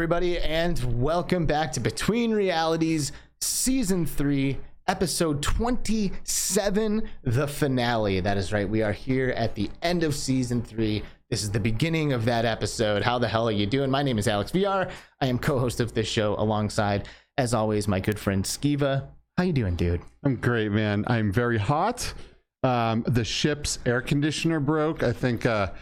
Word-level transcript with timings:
everybody, 0.00 0.38
and 0.38 1.02
welcome 1.02 1.44
back 1.44 1.70
to 1.70 1.78
Between 1.78 2.32
Realities, 2.32 3.12
Season 3.42 4.06
3, 4.06 4.56
Episode 4.88 5.42
27, 5.42 7.02
the 7.22 7.46
finale. 7.46 8.20
That 8.20 8.38
is 8.38 8.50
right, 8.50 8.66
we 8.66 8.80
are 8.80 8.92
here 8.92 9.28
at 9.36 9.54
the 9.54 9.68
end 9.82 10.02
of 10.02 10.14
Season 10.14 10.62
3. 10.62 11.02
This 11.28 11.42
is 11.42 11.50
the 11.50 11.60
beginning 11.60 12.14
of 12.14 12.24
that 12.24 12.46
episode. 12.46 13.02
How 13.02 13.18
the 13.18 13.28
hell 13.28 13.46
are 13.46 13.52
you 13.52 13.66
doing? 13.66 13.90
My 13.90 14.02
name 14.02 14.16
is 14.16 14.26
Alex 14.26 14.52
VR. 14.52 14.90
I 15.20 15.26
am 15.26 15.38
co-host 15.38 15.80
of 15.80 15.92
this 15.92 16.08
show 16.08 16.34
alongside, 16.38 17.06
as 17.36 17.52
always, 17.52 17.86
my 17.86 18.00
good 18.00 18.18
friend 18.18 18.42
Skiva. 18.42 19.06
How 19.36 19.44
you 19.44 19.52
doing, 19.52 19.76
dude? 19.76 20.00
I'm 20.24 20.36
great, 20.36 20.72
man. 20.72 21.04
I'm 21.08 21.30
very 21.30 21.58
hot. 21.58 22.14
Um, 22.62 23.04
the 23.06 23.24
ship's 23.24 23.78
air 23.84 24.00
conditioner 24.00 24.60
broke. 24.60 25.02
I 25.02 25.12
think 25.12 25.44
uh, 25.44 25.72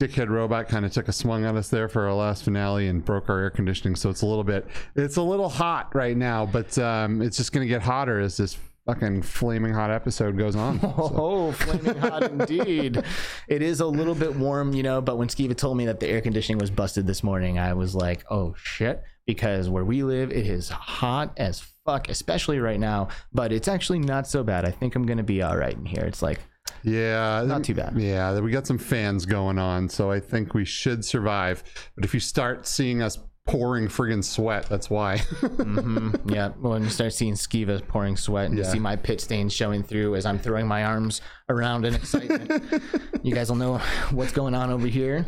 Dickhead 0.00 0.30
Robot 0.30 0.66
kind 0.66 0.86
of 0.86 0.92
took 0.92 1.08
a 1.08 1.12
swung 1.12 1.44
at 1.44 1.54
us 1.56 1.68
there 1.68 1.86
for 1.86 2.08
our 2.08 2.14
last 2.14 2.42
finale 2.42 2.88
and 2.88 3.04
broke 3.04 3.28
our 3.28 3.38
air 3.38 3.50
conditioning. 3.50 3.94
So 3.96 4.08
it's 4.08 4.22
a 4.22 4.26
little 4.26 4.44
bit, 4.44 4.66
it's 4.96 5.16
a 5.16 5.22
little 5.22 5.50
hot 5.50 5.94
right 5.94 6.16
now, 6.16 6.46
but 6.46 6.76
um, 6.78 7.20
it's 7.20 7.36
just 7.36 7.52
going 7.52 7.66
to 7.66 7.68
get 7.68 7.82
hotter 7.82 8.18
as 8.18 8.38
this 8.38 8.56
fucking 8.86 9.20
flaming 9.20 9.74
hot 9.74 9.90
episode 9.90 10.38
goes 10.38 10.56
on. 10.56 10.80
So, 10.80 10.94
Oh, 10.96 11.52
flaming 11.52 12.00
hot 12.00 12.22
indeed. 12.22 13.04
It 13.46 13.60
is 13.60 13.80
a 13.80 13.86
little 13.86 14.14
bit 14.14 14.34
warm, 14.36 14.72
you 14.72 14.82
know, 14.82 15.02
but 15.02 15.18
when 15.18 15.28
Skiva 15.28 15.54
told 15.54 15.76
me 15.76 15.84
that 15.86 16.00
the 16.00 16.08
air 16.08 16.22
conditioning 16.22 16.58
was 16.58 16.70
busted 16.70 17.06
this 17.06 17.22
morning, 17.22 17.58
I 17.58 17.74
was 17.74 17.94
like, 17.94 18.24
oh 18.30 18.54
shit. 18.56 19.02
Because 19.26 19.68
where 19.68 19.84
we 19.84 20.02
live, 20.02 20.32
it 20.32 20.46
is 20.46 20.70
hot 20.70 21.32
as 21.36 21.60
fuck, 21.84 22.08
especially 22.08 22.58
right 22.58 22.80
now. 22.80 23.08
But 23.34 23.52
it's 23.52 23.68
actually 23.68 23.98
not 23.98 24.26
so 24.26 24.42
bad. 24.42 24.64
I 24.64 24.70
think 24.70 24.96
I'm 24.96 25.04
going 25.04 25.18
to 25.18 25.24
be 25.24 25.42
all 25.42 25.56
right 25.58 25.74
in 25.74 25.84
here. 25.84 26.04
It's 26.04 26.22
like, 26.22 26.40
yeah, 26.82 27.42
Not 27.46 27.64
too 27.64 27.74
bad. 27.74 27.94
Yeah, 27.96 28.38
we 28.40 28.50
got 28.50 28.66
some 28.66 28.78
fans 28.78 29.26
going 29.26 29.58
on, 29.58 29.88
so 29.88 30.10
I 30.10 30.20
think 30.20 30.54
we 30.54 30.64
should 30.64 31.04
survive. 31.04 31.62
But 31.94 32.04
if 32.04 32.14
you 32.14 32.20
start 32.20 32.66
seeing 32.66 33.02
us 33.02 33.18
pouring 33.46 33.88
friggin' 33.88 34.22
sweat, 34.22 34.68
that's 34.68 34.88
why. 34.88 35.16
mhm, 35.16 36.20
yeah, 36.32 36.50
when 36.50 36.84
you 36.84 36.90
start 36.90 37.12
seeing 37.12 37.34
Skiva 37.34 37.86
pouring 37.88 38.16
sweat 38.16 38.46
and 38.46 38.56
you 38.56 38.64
see 38.64 38.78
my 38.78 38.94
pit 38.94 39.20
stains 39.20 39.52
showing 39.52 39.82
through 39.82 40.14
as 40.14 40.24
I'm 40.24 40.38
throwing 40.38 40.68
my 40.68 40.84
arms 40.84 41.20
around 41.48 41.84
in 41.84 41.94
excitement, 41.94 42.72
you 43.24 43.34
guys 43.34 43.48
will 43.48 43.56
know 43.56 43.78
what's 44.12 44.32
going 44.32 44.54
on 44.54 44.70
over 44.70 44.86
here. 44.86 45.26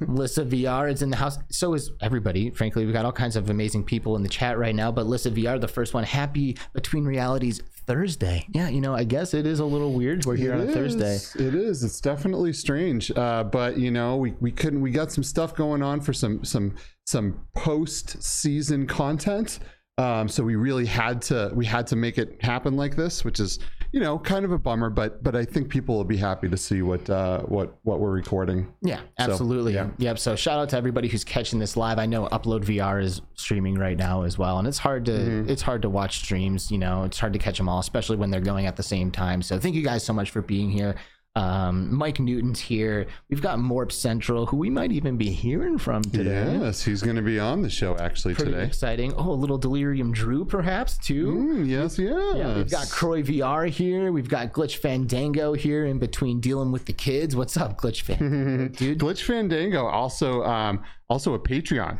Lissa 0.00 0.44
VR 0.44 0.92
is 0.92 1.02
in 1.02 1.10
the 1.10 1.16
house. 1.16 1.38
So 1.50 1.74
is 1.74 1.90
everybody. 2.00 2.50
Frankly, 2.50 2.84
we've 2.84 2.94
got 2.94 3.04
all 3.04 3.12
kinds 3.12 3.34
of 3.34 3.50
amazing 3.50 3.84
people 3.84 4.14
in 4.16 4.22
the 4.22 4.28
chat 4.28 4.58
right 4.58 4.74
now. 4.74 4.92
But 4.92 5.06
Lissa 5.06 5.30
VR, 5.32 5.60
the 5.60 5.66
first 5.66 5.92
one, 5.92 6.04
happy 6.04 6.56
Between 6.72 7.04
Realities 7.04 7.62
Thursday. 7.86 8.46
Yeah, 8.50 8.68
you 8.68 8.80
know, 8.80 8.94
I 8.94 9.04
guess 9.04 9.32
it 9.34 9.46
is 9.46 9.60
a 9.60 9.64
little 9.64 9.92
weird. 9.92 10.24
We're 10.24 10.36
here 10.36 10.52
on 10.52 10.60
a 10.60 10.64
It 10.64 10.74
Thursday. 10.74 11.18
It 11.36 11.54
is. 11.54 11.84
It's 11.84 12.00
definitely 12.00 12.52
strange. 12.52 13.10
Uh, 13.10 13.44
but 13.44 13.78
you 13.78 13.90
know, 13.90 14.16
we, 14.16 14.34
we 14.40 14.50
couldn't. 14.50 14.80
We 14.80 14.90
got 14.90 15.12
some 15.12 15.24
stuff 15.24 15.54
going 15.54 15.82
on 15.82 16.00
for 16.00 16.12
some 16.12 16.44
some 16.44 16.74
some 17.06 17.46
post 17.54 18.22
season 18.22 18.86
content. 18.86 19.60
Um, 19.98 20.28
so 20.28 20.44
we 20.44 20.56
really 20.56 20.84
had 20.84 21.22
to 21.22 21.50
we 21.54 21.64
had 21.64 21.86
to 21.88 21.96
make 21.96 22.18
it 22.18 22.42
happen 22.42 22.76
like 22.76 22.96
this, 22.96 23.24
which 23.24 23.40
is 23.40 23.58
you 23.96 24.02
know 24.02 24.18
kind 24.18 24.44
of 24.44 24.52
a 24.52 24.58
bummer. 24.58 24.90
But 24.90 25.22
but 25.24 25.34
I 25.34 25.46
think 25.46 25.70
people 25.70 25.96
will 25.96 26.04
be 26.04 26.18
happy 26.18 26.50
to 26.50 26.56
see 26.58 26.82
what 26.82 27.08
uh, 27.08 27.40
what 27.44 27.78
what 27.82 27.98
we're 27.98 28.10
recording. 28.10 28.70
Yeah, 28.82 29.00
absolutely. 29.18 29.72
yeah. 29.72 29.88
Yep. 29.96 30.18
So 30.18 30.36
shout 30.36 30.58
out 30.60 30.68
to 30.68 30.76
everybody 30.76 31.08
who's 31.08 31.24
catching 31.24 31.58
this 31.58 31.78
live. 31.78 31.98
I 31.98 32.04
know 32.04 32.26
Upload 32.28 32.62
VR 32.66 33.02
is 33.02 33.22
streaming 33.36 33.76
right 33.78 33.96
now 33.96 34.22
as 34.24 34.36
well, 34.36 34.58
and 34.58 34.68
it's 34.68 34.76
hard 34.76 35.06
to 35.06 35.12
Mm-hmm. 35.12 35.48
it's 35.48 35.62
hard 35.62 35.80
to 35.80 35.88
watch 35.88 36.18
streams. 36.18 36.70
You 36.70 36.76
know, 36.76 37.04
it's 37.04 37.18
hard 37.18 37.32
to 37.32 37.38
catch 37.38 37.56
them 37.56 37.70
all, 37.70 37.78
especially 37.78 38.18
when 38.18 38.30
they're 38.30 38.40
going 38.42 38.66
at 38.66 38.76
the 38.76 38.82
same 38.82 39.10
time. 39.10 39.40
So 39.40 39.58
thank 39.58 39.74
you 39.74 39.82
guys 39.82 40.04
so 40.04 40.12
much 40.12 40.30
for 40.30 40.42
being 40.42 40.70
here. 40.70 40.94
Um, 41.36 41.94
Mike 41.94 42.18
Newton's 42.18 42.58
here. 42.60 43.06
We've 43.28 43.42
got 43.42 43.58
Morp 43.58 43.92
Central, 43.92 44.46
who 44.46 44.56
we 44.56 44.70
might 44.70 44.90
even 44.90 45.18
be 45.18 45.30
hearing 45.30 45.76
from 45.76 46.02
today. 46.02 46.58
Yes, 46.58 46.82
he's 46.82 47.02
going 47.02 47.16
to 47.16 47.22
be 47.22 47.38
on 47.38 47.60
the 47.60 47.68
show 47.68 47.94
actually 47.98 48.34
Pretty 48.34 48.52
today. 48.52 48.64
exciting. 48.64 49.12
Oh, 49.18 49.32
a 49.32 49.34
little 49.34 49.58
Delirium 49.58 50.12
Drew, 50.12 50.46
perhaps 50.46 50.96
too. 50.96 51.26
Mm, 51.26 51.68
yes, 51.68 51.98
yes. 51.98 52.34
Yeah, 52.36 52.56
we've 52.56 52.70
got 52.70 52.88
Croy 52.90 53.22
VR 53.22 53.68
here. 53.68 54.12
We've 54.12 54.30
got 54.30 54.52
Glitch 54.54 54.78
Fandango 54.78 55.52
here 55.52 55.84
in 55.84 55.98
between 55.98 56.40
dealing 56.40 56.72
with 56.72 56.86
the 56.86 56.94
kids. 56.94 57.36
What's 57.36 57.58
up, 57.58 57.78
Glitch 57.78 58.00
Fandango, 58.00 58.68
dude? 58.76 58.98
Glitch 58.98 59.22
Fandango 59.22 59.84
also 59.86 60.42
um 60.44 60.82
also 61.10 61.34
a 61.34 61.38
Patreon, 61.38 61.98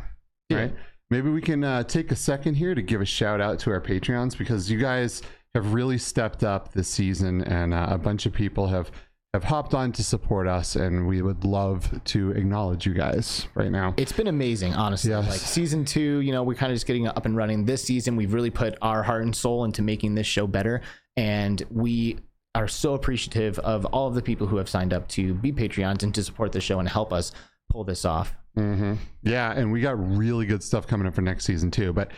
right? 0.51 0.73
Maybe 1.11 1.29
we 1.29 1.41
can 1.41 1.63
uh, 1.63 1.83
take 1.83 2.11
a 2.11 2.15
second 2.15 2.55
here 2.55 2.73
to 2.75 2.81
give 2.81 3.01
a 3.01 3.05
shout 3.05 3.39
out 3.39 3.59
to 3.59 3.71
our 3.71 3.79
Patreons 3.79 4.35
because 4.37 4.69
you 4.69 4.79
guys 4.79 5.21
have 5.55 5.73
really 5.73 5.97
stepped 5.97 6.43
up 6.43 6.73
this 6.73 6.87
season, 6.89 7.43
and 7.43 7.73
uh, 7.73 7.85
a 7.89 7.97
bunch 7.97 8.25
of 8.25 8.33
people 8.33 8.67
have 8.67 8.91
have 9.33 9.43
hopped 9.43 9.73
on 9.73 9.91
to 9.93 10.03
support 10.03 10.47
us, 10.47 10.75
and 10.75 11.07
we 11.07 11.21
would 11.21 11.43
love 11.43 12.03
to 12.05 12.31
acknowledge 12.31 12.85
you 12.85 12.93
guys 12.93 13.47
right 13.55 13.71
now. 13.71 13.93
It's 13.97 14.11
been 14.13 14.27
amazing, 14.27 14.73
honestly. 14.73 15.11
Yes. 15.11 15.29
Like 15.29 15.39
season 15.39 15.85
two, 15.85 16.19
you 16.21 16.31
know, 16.31 16.43
we're 16.43 16.55
kind 16.55 16.71
of 16.71 16.75
just 16.75 16.87
getting 16.87 17.07
up 17.07 17.25
and 17.25 17.35
running. 17.35 17.65
This 17.65 17.83
season, 17.83 18.15
we've 18.15 18.33
really 18.33 18.49
put 18.49 18.77
our 18.81 19.03
heart 19.03 19.23
and 19.23 19.35
soul 19.35 19.65
into 19.65 19.81
making 19.81 20.15
this 20.15 20.27
show 20.27 20.47
better, 20.47 20.81
and 21.17 21.61
we 21.69 22.19
are 22.55 22.67
so 22.67 22.93
appreciative 22.93 23.59
of 23.59 23.85
all 23.87 24.07
of 24.07 24.15
the 24.15 24.21
people 24.21 24.47
who 24.47 24.57
have 24.57 24.69
signed 24.69 24.93
up 24.93 25.07
to 25.09 25.33
be 25.35 25.51
Patreons 25.51 26.01
and 26.03 26.15
to 26.15 26.23
support 26.23 26.51
the 26.51 26.61
show 26.61 26.79
and 26.79 26.89
help 26.89 27.13
us 27.13 27.31
pull 27.69 27.83
this 27.83 28.05
off. 28.05 28.33
hmm 28.55 28.95
Yeah, 29.23 29.51
and 29.51 29.71
we 29.71 29.81
got 29.81 30.17
really 30.17 30.45
good 30.45 30.63
stuff 30.63 30.87
coming 30.87 31.05
up 31.05 31.13
for 31.13 31.21
next 31.21 31.45
season 31.45 31.69
too. 31.69 31.93
But 31.93 32.11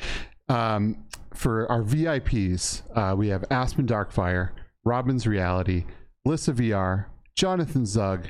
um, 0.48 1.04
for 1.34 1.70
our 1.72 1.82
VIPs, 1.84 2.84
uh, 2.96 3.16
we 3.16 3.28
have 3.30 3.44
Aspen 3.52 3.86
Darkfire, 3.86 4.52
Robin's 4.86 5.28
Reality, 5.28 5.86
Lissa 6.30 6.54
VR, 6.54 7.06
Jonathan 7.36 7.88
Zug, 7.88 8.28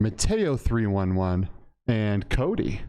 Mateo 0.00 0.56
three 0.56 0.86
one 0.86 1.14
one, 1.14 1.50
and 1.86 2.26
Cody. 2.30 2.80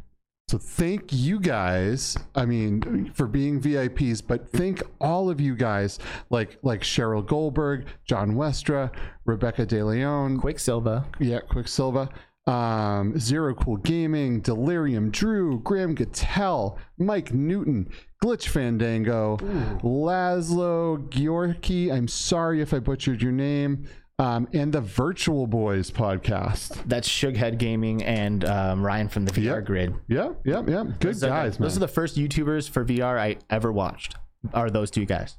So 0.48 0.58
thank 0.58 1.12
you 1.12 1.42
guys. 1.42 2.16
I 2.36 2.46
mean, 2.46 3.12
for 3.14 3.28
being 3.28 3.60
VIPs, 3.60 4.22
but 4.26 4.50
thank 4.50 4.82
all 5.02 5.30
of 5.30 5.42
you 5.42 5.58
guys, 5.58 6.00
like 6.30 6.58
like 6.64 6.84
Cheryl 6.84 7.26
Goldberg, 7.26 7.88
John 8.06 8.36
Westra, 8.36 8.92
Rebecca 9.26 9.66
De 9.66 9.84
Leon, 9.84 10.40
Quicksilver. 10.40 11.04
yeah, 11.20 11.40
Quicksilva. 11.52 12.10
Um, 12.48 13.20
Zero 13.20 13.56
Cool 13.56 13.78
Gaming, 13.78 14.40
Delirium 14.40 15.10
Drew, 15.10 15.60
Graham 15.62 15.96
Gattel, 15.96 16.78
Mike 16.98 17.34
Newton, 17.34 17.90
Glitch 18.24 18.48
Fandango, 18.48 19.36
Laszlo 19.82 21.10
Giorki. 21.10 21.92
I'm 21.92 22.08
sorry 22.08 22.62
if 22.62 22.72
I 22.74 22.80
butchered 22.80 23.22
your 23.22 23.32
name. 23.34 23.88
Um, 24.18 24.48
and 24.54 24.72
the 24.72 24.80
Virtual 24.80 25.46
Boys 25.46 25.92
podcast. 25.92 26.82
That's 26.86 27.08
Shughead 27.08 27.58
Gaming 27.58 28.02
and 28.04 28.46
um, 28.46 28.86
Ryan 28.86 29.10
from 29.10 29.26
the 29.26 29.32
VR 29.34 29.44
Yep. 29.58 29.66
Grid. 29.66 29.96
Yeah, 30.08 30.30
yeah, 30.46 30.64
yeah. 30.66 30.84
Good 31.00 31.16
Those 31.16 31.24
are 31.24 31.30
guys, 31.30 31.60
man. 31.60 31.66
Those 31.68 31.76
are 31.76 31.82
the 31.82 31.88
first 31.90 32.16
YouTubers 32.16 32.70
for 32.70 32.86
VR 32.86 33.20
I 33.20 33.38
ever 33.50 33.72
watched. 33.74 34.16
Are 34.54 34.70
those 34.70 34.90
two 34.92 35.06
guys 35.06 35.38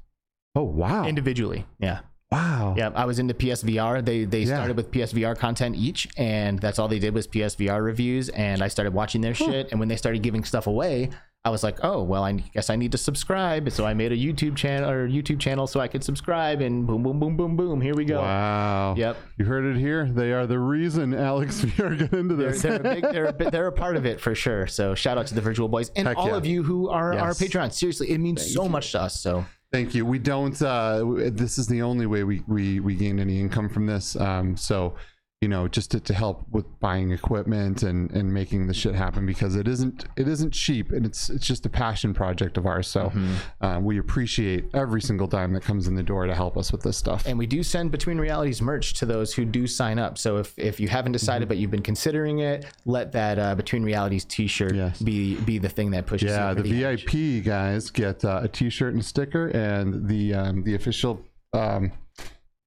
oh 0.54 0.64
wow, 0.64 1.06
individually? 1.06 1.64
Yeah. 1.78 2.00
Wow. 2.30 2.74
Yeah, 2.76 2.90
I 2.94 3.04
was 3.04 3.18
into 3.18 3.34
PSVR. 3.34 4.04
They 4.04 4.24
they 4.24 4.40
Yeah. 4.40 4.56
started 4.56 4.76
with 4.76 4.90
PSVR 4.90 5.34
content 5.36 5.76
each, 5.76 6.08
and 6.16 6.58
that's 6.58 6.78
all 6.78 6.88
they 6.88 6.98
did 6.98 7.14
was 7.14 7.26
PSVR 7.26 7.82
reviews. 7.82 8.28
And 8.30 8.62
I 8.62 8.68
started 8.68 8.92
watching 8.94 9.20
their 9.20 9.34
shit. 9.34 9.70
And 9.70 9.80
when 9.80 9.88
they 9.88 9.96
started 9.96 10.22
giving 10.22 10.44
stuff 10.44 10.66
away, 10.66 11.10
I 11.44 11.50
was 11.50 11.62
like, 11.62 11.78
oh 11.84 12.02
well, 12.02 12.24
I 12.24 12.32
guess 12.32 12.70
I 12.70 12.74
need 12.76 12.90
to 12.90 12.98
subscribe. 12.98 13.70
So 13.70 13.86
I 13.86 13.94
made 13.94 14.10
a 14.10 14.16
YouTube 14.16 14.56
channel 14.56 14.90
or 14.90 15.08
YouTube 15.08 15.38
channel 15.38 15.68
so 15.68 15.78
I 15.78 15.86
could 15.86 16.02
subscribe. 16.02 16.60
And 16.60 16.84
boom, 16.84 17.04
boom, 17.04 17.20
boom, 17.20 17.36
boom, 17.36 17.56
boom. 17.56 17.80
Here 17.80 17.94
we 17.94 18.04
go. 18.04 18.20
Wow. 18.20 18.94
Yep. 18.96 19.16
You 19.38 19.44
heard 19.44 19.64
it 19.64 19.78
here. 19.78 20.06
They 20.06 20.32
are 20.32 20.46
the 20.48 20.58
reason 20.58 21.14
Alex 21.14 21.60
VR 21.64 21.96
got 21.96 22.12
into 22.18 22.34
They're, 22.34 22.50
this. 22.50 22.62
they're, 22.62 22.74
a 22.74 22.82
big, 22.82 23.02
they're, 23.02 23.26
a 23.26 23.32
bit- 23.40 23.52
they're 23.52 23.68
a 23.68 23.72
part 23.72 23.94
of 23.96 24.04
it 24.06 24.20
for 24.20 24.34
sure. 24.34 24.66
So 24.66 24.96
shout 24.96 25.18
out 25.18 25.28
to 25.28 25.34
the 25.36 25.40
Virtual 25.40 25.68
Boys 25.68 25.92
and 25.94 26.08
Heck 26.08 26.16
all 26.16 26.28
yeah. 26.30 26.36
of 26.36 26.44
you 26.44 26.64
who 26.64 26.88
are 26.88 27.12
our 27.16 27.28
Yes. 27.28 27.40
Patreons. 27.40 27.74
Seriously, 27.74 28.10
it 28.10 28.18
means 28.18 28.52
so 28.52 28.68
much 28.68 28.90
to 28.92 29.02
us. 29.02 29.20
So 29.20 29.44
Thank 29.76 29.94
you. 29.94 30.06
We 30.06 30.18
don't. 30.18 30.62
Uh, 30.62 31.04
this 31.32 31.58
is 31.58 31.66
the 31.66 31.82
only 31.82 32.06
way 32.06 32.24
we 32.24 32.42
we 32.46 32.80
we 32.80 32.94
gain 32.94 33.20
any 33.20 33.38
income 33.38 33.68
from 33.68 33.84
this. 33.84 34.16
Um, 34.16 34.56
so, 34.56 34.94
you 35.42 35.48
know, 35.48 35.68
just 35.68 35.90
to, 35.90 36.00
to 36.00 36.14
help 36.14 36.46
with 36.50 36.64
buying 36.80 37.10
equipment 37.10 37.82
and 37.82 38.10
and 38.12 38.32
making 38.32 38.66
the 38.68 38.72
shit 38.72 38.94
happen 38.94 39.26
because 39.26 39.54
it 39.54 39.68
isn't 39.68 40.06
it 40.16 40.26
isn't 40.26 40.52
cheap 40.52 40.90
and 40.92 41.04
it's 41.04 41.28
it's 41.28 41.46
just 41.46 41.66
a 41.66 41.68
passion 41.68 42.14
project 42.14 42.56
of 42.56 42.64
ours. 42.64 42.88
So, 42.88 43.12
uh, 43.60 43.78
we 43.82 43.98
appreciate 43.98 44.64
every 44.72 45.02
single 45.02 45.26
dime 45.26 45.52
that 45.52 45.62
comes 45.62 45.88
in 45.88 45.94
the 45.94 46.02
door 46.02 46.26
to 46.26 46.34
help 46.34 46.56
us 46.56 46.72
with 46.72 46.82
this 46.82 46.96
stuff. 46.96 47.26
and 47.26 47.38
we 47.38 47.46
do 47.46 47.62
send 47.62 47.90
between 47.90 48.16
realities 48.16 48.62
merch 48.62 48.94
to 48.94 49.04
those 49.04 49.34
who 49.34 49.44
do 49.44 49.66
sign 49.66 49.98
up 49.98 50.16
so 50.16 50.38
if, 50.38 50.58
if 50.58 50.80
you 50.80 50.88
haven't 50.88 51.12
decided 51.12 51.36
Mm-hmm. 51.42 51.48
but 51.48 51.56
you've 51.58 51.70
been 51.70 51.82
considering 51.82 52.38
it 52.38 52.64
let 52.86 53.12
that 53.12 53.38
uh, 53.38 53.54
between 53.54 53.82
realities 53.82 54.24
t-shirt 54.24 54.74
Yes. 54.74 55.02
be 55.02 55.34
be 55.40 55.58
the 55.58 55.68
thing 55.68 55.90
that 55.90 56.06
pushes 56.06 56.30
yeah, 56.30 56.54
the 56.54 56.84
edge. 56.84 57.04
VIP 57.04 57.44
guys 57.44 57.90
get 57.90 58.24
uh, 58.24 58.40
a 58.42 58.48
T-shirt 58.48 58.94
and 58.94 59.02
a 59.02 59.04
sticker, 59.04 59.48
and 59.48 60.08
the 60.08 60.32
um, 60.34 60.62
the 60.64 60.74
official. 60.74 61.20
Um, 61.52 61.92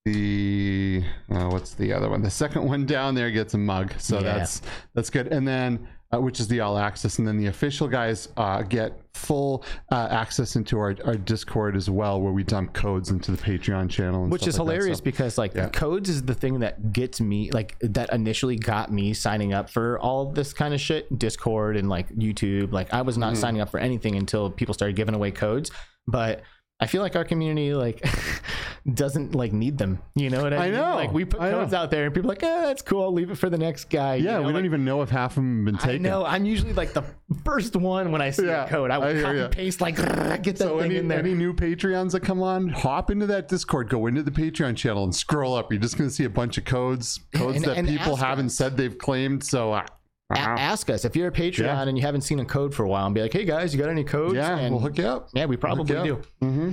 the 0.05 1.03
uh, 1.31 1.49
what's 1.49 1.73
the 1.73 1.93
other 1.93 2.09
one? 2.09 2.21
The 2.21 2.29
second 2.29 2.63
one 2.67 2.85
down 2.85 3.15
there 3.15 3.31
gets 3.31 3.53
a 3.53 3.57
mug, 3.57 3.93
so 3.99 4.15
Yeah. 4.17 4.37
that's 4.37 4.61
that's 4.93 5.09
good. 5.09 5.27
And 5.27 5.47
then 5.47 5.87
uh, 6.11 6.19
which 6.19 6.39
is 6.39 6.47
the 6.47 6.59
all 6.59 6.79
access, 6.79 7.19
and 7.19 7.27
then 7.27 7.37
the 7.37 7.45
official 7.47 7.87
guys 7.87 8.29
uh, 8.35 8.63
get 8.63 8.99
full 9.13 9.63
uh, 9.91 10.07
access 10.09 10.55
into 10.55 10.79
our, 10.79 10.95
our 11.05 11.13
Discord 11.15 11.75
as 11.75 11.87
well, 11.87 12.19
where 12.19 12.33
we 12.33 12.43
dump 12.43 12.73
codes 12.73 13.11
into 13.11 13.29
the 13.31 13.37
Patreon 13.37 13.91
channel, 13.91 14.23
and 14.23 14.31
which 14.31 14.47
is 14.47 14.57
like 14.57 14.65
hilarious 14.67 14.97
So- 14.97 15.03
because 15.03 15.37
like 15.37 15.53
Yeah. 15.53 15.69
codes 15.69 16.09
is 16.09 16.23
the 16.23 16.33
thing 16.33 16.59
that 16.61 16.91
gets 16.93 17.21
me 17.21 17.51
like 17.51 17.77
that 17.81 18.11
initially 18.11 18.55
got 18.55 18.91
me 18.91 19.13
signing 19.13 19.53
up 19.53 19.69
for 19.69 19.99
all 19.99 20.31
this 20.31 20.51
kind 20.51 20.73
of 20.73 20.81
shit 20.81 21.19
discord 21.19 21.77
and 21.77 21.89
like 21.89 22.09
youtube 22.15 22.71
like 22.71 22.91
i 22.91 23.01
was 23.03 23.17
not 23.17 23.33
Mm-hmm. 23.33 23.41
signing 23.41 23.61
up 23.61 23.69
for 23.69 23.79
anything 23.79 24.15
until 24.15 24.49
people 24.49 24.73
started 24.73 24.95
giving 24.95 25.13
away 25.13 25.29
codes 25.29 25.69
but 26.07 26.41
i 26.79 26.87
feel 26.87 27.01
like 27.01 27.15
our 27.15 27.25
community 27.25 27.73
like 27.73 28.03
doesn't 28.93 29.35
like 29.35 29.51
need 29.53 29.77
them 29.77 29.99
you 30.15 30.29
know 30.29 30.41
what 30.41 30.53
i, 30.53 30.57
I 30.57 30.65
mean 30.65 30.73
know, 30.79 30.95
like 30.95 31.11
we 31.11 31.25
put 31.25 31.41
I 31.41 31.51
know. 31.51 31.59
codes 31.59 31.73
out 31.73 31.91
there 31.91 32.05
and 32.05 32.13
people 32.15 32.31
are 32.31 32.33
like 32.33 32.43
eh, 32.43 32.61
that's 32.65 32.81
cool 32.81 33.03
i'll 33.03 33.11
leave 33.13 33.29
it 33.29 33.35
for 33.35 33.49
the 33.49 33.57
next 33.57 33.89
guy 33.89 34.15
you 34.15 34.25
yeah, 34.25 34.33
know, 34.33 34.39
we 34.39 34.45
like, 34.47 34.55
don't 34.55 34.65
even 34.65 34.85
know 34.85 35.01
if 35.01 35.09
half 35.09 35.31
of 35.31 35.35
them 35.35 35.57
have 35.57 35.65
been 35.65 35.75
I 35.75 35.91
taken. 35.93 36.01
know. 36.03 36.25
I'm 36.25 36.45
usually 36.45 36.73
like 36.73 36.93
the 36.93 37.03
first 37.43 37.75
one 37.75 38.11
when 38.11 38.21
I 38.21 38.29
see 38.31 38.45
Yeah, 38.45 38.65
a 38.65 38.69
code. 38.69 38.89
I 38.91 38.95
I 38.95 38.97
will 38.99 39.13
hear 39.13 39.23
copy 39.49 39.55
paste 39.55 39.81
like 39.81 39.95
get 39.97 40.43
that 40.43 40.57
So 40.59 40.77
thing 40.79 40.85
any, 40.91 40.97
in 40.97 41.07
there. 41.07 41.19
any 41.19 41.33
new 41.33 41.53
Patreons 41.53 42.11
that 42.13 42.21
come 42.21 42.41
on, 42.41 42.69
hop 42.69 43.11
into 43.11 43.25
that 43.27 43.47
Discord, 43.49 43.89
go 43.89 44.07
into 44.07 44.23
the 44.23 44.31
Patreon 44.31 44.75
channel, 44.75 45.03
and 45.03 45.13
scroll 45.13 45.55
up. 45.55 45.71
You're 45.71 45.81
just 45.81 45.97
going 45.97 46.09
to 46.09 46.15
see 46.15 46.23
a 46.25 46.29
bunch 46.29 46.57
of 46.57 46.65
codes, 46.65 47.19
codes 47.33 47.57
and- 47.57 47.65
that 47.65 47.77
and 47.77 47.87
people 47.87 48.15
haven't 48.15 48.47
us. 48.47 48.55
said 48.55 48.77
they've 48.77 48.97
claimed. 48.97 49.43
So, 49.43 49.73
uh, 49.73 49.85
A- 50.31 50.37
ask 50.39 50.89
us 50.89 51.05
if 51.05 51.15
you're 51.15 51.27
a 51.29 51.31
Patreon 51.31 51.59
Yeah. 51.59 51.81
and 51.83 51.97
you 51.97 52.03
haven't 52.03 52.21
seen 52.21 52.39
a 52.39 52.45
code 52.45 52.73
for 52.75 52.83
a 52.83 52.87
while, 52.87 53.05
and 53.05 53.15
be 53.15 53.21
like, 53.21 53.33
"Hey 53.33 53.45
guys, 53.45 53.73
you 53.73 53.79
got 53.81 53.89
any 53.89 54.03
codes?" 54.03 54.35
yeah, 54.35 54.57
and 54.57 54.73
we'll 54.75 54.81
hook 54.83 54.97
you 54.97 55.05
up. 55.05 55.29
yeah, 55.33 55.45
we 55.45 55.57
probably 55.57 55.93
Hook 55.93 56.05
you 56.05 56.13
do. 56.15 56.19
up. 56.19 56.25
hmm 56.41 56.71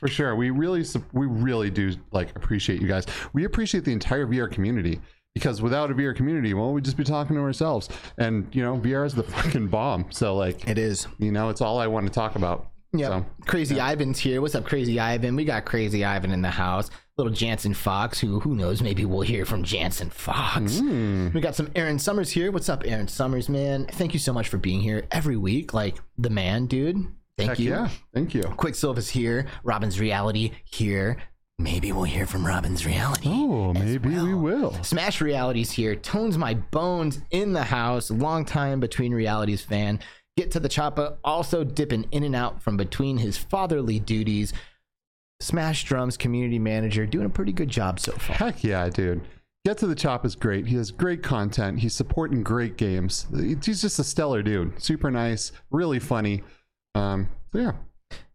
For 0.00 0.08
sure, 0.08 0.34
we 0.34 0.50
really, 0.50 0.84
we 1.12 1.26
really 1.26 1.70
do 1.70 1.92
like 2.12 2.34
appreciate 2.36 2.80
you 2.80 2.88
guys. 2.88 3.04
We 3.32 3.44
appreciate 3.44 3.84
the 3.84 3.92
entire 3.92 4.26
VR 4.26 4.50
community 4.50 5.00
because 5.34 5.60
without 5.60 5.90
a 5.90 5.94
VR 5.94 6.14
community, 6.16 6.54
well, 6.54 6.72
we'd 6.72 6.84
just 6.84 6.96
be 6.96 7.04
talking 7.04 7.36
to 7.36 7.42
ourselves. 7.42 7.88
And 8.18 8.46
you 8.54 8.62
know, 8.62 8.76
VR 8.78 9.04
is 9.06 9.14
the 9.14 9.22
fucking 9.22 9.68
bomb. 9.68 10.06
So 10.10 10.34
like, 10.34 10.66
It 10.68 10.78
is. 10.78 11.06
you 11.18 11.32
know, 11.32 11.50
it's 11.50 11.60
all 11.60 11.78
I 11.78 11.86
want 11.86 12.06
to 12.06 12.12
talk 12.12 12.36
about. 12.36 12.68
Yeah. 12.94 13.08
So, 13.08 13.26
Crazy 13.46 13.76
Ivan's 13.78 14.18
here. 14.18 14.40
What's 14.40 14.54
up, 14.54 14.64
Crazy 14.64 14.98
Ivan? 14.98 15.36
We 15.36 15.44
got 15.44 15.66
Crazy 15.66 16.02
Ivan 16.04 16.30
in 16.32 16.40
the 16.40 16.50
house. 16.50 16.88
Little 17.18 17.32
Jansen 17.32 17.72
Fox, 17.72 18.20
who 18.20 18.40
who 18.40 18.54
knows? 18.54 18.82
Maybe 18.82 19.06
we'll 19.06 19.22
hear 19.22 19.46
from 19.46 19.64
Jansen 19.64 20.10
Fox. 20.10 20.80
Hmm. 20.80 21.28
We 21.32 21.40
got 21.40 21.54
some 21.54 21.70
Aaron 21.74 21.98
Summers 21.98 22.30
here. 22.30 22.52
What's 22.52 22.68
up, 22.68 22.82
Aaron 22.84 23.08
Summers, 23.08 23.48
man? 23.48 23.86
Thank 23.86 24.12
you 24.12 24.18
so 24.18 24.34
much 24.34 24.48
for 24.48 24.58
being 24.58 24.82
here 24.82 25.06
every 25.10 25.38
week. 25.38 25.72
Like 25.72 25.96
the 26.18 26.28
man, 26.28 26.66
dude. 26.66 27.06
Thank 27.38 27.50
heck 27.50 27.58
you. 27.58 27.70
yeah, 27.70 27.88
thank 28.12 28.34
you. 28.34 28.42
Quicksilver's 28.42 29.08
here. 29.08 29.46
Robin's 29.64 29.98
Reality 29.98 30.52
here. 30.64 31.16
Maybe 31.58 31.90
we'll 31.90 32.04
hear 32.04 32.26
from 32.26 32.46
Robin's 32.46 32.84
Reality. 32.84 33.30
Oh, 33.32 33.72
maybe 33.72 34.10
we 34.10 34.34
will. 34.34 34.74
Smash 34.82 35.22
Realities 35.22 35.70
here. 35.70 35.96
Tones 35.96 36.36
my 36.36 36.52
bones 36.52 37.22
in 37.30 37.54
the 37.54 37.64
house. 37.64 38.10
Long 38.10 38.44
time 38.44 38.78
between 38.78 39.14
realities 39.14 39.62
fan. 39.62 40.00
Get 40.36 40.50
to 40.50 40.60
the 40.60 40.68
choppa. 40.68 41.16
Also 41.24 41.64
dipping 41.64 42.08
in 42.12 42.24
and 42.24 42.36
out 42.36 42.62
from 42.62 42.76
between 42.76 43.16
his 43.16 43.38
fatherly 43.38 43.98
duties. 43.98 44.52
Smash 45.40 45.84
Drums 45.84 46.16
community 46.16 46.58
manager 46.58 47.06
doing 47.06 47.26
a 47.26 47.30
pretty 47.30 47.52
good 47.52 47.68
job 47.68 48.00
so 48.00 48.12
far. 48.12 48.36
Heck 48.36 48.64
yeah, 48.64 48.88
dude. 48.88 49.20
Get 49.64 49.78
to 49.78 49.86
the 49.86 49.94
Chop 49.94 50.24
is 50.24 50.36
great. 50.36 50.66
He 50.66 50.76
has 50.76 50.90
great 50.90 51.22
content. 51.22 51.80
He's 51.80 51.94
supporting 51.94 52.42
great 52.42 52.76
games. 52.76 53.26
He's 53.36 53.80
just 53.82 53.98
a 53.98 54.04
stellar 54.04 54.42
dude. 54.42 54.80
Super 54.80 55.10
nice, 55.10 55.52
really 55.70 55.98
funny. 55.98 56.42
Um, 56.94 57.28
so 57.52 57.58
yeah. 57.58 57.72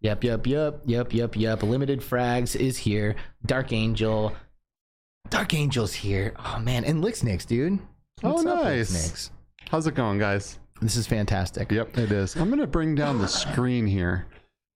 Yep, 0.01 0.23
yep, 0.25 0.45
yep, 0.45 0.81
yep, 0.85 1.13
yep, 1.13 1.35
yep. 1.35 1.63
Limited 1.63 2.01
Frags 2.01 2.55
is 2.55 2.77
here. 2.77 3.15
Dark 3.45 3.71
Angel. 3.71 4.35
Dark 5.29 5.53
Angel's 5.53 5.93
here. 5.93 6.33
Oh 6.37 6.59
man, 6.59 6.83
and 6.83 7.03
Lixnix, 7.03 7.47
dude. 7.47 7.79
Oh, 8.23 8.33
What's 8.33 8.45
up, 8.45 8.63
nice. 8.63 8.91
Lixnix? 8.91 9.29
How's 9.69 9.87
it 9.87 9.95
going, 9.95 10.19
guys? 10.19 10.59
This 10.81 10.97
is 10.97 11.07
fantastic. 11.07 11.71
Yep, 11.71 11.97
it 11.97 12.11
is. 12.11 12.35
I'm 12.35 12.49
going 12.49 12.59
to 12.59 12.67
bring 12.67 12.93
down 12.93 13.19
the 13.19 13.27
screen 13.27 13.87
here 13.87 14.25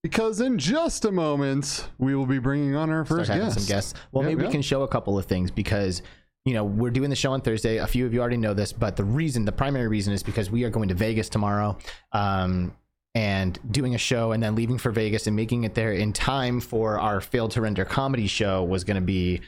because 0.05 0.39
in 0.39 0.59
just 0.59 1.03
a 1.05 1.11
moment 1.11 1.87
we 1.97 2.13
will 2.13 2.27
be 2.27 2.37
bringing 2.37 2.75
on 2.75 2.91
our 2.91 3.03
first 3.03 3.27
guest. 3.27 3.59
some 3.59 3.65
guests. 3.65 3.95
Well, 4.11 4.21
Yep, 4.21 4.29
maybe 4.29 4.43
yep. 4.43 4.49
we 4.49 4.51
can 4.51 4.61
show 4.61 4.83
a 4.83 4.87
couple 4.87 5.17
of 5.17 5.25
things 5.25 5.49
because 5.49 6.03
you 6.45 6.53
know 6.53 6.63
we're 6.63 6.91
doing 6.91 7.09
the 7.09 7.15
show 7.15 7.31
on 7.31 7.41
Thursday. 7.41 7.77
A 7.77 7.87
few 7.87 8.05
of 8.05 8.13
you 8.13 8.19
already 8.21 8.37
know 8.37 8.53
this, 8.53 8.71
but 8.71 8.97
the 8.97 9.03
reason, 9.03 9.45
the 9.45 9.51
primary 9.51 9.87
reason, 9.87 10.13
is 10.13 10.21
because 10.21 10.51
we 10.51 10.63
are 10.63 10.69
going 10.69 10.89
to 10.89 10.93
Vegas 10.93 11.27
tomorrow. 11.27 11.75
Um, 12.11 12.75
and 13.15 13.57
doing 13.71 13.95
a 13.95 13.97
show 13.97 14.33
and 14.33 14.43
then 14.43 14.53
leaving 14.53 14.77
for 14.77 14.91
Vegas 14.91 15.25
and 15.25 15.35
making 15.35 15.63
it 15.63 15.73
there 15.73 15.93
in 15.93 16.13
time 16.13 16.59
for 16.59 16.99
our 16.99 17.19
failed 17.19 17.49
to 17.51 17.61
render 17.61 17.83
comedy 17.85 18.27
show 18.27 18.63
was 18.63 18.83
going 18.83 18.95
to 18.95 19.01
be 19.01 19.41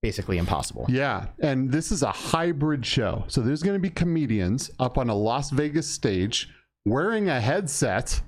basically 0.00 0.38
impossible. 0.38 0.86
Yeah, 0.88 1.26
and 1.40 1.72
this 1.72 1.90
is 1.90 2.04
a 2.04 2.12
hybrid 2.12 2.86
show. 2.86 3.24
So 3.26 3.40
there's 3.40 3.64
going 3.64 3.74
to 3.74 3.80
be 3.80 3.90
comedians 3.90 4.70
up 4.78 4.96
on 4.96 5.08
a 5.08 5.14
Las 5.14 5.50
Vegas 5.50 5.90
stage 5.90 6.50
wearing 6.84 7.30
a 7.30 7.40
headset 7.40 8.22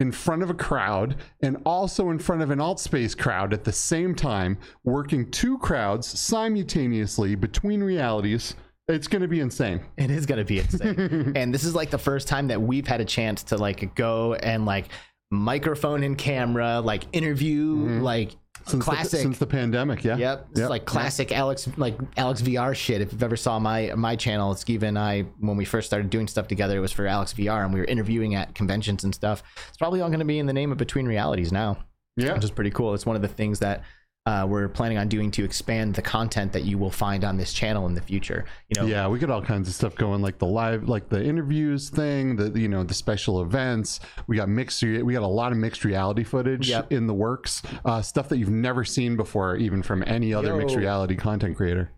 in 0.00 0.12
front 0.12 0.42
of 0.42 0.50
a 0.50 0.54
crowd 0.54 1.16
and 1.42 1.56
also 1.66 2.10
in 2.10 2.18
front 2.18 2.42
of 2.42 2.50
an 2.50 2.58
Altspace 2.58 3.16
crowd 3.16 3.52
at 3.52 3.64
the 3.64 3.72
same 3.72 4.14
time, 4.14 4.58
working 4.84 5.30
two 5.30 5.58
crowds 5.58 6.06
simultaneously 6.06 7.34
between 7.34 7.82
realities. 7.82 8.54
It's 8.86 9.08
going 9.08 9.22
to 9.22 9.28
be 9.28 9.40
insane. 9.40 9.82
It 9.96 10.10
is 10.10 10.24
going 10.24 10.38
to 10.38 10.44
be 10.44 10.60
insane. 10.60 11.32
and 11.36 11.52
this 11.52 11.64
is 11.64 11.74
like 11.74 11.90
the 11.90 11.98
first 11.98 12.28
time 12.28 12.48
that 12.48 12.62
we've 12.62 12.86
had 12.86 13.00
a 13.00 13.04
chance 13.04 13.42
to 13.44 13.56
like 13.56 13.94
go 13.94 14.34
and 14.34 14.64
like 14.64 14.88
microphone 15.30 16.04
and 16.04 16.16
camera, 16.16 16.80
like 16.80 17.04
interview, 17.12 17.76
mm-hmm. 17.76 18.00
like 18.00 18.36
Since 18.66 18.84
classic. 18.84 19.10
the, 19.12 19.16
since 19.18 19.38
the 19.38 19.46
pandemic, 19.46 20.04
yeah. 20.04 20.16
Yep, 20.16 20.48
this 20.52 20.64
is 20.64 20.70
like 20.70 20.84
classic 20.84 21.32
Alex, 21.32 21.68
like 21.76 21.96
Alex 22.16 22.42
VR 22.42 22.74
shit. 22.74 23.00
If 23.00 23.12
you've 23.12 23.22
ever 23.22 23.36
saw 23.36 23.58
my 23.58 23.92
my 23.96 24.16
channel, 24.16 24.54
Skiva 24.54 24.82
and 24.82 24.98
I, 24.98 25.22
when 25.40 25.56
we 25.56 25.64
first 25.64 25.86
started 25.86 26.10
doing 26.10 26.26
stuff 26.28 26.48
together, 26.48 26.76
it 26.76 26.80
was 26.80 26.92
for 26.92 27.06
Alex 27.06 27.32
VR, 27.34 27.64
and 27.64 27.72
we 27.72 27.80
were 27.80 27.86
interviewing 27.86 28.34
at 28.34 28.54
conventions 28.54 29.04
and 29.04 29.14
stuff. 29.14 29.42
It's 29.68 29.76
probably 29.78 30.00
all 30.00 30.08
going 30.08 30.18
to 30.20 30.24
be 30.24 30.38
in 30.38 30.46
the 30.46 30.52
name 30.52 30.70
of 30.72 30.78
Between 30.78 31.06
Realities 31.06 31.52
now, 31.52 31.78
Yeah. 32.16 32.34
which 32.34 32.44
is 32.44 32.50
pretty 32.50 32.70
cool. 32.70 32.94
It's 32.94 33.06
one 33.06 33.16
of 33.16 33.22
the 33.22 33.28
things 33.28 33.58
that 33.60 33.82
uh, 34.28 34.44
we're 34.46 34.68
planning 34.68 34.98
on 34.98 35.08
doing 35.08 35.30
to 35.30 35.42
expand 35.42 35.94
the 35.94 36.02
content 36.02 36.52
that 36.52 36.64
you 36.64 36.76
will 36.76 36.90
find 36.90 37.24
on 37.24 37.38
this 37.38 37.54
channel 37.54 37.86
in 37.86 37.94
the 37.94 38.00
future. 38.02 38.44
You 38.68 38.78
know, 38.78 38.86
Yeah, 38.86 39.08
we 39.08 39.18
got 39.18 39.30
all 39.30 39.40
kinds 39.40 39.68
of 39.68 39.74
stuff 39.74 39.94
going, 39.94 40.20
like 40.20 40.36
the 40.38 40.46
live, 40.46 40.86
like 40.86 41.08
the 41.08 41.24
interviews 41.24 41.88
thing, 41.88 42.36
the 42.36 42.50
you 42.60 42.68
know 42.68 42.84
the 42.84 42.92
special 42.92 43.40
events. 43.40 44.00
We 44.26 44.36
got 44.36 44.50
mixed, 44.50 44.82
re- 44.82 45.02
we 45.02 45.14
got 45.14 45.22
a 45.22 45.26
lot 45.26 45.50
of 45.52 45.56
mixed 45.58 45.82
reality 45.82 46.24
footage 46.24 46.68
Yep. 46.68 46.92
in 46.92 47.06
the 47.06 47.14
works, 47.14 47.62
uh, 47.86 48.02
stuff 48.02 48.28
that 48.28 48.36
you've 48.36 48.50
never 48.50 48.84
seen 48.84 49.16
before, 49.16 49.56
even 49.56 49.82
from 49.82 50.04
any 50.06 50.34
other 50.34 50.54
mixed 50.56 50.76
reality 50.76 51.16
content 51.16 51.56
creator. 51.56 51.90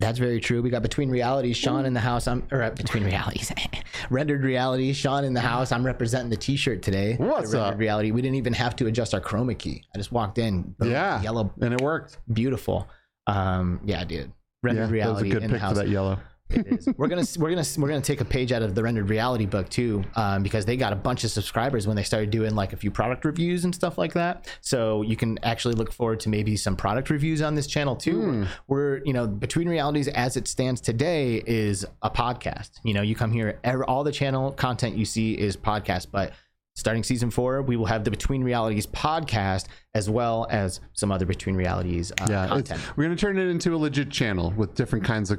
That's 0.00 0.18
very 0.18 0.40
true. 0.40 0.60
We 0.60 0.70
got 0.70 0.82
Between 0.82 1.08
Realities, 1.08 1.56
Sean 1.56 1.86
in 1.86 1.94
the 1.94 2.00
house. 2.00 2.26
I'm 2.26 2.46
or 2.50 2.62
uh, 2.62 2.70
Between 2.70 3.04
Realities, 3.04 3.52
Rendered 4.10 4.42
Reality, 4.42 4.92
Sean 4.92 5.24
in 5.24 5.34
the 5.34 5.40
house. 5.40 5.70
I'm 5.72 5.86
representing 5.86 6.30
the 6.30 6.36
T-shirt 6.36 6.82
today. 6.82 7.14
What's 7.16 7.54
up? 7.54 7.78
Reality. 7.78 8.10
We 8.10 8.20
didn't 8.20 8.34
even 8.36 8.52
have 8.54 8.74
to 8.76 8.86
adjust 8.86 9.14
our 9.14 9.20
chroma 9.20 9.56
key. 9.56 9.84
I 9.94 9.98
just 9.98 10.10
walked 10.12 10.38
in. 10.38 10.62
boom, 10.78 10.90
Yeah, 10.90 11.22
yellow, 11.22 11.52
and 11.60 11.72
it 11.72 11.80
worked. 11.80 12.18
beautiful. 12.32 12.88
Um, 13.26 13.80
yeah, 13.84 14.04
dude. 14.04 14.32
Rendered 14.62 14.90
yeah, 14.94 15.04
that 15.04 15.12
was 15.12 15.20
a 15.20 15.24
Reality 15.24 15.30
good 15.30 15.42
in 15.44 15.50
pick 15.52 15.60
the 15.60 15.68
for 15.68 15.74
that 15.74 15.88
yellow. 15.88 16.18
It 16.50 16.66
is. 16.66 16.88
We're 16.98 17.08
gonna 17.08 17.24
we're 17.38 17.50
gonna 17.50 17.64
we're 17.78 17.88
gonna 17.88 18.00
take 18.02 18.20
a 18.20 18.24
page 18.24 18.52
out 18.52 18.62
of 18.62 18.74
the 18.74 18.82
rendered 18.82 19.08
reality 19.08 19.46
book 19.46 19.68
too, 19.70 20.04
um, 20.14 20.42
because 20.42 20.64
they 20.66 20.76
got 20.76 20.92
a 20.92 20.96
bunch 20.96 21.24
of 21.24 21.30
subscribers 21.30 21.86
when 21.86 21.96
they 21.96 22.02
started 22.02 22.30
doing 22.30 22.54
like 22.54 22.72
a 22.72 22.76
few 22.76 22.90
product 22.90 23.24
reviews 23.24 23.64
and 23.64 23.74
stuff 23.74 23.96
like 23.96 24.12
that. 24.12 24.46
So 24.60 25.02
you 25.02 25.16
can 25.16 25.38
actually 25.42 25.74
look 25.74 25.90
forward 25.92 26.20
to 26.20 26.28
maybe 26.28 26.56
some 26.56 26.76
product 26.76 27.08
reviews 27.10 27.40
on 27.40 27.54
this 27.54 27.66
channel 27.66 27.96
too. 27.96 28.46
We're 28.68 29.02
you 29.04 29.12
know 29.14 29.26
between 29.26 29.68
realities 29.68 30.06
as 30.08 30.36
it 30.36 30.46
stands 30.46 30.80
today 30.82 31.42
is 31.46 31.86
a 32.02 32.10
podcast. 32.10 32.72
You 32.84 32.92
know 32.94 33.02
you 33.02 33.14
come 33.14 33.32
here, 33.32 33.58
all 33.88 34.04
the 34.04 34.12
channel 34.12 34.52
content 34.52 34.96
you 34.96 35.06
see 35.06 35.32
is 35.32 35.56
podcast, 35.56 36.08
but 36.12 36.32
starting 36.76 37.02
season 37.04 37.30
four, 37.30 37.62
we 37.62 37.76
will 37.76 37.86
have 37.86 38.02
the 38.04 38.10
Between 38.10 38.42
Realities 38.42 38.84
podcast 38.86 39.66
as 39.94 40.10
well 40.10 40.46
as 40.50 40.80
some 40.92 41.10
other 41.12 41.24
Between 41.24 41.54
Realities 41.54 42.12
uh, 42.20 42.26
Yeah, 42.28 42.48
content. 42.48 42.80
we're 42.96 43.04
gonna 43.04 43.16
turn 43.16 43.38
it 43.38 43.48
into 43.48 43.74
a 43.74 43.78
legit 43.78 44.10
channel 44.10 44.52
with 44.56 44.74
different 44.74 45.04
kinds 45.04 45.30
of, 45.30 45.38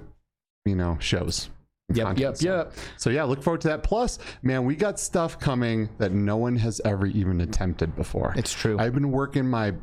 you 0.66 0.76
know, 0.76 0.98
shows. 1.00 1.50
Yep, 1.94 2.18
yep, 2.18 2.38
So- 2.38 2.46
yep. 2.58 2.74
So 2.98 3.10
yeah, 3.12 3.24
look 3.24 3.44
forward 3.44 3.62
to 3.62 3.68
that. 3.70 3.84
Plus, 3.84 4.18
man, 4.42 4.66
we 4.66 4.76
got 4.76 5.00
stuff 5.00 5.40
coming 5.40 5.90
that 6.00 6.12
no 6.12 6.36
one 6.38 6.56
has 6.58 6.82
ever 6.84 7.06
even 7.06 7.42
attempted 7.42 7.96
before. 7.96 8.34
It's 8.36 8.52
true. 8.52 8.78
I've 8.80 8.94
been 8.94 9.12
working 9.12 9.48
my 9.48 9.76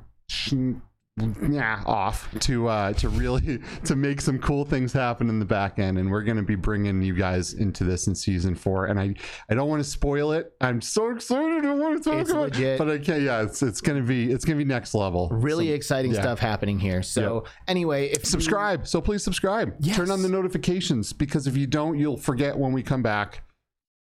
yeah 1.50 1.82
off 1.84 2.26
to 2.40 2.66
uh 2.68 2.90
to 2.94 3.10
really 3.10 3.58
to 3.84 3.94
make 3.94 4.18
some 4.18 4.38
cool 4.38 4.64
things 4.64 4.94
happen 4.94 5.28
in 5.28 5.38
the 5.38 5.44
back 5.44 5.78
end. 5.78 5.98
And 5.98 6.10
we're 6.10 6.22
going 6.22 6.38
to 6.38 6.42
be 6.42 6.54
bringing 6.54 7.02
you 7.02 7.14
guys 7.14 7.52
into 7.52 7.84
this 7.84 8.06
in 8.06 8.14
season 8.14 8.54
four. 8.54 8.86
And 8.86 8.98
i 8.98 9.14
i 9.50 9.54
don't 9.54 9.68
want 9.68 9.82
to 9.84 9.88
spoil 9.88 10.32
it. 10.32 10.54
I'm 10.62 10.80
so 10.80 11.10
excited. 11.10 11.66
I 11.66 11.74
want 11.74 12.02
to 12.02 12.10
talk 12.10 12.20
It's 12.20 12.30
about 12.30 12.42
legit. 12.44 12.62
it 12.62 12.78
but 12.78 12.88
i 12.90 12.96
can't 12.98 13.20
yeah 13.22 13.42
it's 13.42 13.62
it's 13.62 13.82
going 13.82 14.00
to 14.00 14.06
be 14.06 14.32
it's 14.32 14.44
going 14.46 14.58
to 14.58 14.64
be 14.64 14.68
next 14.68 14.94
level. 14.94 15.28
Really 15.30 15.68
So, 15.68 15.74
exciting 15.74 16.14
yeah. 16.14 16.20
stuff 16.22 16.38
happening 16.38 16.78
here. 16.78 17.02
So 17.02 17.44
anyway, 17.68 18.06
if 18.08 18.20
you- 18.20 18.24
subscribe. 18.30 18.86
So 18.86 19.00
please 19.02 19.22
subscribe. 19.22 19.74
Yes. 19.80 19.96
turn 19.96 20.10
on 20.10 20.22
the 20.22 20.28
notifications 20.30 21.12
because 21.12 21.46
if 21.46 21.56
you 21.58 21.66
don't 21.66 21.98
you'll 21.98 22.16
forget 22.16 22.56
when 22.56 22.72
we 22.72 22.82
come 22.82 23.02
back 23.02 23.42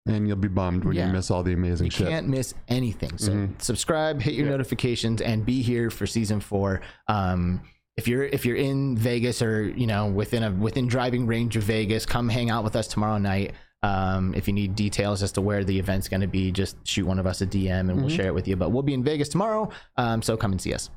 and 0.06 0.28
you'll 0.28 0.38
be 0.38 0.48
bummed 0.48 0.84
when 0.84 0.96
Yeah. 0.96 1.08
you 1.08 1.14
miss 1.14 1.30
all 1.32 1.44
the 1.44 1.54
amazing 1.54 1.86
you 1.86 1.92
shit 1.92 2.02
You 2.02 2.08
can't 2.08 2.28
miss 2.28 2.54
anything. 2.68 3.18
So 3.18 3.32
Mm-hmm. 3.32 3.54
subscribe, 3.60 4.22
hit 4.22 4.34
your 4.34 4.48
notifications, 4.48 5.22
and 5.22 5.46
be 5.46 5.62
here 5.62 5.90
for 5.90 6.08
season 6.08 6.40
four. 6.40 6.82
Um, 7.08 7.62
if 7.98 8.08
you're 8.08 8.24
if 8.24 8.46
you're 8.46 8.56
in 8.56 8.98
Vegas 8.98 9.42
or 9.42 9.68
you 9.70 9.86
know 9.86 10.08
within 10.08 10.44
a 10.44 10.52
within 10.52 10.88
driving 10.88 11.28
range 11.28 11.56
of 11.58 11.64
Vegas, 11.64 12.06
come 12.06 12.30
hang 12.30 12.50
out 12.50 12.64
with 12.64 12.76
us 12.76 12.88
tomorrow 12.88 13.18
night. 13.18 13.54
Um, 13.84 14.34
if 14.36 14.48
you 14.48 14.54
need 14.54 14.76
details 14.76 15.24
as 15.24 15.32
to 15.34 15.42
where 15.42 15.64
the 15.64 15.78
event's 15.78 16.08
going 16.08 16.22
to 16.22 16.28
be, 16.28 16.52
just 16.52 16.78
shoot 16.88 17.06
one 17.06 17.18
of 17.20 17.26
us 17.26 17.42
a 17.42 17.48
DM 17.48 17.90
and 17.90 18.00
we'll 18.00 18.10
share 18.10 18.28
it 18.28 18.34
with 18.34 18.48
you. 18.48 18.56
But 18.56 18.70
we'll 18.72 18.84
be 18.84 18.94
in 18.94 19.04
Vegas 19.04 19.28
tomorrow, 19.28 19.70
um, 19.98 20.22
so 20.22 20.38
come 20.38 20.52
and 20.52 20.62
see 20.62 20.72
us. 20.74 20.90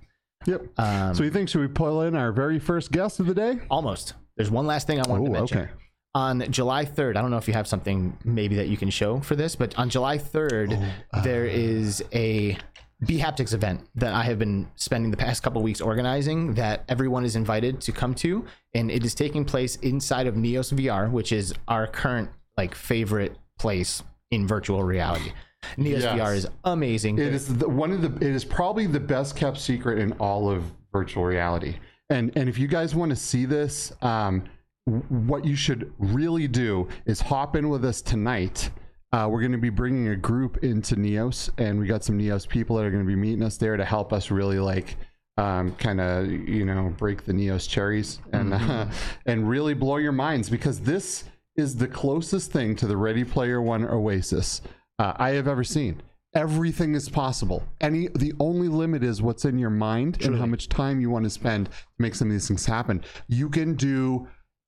Yep. 0.46 0.66
Um, 0.78 1.14
so 1.14 1.25
you 1.25 1.30
think 1.30 1.49
should 1.49 1.62
we 1.62 1.68
pull 1.68 2.02
in 2.02 2.14
our 2.14 2.30
very 2.30 2.58
first 2.58 2.92
guest 2.92 3.20
of 3.20 3.26
the 3.26 3.34
day? 3.34 3.58
almost. 3.70 4.12
There's 4.37 4.50
one 4.50 4.66
last 4.66 4.87
thing 4.87 5.00
I 5.00 5.08
wanted 5.08 5.25
to 5.26 5.30
mention. 5.30 5.58
okay. 5.61 5.70
On 6.14 6.49
July 6.50 6.85
3rd, 6.85 7.16
I 7.16 7.23
don't 7.23 7.30
know 7.30 7.38
if 7.38 7.49
you 7.49 7.54
have 7.54 7.66
something 7.66 8.16
maybe 8.25 8.54
that 8.56 8.68
you 8.68 8.76
can 8.76 8.88
show 8.90 9.18
for 9.21 9.35
this, 9.35 9.56
but 9.56 9.76
on 9.76 9.90
July 9.90 10.16
3rd, 10.18 10.92
Oh, 11.12 11.21
there 11.23 11.44
uh, 11.44 11.49
is 11.50 12.04
a 12.12 12.56
bHaptics 13.04 13.52
event 13.52 13.80
that 13.97 14.14
I 14.14 14.23
have 14.23 14.38
been 14.38 14.68
spending 14.76 15.11
the 15.11 15.16
past 15.16 15.42
couple 15.42 15.61
weeks 15.62 15.80
organizing 15.80 16.54
that 16.54 16.85
everyone 16.88 17.25
is 17.25 17.35
invited 17.37 17.80
to 17.83 17.92
come 17.92 18.14
to. 18.16 18.44
And 18.75 18.90
it 18.90 19.04
is 19.04 19.14
taking 19.14 19.44
place 19.44 19.76
inside 19.76 20.26
of 20.26 20.37
Neos 20.37 20.73
VR, 20.73 21.11
which 21.11 21.33
is 21.33 21.52
our 21.66 21.87
current 21.87 22.30
like 22.56 22.75
favorite 22.76 23.37
place 23.59 24.02
in 24.30 24.47
virtual 24.47 24.85
reality. 24.85 25.33
Neos 25.76 26.00
Yes. 26.02 26.18
VR 26.18 26.37
is 26.37 26.47
amazing. 26.64 27.18
It 27.18 27.35
is 27.35 27.59
the, 27.59 27.68
one 27.68 27.90
of 27.90 28.02
the. 28.02 28.26
It 28.26 28.35
is 28.35 28.44
probably 28.44 28.87
the 28.87 29.00
best 29.00 29.35
kept 29.35 29.59
secret 29.59 29.99
in 29.99 30.12
all 30.12 30.49
of 30.49 30.62
virtual 30.92 31.25
reality. 31.25 31.76
And 32.11 32.30
and 32.37 32.49
if 32.49 32.59
you 32.59 32.68
guys 32.68 32.94
want 32.94 33.11
to 33.11 33.16
see 33.16 33.47
this, 33.47 33.92
um, 34.02 34.44
what 34.86 35.44
you 35.44 35.56
should 35.56 35.92
really 35.98 36.46
do 36.46 36.88
is 37.06 37.20
hop 37.20 37.56
in 37.56 37.68
with 37.68 37.84
us 37.84 38.02
tonight. 38.02 38.70
Uh, 39.12 39.28
we're 39.30 39.40
going 39.40 39.52
to 39.52 39.58
be 39.58 39.70
bringing 39.70 40.08
a 40.08 40.16
group 40.16 40.62
into 40.64 40.96
Neos, 40.96 41.48
and 41.58 41.78
we 41.78 41.86
got 41.86 42.04
some 42.04 42.18
Neos 42.18 42.46
people 42.48 42.76
that 42.76 42.84
are 42.84 42.90
going 42.90 43.04
to 43.04 43.08
be 43.08 43.16
meeting 43.16 43.42
us 43.42 43.56
there 43.56 43.76
to 43.76 43.84
help 43.84 44.12
us 44.12 44.30
really 44.30 44.58
like 44.58 44.96
um, 45.36 45.74
kind 45.76 46.00
of 46.00 46.30
you 46.30 46.64
know 46.64 46.92
break 46.96 47.24
the 47.24 47.32
Neos 47.32 47.68
cherries 47.68 48.20
and 48.32 48.54
uh, 48.54 48.86
and 49.26 49.48
really 49.48 49.74
blow 49.74 49.96
your 49.96 50.12
minds 50.12 50.50
because 50.50 50.80
this 50.80 51.24
is 51.56 51.76
the 51.76 51.88
closest 51.88 52.52
thing 52.52 52.76
to 52.76 52.86
the 52.86 52.96
Ready 52.96 53.24
Player 53.24 53.62
One 53.62 53.84
Oasis 53.84 54.62
uh, 54.98 55.14
I 55.16 55.30
have 55.30 55.48
ever 55.48 55.64
seen. 55.64 56.02
Everything 56.34 56.96
is 56.96 57.08
possible. 57.08 57.62
Any 57.80 58.08
the 58.08 58.32
only 58.40 58.68
limit 58.68 59.04
is 59.04 59.22
what's 59.22 59.44
in 59.44 59.56
your 59.56 59.70
mind 59.70 60.24
and 60.24 60.36
how 60.36 60.46
much 60.46 60.68
time 60.68 61.00
you 61.00 61.08
want 61.08 61.24
to 61.24 61.30
spend 61.30 61.66
to 61.66 61.72
make 61.98 62.16
some 62.16 62.28
of 62.28 62.32
these 62.32 62.48
things 62.48 62.66
happen. 62.66 63.04
You 63.28 63.48
can 63.48 63.74
do 63.74 64.26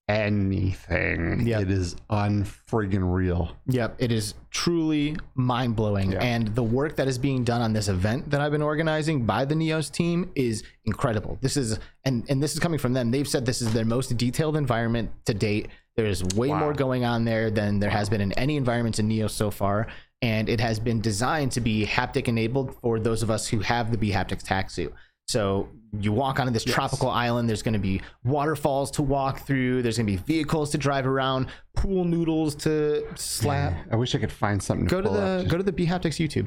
anything. 0.08 1.46
Yep. 1.46 1.62
It 1.62 1.70
is 1.70 1.96
unfriggin' 2.10 3.12
real. 3.12 3.56
Yep, 3.66 3.96
it 3.98 4.12
is 4.12 4.34
truly 4.50 5.16
mind 5.34 5.76
blowing. 5.76 6.12
Yeah. 6.12 6.22
And 6.22 6.54
the 6.54 6.62
work 6.62 6.96
that 6.96 7.08
is 7.08 7.18
being 7.18 7.44
done 7.44 7.60
on 7.60 7.72
this 7.72 7.88
event 7.88 8.30
that 8.30 8.40
I've 8.40 8.52
been 8.52 8.62
organizing 8.62 9.26
by 9.26 9.44
the 9.44 9.54
Neos 9.54 9.90
team 9.90 10.30
is 10.34 10.62
incredible. 10.84 11.38
This 11.40 11.56
is 11.56 11.78
and 12.04 12.24
and 12.28 12.42
this 12.42 12.52
is 12.54 12.60
coming 12.60 12.78
from 12.78 12.92
them. 12.92 13.10
They've 13.10 13.28
said 13.28 13.46
this 13.46 13.60
is 13.60 13.72
their 13.72 13.84
most 13.84 14.16
detailed 14.16 14.56
environment 14.56 15.10
to 15.26 15.34
date. 15.34 15.68
There's 15.96 16.22
way 16.36 16.48
more 16.48 16.74
going 16.74 17.04
on 17.04 17.24
there 17.24 17.50
than 17.50 17.80
there 17.80 17.90
has 17.90 18.10
been 18.10 18.20
in 18.20 18.32
any 18.32 18.56
environments 18.56 18.98
in 18.98 19.08
Neos 19.08 19.30
so 19.30 19.50
far. 19.50 19.88
And 20.22 20.48
it 20.48 20.60
has 20.60 20.78
been 20.80 21.00
designed 21.00 21.52
to 21.52 21.60
be 21.60 21.84
haptic 21.86 22.26
enabled 22.26 22.74
for 22.80 22.98
those 22.98 23.22
of 23.22 23.30
us 23.30 23.48
who 23.48 23.60
have 23.60 23.90
the 23.90 23.98
bHaptics 23.98 24.42
tax 24.42 24.74
suit. 24.74 24.92
So 25.28 25.68
you 25.98 26.12
walk 26.12 26.38
onto 26.38 26.52
this 26.52 26.64
tropical 26.64 27.10
island. 27.10 27.48
There's 27.48 27.62
going 27.62 27.72
to 27.74 27.80
be 27.80 28.00
waterfalls 28.24 28.90
to 28.92 29.02
walk 29.02 29.40
through. 29.40 29.82
There's 29.82 29.96
going 29.96 30.06
to 30.06 30.12
be 30.12 30.18
vehicles 30.18 30.70
to 30.70 30.78
drive 30.78 31.06
around, 31.06 31.48
pool 31.74 32.04
noodles 32.04 32.54
to 32.56 33.06
slap. 33.16 33.74
I 33.90 33.96
wish 33.96 34.14
I 34.14 34.18
could 34.18 34.32
find 34.32 34.62
something. 34.62 34.86
Go 34.86 35.00
to 35.00 35.08
up 35.08 35.14
the 35.14 35.38
just- 35.42 35.50
go 35.50 35.56
to 35.58 35.62
the 35.64 35.72
bHaptics 35.72 36.24
YouTube. 36.24 36.46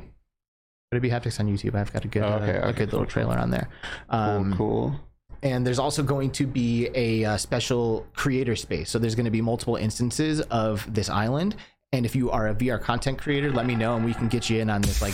Go 0.91 0.99
to 0.99 1.07
bHaptics 1.07 1.39
on 1.39 1.47
YouTube. 1.47 1.75
I've 1.75 1.91
got 1.93 2.05
a 2.05 2.07
good 2.07 2.23
Oh, 2.23 2.33
okay, 2.41 2.57
uh, 2.57 2.69
a 2.69 2.73
good 2.73 2.91
little 2.91 3.05
trailer 3.05 3.37
on 3.37 3.51
there. 3.51 3.69
Cool, 4.09 4.19
Um, 4.19 4.53
cool. 4.57 4.95
and 5.43 5.65
there's 5.67 5.77
also 5.77 6.01
going 6.01 6.31
to 6.31 6.47
be 6.47 6.89
a 6.95 7.25
uh, 7.25 7.37
special 7.37 8.07
creator 8.15 8.55
space. 8.55 8.89
So 8.89 8.97
there's 8.97 9.13
going 9.15 9.25
to 9.25 9.31
be 9.31 9.41
multiple 9.41 9.75
instances 9.75 10.41
of 10.41 10.91
this 10.91 11.09
island. 11.09 11.55
And 11.91 12.05
if 12.05 12.15
you 12.15 12.31
are 12.31 12.47
a 12.47 12.55
VR 12.55 12.79
content 12.81 13.19
creator, 13.19 13.51
let 13.51 13.65
me 13.67 13.75
know 13.75 13.95
and 13.97 14.05
we 14.05 14.13
can 14.13 14.27
get 14.29 14.49
you 14.49 14.59
in 14.61 14.69
on 14.69 14.81
this 14.81 15.01
like 15.01 15.13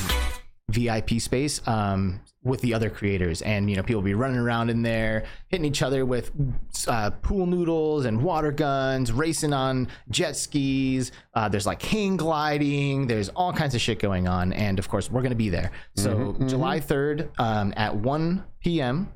VIP 0.69 1.19
space 1.19 1.65
um, 1.67 2.19
with 2.43 2.62
the 2.62 2.74
other 2.74 2.89
creators. 2.89 3.41
And 3.41 3.69
you 3.69 3.75
know, 3.75 3.84
people 3.84 4.01
will 4.01 4.05
be 4.05 4.13
running 4.13 4.38
around 4.38 4.69
in 4.69 4.81
there, 4.81 5.25
hitting 5.50 5.65
each 5.65 5.81
other 5.81 6.05
with 6.05 6.31
uh, 6.88 7.12
pool 7.22 7.45
noodles 7.45 8.05
and 8.05 8.22
water 8.22 8.51
guns, 8.51 9.12
racing 9.12 9.53
on 9.53 9.88
jet 10.10 10.36
skis. 10.36 11.12
Uh, 11.34 11.50
there's 11.50 11.65
like 11.65 11.81
hang 11.81 12.17
gliding. 12.17 13.07
There's 13.07 13.29
all 13.29 13.53
kinds 13.53 13.75
of 13.75 13.81
shit 13.81 14.00
going 14.00 14.27
on. 14.27 14.53
And 14.53 14.79
of 14.79 14.89
course, 14.89 15.10
we're 15.12 15.22
going 15.22 15.31
to 15.31 15.36
be 15.36 15.50
there. 15.50 15.72
So 15.95 16.36
July 16.48 16.79
3rd 16.79 17.29
um, 17.39 17.74
at 17.77 17.95
1 17.95 18.43
p.m. 18.60 19.12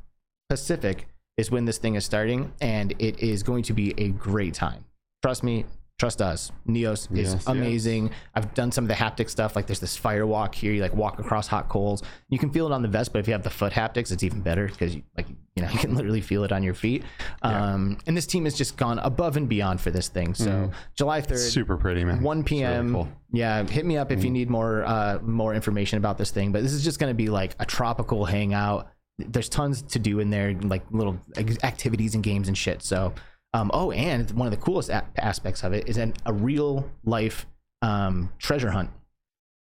Pacific 0.50 1.08
is 1.38 1.50
when 1.50 1.66
this 1.66 1.78
thing 1.78 1.96
is 1.96 2.04
starting, 2.04 2.52
and 2.60 2.94
it 3.00 3.20
is 3.20 3.44
going 3.44 3.64
to 3.64 3.74
be 3.74 3.94
a 3.98 4.10
great 4.10 4.54
time. 4.54 4.84
Trust 5.22 5.44
me, 5.44 5.66
trust 6.00 6.22
us. 6.22 6.52
Neos 6.68 6.94
is 6.94 7.08
Yes, 7.12 7.34
yes. 7.34 7.48
amazing. 7.48 8.10
I've 8.34 8.54
done 8.56 8.72
some 8.72 8.86
of 8.86 8.88
the 8.88 8.96
haptic 8.96 9.30
stuff. 9.30 9.56
Like 9.56 9.68
there's 9.68 9.80
this 9.82 9.96
fire 9.98 10.26
walk 10.26 10.56
here. 10.56 10.72
You 10.74 10.82
like 10.82 10.96
walk 10.96 11.20
across 11.20 11.46
hot 11.48 11.70
coals. 11.70 12.02
You 12.30 12.40
can 12.40 12.50
feel 12.50 12.66
it 12.66 12.72
on 12.72 12.82
the 12.82 12.88
vest, 12.88 13.12
but 13.14 13.20
if 13.20 13.28
you 13.28 13.34
have 13.34 13.44
the 13.44 13.50
foot 13.50 13.74
haptics, 13.74 14.12
it's 14.12 14.24
even 14.24 14.42
better 14.42 14.68
because 14.68 14.96
you 14.96 15.04
like 15.18 15.28
you 15.56 15.62
know 15.64 15.70
you 15.74 15.78
can 15.78 15.94
literally 15.94 16.22
feel 16.22 16.44
it 16.46 16.52
on 16.52 16.64
your 16.64 16.74
feet. 16.74 17.04
Um, 17.42 17.98
and 18.08 18.16
this 18.18 18.26
team 18.26 18.46
has 18.46 18.56
just 18.56 18.78
gone 18.78 18.98
above 19.00 19.38
and 19.38 19.48
beyond 19.50 19.82
for 19.82 19.92
this 19.92 20.08
thing. 20.08 20.34
So 20.34 20.72
July 20.96 21.22
3rd, 21.22 21.38
Super 21.52 21.78
pretty, 21.78 22.04
man. 22.06 22.24
1 22.24 22.40
It's 22.40 22.52
really 22.52 22.62
p.m. 22.64 22.94
cool. 22.94 23.08
Yeah, 23.32 23.64
hit 23.64 23.86
me 23.86 23.98
up 23.98 24.12
if 24.12 24.24
you 24.24 24.32
need 24.32 24.50
more 24.50 24.84
uh, 24.86 25.20
more 25.22 25.54
information 25.54 25.98
about 25.98 26.18
this 26.18 26.32
thing. 26.32 26.52
But 26.52 26.64
this 26.64 26.72
is 26.74 26.84
just 26.84 26.98
going 27.00 27.12
to 27.12 27.16
be 27.16 27.28
like 27.30 27.56
a 27.60 27.66
tropical 27.66 28.26
hangout. 28.26 28.90
There's 29.18 29.50
tons 29.50 29.82
to 29.82 30.00
do 30.00 30.22
in 30.22 30.30
there, 30.30 30.54
like 30.62 30.84
little 30.92 31.20
activities 31.62 32.16
and 32.16 32.24
games 32.24 32.48
and 32.48 32.58
shit. 32.58 32.82
So, 32.82 33.14
um, 33.54 33.72
oh, 33.74 33.92
and 33.92 34.30
one 34.32 34.48
of 34.48 34.52
the 34.52 34.58
coolest 34.58 34.90
a- 34.90 35.06
aspects 35.18 35.64
of 35.64 35.74
it 35.74 35.88
is 35.90 35.98
an, 35.98 36.14
a 36.26 36.34
real 36.34 36.90
life 37.04 37.46
um, 37.82 38.32
treasure 38.40 38.72
hunt. 38.72 38.90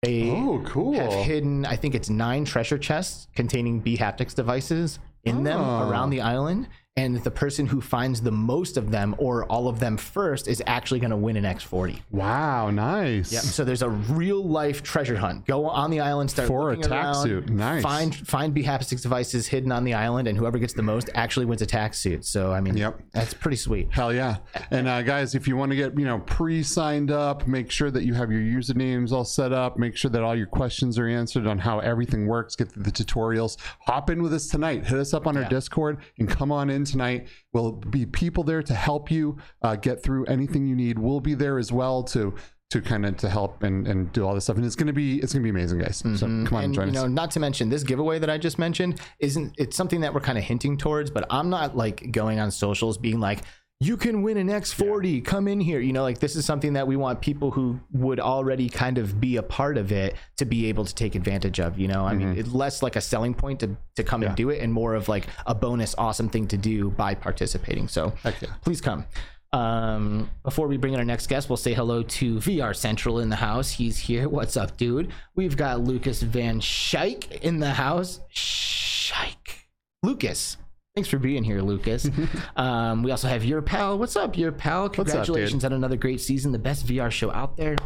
They 0.03 0.29
Oh, 0.31 0.63
cool. 0.65 0.93
have 0.93 1.11
hidden, 1.11 1.65
I 1.65 1.75
think 1.75 1.95
it's 1.95 2.09
nine 2.09 2.45
treasure 2.45 2.77
chests 2.77 3.27
containing 3.35 3.81
bHaptics 3.81 4.33
devices 4.33 4.99
in 5.23 5.43
them 5.43 5.59
Oh. 5.59 5.89
around 5.89 6.11
the 6.11 6.21
island. 6.21 6.67
And 6.99 7.23
the 7.23 7.31
person 7.31 7.65
who 7.65 7.79
finds 7.81 8.21
the 8.21 8.31
most 8.31 8.75
of 8.77 8.91
them 8.91 9.15
or 9.17 9.45
all 9.45 9.67
of 9.67 9.79
them 9.79 9.95
first 9.97 10.47
is 10.47 10.61
actually 10.67 10.99
going 10.99 11.11
to 11.11 11.17
win 11.17 11.37
an 11.37 11.45
X40. 11.45 11.99
Wow, 12.11 12.69
nice. 12.71 13.31
Yep. 13.31 13.41
So 13.43 13.63
there's 13.63 13.81
a 13.81 13.89
real 13.89 14.43
life 14.43 14.83
treasure 14.83 15.17
hunt. 15.17 15.45
Go 15.45 15.65
on 15.65 15.91
the 15.91 16.01
island, 16.01 16.29
start 16.29 16.47
For 16.49 16.71
a 16.71 16.75
looking 16.75 16.89
tax 16.89 17.17
around, 17.17 17.23
suit. 17.23 17.49
Nice. 17.49 17.81
Find 17.83 18.13
find 18.27 18.53
bHaptics 18.53 19.01
devices 19.01 19.47
hidden 19.47 19.71
on 19.71 19.83
the 19.85 19.93
island, 19.93 20.27
and 20.27 20.37
whoever 20.37 20.57
gets 20.57 20.73
the 20.73 20.81
most 20.81 21.09
actually 21.15 21.45
wins 21.45 21.61
a 21.61 21.65
TactSuit. 21.65 22.25
So 22.25 22.51
I 22.51 22.59
mean, 22.59 22.75
Yep. 22.75 22.99
that's 23.13 23.33
pretty 23.33 23.57
sweet. 23.57 23.87
Hell 23.91 24.13
yeah. 24.13 24.37
And 24.71 24.87
uh, 24.87 25.01
guys, 25.01 25.35
if 25.35 25.47
you 25.47 25.55
want 25.55 25.71
to 25.71 25.75
get, 25.77 25.97
you 25.97 26.05
know, 26.05 26.19
pre-signed 26.19 27.11
up, 27.11 27.47
make 27.47 27.71
sure 27.71 27.91
that 27.91 28.03
you 28.03 28.13
have 28.13 28.31
your 28.31 28.41
usernames 28.41 29.11
all 29.11 29.23
set 29.25 29.53
up, 29.53 29.77
make 29.77 29.95
sure 29.95 30.11
that 30.11 30.21
all 30.23 30.35
your 30.35 30.47
questions 30.47 30.97
are 30.99 31.07
answered 31.07 31.47
on 31.47 31.59
how 31.59 31.79
everything 31.79 32.27
works, 32.27 32.55
get 32.55 32.69
the 32.73 32.91
tutorials. 32.91 33.57
Hop 33.87 34.09
in 34.09 34.21
with 34.21 34.33
us 34.33 34.47
tonight. 34.47 34.85
Hit 34.85 34.99
us 34.99 35.13
up 35.13 35.27
on 35.27 35.37
our 35.37 35.45
Discord 35.45 35.99
and 36.17 36.27
come 36.27 36.51
on 36.51 36.69
in 36.69 36.85
tonight. 36.91 37.27
We'll 37.53 37.71
be 37.71 38.05
people 38.05 38.43
there 38.43 38.63
to 38.63 38.73
help 38.73 39.11
you 39.11 39.37
uh, 39.61 39.75
get 39.75 40.03
through 40.03 40.25
anything 40.25 40.65
you 40.65 40.75
need. 40.75 40.99
We'll 40.99 41.19
be 41.19 41.33
there 41.33 41.57
as 41.57 41.71
well 41.71 42.03
to 42.03 42.35
to 42.69 42.81
kind 42.81 43.03
of 43.03 43.17
to 43.17 43.27
help 43.27 43.63
and, 43.63 43.87
and 43.87 44.11
do 44.13 44.25
all 44.25 44.35
this 44.35 44.43
stuff. 44.43 44.57
And 44.57 44.65
it's 44.65 44.75
gonna 44.75 44.93
be 44.93 45.19
it's 45.19 45.33
gonna 45.33 45.43
be 45.43 45.49
amazing, 45.49 45.79
guys. 45.79 45.97
So 45.97 46.27
come 46.27 46.29
on 46.29 46.37
and 46.39 46.53
and 46.65 46.73
join 46.73 46.87
you 46.87 46.93
know, 46.93 47.07
not 47.07 47.31
to 47.31 47.39
mention 47.39 47.69
this 47.69 47.83
giveaway 47.83 48.19
that 48.19 48.29
I 48.29 48.37
just 48.37 48.59
mentioned 48.59 49.01
isn't 49.19 49.55
it's 49.57 49.75
something 49.75 50.01
that 50.01 50.13
we're 50.13 50.19
kind 50.19 50.37
of 50.37 50.43
hinting 50.43 50.77
towards, 50.77 51.09
but 51.09 51.25
I'm 51.29 51.49
not 51.49 51.75
like 51.75 52.11
going 52.11 52.39
on 52.39 52.51
socials 52.51 52.97
being 52.97 53.19
like, 53.19 53.39
you 53.81 53.95
can 53.95 54.21
win 54.21 54.35
an 54.35 54.47
X40, 54.47 55.23
come 55.23 55.47
in 55.47 55.61
here. 55.61 55.79
You 55.79 55.93
know, 55.93 56.03
like 56.03 56.19
this 56.19 56.35
is 56.35 56.45
something 56.45 56.73
that 56.73 56.85
we 56.85 56.97
want 56.97 57.21
people 57.21 57.49
who 57.49 57.79
would 57.93 58.19
already 58.19 58.67
kind 58.67 58.97
of 58.97 59.21
be 59.21 59.37
a 59.37 59.43
part 59.43 59.77
of 59.77 59.93
it 59.93 60.15
to 60.37 60.45
be 60.45 60.65
able 60.65 60.83
to 60.83 60.93
take 60.93 61.15
advantage 61.15 61.61
of. 61.61 61.79
You 61.79 61.87
know, 61.87 62.05
I 62.05 62.13
mean, 62.13 62.37
it's 62.37 62.51
less 62.51 62.83
like 62.83 62.97
a 62.97 63.01
selling 63.01 63.33
point 63.33 63.61
to 63.61 63.77
to 63.95 64.03
come 64.03 64.23
and 64.23 64.35
do 64.35 64.49
it, 64.49 64.61
and 64.61 64.73
more 64.73 64.95
of 64.95 65.07
like 65.07 65.27
a 65.45 65.55
bonus, 65.55 65.95
awesome 65.97 66.27
thing 66.27 66.47
to 66.49 66.57
do 66.57 66.89
by 66.91 67.15
participating. 67.15 67.87
So 67.87 68.13
yeah. 68.25 68.33
please 68.63 68.81
come. 68.81 69.05
Um, 69.51 70.29
before 70.43 70.67
we 70.67 70.77
bring 70.77 70.93
in 70.93 70.99
our 70.99 71.05
next 71.05 71.27
guest, 71.27 71.49
we'll 71.49 71.57
say 71.57 71.73
hello 71.73 72.03
to 72.03 72.35
VR 72.35 72.75
Central 72.75 73.19
in 73.19 73.29
the 73.29 73.37
house. 73.37 73.71
He's 73.71 73.97
here. 73.97 74.27
What's 74.27 74.57
up, 74.57 74.77
dude? 74.77 75.11
We've 75.35 75.57
got 75.57 75.81
Lucas 75.81 76.21
Van 76.21 76.59
Schaik 76.59 77.31
in 77.41 77.59
the 77.59 77.71
house. 77.71 78.19
Schaik. 78.31 79.67
Lucas. 80.03 80.57
Thanks 80.99 81.07
for 81.07 81.17
being 81.17 81.45
here, 81.45 81.61
Lucas. 81.61 82.09
um, 82.57 83.03
we 83.03 83.11
also 83.11 83.29
have 83.29 83.45
your 83.45 83.61
pal. 83.61 83.97
What's 83.97 84.17
up, 84.17 84.37
your 84.37 84.51
pal? 84.51 84.83
up. 84.83 84.93
Congratulations 84.95 85.63
on 85.63 85.71
another 85.71 85.95
great 85.95 86.19
season, 86.19 86.51
the 86.51 86.59
best 86.59 86.85
VR 86.85 87.09
show 87.09 87.31
out 87.31 87.55
there. 87.55 87.77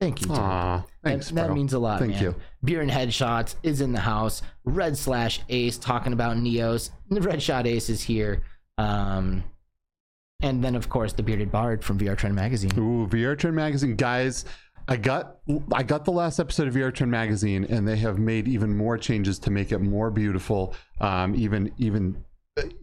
Thank 0.00 0.22
you, 0.22 0.28
dude. 0.28 0.38
Aw, 0.38 0.82
thanks. 1.04 1.28
that, 1.28 1.48
that 1.48 1.52
means 1.52 1.74
a 1.74 1.78
lot. 1.78 1.98
Thank 1.98 2.12
man. 2.12 2.22
you. 2.22 2.34
Beer 2.64 2.80
and 2.80 2.90
Headshots 2.90 3.56
is 3.62 3.82
in 3.82 3.92
the 3.92 4.00
house. 4.00 4.40
Red 4.64 4.96
slash 4.96 5.42
Ace 5.50 5.76
talking 5.76 6.14
about 6.14 6.38
Neos. 6.38 6.88
The 7.10 7.20
Red 7.20 7.42
Shot 7.42 7.66
Ace 7.66 7.90
is 7.90 8.00
here. 8.00 8.40
Um, 8.78 9.44
and 10.40 10.64
then 10.64 10.76
of 10.76 10.88
course 10.88 11.12
the 11.12 11.22
Bearded 11.22 11.52
Bard 11.52 11.84
from 11.84 11.98
VR 11.98 12.16
Trend 12.16 12.34
Magazine. 12.34 12.70
Ooh, 12.78 13.06
VR 13.06 13.38
Trend 13.38 13.54
Magazine, 13.54 13.96
guys. 13.96 14.46
I 14.88 14.96
got 14.96 15.40
I 15.74 15.82
got 15.82 16.06
the 16.06 16.12
last 16.12 16.40
episode 16.40 16.68
of 16.68 16.74
VR 16.74 16.94
Trend 16.94 17.12
Magazine, 17.12 17.64
and 17.68 17.86
they 17.86 17.96
have 17.96 18.18
made 18.18 18.48
even 18.48 18.74
more 18.74 18.96
changes 18.96 19.38
to 19.40 19.50
make 19.50 19.72
it 19.72 19.80
more 19.80 20.10
beautiful. 20.10 20.74
Um, 21.02 21.34
even 21.34 21.70
even 21.76 22.24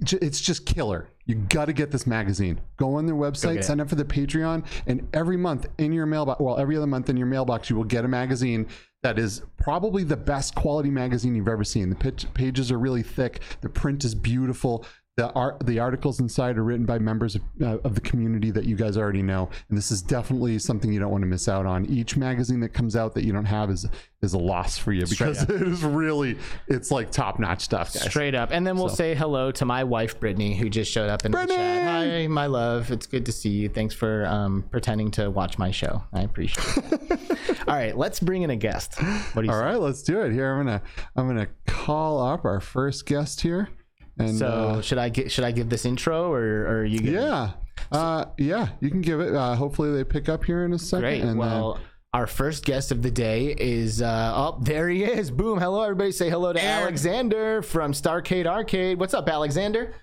it's 0.01 0.39
just 0.39 0.65
killer. 0.65 1.09
You 1.25 1.35
got 1.35 1.65
to 1.65 1.73
get 1.73 1.91
this 1.91 2.07
magazine. 2.07 2.61
Go 2.77 2.95
on 2.95 3.05
their 3.05 3.15
website, 3.15 3.63
sign 3.63 3.79
up 3.79 3.89
for 3.89 3.95
the 3.95 4.05
Patreon, 4.05 4.65
and 4.85 5.07
every 5.13 5.35
month 5.35 5.67
in 5.77 5.91
your 5.91 6.05
mailbox, 6.05 6.39
well, 6.39 6.57
every 6.57 6.77
other 6.77 6.87
month 6.87 7.09
in 7.09 7.17
your 7.17 7.27
mailbox, 7.27 7.69
you 7.69 7.75
will 7.75 7.83
get 7.83 8.05
a 8.05 8.07
magazine 8.07 8.67
that 9.03 9.19
is 9.19 9.41
probably 9.57 10.03
the 10.03 10.17
best 10.17 10.55
quality 10.55 10.89
magazine 10.89 11.35
you've 11.35 11.47
ever 11.47 11.63
seen. 11.63 11.89
The 11.89 12.29
pages 12.33 12.71
are 12.71 12.79
really 12.79 13.03
thick. 13.03 13.41
The 13.61 13.69
print 13.69 14.05
is 14.05 14.15
beautiful. 14.15 14.85
The 15.17 15.31
art, 15.31 15.65
the 15.65 15.79
articles 15.79 16.19
inside 16.19 16.59
are 16.59 16.63
written 16.63 16.85
by 16.85 16.99
members 16.99 17.33
of, 17.33 17.41
uh, 17.59 17.79
of 17.79 17.95
the 17.95 18.01
community 18.01 18.51
that 18.51 18.65
you 18.65 18.75
guys 18.75 18.97
already 18.97 19.23
know, 19.23 19.49
and 19.67 19.75
this 19.75 19.89
is 19.89 20.03
definitely 20.03 20.59
something 20.59 20.93
you 20.93 20.99
don't 20.99 21.09
want 21.09 21.23
to 21.23 21.27
miss 21.27 21.47
out 21.47 21.65
on. 21.65 21.87
Each 21.87 22.15
magazine 22.15 22.59
that 22.59 22.69
comes 22.69 22.95
out 22.95 23.15
that 23.15 23.25
you 23.25 23.33
don't 23.33 23.45
have 23.45 23.71
is 23.71 23.87
is 24.21 24.33
a 24.33 24.37
loss 24.37 24.77
for 24.77 24.91
you 24.93 25.07
because 25.07 25.41
it 25.41 25.49
is 25.49 25.83
really 25.83 26.37
it's 26.67 26.91
like 26.91 27.09
top 27.09 27.39
notch 27.39 27.63
stuff, 27.63 27.91
guys. 27.95 28.03
Straight 28.03 28.35
up. 28.35 28.49
And 28.51 28.65
then 28.65 28.77
we'll 28.77 28.89
say 28.89 29.15
hello 29.15 29.51
to 29.53 29.65
my 29.65 29.83
wife, 29.83 30.19
Brittany, 30.19 30.55
who 30.55 30.69
just 30.69 30.91
showed 30.91 31.09
up 31.09 31.25
in 31.25 31.31
the 31.31 31.37
Brittany! 31.39 31.57
chat. 31.57 31.83
Hi, 31.83 32.27
my 32.27 32.45
love. 32.45 32.91
It's 32.91 33.07
good 33.07 33.25
to 33.25 33.31
see 33.31 33.49
you. 33.49 33.69
Thanks 33.69 33.95
for 33.95 34.23
um, 34.27 34.65
pretending 34.69 35.09
to 35.11 35.31
watch 35.31 35.57
my 35.57 35.71
show. 35.71 36.03
I 36.13 36.21
appreciate 36.21 36.83
it. 36.91 37.59
All 37.67 37.73
right, 37.73 37.97
let's 37.97 38.19
bring 38.19 38.43
in 38.43 38.51
a 38.51 38.55
guest. 38.55 39.01
What 39.33 39.41
do 39.41 39.47
you 39.47 39.51
All 39.51 39.63
right, 39.63 39.79
let's 39.79 40.03
do 40.03 40.21
it. 40.21 40.31
Here, 40.31 40.53
I'm 40.53 40.63
gonna 40.63 40.81
I'm 41.15 41.27
gonna 41.27 41.47
call 41.65 42.21
up 42.21 42.45
our 42.45 42.59
first 42.59 43.07
guest 43.07 43.41
here, 43.41 43.69
and 44.19 44.37
So 44.37 44.47
uh, 44.47 44.81
should 44.81 44.97
I 44.97 45.09
get 45.09 45.31
should 45.31 45.43
I 45.43 45.51
give 45.51 45.69
this 45.69 45.85
intro 45.85 46.31
or, 46.31 46.41
or 46.65 46.77
are 46.81 46.85
you 46.85 46.99
give 46.99 47.13
yeah, 47.13 47.51
uh, 47.91 48.25
yeah, 48.37 48.69
you 48.79 48.89
can 48.89 49.01
give 49.01 49.19
it. 49.19 49.33
Uh, 49.35 49.55
hopefully, 49.55 49.91
they 49.93 50.03
pick 50.03 50.27
up 50.29 50.43
here 50.43 50.65
in 50.65 50.73
a 50.73 50.79
second. 50.79 51.01
Great. 51.03 51.21
And 51.21 51.29
then- 51.31 51.37
well, 51.37 51.79
our 52.13 52.25
first 52.25 52.65
guest 52.65 52.91
of 52.91 53.01
the 53.03 53.11
day 53.11 53.53
is 53.57 54.01
uh 54.01 54.31
oh 54.35 54.59
there 54.61 54.89
he 54.89 55.03
is. 55.03 55.29
Boom. 55.29 55.59
Hello 55.59 55.83
everybody. 55.83 56.11
Say 56.11 56.29
hello 56.29 56.51
to 56.53 56.63
Alexander 56.63 57.61
from 57.61 57.91
Starcade 57.91 58.47
Arcade. 58.47 58.99
What's 58.99 59.13
up, 59.13 59.29
Alexander? 59.29 59.93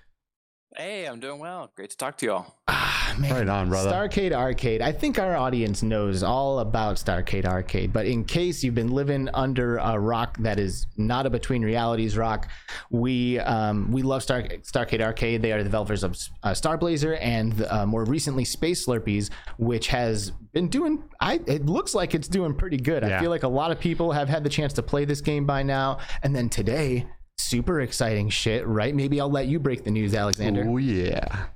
Hey, 0.77 1.05
I'm 1.05 1.21
doing 1.21 1.39
well. 1.39 1.71
Great 1.75 1.91
to 1.91 1.97
talk 1.97 2.17
to 2.17 2.25
you 2.25 2.33
all. 2.33 2.59
Ah, 2.67 3.15
man. 3.17 3.31
Right 3.31 3.47
on, 3.47 3.69
brother. 3.69 3.89
Starcade 3.89 4.33
Arcade. 4.33 4.81
I 4.81 4.91
think 4.91 5.17
our 5.17 5.37
audience 5.37 5.81
knows 5.81 6.21
all 6.21 6.59
about 6.59 6.97
Starcade 6.97 7.45
Arcade, 7.45 7.93
but 7.93 8.05
in 8.05 8.25
case 8.25 8.61
you've 8.61 8.75
been 8.75 8.91
living 8.91 9.29
under 9.33 9.77
a 9.77 9.97
rock 9.97 10.37
that 10.39 10.59
is 10.59 10.85
not 10.97 11.25
a 11.25 11.29
Between 11.29 11.63
Realities 11.63 12.17
rock, 12.17 12.49
we 12.89 13.39
um, 13.39 13.89
we 13.89 14.01
love 14.01 14.21
Star, 14.21 14.41
Starcade 14.41 14.99
Arcade. 14.99 15.41
They 15.41 15.53
are 15.53 15.59
the 15.59 15.63
developers 15.63 16.03
of 16.03 16.17
uh, 16.43 16.53
Star 16.53 16.77
Blazer 16.77 17.15
and 17.15 17.65
uh, 17.69 17.85
more 17.85 18.03
recently 18.03 18.43
Space 18.43 18.85
Slurpies, 18.85 19.29
which 19.57 19.87
has 19.87 20.31
been 20.51 20.67
doing. 20.67 21.03
I 21.21 21.39
it 21.47 21.67
looks 21.67 21.95
like 21.95 22.13
it's 22.13 22.27
doing 22.27 22.53
pretty 22.53 22.77
good. 22.77 23.05
I 23.05 23.21
feel 23.21 23.29
like 23.29 23.43
a 23.43 23.47
lot 23.47 23.71
of 23.71 23.79
people 23.79 24.11
have 24.11 24.27
had 24.27 24.43
the 24.43 24.49
chance 24.49 24.73
to 24.73 24.83
play 24.83 25.05
this 25.05 25.21
game 25.21 25.45
by 25.45 25.63
now, 25.63 25.99
and 26.21 26.35
then 26.35 26.49
today. 26.49 27.05
Super 27.37 27.81
exciting 27.81 28.29
shit, 28.29 28.65
right? 28.65 28.95
Maybe 28.95 29.19
I'll 29.19 29.29
let 29.29 29.47
you 29.47 29.59
break 29.59 29.83
the 29.83 29.91
news, 29.91 30.13
Alexander. 30.15 30.65
oh 30.67 30.77
yeah, 30.77 31.47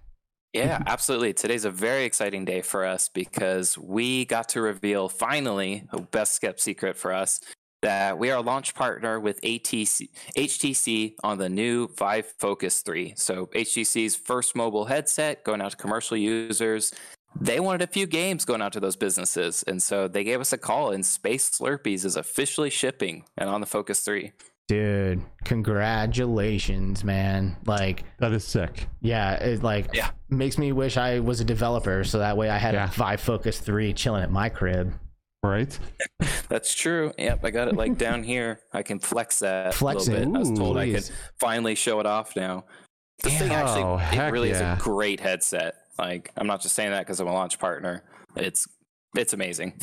Yeah, 0.53 0.81
absolutely. 0.85 1.33
Today's 1.33 1.65
a 1.65 1.71
very 1.71 2.03
exciting 2.05 2.45
day 2.45 2.61
for 2.61 2.85
us 2.85 3.09
because 3.09 3.77
we 3.77 4.25
got 4.25 4.49
to 4.49 4.61
reveal 4.61 5.09
finally, 5.09 5.85
a 5.91 6.01
best 6.01 6.41
kept 6.41 6.59
secret 6.59 6.97
for 6.97 7.13
us, 7.13 7.39
that 7.81 8.19
we 8.19 8.29
are 8.29 8.37
a 8.39 8.41
launch 8.41 8.75
partner 8.75 9.19
with 9.19 9.39
ATC, 9.41 10.09
HTC 10.37 11.15
on 11.23 11.37
the 11.37 11.49
new 11.49 11.87
Vive 11.97 12.33
Focus 12.37 12.81
3. 12.81 13.13
So 13.15 13.47
HTC's 13.47 14.15
first 14.15 14.55
mobile 14.55 14.85
headset 14.85 15.43
going 15.43 15.61
out 15.61 15.71
to 15.71 15.77
commercial 15.77 16.17
users. 16.17 16.91
They 17.39 17.59
wanted 17.59 17.83
a 17.83 17.87
few 17.87 18.05
games 18.05 18.43
going 18.43 18.61
out 18.61 18.73
to 18.73 18.79
those 18.79 18.95
businesses. 18.95 19.63
And 19.63 19.81
so 19.81 20.07
they 20.07 20.23
gave 20.23 20.41
us 20.41 20.51
a 20.51 20.57
call 20.57 20.91
and 20.91 21.05
Space 21.05 21.49
Slurpies 21.49 22.03
is 22.03 22.15
officially 22.17 22.69
shipping 22.69 23.23
and 23.37 23.49
on 23.49 23.61
the 23.61 23.67
Focus 23.67 24.01
3. 24.01 24.33
Dude, 24.69 25.21
congratulations, 25.45 27.03
man. 27.03 27.57
Like, 27.65 28.03
that 28.19 28.31
is 28.33 28.43
sick. 28.45 28.87
yeah, 29.01 29.33
it 29.33 29.63
like 29.63 29.87
Yeah. 29.95 30.11
makes 30.29 30.59
me 30.59 30.71
wish 30.71 30.95
I 30.95 31.19
was 31.19 31.39
a 31.39 31.43
developer 31.43 32.03
so 32.03 32.19
that 32.19 32.37
way 32.37 32.51
I 32.51 32.57
had 32.59 32.75
Yeah. 32.75 32.85
a 32.85 32.91
Vive 32.91 33.19
Focus 33.19 33.59
3 33.59 33.93
chilling 33.93 34.21
at 34.21 34.29
my 34.31 34.47
crib. 34.47 34.93
Right? 35.41 35.77
That's 36.49 36.75
true. 36.75 37.13
Yep, 37.17 37.39
I 37.43 37.49
got 37.49 37.67
it 37.69 37.75
like 37.75 37.97
down 37.97 38.21
here. 38.23 38.59
I 38.71 38.83
can 38.83 38.99
flex 38.99 39.39
that 39.39 39.73
Flex 39.73 40.07
a 40.07 40.11
little 40.11 40.23
it. 40.23 40.31
bit. 40.33 40.35
I 40.35 40.39
was 40.39 40.51
Ooh, 40.51 40.55
told 40.55 40.77
I 40.77 40.91
could 40.91 41.09
finally 41.39 41.73
show 41.75 41.99
it 41.99 42.05
off 42.05 42.35
now. 42.35 42.65
This 43.23 43.39
thing 43.39 43.49
Oh, 43.51 43.55
actually, 43.55 44.03
heck 44.05 44.29
it 44.29 44.31
really 44.31 44.49
yeah. 44.49 44.73
is 44.75 44.79
a 44.79 44.83
great 44.83 45.19
headset. 45.19 45.75
Like, 45.97 46.31
I'm 46.37 46.45
not 46.45 46.61
just 46.61 46.75
saying 46.75 46.91
that 46.91 46.99
because 47.07 47.19
I'm 47.19 47.27
a 47.27 47.33
launch 47.33 47.57
partner. 47.57 48.03
It's 48.35 48.67
it's 49.15 49.33
amazing. 49.33 49.79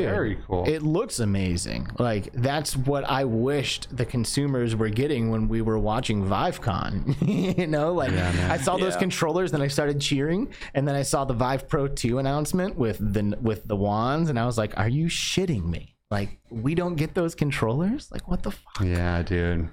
Dude, 0.00 0.10
Very 0.10 0.38
cool. 0.46 0.64
It 0.66 0.82
looks 0.82 1.18
amazing. 1.20 1.88
Like 1.98 2.32
that's 2.32 2.76
what 2.76 3.04
I 3.04 3.24
wished 3.24 3.94
the 3.96 4.04
consumers 4.04 4.74
were 4.76 4.88
getting 4.88 5.30
when 5.30 5.48
we 5.48 5.62
were 5.62 5.78
watching 5.78 6.24
ViveCon. 6.24 7.56
you 7.58 7.66
know, 7.66 7.92
like 7.94 8.10
Yeah. 8.12 8.48
I 8.50 8.56
saw 8.56 8.76
those 8.76 8.96
controllers, 8.96 9.52
then 9.52 9.62
I 9.62 9.68
started 9.68 10.00
cheering, 10.00 10.52
and 10.74 10.86
then 10.86 10.94
I 10.94 11.02
saw 11.02 11.24
the 11.24 11.34
Vive 11.34 11.68
Pro 11.68 11.88
2 11.88 12.18
announcement 12.18 12.76
with 12.76 12.98
the 12.98 13.36
with 13.40 13.66
the 13.66 13.76
wands, 13.76 14.30
and 14.30 14.38
I 14.38 14.46
was 14.46 14.58
like, 14.58 14.76
"Are 14.78 14.88
you 14.88 15.06
shitting 15.06 15.64
me? 15.64 15.96
Like 16.10 16.38
we 16.50 16.74
don't 16.74 16.96
get 16.96 17.14
those 17.14 17.34
controllers? 17.34 18.10
Like 18.10 18.28
what 18.28 18.42
the 18.42 18.50
fuck?" 18.50 18.80
yeah, 18.84 19.22
dude. 19.22 19.68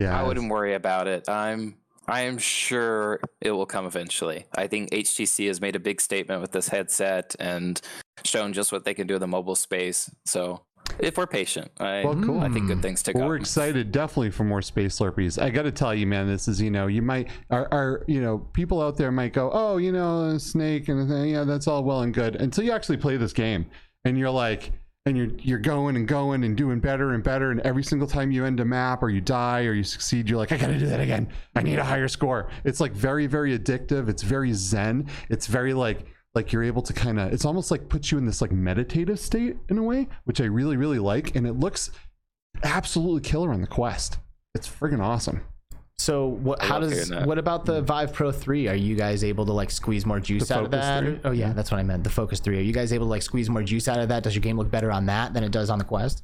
Yeah, 0.00 0.18
I 0.18 0.22
wouldn't 0.22 0.48
worry 0.50 0.74
about 0.74 1.08
it. 1.08 1.28
I'm 1.28 1.76
I 2.08 2.22
am 2.22 2.38
sure 2.38 3.20
it 3.40 3.50
will 3.50 3.66
come 3.66 3.86
eventually. 3.86 4.46
I 4.54 4.66
think 4.66 4.90
HTC 4.90 5.46
has 5.48 5.60
made 5.60 5.76
a 5.76 5.80
big 5.80 6.00
statement 6.00 6.40
with 6.40 6.52
this 6.52 6.68
headset 6.68 7.36
and 7.38 7.80
shown 8.24 8.52
just 8.52 8.72
what 8.72 8.84
they 8.84 8.94
can 8.94 9.06
do 9.06 9.14
in 9.14 9.20
the 9.20 9.26
mobile 9.26 9.54
space. 9.54 10.10
So 10.24 10.62
if 10.98 11.18
we're 11.18 11.26
patient, 11.26 11.70
I, 11.78 12.02
Well, 12.04 12.14
cool. 12.20 12.40
I 12.40 12.48
think 12.48 12.66
good 12.66 12.80
things 12.80 13.02
to 13.04 13.12
Well, 13.12 13.22
come. 13.22 13.28
we're 13.28 13.36
excited 13.36 13.92
definitely 13.92 14.30
for 14.30 14.44
more 14.44 14.62
Space 14.62 14.98
Slurpies. 14.98 15.40
I 15.40 15.50
got 15.50 15.62
to 15.64 15.70
tell 15.70 15.94
you, 15.94 16.06
man, 16.06 16.26
this 16.26 16.48
is 16.48 16.60
you 16.60 16.70
know 16.70 16.86
you 16.86 17.02
might 17.02 17.28
are, 17.50 17.68
are 17.70 18.04
you 18.08 18.22
know 18.22 18.38
people 18.38 18.80
out 18.80 18.96
there 18.96 19.12
might 19.12 19.34
go, 19.34 19.50
oh, 19.52 19.76
you 19.76 19.92
know, 19.92 20.38
Snake 20.38 20.88
and 20.88 21.28
yeah, 21.30 21.44
that's 21.44 21.66
all 21.68 21.84
well 21.84 22.00
and 22.02 22.14
good 22.14 22.36
until 22.36 22.64
you 22.64 22.72
actually 22.72 22.96
play 22.96 23.16
this 23.18 23.34
game 23.34 23.66
and 24.06 24.18
you're 24.18 24.30
like, 24.30 24.72
and 25.08 25.16
you're 25.16 25.30
you're 25.40 25.58
going 25.58 25.96
and 25.96 26.06
going 26.06 26.44
and 26.44 26.56
doing 26.56 26.80
better 26.80 27.14
and 27.14 27.22
better, 27.24 27.50
and 27.50 27.60
every 27.60 27.82
single 27.82 28.06
time 28.06 28.30
you 28.30 28.44
end 28.44 28.60
a 28.60 28.64
map 28.64 29.02
or 29.02 29.10
you 29.10 29.20
die 29.20 29.64
or 29.64 29.72
you 29.72 29.82
succeed, 29.82 30.28
you're 30.28 30.38
like, 30.38 30.52
I 30.52 30.56
got 30.56 30.68
to 30.68 30.78
do 30.78 30.86
that 30.86 31.00
again. 31.00 31.28
I 31.56 31.62
need 31.62 31.78
a 31.78 31.84
higher 31.84 32.08
score. 32.08 32.50
It's 32.64 32.80
like 32.80 32.92
very 32.92 33.26
very 33.26 33.58
addictive. 33.58 34.08
It's 34.08 34.22
very 34.22 34.52
zen. 34.52 35.08
It's 35.28 35.46
very 35.46 35.74
like 35.74 36.06
like 36.34 36.52
you're 36.52 36.62
able 36.62 36.82
to 36.82 36.92
kind 36.92 37.18
of 37.18 37.32
it's 37.32 37.44
almost 37.44 37.70
like 37.70 37.88
puts 37.88 38.12
you 38.12 38.18
in 38.18 38.26
this 38.26 38.40
like 38.40 38.52
meditative 38.52 39.18
state 39.18 39.56
in 39.68 39.78
a 39.78 39.82
way 39.82 40.06
which 40.24 40.40
i 40.40 40.44
really 40.44 40.76
really 40.76 40.98
like 40.98 41.34
and 41.34 41.46
it 41.46 41.54
looks 41.54 41.90
absolutely 42.62 43.20
killer 43.20 43.52
on 43.52 43.60
the 43.60 43.66
quest 43.66 44.18
it's 44.54 44.68
friggin' 44.68 45.00
awesome 45.00 45.40
So 45.98 46.26
what? 46.26 46.62
I 46.62 46.66
How 46.66 46.78
does? 46.78 47.10
What 47.10 47.38
about 47.38 47.64
the 47.64 47.82
Vive 47.82 48.12
Pro 48.12 48.30
Three? 48.30 48.68
Are 48.68 48.74
you 48.74 48.94
guys 48.94 49.24
able 49.24 49.44
to 49.46 49.52
like 49.52 49.70
squeeze 49.70 50.06
more 50.06 50.20
juice 50.20 50.48
The 50.48 50.54
out 50.56 50.64
of 50.66 50.70
that? 50.70 51.02
3? 51.02 51.20
Oh 51.24 51.30
yeah, 51.32 51.48
Yeah. 51.48 51.52
that's 51.52 51.70
what 51.70 51.78
I 51.78 51.82
meant. 51.82 52.04
The 52.04 52.10
Focus 52.10 52.38
Three. 52.40 52.56
Are 52.58 52.62
you 52.62 52.72
guys 52.72 52.92
able 52.92 53.06
to 53.06 53.10
like 53.10 53.22
squeeze 53.22 53.50
more 53.50 53.62
juice 53.62 53.88
out 53.88 53.98
of 53.98 54.08
that? 54.08 54.22
Does 54.22 54.34
your 54.34 54.40
game 54.42 54.56
look 54.56 54.70
better 54.70 54.92
on 54.92 55.06
that 55.06 55.34
than 55.34 55.42
it 55.44 55.50
does 55.50 55.70
on 55.70 55.78
the 55.78 55.84
Quest? 55.84 56.22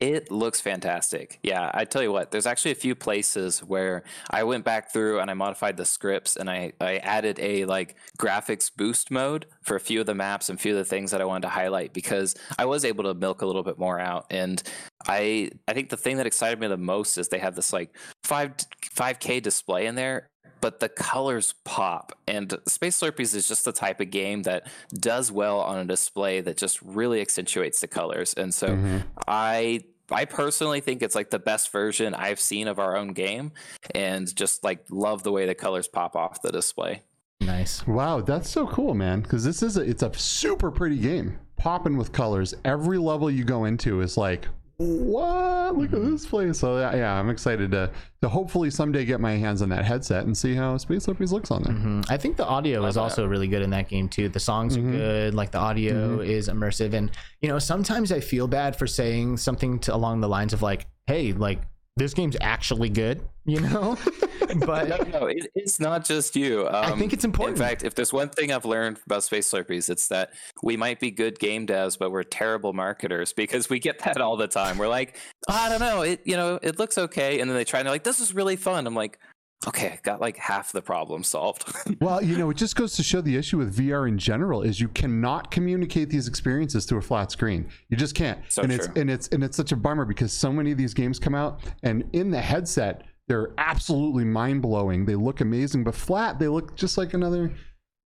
It 0.00 0.30
looks 0.30 0.60
fantastic. 0.60 1.38
Yeah, 1.42 1.70
I 1.72 1.84
tell 1.84 2.02
you 2.02 2.12
what, 2.12 2.30
there's 2.30 2.46
actually 2.46 2.72
a 2.72 2.76
few 2.76 2.94
places 2.94 3.60
where 3.60 4.02
I 4.28 4.42
went 4.42 4.64
back 4.64 4.92
through 4.92 5.20
and 5.20 5.30
I 5.30 5.34
modified 5.34 5.76
the 5.76 5.86
scripts 5.86 6.36
and 6.36 6.50
I, 6.50 6.72
I 6.80 6.96
added 6.96 7.38
a 7.38 7.64
like 7.64 7.96
graphics 8.18 8.70
boost 8.74 9.10
mode 9.10 9.46
for 9.62 9.76
a 9.76 9.80
few 9.80 10.00
of 10.00 10.06
the 10.06 10.14
maps 10.14 10.48
and 10.48 10.58
a 10.58 10.62
few 10.62 10.72
of 10.72 10.78
the 10.78 10.84
things 10.84 11.12
that 11.12 11.20
I 11.20 11.24
wanted 11.24 11.42
to 11.42 11.48
highlight 11.48 11.94
because 11.94 12.34
I 12.58 12.66
was 12.66 12.84
able 12.84 13.04
to 13.04 13.14
milk 13.14 13.40
a 13.42 13.46
little 13.46 13.62
bit 13.62 13.78
more 13.78 13.98
out. 14.00 14.26
And 14.30 14.62
I 15.06 15.50
I 15.68 15.72
think 15.72 15.88
the 15.90 15.96
thing 15.96 16.16
that 16.16 16.26
excited 16.26 16.58
me 16.58 16.66
the 16.66 16.76
most 16.76 17.16
is 17.16 17.28
they 17.28 17.38
have 17.38 17.54
this 17.54 17.72
like 17.72 17.96
five 18.24 18.54
five 18.92 19.20
K 19.20 19.40
display 19.40 19.86
in 19.86 19.94
there. 19.94 20.28
But 20.64 20.80
the 20.80 20.88
colors 20.88 21.52
pop, 21.64 22.16
and 22.26 22.58
Space 22.66 22.98
Slurpies 22.98 23.34
is 23.34 23.46
just 23.46 23.66
the 23.66 23.72
type 23.72 24.00
of 24.00 24.08
game 24.08 24.44
that 24.44 24.66
does 24.94 25.30
well 25.30 25.60
on 25.60 25.76
a 25.76 25.84
display 25.84 26.40
that 26.40 26.56
just 26.56 26.80
really 26.80 27.20
accentuates 27.20 27.82
the 27.82 27.86
colors. 27.86 28.32
And 28.32 28.54
so, 28.54 28.68
Mhm. 28.68 29.02
I 29.28 29.84
I 30.10 30.24
personally 30.24 30.80
think 30.80 31.02
it's 31.02 31.14
like 31.14 31.28
the 31.28 31.38
best 31.38 31.70
version 31.70 32.14
I've 32.14 32.40
seen 32.40 32.66
of 32.68 32.78
our 32.78 32.96
own 32.96 33.08
game, 33.08 33.52
and 33.94 34.34
just 34.34 34.64
like 34.64 34.84
love 34.88 35.22
the 35.22 35.32
way 35.32 35.44
the 35.44 35.54
colors 35.54 35.86
pop 35.86 36.16
off 36.16 36.40
the 36.40 36.50
display. 36.50 37.02
Nice. 37.42 37.86
wow 37.86 38.22
that's 38.22 38.48
so 38.48 38.66
cool 38.66 38.94
man 38.94 39.20
because 39.20 39.44
this 39.44 39.62
is 39.62 39.76
a 39.76 39.82
it's 39.82 40.02
a 40.02 40.10
super 40.14 40.70
pretty 40.70 40.96
game 40.96 41.38
popping 41.58 41.98
with 41.98 42.10
colors 42.12 42.54
every 42.64 42.96
level 42.96 43.30
you 43.30 43.44
go 43.44 43.64
into 43.66 44.00
is 44.00 44.16
like 44.16 44.48
what 44.78 45.76
look 45.76 45.92
at 45.92 46.02
this 46.02 46.26
place 46.26 46.58
so 46.58 46.78
yeah, 46.78 46.94
yeah 46.96 47.14
i'm 47.14 47.30
excited 47.30 47.70
to 47.70 47.90
to 48.22 48.28
hopefully 48.28 48.70
someday 48.70 49.04
get 49.04 49.20
my 49.20 49.32
hands 49.32 49.62
on 49.62 49.68
that 49.68 49.84
headset 49.84 50.24
and 50.24 50.36
see 50.36 50.54
how 50.54 50.76
Space 50.78 51.06
Slurpies 51.06 51.30
looks 51.30 51.50
on 51.50 51.62
there 51.62 51.72
hmm 51.74 52.00
I 52.08 52.16
think 52.16 52.36
the 52.36 52.46
audio 52.46 52.84
is 52.86 52.94
that. 52.96 53.00
also 53.02 53.26
really 53.26 53.46
good 53.48 53.62
in 53.62 53.70
that 53.70 53.88
game 53.88 54.08
too. 54.08 54.28
The 54.28 54.40
songs 54.40 54.76
Mhm. 54.76 54.88
are 54.88 54.90
good, 54.92 55.34
like 55.34 55.50
the 55.52 55.58
audio 55.58 56.20
is 56.20 56.48
immersive, 56.48 56.92
and 56.94 57.10
you 57.42 57.48
know 57.48 57.58
sometimes 57.58 58.10
I 58.12 58.20
feel 58.20 58.46
bad 58.48 58.76
for 58.76 58.86
saying 58.86 59.36
something 59.38 59.78
to, 59.80 59.94
along 59.94 60.20
the 60.20 60.28
lines 60.28 60.52
of 60.52 60.62
like, 60.62 60.86
"Hey, 61.06 61.32
like 61.32 61.60
this 61.96 62.14
game's 62.14 62.36
actually 62.40 62.88
good," 62.88 63.22
you 63.44 63.60
know. 63.60 63.96
but 64.66 64.88
No, 64.88 64.96
no, 65.18 65.26
it, 65.26 65.50
it's 65.54 65.80
not 65.80 66.04
just 66.04 66.36
you. 66.36 66.66
Um, 66.66 66.74
I 66.74 66.98
think 66.98 67.12
it's 67.12 67.24
important. 67.24 67.58
In 67.58 67.62
fact, 67.62 67.84
if 67.84 67.94
there's 67.94 68.12
one 68.12 68.28
thing 68.28 68.52
I've 68.52 68.64
learned 68.64 68.98
about 69.06 69.24
Space 69.24 69.50
Slurpies, 69.50 69.88
it's 69.90 70.08
that 70.08 70.30
we 70.62 70.76
might 70.76 71.00
be 71.00 71.10
good 71.10 71.38
game 71.38 71.66
devs, 71.66 71.98
but 71.98 72.10
we're 72.10 72.22
terrible 72.22 72.72
marketers 72.72 73.32
because 73.36 73.68
we 73.68 73.78
get 73.78 73.98
that 74.00 74.20
all 74.20 74.36
the 74.36 74.48
time. 74.48 74.78
We're 74.78 74.88
like, 74.88 75.16
"Oh, 75.48 75.54
I 75.54 75.68
don't 75.68 75.80
know, 75.80 76.02
it 76.02 76.20
you 76.24 76.36
know, 76.36 76.58
it 76.62 76.78
looks 76.78 76.98
okay, 76.98 77.40
and 77.40 77.50
then 77.50 77.56
they 77.56 77.64
try 77.64 77.80
and 77.80 77.86
they're 77.86 77.94
like, 77.94 78.04
this 78.04 78.20
is 78.20 78.34
really 78.34 78.56
fun. 78.56 78.86
I'm 78.86 78.94
like, 78.94 79.18
okay, 79.66 79.98
got 80.02 80.20
like 80.20 80.36
half 80.36 80.72
the 80.72 80.82
problem 80.82 81.22
solved. 81.22 81.64
Well, 82.00 82.22
you 82.22 82.36
know, 82.36 82.50
it 82.50 82.56
just 82.56 82.76
goes 82.76 82.94
to 82.96 83.02
show 83.02 83.20
the 83.20 83.36
issue 83.36 83.56
with 83.56 83.76
VR 83.76 84.08
in 84.08 84.18
general 84.18 84.62
is 84.62 84.80
you 84.80 84.88
cannot 84.88 85.50
communicate 85.50 86.10
these 86.10 86.28
experiences 86.28 86.84
through 86.86 86.98
a 86.98 87.02
flat 87.02 87.30
screen. 87.30 87.68
You 87.88 87.96
just 87.96 88.14
can't. 88.14 88.40
So 88.48 88.62
and 88.62 88.72
it's 88.72 88.88
and 88.96 89.10
it's 89.10 89.28
and 89.28 89.42
it's 89.44 89.56
such 89.56 89.72
a 89.72 89.76
bummer 89.76 90.04
because 90.04 90.32
so 90.32 90.52
many 90.52 90.72
of 90.72 90.78
these 90.78 90.92
games 90.92 91.18
come 91.18 91.34
out 91.34 91.60
and 91.82 92.04
in 92.12 92.30
the 92.30 92.40
headset 92.40 93.04
they're 93.26 93.52
absolutely 93.56 94.24
mind 94.24 94.60
blowing. 94.62 95.06
They 95.06 95.14
look 95.14 95.40
amazing, 95.40 95.84
but 95.84 95.94
flat 95.94 96.38
they 96.38 96.48
look 96.48 96.76
just 96.76 96.98
like 96.98 97.14
another 97.14 97.52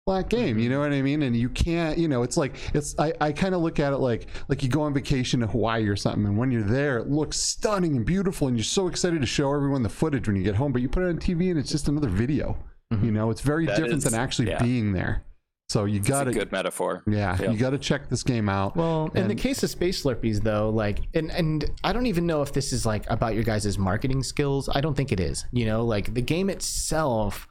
flat 0.08 0.30
game. 0.30 0.58
You 0.58 0.70
know 0.70 0.80
what 0.80 0.94
I 0.94 1.02
mean? 1.02 1.22
And 1.24 1.36
you 1.36 1.50
can't. 1.50 1.98
You 1.98 2.08
know, 2.08 2.24
it's 2.24 2.38
like 2.38 2.56
it's. 2.74 2.96
I, 2.98 3.14
I 3.20 3.32
kind 3.34 3.54
of 3.54 3.62
look 3.62 3.80
at 3.80 3.92
it 3.92 3.98
like 3.98 4.28
like 4.48 4.64
you 4.64 4.70
go 4.70 4.82
on 4.84 4.94
vacation 4.94 5.42
to 5.42 5.48
Hawaii 5.48 5.86
or 5.88 5.98
something, 5.98 6.26
and 6.26 6.38
when 6.38 6.50
you're 6.50 6.64
there, 6.64 6.98
it 7.00 7.10
looks 7.10 7.38
stunning 7.38 7.96
and 7.98 8.06
beautiful, 8.06 8.48
and 8.48 8.56
you're 8.56 8.64
so 8.64 8.88
excited 8.88 9.20
to 9.20 9.28
show 9.28 9.54
everyone 9.54 9.84
the 9.84 9.90
footage 9.90 10.28
when 10.28 10.38
you 10.38 10.44
get 10.44 10.56
home. 10.56 10.72
But 10.72 10.82
you 10.82 10.88
put 10.90 11.04
it 11.04 11.10
on 11.10 11.18
TV, 11.20 11.50
and 11.52 11.60
it's 11.60 11.70
just 11.72 11.90
another 11.90 12.08
video. 12.10 12.58
Mm-hmm. 12.94 13.06
You 13.06 13.12
know, 13.12 13.30
it's 13.32 13.42
very 13.42 13.66
That 13.66 13.76
different 13.76 13.98
is- 13.98 14.04
than 14.06 14.14
actually 14.14 14.48
yeah. 14.48 14.64
being 14.64 14.94
there. 14.94 15.24
So 15.70 15.84
you 15.84 16.00
got 16.00 16.30
a 16.30 16.32
to, 16.32 16.40
good 16.40 16.52
metaphor. 16.54 17.04
yeah, 17.06 17.36
Yeah. 17.42 17.52
you 17.52 17.58
got 17.58 17.72
to 17.72 17.78
check 17.78 18.08
this 18.08 18.24
game 18.24 18.48
out. 18.48 18.78
Well, 18.78 19.12
in 19.16 19.28
the 19.28 19.36
case 19.36 19.62
of 19.64 19.70
Space 19.70 20.02
Slurpies, 20.02 20.42
though, 20.42 20.70
like, 20.70 21.02
and 21.14 21.30
and 21.30 21.66
I 21.84 21.92
don't 21.92 22.06
even 22.06 22.26
know 22.26 22.42
if 22.42 22.54
this 22.54 22.72
is 22.72 22.86
like 22.86 23.04
about 23.10 23.36
your 23.36 23.44
guys' 23.44 23.78
marketing 23.78 24.24
skills. 24.24 24.70
I 24.74 24.80
don't 24.80 24.96
think 24.96 25.12
it 25.12 25.20
is. 25.20 25.44
You 25.52 25.66
know, 25.66 25.84
like 25.84 26.14
the 26.14 26.22
game 26.22 26.50
itself 26.50 27.50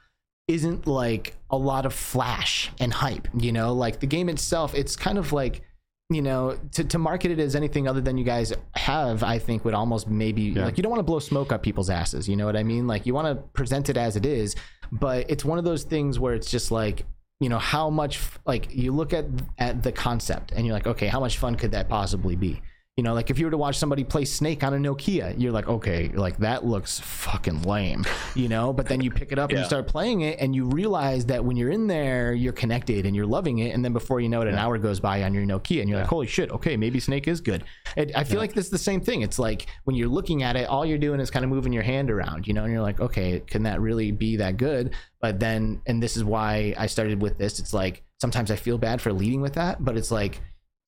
isn't 0.49 0.87
like 0.87 1.37
a 1.51 1.57
lot 1.57 1.87
of 1.87 1.93
flash 1.93 2.71
and 2.79 2.93
hype. 2.93 3.29
You 3.39 3.53
know, 3.53 3.73
like 3.75 4.01
the 4.01 4.07
game 4.07 4.29
itself, 4.29 4.75
it's 4.75 4.97
kind 4.97 5.19
of 5.19 5.33
like. 5.33 5.63
You 6.09 6.23
know, 6.23 6.57
to, 6.75 6.85
to 6.85 6.99
market 6.99 7.33
it 7.33 7.41
as 7.41 7.57
anything 7.57 7.89
other 7.89 8.01
than 8.01 8.17
you 8.17 8.23
guys 8.23 8.53
have, 8.77 9.25
I 9.25 9.41
think 9.41 9.65
would 9.65 9.75
almost 9.75 10.07
maybe 10.07 10.43
Yeah. 10.43 10.67
like 10.67 10.77
you 10.77 10.83
don't 10.85 10.91
want 10.91 11.01
to 11.01 11.05
blow 11.05 11.19
smoke 11.19 11.51
up 11.51 11.65
people's 11.65 11.91
asses. 11.91 12.29
You 12.29 12.37
know 12.37 12.47
what 12.47 12.57
I 12.57 12.63
mean? 12.63 12.87
Like 12.87 13.07
you 13.07 13.13
want 13.13 13.27
to 13.27 13.43
present 13.55 13.89
it 13.89 13.97
as 13.97 14.15
it 14.15 14.25
is, 14.25 14.55
but 14.93 15.29
it's 15.29 15.45
one 15.45 15.59
of 15.59 15.65
those 15.65 15.83
things 15.83 16.21
where 16.21 16.35
it's 16.35 16.49
just 16.49 16.71
like 16.71 17.05
you 17.41 17.49
know 17.49 17.59
how 17.59 17.91
much 17.91 18.21
like 18.47 18.73
you 18.73 18.93
look 18.93 19.13
at 19.13 19.25
at 19.59 19.83
the 19.83 19.91
concept 19.91 20.53
and 20.53 20.65
you're 20.65 20.75
like 20.75 20.87
okay 20.87 21.09
how 21.09 21.19
much 21.19 21.39
fun 21.39 21.57
could 21.57 21.73
that 21.73 21.89
possibly 21.89 22.37
be 22.37 22.63
you 22.97 23.03
know 23.03 23.15
like 23.15 23.31
if 23.31 23.39
you 23.39 23.45
were 23.45 23.51
to 23.51 23.59
watch 23.59 23.77
somebody 23.77 24.05
play 24.05 24.25
snake 24.25 24.65
on 24.65 24.75
a 24.75 24.79
nokia 24.79 25.35
you're 25.39 25.53
like 25.53 25.69
okay 25.69 26.09
like 26.15 26.37
that 26.39 26.65
looks 26.65 26.99
fucking 27.01 27.63
lame 27.63 28.05
you 28.37 28.49
know? 28.49 28.73
But 28.73 28.87
then 28.87 29.01
you 29.01 29.11
pick 29.11 29.33
it 29.33 29.39
up 29.39 29.51
and 29.51 29.59
you 29.59 29.65
start 29.65 29.87
playing 29.87 30.21
it 30.21 30.39
and 30.39 30.55
you 30.55 30.67
realize 30.67 31.27
that 31.27 31.45
when 31.45 31.57
you're 31.57 31.71
in 31.71 31.87
there 31.87 32.33
you're 32.35 32.53
connected 32.53 33.07
and 33.07 33.17
you're 33.17 33.27
loving 33.27 33.59
it. 33.59 33.75
And 33.75 33.85
then 33.85 33.93
before 33.93 34.21
you 34.21 34.29
know 34.29 34.43
it 34.43 34.49
an 34.49 34.57
hour 34.57 34.79
goes 34.79 35.01
by 35.01 35.23
on 35.23 35.35
your 35.35 35.45
nokia 35.45 35.81
and 35.81 35.89
you're 35.89 35.99
like 35.99 36.09
holy 36.09 36.27
shit 36.27 36.51
okay 36.51 36.77
maybe 36.77 37.01
snake 37.01 37.27
is 37.27 37.41
good. 37.41 37.65
It, 37.97 38.13
i 38.15 38.23
feel 38.23 38.39
like 38.39 38.53
this 38.53 38.67
is 38.67 38.71
the 38.71 38.79
same 38.79 39.01
thing. 39.01 39.23
It's 39.23 39.39
like 39.39 39.67
when 39.85 39.97
you're 39.97 40.09
looking 40.09 40.43
at 40.43 40.57
it 40.57 40.69
all 40.69 40.85
you're 40.85 40.99
doing 40.99 41.21
is 41.21 41.31
kind 41.31 41.45
of 41.45 41.51
moving 41.51 41.73
your 41.73 41.83
hand 41.83 42.11
around 42.11 42.47
you 42.47 42.53
know? 42.53 42.65
And 42.65 42.73
you're 42.73 42.83
like 42.83 43.01
okay 43.01 43.41
can 43.41 43.63
that 43.65 43.81
really 43.81 44.13
be 44.13 44.37
that 44.37 44.57
good? 44.59 44.95
But 45.21 45.41
then 45.41 45.81
and 45.87 46.03
this 46.03 46.17
is 46.17 46.25
why 46.25 46.75
i 46.77 46.87
started 46.87 47.23
with 47.23 47.39
this. 47.39 47.59
It's 47.59 47.73
like 47.73 48.03
sometimes 48.21 48.51
i 48.51 48.57
feel 48.57 48.79
bad 48.79 49.01
for 49.01 49.13
leading 49.13 49.43
with 49.43 49.55
that 49.55 49.85
but 49.85 49.97
it's 49.97 50.11
like 50.11 50.41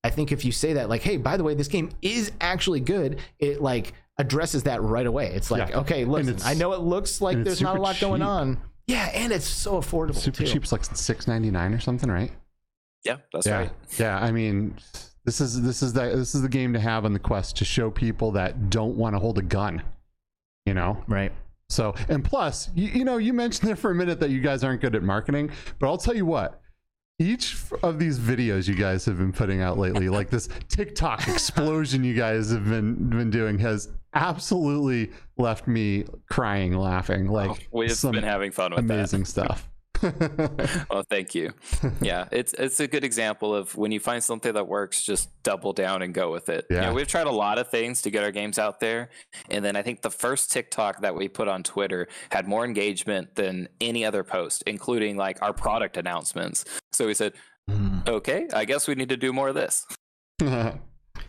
i 0.09 0.11
think 0.11 0.33
if 0.33 0.45
you 0.45 0.53
say 0.53 0.73
that 0.73 0.89
like 0.89 1.03
hey 1.03 1.17
by 1.17 1.37
the 1.37 1.45
way 1.45 1.55
this 1.55 1.69
game 1.69 1.91
is 2.03 2.33
actually 2.41 2.81
good 2.81 3.19
it 3.39 3.61
like 3.63 3.93
addresses 4.19 4.63
that 4.65 4.83
right 4.83 5.07
away 5.07 5.27
it's 5.35 5.51
like 5.51 5.69
Yeah. 5.71 5.81
okay 5.81 6.05
listen 6.05 6.37
i 6.45 6.55
know 6.55 6.73
it 6.73 6.81
looks 6.81 7.21
like 7.21 7.37
there's 7.45 7.61
not 7.63 7.71
a 7.71 7.73
super 7.75 7.83
lot 7.83 8.01
going 8.01 8.23
on 8.23 8.59
yeah 8.87 9.11
and 9.15 9.33
it's 9.33 9.47
so 9.47 9.75
affordable 9.81 10.17
Super 10.17 10.39
too. 10.39 10.47
cheap's 10.47 10.73
like 10.73 10.85
six 10.85 11.29
ninety 11.29 11.51
nine 11.51 11.73
or 11.75 11.79
something, 11.81 12.11
right? 12.11 12.33
Yeah, 13.05 13.19
that's 13.33 13.47
yeah, 13.47 13.59
right. 13.59 13.71
yeah. 13.99 14.19
I 14.19 14.33
mean, 14.33 14.75
this 15.25 15.41
is 15.41 15.63
this 15.63 15.83
is 15.83 15.93
the 15.93 16.01
this 16.17 16.35
is 16.35 16.43
the 16.43 16.49
game 16.49 16.73
to 16.73 16.81
have 16.81 17.05
on 17.05 17.13
the 17.13 17.19
quest 17.21 17.57
to 17.59 17.65
show 17.65 17.91
people 17.91 18.33
that 18.33 18.71
don't 18.71 18.97
want 18.97 19.15
to 19.15 19.21
hold 19.21 19.39
a 19.39 19.43
gun. 19.43 19.83
You 20.67 20.75
know, 20.75 21.03
right 21.07 21.33
So, 21.71 21.95
and 22.09 22.25
plus, 22.25 22.71
you, 22.75 22.89
you 22.89 23.05
know, 23.05 23.19
you 23.19 23.33
mentioned 23.33 23.69
there 23.69 23.77
for 23.77 23.91
a 23.91 23.95
minute 23.95 24.21
that 24.21 24.31
you 24.31 24.41
guys 24.41 24.65
aren't 24.65 24.81
good 24.81 24.95
at 24.97 25.03
marketing, 25.03 25.51
but 25.79 25.87
I'll 25.87 25.97
tell 25.99 26.17
you 26.17 26.27
what. 26.27 26.61
Each 27.21 27.57
of 27.83 27.99
these 27.99 28.19
videos 28.19 28.69
you 28.69 28.77
guys 28.77 29.05
have 29.07 29.19
been 29.19 29.33
putting 29.33 29.61
out 29.61 29.77
lately, 29.77 30.09
like 30.09 30.31
this 30.31 30.49
TikTok 30.69 31.27
explosion 31.27 32.05
you 32.05 32.15
guys 32.15 32.51
have 32.51 32.65
been 32.65 33.11
been 33.11 33.31
doing, 33.31 33.59
has 33.59 33.89
absolutely 34.15 35.11
left 35.37 35.67
me 35.67 36.05
crying, 36.31 36.75
laughing. 36.75 37.27
Like 37.27 37.51
oh, 37.51 37.57
We've 37.73 38.03
been 38.03 38.23
having 38.23 38.53
fun 38.53 38.71
with 38.71 38.81
amazing 38.81 39.25
stuff. 39.25 39.69
Well, 40.91 41.05
thank 41.09 41.35
you. 41.35 41.53
Yeah, 42.01 42.29
it's 42.33 42.53
it's 42.55 42.81
a 42.81 42.87
good 42.87 43.05
example 43.05 43.55
of 43.55 43.77
when 43.77 43.93
you 43.93 44.01
find 44.01 44.23
something 44.23 44.53
that 44.55 44.67
works, 44.67 45.03
just 45.05 45.31
double 45.43 45.73
down 45.73 46.03
and 46.03 46.13
go 46.15 46.31
with 46.33 46.49
it. 46.49 46.67
You 46.71 46.77
Yeah. 46.77 46.87
know, 46.87 46.95
we've 46.95 47.07
tried 47.07 47.27
a 47.27 47.33
lot 47.33 47.59
of 47.59 47.69
things 47.69 48.03
to 48.03 48.11
get 48.11 48.25
our 48.25 48.31
games 48.33 48.59
out 48.59 48.81
there, 48.81 49.11
and 49.51 49.65
then 49.65 49.77
I 49.77 49.83
think 49.83 50.03
the 50.03 50.11
first 50.11 50.51
TikTok 50.51 51.03
that 51.03 51.15
we 51.15 51.29
put 51.29 51.49
on 51.49 51.63
Twitter 51.63 52.09
had 52.31 52.47
more 52.47 52.65
engagement 52.65 53.35
than 53.35 53.69
any 53.81 54.05
other 54.05 54.25
post, 54.25 54.63
including 54.67 55.17
like 55.17 55.41
our 55.43 55.53
product 55.53 55.97
announcements. 55.97 56.65
So 56.93 57.07
we 57.07 57.15
said, 57.15 57.35
hmm. 57.69 57.99
okay, 58.07 58.49
I 58.53 58.65
guess 58.65 58.89
we 58.89 58.95
need 58.95 59.09
to 59.11 59.17
do 59.17 59.33
more 59.33 59.49
of 59.49 59.55
this. 59.55 59.87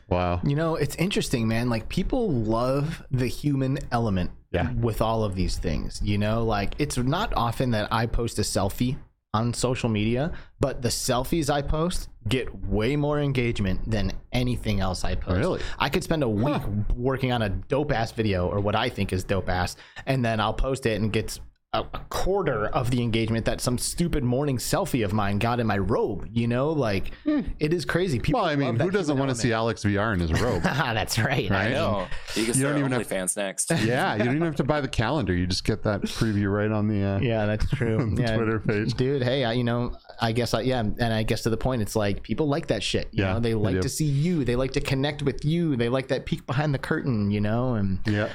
wow. 0.10 0.41
You 0.43 0.56
know, 0.56 0.76
it's 0.76 0.95
interesting, 0.95 1.48
man. 1.48 1.69
Like 1.69 1.89
people 1.89 2.30
love 2.32 3.04
the 3.12 3.28
human 3.28 3.80
element 3.91 4.32
Yeah. 4.52 4.72
with 4.74 5.02
all 5.02 5.24
of 5.24 5.36
these 5.36 5.58
things. 5.58 6.02
You 6.04 6.17
know, 6.17 6.43
like 6.43 6.74
it's 6.80 6.98
not 6.98 7.34
often 7.36 7.72
that 7.72 7.88
I 7.91 8.06
post 8.06 8.39
a 8.39 8.43
selfie 8.43 8.98
on 9.34 9.54
social 9.54 9.89
media, 9.89 10.32
but 10.60 10.82
the 10.82 10.89
selfies 10.89 11.52
I 11.52 11.62
post 11.62 12.10
get 12.28 12.54
way 12.65 12.95
more 12.95 13.19
engagement 13.19 13.89
than 13.89 14.12
anything 14.32 14.80
else 14.80 15.04
I 15.04 15.13
post. 15.15 15.38
Really? 15.38 15.62
I 15.78 15.89
could 15.89 16.04
spend 16.04 16.24
a 16.24 16.30
week 16.30 16.62
working 16.95 17.32
on 17.32 17.43
a 17.43 17.50
dope 17.50 17.91
ass 17.91 18.12
video 18.12 18.48
or 18.48 18.60
what 18.60 18.76
I 18.76 18.89
think 18.89 19.13
is 19.13 19.24
dope 19.24 19.48
ass, 19.50 19.76
and 20.08 20.26
then 20.26 20.39
I'll 20.39 20.54
post 20.54 20.86
it 20.88 21.00
and 21.00 21.13
gets 21.13 21.39
a, 21.71 21.82
a 21.82 21.99
quarter 22.10 22.65
of 22.67 22.89
the 22.89 23.01
engagement 23.01 23.45
that 23.45 23.62
some 23.62 23.77
stupid 23.77 24.23
morning 24.23 24.58
selfie 24.58 25.05
of 25.05 25.13
mine 25.13 25.38
got 25.38 25.60
in 25.60 25.67
my 25.67 25.77
robe. 25.77 26.27
You 26.32 26.47
know, 26.47 26.71
like 26.71 27.12
it 27.25 27.73
is 27.73 27.86
crazy. 27.86 28.19
People 28.19 28.41
Well, 28.41 28.49
I 28.49 28.55
mean, 28.55 28.79
who 28.79 28.89
doesn't 28.89 29.17
want 29.17 29.29
to 29.29 29.36
see 29.36 29.53
Alex 29.53 29.84
VR 29.84 30.13
in 30.15 30.19
his 30.19 30.32
robe? 30.32 30.63
element. 30.63 30.63
That's 30.95 31.19
right. 31.19 31.49
Right? 31.49 31.67
I 31.67 31.69
know. 31.69 32.08
You 32.36 32.45
can 32.45 32.45
You 32.47 32.53
start 32.53 32.73
don't 32.75 32.79
even 32.79 32.91
have- 32.93 33.08
fans 33.08 33.38
next. 33.38 33.69
yeah, 33.84 34.15
you 34.15 34.23
don't 34.23 34.36
even 34.36 34.47
have 34.47 34.55
to 34.55 34.63
buy 34.63 34.82
the 34.82 34.88
calendar. 34.88 35.34
You 35.34 35.45
just 35.45 35.63
get 35.63 35.84
that 35.84 36.01
preview 36.01 36.51
right 36.51 36.71
on 36.71 36.88
the. 36.88 37.03
Uh, 37.03 37.19
Yeah, 37.29 37.45
that's 37.45 37.69
true. 37.69 38.15
the 38.15 38.21
yeah, 38.23 38.36
Twitter 38.36 38.60
page. 38.60 38.93
dude. 38.95 39.21
Hey, 39.21 39.43
I, 39.43 39.53
you 39.53 39.63
know, 39.63 39.95
I 40.21 40.32
guess, 40.32 40.53
I, 40.55 40.62
yeah, 40.62 40.79
and 40.79 41.01
I 41.13 41.21
guess 41.23 41.43
to 41.43 41.49
the 41.51 41.58
point, 41.58 41.82
it's 41.84 41.95
like 41.95 42.23
people 42.23 42.47
like 42.47 42.67
that 42.67 42.82
shit. 42.82 43.10
You 43.12 43.23
Yeah, 43.23 43.34
know, 43.34 43.39
they 43.39 43.49
they 43.49 43.55
like 43.55 43.75
do. 43.75 43.82
to 43.84 43.89
see 43.89 44.05
you. 44.05 44.43
They 44.43 44.55
like 44.55 44.71
to 44.73 44.82
connect 44.82 45.21
with 45.21 45.45
you. 45.45 45.75
They 45.75 45.89
like 45.89 46.08
that 46.08 46.25
peek 46.25 46.45
behind 46.47 46.73
the 46.73 46.79
curtain. 46.79 47.29
You 47.29 47.41
know, 47.41 47.75
and 47.75 47.99
Yeah. 48.08 48.29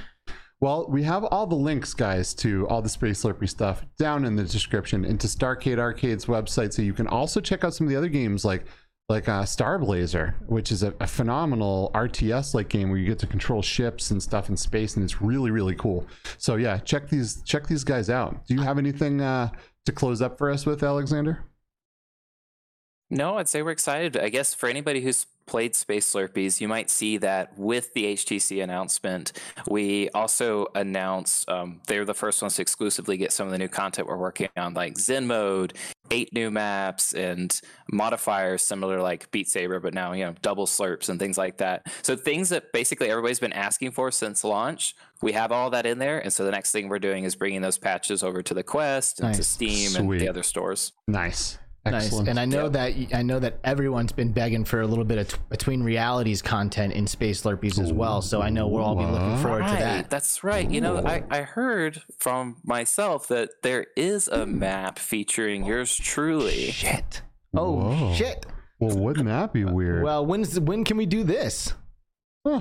Well, 0.64 0.87
we 0.88 1.03
have 1.03 1.24
all 1.24 1.46
the 1.46 1.55
links, 1.55 1.92
guys, 1.92 2.33
to 2.37 2.66
all 2.68 2.81
the 2.81 2.88
Space 2.88 3.22
Slurpie 3.22 3.50
stuff 3.50 3.85
down 3.98 4.24
in 4.24 4.35
the 4.35 4.44
description 4.44 5.05
and 5.05 5.20
to 5.20 5.27
Starcade 5.27 5.77
Arcade's 5.77 6.24
website, 6.24 6.72
so 6.72 6.81
you 6.81 6.94
can 6.94 7.07
also 7.07 7.38
check 7.38 7.64
out 7.64 7.74
some 7.74 7.87
of 7.87 7.90
the 7.90 7.96
other 7.96 8.09
games 8.09 8.46
like 8.46 8.64
like 9.11 9.29
uh, 9.29 9.44
Star 9.44 9.79
Blazer, 9.79 10.35
which 10.46 10.72
is 10.72 10.83
a, 10.83 10.94
a 11.00 11.07
phenomenal 11.07 11.90
RTS 11.94 12.55
like 12.55 12.70
game 12.70 12.88
where 12.88 12.98
you 12.98 13.05
get 13.05 13.18
to 13.18 13.27
control 13.27 13.61
ships 13.61 14.11
and 14.11 14.22
stuff 14.22 14.48
in 14.48 14.57
space, 14.57 14.96
and 14.96 15.05
it's 15.05 15.20
really 15.20 15.50
really 15.50 15.74
cool. 15.74 16.07
So 16.38 16.57
yeah, 16.57 16.79
check 16.79 17.11
these 17.11 17.42
check 17.42 17.66
these 17.66 17.85
guys 17.85 18.09
out. 18.09 18.46
Do 18.46 18.55
you 18.55 18.62
have 18.62 18.79
anything 18.79 19.20
uh, 19.20 19.50
to 19.85 19.92
close 19.92 20.22
up 20.22 20.38
for 20.38 20.50
us 20.50 20.64
with, 20.64 20.83
Alexander? 20.83 21.44
No, 23.11 23.37
I'd 23.37 23.50
say 23.50 23.61
we're 23.61 23.72
excited. 23.72 24.16
I 24.16 24.31
guess 24.31 24.55
for 24.55 24.70
anybody 24.70 25.03
who's 25.03 25.27
played 25.46 25.74
Space 25.74 26.12
Slurpies, 26.12 26.61
you 26.61 26.68
might 26.68 26.90
see 26.90 27.16
that 27.18 27.57
with 27.59 27.92
the 27.94 28.14
HTC 28.14 28.62
announcement, 28.62 29.33
we 29.68 30.09
also 30.11 30.66
announced 30.74 31.48
um, 31.48 31.80
they're 31.87 32.04
the 32.04 32.14
first 32.14 32.42
ones 32.42 32.57
to 32.57 32.62
exclusively 32.62 33.16
get 33.16 33.33
some 33.33 33.46
of 33.46 33.52
the 33.52 33.59
new 33.59 33.68
content 33.68 34.09
we're 34.09 34.16
working 34.16 34.48
on, 34.57 34.74
like 34.74 34.98
Zen 34.98 35.26
mode, 35.26 35.74
eight 36.11 36.33
new 36.33 36.50
maps, 36.50 37.12
and 37.14 37.61
modifiers 37.90 38.62
similar 38.62 39.00
like 39.00 39.30
Beat 39.30 39.48
Saber, 39.48 39.80
but 39.80 39.94
now 39.94 40.12
you 40.12 40.24
know 40.24 40.35
double 40.42 40.66
slurps 40.66 41.09
and 41.09 41.18
things 41.18 41.38
like 41.38 41.59
that. 41.59 41.87
So 42.02 42.16
things 42.16 42.48
that 42.50 42.72
basically 42.72 43.11
everybody's 43.11 43.40
been 43.40 43.52
asking 43.52 43.92
for 43.92 44.11
since 44.11 44.44
launch. 44.44 44.94
We 45.22 45.33
have 45.33 45.52
all 45.52 45.70
that 45.70 45.87
in 45.87 45.98
there, 45.98 46.18
and 46.18 46.33
so 46.33 46.44
the 46.44 46.50
next 46.50 46.72
thing 46.72 46.88
we're 46.88 46.98
doing 46.98 47.24
is 47.24 47.35
bringing 47.35 47.62
those 47.62 47.78
patches 47.78 48.22
over 48.22 48.42
to 48.42 48.54
the 48.54 48.62
Quest 48.62 49.20
and 49.20 49.33
to 49.33 49.38
Nice. 49.38 49.46
Steam 49.46 49.96
and 49.96 50.20
the 50.20 50.28
other 50.28 50.42
stores. 50.42 50.92
Nice, 51.07 51.59
nice. 51.92 52.12
And 52.12 52.38
I 52.40 52.44
know 52.44 52.64
Yep. 52.64 52.72
that 52.72 53.16
I 53.16 53.22
know 53.22 53.38
that 53.38 53.58
everyone's 53.64 54.12
been 54.12 54.32
begging 54.32 54.64
for 54.64 54.80
a 54.80 54.86
little 54.86 55.04
bit 55.04 55.18
of 55.18 55.28
t- 55.28 55.36
between 55.50 55.82
realities 55.82 56.40
content 56.42 56.92
in 56.94 57.06
Space 57.06 57.42
Slurpies 57.42 57.78
as 57.80 57.92
well. 57.92 58.22
So 58.22 58.40
I 58.40 58.48
know 58.50 58.66
we'll 58.68 58.82
all 58.82 58.96
be 58.96 59.04
looking 59.04 59.32
What? 59.32 59.40
forward 59.42 59.66
to 59.66 59.74
that. 59.74 60.10
That's 60.10 60.42
right. 60.42 60.70
You 60.70 60.80
know, 60.80 60.98
I, 61.04 61.22
I 61.30 61.42
heard 61.42 62.02
from 62.18 62.56
myself 62.64 63.28
that 63.28 63.50
there 63.62 63.86
is 63.96 64.28
a 64.28 64.46
map 64.46 64.98
featuring 64.98 65.64
yours 65.66 65.94
truly. 65.96 66.70
Shit. 66.70 67.22
Oh 67.56 67.72
Whoa. 67.90 68.14
shit. 68.14 68.46
well, 68.80 68.96
wouldn't 68.96 69.26
that 69.26 69.52
be 69.52 69.64
weird? 69.64 70.02
Well, 70.02 70.24
when's 70.26 70.58
when 70.58 70.84
can 70.84 70.96
we 70.96 71.06
do 71.06 71.22
this? 71.22 71.74
Huh. 72.46 72.60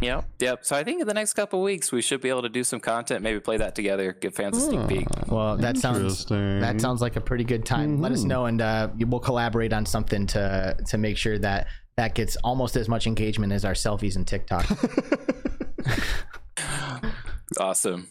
Yep. 0.00 0.24
Yep. 0.40 0.64
So 0.64 0.76
I 0.76 0.84
think 0.84 1.00
in 1.00 1.06
the 1.08 1.14
next 1.14 1.32
couple 1.32 1.62
weeks 1.62 1.90
we 1.90 2.02
should 2.02 2.20
be 2.20 2.28
able 2.28 2.42
to 2.42 2.48
do 2.48 2.62
some 2.64 2.80
content, 2.80 3.22
maybe 3.22 3.40
play 3.40 3.56
that 3.56 3.74
together, 3.74 4.12
give 4.12 4.34
fans 4.34 4.56
a 4.58 4.60
sneak 4.60 4.86
peek. 4.88 5.06
Well, 5.28 5.56
that 5.56 5.78
sounds 5.78 6.24
that 6.26 6.80
sounds 6.80 7.00
like 7.00 7.16
a 7.16 7.20
pretty 7.20 7.44
good 7.44 7.64
time. 7.64 8.00
Let 8.00 8.12
us 8.12 8.22
Mhm. 8.24 8.26
know, 8.26 8.44
and 8.46 8.60
uh, 8.60 8.88
we'll 8.98 9.20
collaborate 9.20 9.72
on 9.72 9.86
something 9.86 10.26
to 10.28 10.76
to 10.88 10.98
make 10.98 11.16
sure 11.16 11.38
that 11.38 11.66
that 11.96 12.14
gets 12.14 12.36
almost 12.44 12.76
as 12.76 12.88
much 12.88 13.06
engagement 13.06 13.52
as 13.54 13.64
our 13.64 13.72
selfies 13.72 14.16
and 14.16 14.26
TikTok. 14.26 14.66
Awesome. 17.58 18.08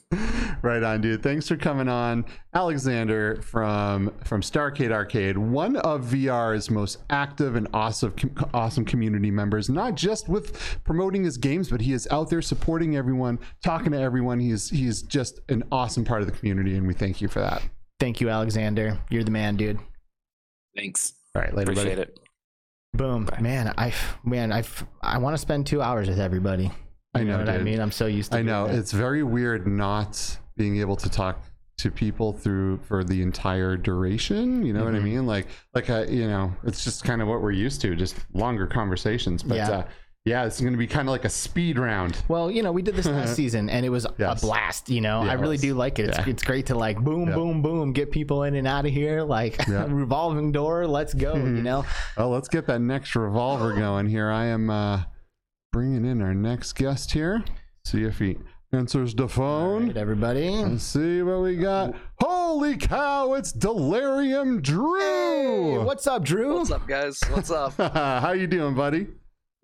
right 0.61 0.81
on, 0.81 1.01
dude. 1.01 1.21
Thanks 1.21 1.47
for 1.47 1.57
coming 1.57 1.89
on, 1.89 2.23
Alexander 2.53 3.41
from 3.41 4.13
from 4.23 4.41
Starcade 4.41 4.91
Arcade, 4.91 5.37
one 5.37 5.75
of 5.75 6.05
VR's 6.05 6.71
most 6.71 6.99
active 7.09 7.55
and 7.55 7.67
awesome 7.73 8.13
awesome 8.53 8.85
community 8.85 9.29
members. 9.31 9.69
Not 9.69 9.95
just 9.95 10.29
with 10.29 10.79
promoting 10.85 11.23
his 11.25 11.37
games, 11.37 11.69
but 11.69 11.81
he 11.81 11.91
is 11.91 12.07
out 12.11 12.29
there 12.29 12.41
supporting 12.41 12.95
everyone, 12.95 13.39
talking 13.63 13.91
to 13.91 13.99
everyone. 13.99 14.39
He's 14.39 14.69
he's 14.69 15.01
just 15.01 15.41
an 15.49 15.63
awesome 15.71 16.05
part 16.05 16.21
of 16.21 16.27
the 16.27 16.33
community, 16.33 16.77
and 16.77 16.87
we 16.87 16.93
thank 16.93 17.19
you 17.19 17.27
for 17.27 17.39
that. 17.41 17.61
Thank 17.99 18.21
you, 18.21 18.29
Alexander. 18.29 18.99
You're 19.09 19.23
the 19.25 19.31
man, 19.31 19.57
dude. 19.57 19.79
Thanks. 20.77 21.13
All 21.35 21.41
right, 21.41 21.53
later, 21.53 21.71
Appreciate 21.73 21.97
buddy. 21.97 22.09
it. 22.11 22.19
Boom, 22.93 23.29
man. 23.41 23.73
I 23.77 23.93
man, 24.23 24.53
I 24.53 24.63
I 25.01 25.17
want 25.17 25.33
to 25.33 25.37
spend 25.37 25.67
two 25.67 25.81
hours 25.81 26.07
with 26.07 26.19
everybody. 26.21 26.71
I 27.15 27.19
You 27.19 27.25
know, 27.25 27.37
what 27.39 27.49
I 27.49 27.57
mean. 27.59 27.79
I'm 27.79 27.91
so 27.91 28.05
used 28.05 28.31
to. 28.33 28.37
I 28.39 28.41
know 28.41 28.67
that. 28.67 28.75
it's 28.75 28.91
very 28.91 29.23
weird 29.23 29.65
not 29.67 30.37
being 30.57 30.77
able 30.81 30.95
to 30.97 31.09
talk 31.09 31.41
to 31.77 31.89
people 31.91 32.31
through 32.33 32.77
for 32.87 33.03
the 33.03 33.21
entire 33.21 33.75
duration. 33.77 34.65
You 34.65 34.73
know 34.73 34.83
what 34.85 34.95
I 34.95 34.99
Mhm. 34.99 35.03
mean? 35.03 35.25
Like, 35.27 35.47
like 35.73 35.89
uh, 35.89 36.05
you 36.07 36.27
know, 36.27 36.53
it's 36.63 36.83
just 36.83 37.03
kind 37.03 37.21
of 37.21 37.27
what 37.27 37.41
we're 37.41 37.51
used 37.51 37.81
to, 37.81 37.95
just 37.95 38.15
longer 38.33 38.67
conversations. 38.67 39.43
But 39.43 39.57
Yeah. 39.57 39.69
uh, 39.71 39.83
yeah 40.23 40.45
it's 40.45 40.59
going 40.61 40.71
to 40.73 40.77
be 40.79 40.87
kind 40.87 41.07
of 41.07 41.11
like 41.11 41.25
a 41.25 41.29
speed 41.29 41.77
round. 41.77 42.21
Well, 42.29 42.49
you 42.49 42.63
know, 42.63 42.71
we 42.71 42.81
did 42.81 42.95
this 42.95 43.05
last 43.05 43.35
season 43.41 43.69
and 43.69 43.85
it 43.85 43.89
was 43.89 44.07
Yes. 44.17 44.41
a 44.41 44.45
blast. 44.45 44.89
You 44.89 45.01
know, 45.01 45.19
I 45.21 45.33
really 45.33 45.57
do 45.57 45.73
like 45.73 45.99
it. 45.99 46.07
It's, 46.09 46.17
Yeah. 46.17 46.29
it's 46.29 46.43
great 46.43 46.65
to 46.67 46.75
like 46.75 46.97
boom, 46.99 47.25
boom, 47.25 47.61
boom, 47.61 47.91
get 47.91 48.09
people 48.09 48.43
in 48.43 48.55
and 48.55 48.65
out 48.67 48.85
of 48.85 48.91
here. 48.93 49.21
Like 49.23 49.61
revolving 49.67 50.51
door, 50.53 50.87
let's 50.87 51.13
go. 51.13 51.35
You 51.35 51.43
know, 51.69 51.85
Well, 52.17 52.29
let's 52.29 52.47
get 52.47 52.67
that 52.67 52.79
next 52.79 53.15
revolver 53.15 53.73
going 53.73 54.07
here. 54.07 54.29
I 54.31 54.45
am 54.45 54.69
uh, 54.69 55.03
bringing 55.75 56.05
in 56.05 56.21
our 56.21 56.33
next 56.33 56.71
guest 56.71 57.11
here. 57.11 57.43
See 57.83 58.05
if 58.05 58.17
he 58.17 58.37
answers 58.71 59.13
the 59.13 59.27
phone. 59.27 59.87
Right, 59.87 59.97
everybody. 59.97 60.49
Let's 60.49 60.85
see 60.85 61.21
what 61.21 61.41
we 61.41 61.57
got. 61.57 61.93
Holy 62.21 62.77
cow! 62.77 63.33
It's 63.33 63.51
Delirium 63.51 64.61
Drew. 64.61 65.73
Hey, 65.73 65.77
what's 65.79 66.07
up, 66.07 66.23
Drew? 66.23 66.59
What's 66.59 66.71
up, 66.71 66.87
guys? 66.87 67.19
What's 67.29 67.51
up? 67.51 67.73
How 67.93 68.31
you 68.31 68.47
doing, 68.47 68.73
buddy? 68.73 69.07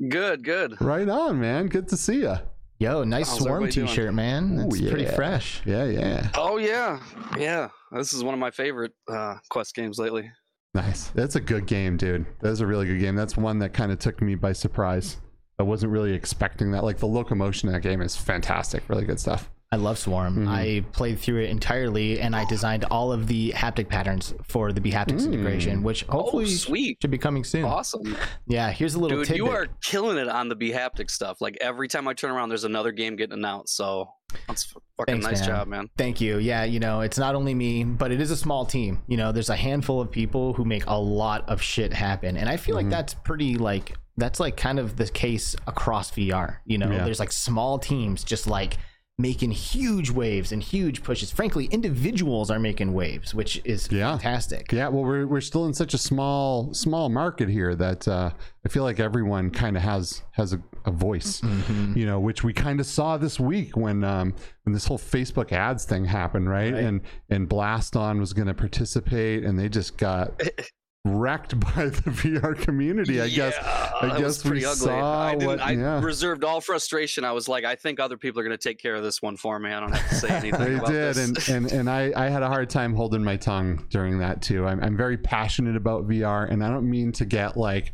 good, 0.10 0.44
good. 0.44 0.82
Right 0.82 1.08
on, 1.08 1.40
man. 1.40 1.68
Good 1.68 1.88
to 1.88 1.96
see 1.96 2.24
you. 2.24 2.36
Yo, 2.78 3.06
nice 3.06 3.30
How's 3.30 3.44
swarm? 3.44 3.70
T-shirt, 3.70 4.14
man. 4.14 4.60
Ooh, 4.60 4.64
That's 4.64 4.92
pretty 4.92 5.06
fresh. 5.06 5.62
Yeah, 5.66 5.86
yeah. 5.86 6.28
Oh 6.36 6.58
yeah, 6.58 7.00
yeah. 7.40 7.70
This 7.94 8.12
is 8.12 8.22
one 8.22 8.34
of 8.34 8.40
my 8.42 8.52
favorite 8.52 8.92
uh, 9.10 9.36
Quest 9.50 9.74
games 9.76 9.98
lately. 9.98 10.30
Nice. 10.74 11.08
That's 11.16 11.38
a 11.38 11.42
good 11.42 11.68
game, 11.68 11.96
dude. 11.96 12.26
That's 12.42 12.60
a 12.60 12.68
really 12.68 12.86
good 12.86 13.00
game. 13.00 13.16
That's 13.16 13.38
one 13.38 13.60
that 13.60 13.72
kind 13.72 13.94
of 13.94 14.00
took 14.00 14.22
me 14.22 14.36
by 14.36 14.52
surprise. 14.52 15.16
I 15.62 15.64
wasn't 15.64 15.92
really 15.92 16.14
expecting 16.14 16.72
that. 16.72 16.84
Like 16.84 16.98
the 16.98 17.06
locomotion 17.06 17.70
in 17.70 17.74
that 17.74 17.82
game 17.82 18.02
is 18.02 18.16
fantastic. 18.16 18.90
Really 18.90 19.06
good 19.06 19.20
stuff. 19.20 19.48
I 19.74 19.78
love 19.78 19.98
Swarm. 19.98 20.36
Mhm. 20.36 20.48
I 20.50 20.82
played 20.92 21.18
through 21.18 21.44
it 21.44 21.50
entirely, 21.50 22.20
and 22.20 22.36
I 22.36 22.44
designed 22.44 22.84
all 22.92 23.14
of 23.14 23.28
the 23.28 23.52
haptic 23.56 23.88
patterns 23.88 24.34
for 24.44 24.74
the 24.74 24.82
bHaptics 24.82 25.22
Mm. 25.22 25.34
integration, 25.34 25.82
which 25.82 26.04
hopefully 26.10 26.44
oh, 26.44 26.48
sweet, 26.50 26.98
should 27.02 27.10
be 27.10 27.18
coming 27.18 27.46
soon. 27.46 27.64
awesome, 27.64 28.18
Yeah, 28.48 28.70
here's 28.72 28.96
a 28.96 29.00
little 29.00 29.20
dude. 29.20 29.28
tidbit. 29.28 29.38
You 29.46 29.50
are 29.50 29.68
killing 29.82 30.18
it 30.18 30.28
on 30.28 30.50
the 30.50 30.58
bHaptic 30.58 31.10
stuff. 31.10 31.40
Like 31.40 31.58
every 31.62 31.88
time 31.88 32.06
I 32.10 32.14
turn 32.14 32.32
around, 32.32 32.50
there's 32.50 32.66
another 32.66 32.92
game 32.92 33.16
getting 33.16 33.32
announced. 33.34 33.78
So 33.78 34.10
that's 34.46 34.66
f- 34.76 34.82
fucking 34.98 35.22
Thanks, 35.22 35.26
nice 35.26 35.40
man. 35.48 35.50
job, 35.58 35.68
man. 35.70 35.88
Thank 35.98 36.20
you. 36.20 36.40
Yeah, 36.40 36.66
you 36.66 36.82
know, 36.82 37.00
it's 37.00 37.18
not 37.18 37.34
only 37.36 37.54
me, 37.54 37.86
but 37.86 38.12
it 38.12 38.20
is 38.20 38.30
a 38.30 38.38
small 38.38 38.66
team. 38.66 39.02
You 39.08 39.16
know, 39.16 39.32
there's 39.32 39.50
a 39.50 39.56
handful 39.56 40.02
of 40.02 40.12
people 40.12 40.52
who 40.52 40.66
make 40.66 40.86
a 40.88 40.98
lot 41.00 41.48
of 41.48 41.62
shit 41.62 41.94
happen. 41.94 42.36
And 42.36 42.50
I 42.50 42.58
feel 42.58 42.74
Mhm. 42.76 42.80
like 42.84 42.90
that's 42.90 43.14
pretty 43.14 43.56
like 43.56 43.96
that's 44.18 44.42
like 44.42 44.58
kind 44.58 44.78
of 44.80 44.98
the 44.98 45.08
case 45.08 45.56
across 45.66 46.12
VR. 46.12 46.58
You 46.66 46.78
know, 46.78 46.92
Yeah. 46.92 47.06
there's 47.06 47.22
like 47.22 47.32
small 47.32 47.80
teams 47.80 48.26
just 48.26 48.46
like 48.46 48.78
making 49.22 49.52
huge 49.52 50.10
waves 50.10 50.52
and 50.52 50.62
huge 50.64 51.04
pushes. 51.04 51.32
Frankly, 51.32 51.66
individuals 51.72 52.50
are 52.50 52.60
making 52.60 52.94
waves, 52.94 53.34
which 53.34 53.62
is 53.64 53.88
Yeah. 53.92 54.12
fantastic. 54.18 54.72
Yeah, 54.72 54.88
well, 54.90 55.04
we're 55.04 55.28
we're 55.28 55.42
still 55.42 55.66
in 55.66 55.74
such 55.74 55.94
a 55.94 55.98
small 55.98 56.74
small 56.74 57.10
market 57.10 57.48
here 57.50 57.76
that 57.76 58.08
uh, 58.08 58.32
I 58.66 58.70
feel 58.70 58.84
like 58.84 59.00
everyone 59.00 59.50
kind 59.52 59.78
of 59.78 59.84
has 59.84 60.24
has 60.32 60.54
a, 60.54 60.62
a 60.86 60.92
voice. 60.92 61.42
Mhm. 61.42 61.96
you 61.96 62.06
know, 62.06 62.20
which 62.20 62.44
we 62.44 62.54
kind 62.54 62.80
of 62.80 62.86
saw 62.86 63.18
this 63.18 63.40
week 63.40 63.78
when 63.78 64.04
um, 64.04 64.34
when 64.64 64.74
this 64.74 64.86
whole 64.86 64.98
Facebook 65.00 65.52
ads 65.52 65.86
thing 65.86 66.06
happened, 66.06 66.50
right? 66.50 66.74
Right. 66.74 66.84
And 66.84 67.02
and 67.30 67.48
Blaston 67.48 68.20
was 68.20 68.34
going 68.34 68.48
to 68.48 68.54
participate, 68.54 69.44
and 69.44 69.58
they 69.60 69.70
just 69.70 69.98
got 69.98 70.42
wrecked 71.06 71.60
by 71.76 71.86
the 71.86 72.12
VR 72.12 72.58
community. 72.58 73.22
I 73.22 73.30
guess. 73.30 73.56
I 73.60 74.18
guess 74.20 74.44
we 74.44 74.66
ugly. 74.66 74.88
saw 74.88 75.28
I 75.28 75.36
what- 75.36 75.60
I 75.60 75.72
yeah. 75.72 76.02
reserved 76.02 76.44
all 76.44 76.62
frustration. 76.62 77.24
I 77.24 77.32
was 77.32 77.48
like, 77.48 77.66
I 77.66 77.76
think 77.76 78.00
other 78.00 78.18
people 78.18 78.40
are 78.40 78.44
going 78.44 78.58
to 78.58 78.62
take 78.70 78.80
care 78.80 78.96
of 78.96 79.04
this 79.04 79.22
one 79.22 79.38
for 79.38 79.60
me. 79.60 79.72
I 79.72 79.80
don't 79.80 79.92
have 79.92 80.10
to 80.10 80.16
say 80.16 80.30
anything. 80.36 80.60
They 80.64 80.76
about 80.76 80.88
did, 80.88 81.16
this. 81.16 81.50
and 81.50 81.66
and 81.66 81.72
and 81.72 81.90
I 81.90 82.12
I 82.16 82.30
had 82.30 82.44
a 82.44 82.48
hard 82.48 82.70
time 82.70 82.94
holding 82.96 83.24
my 83.24 83.38
tongue 83.38 83.86
during 83.90 84.20
that 84.20 84.42
too. 84.42 84.66
I'm 84.68 84.82
I'm 84.84 84.98
very 84.98 85.18
passionate 85.18 85.76
about 85.76 86.08
VR, 86.08 86.50
and 86.50 86.64
I 86.64 86.70
don't 86.70 86.90
mean 86.90 87.12
to 87.14 87.26
get 87.26 87.58
like. 87.58 87.94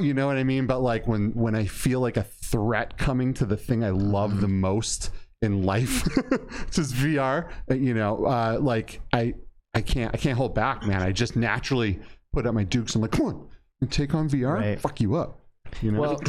You 0.00 0.14
know 0.14 0.26
what 0.26 0.38
I 0.38 0.44
mean? 0.44 0.66
But 0.66 0.80
like 0.80 1.06
when 1.06 1.32
when 1.34 1.54
I 1.54 1.66
feel 1.66 2.00
like 2.00 2.16
a 2.16 2.22
threat 2.22 2.96
coming 2.96 3.34
to 3.34 3.44
the 3.44 3.58
thing 3.58 3.84
I 3.84 3.90
love 3.90 4.40
the 4.40 4.48
most 4.48 5.10
in 5.42 5.64
life, 5.64 6.04
which 6.30 6.78
is 6.78 6.94
VR. 6.94 7.50
You 7.68 7.92
know, 7.92 8.24
uh, 8.24 8.58
like 8.58 9.02
I 9.12 9.34
I 9.74 9.80
can't 9.80 10.14
I 10.14 10.18
can't 10.18 10.36
hold 10.36 10.54
back, 10.54 10.84
man. 10.86 11.02
I 11.02 11.12
just 11.12 11.36
naturally 11.36 11.98
put 12.32 12.46
up 12.46 12.54
my 12.54 12.64
dukes. 12.64 12.94
I'm 12.94 13.02
like, 13.02 13.12
come 13.12 13.26
on, 13.26 13.48
you 13.80 13.86
take 13.88 14.14
on 14.14 14.28
VR, 14.28 14.54
Right. 14.54 14.80
fuck 14.80 15.00
you 15.00 15.16
up. 15.16 15.38
You 15.80 15.92
know. 15.92 16.00
Well, 16.00 16.16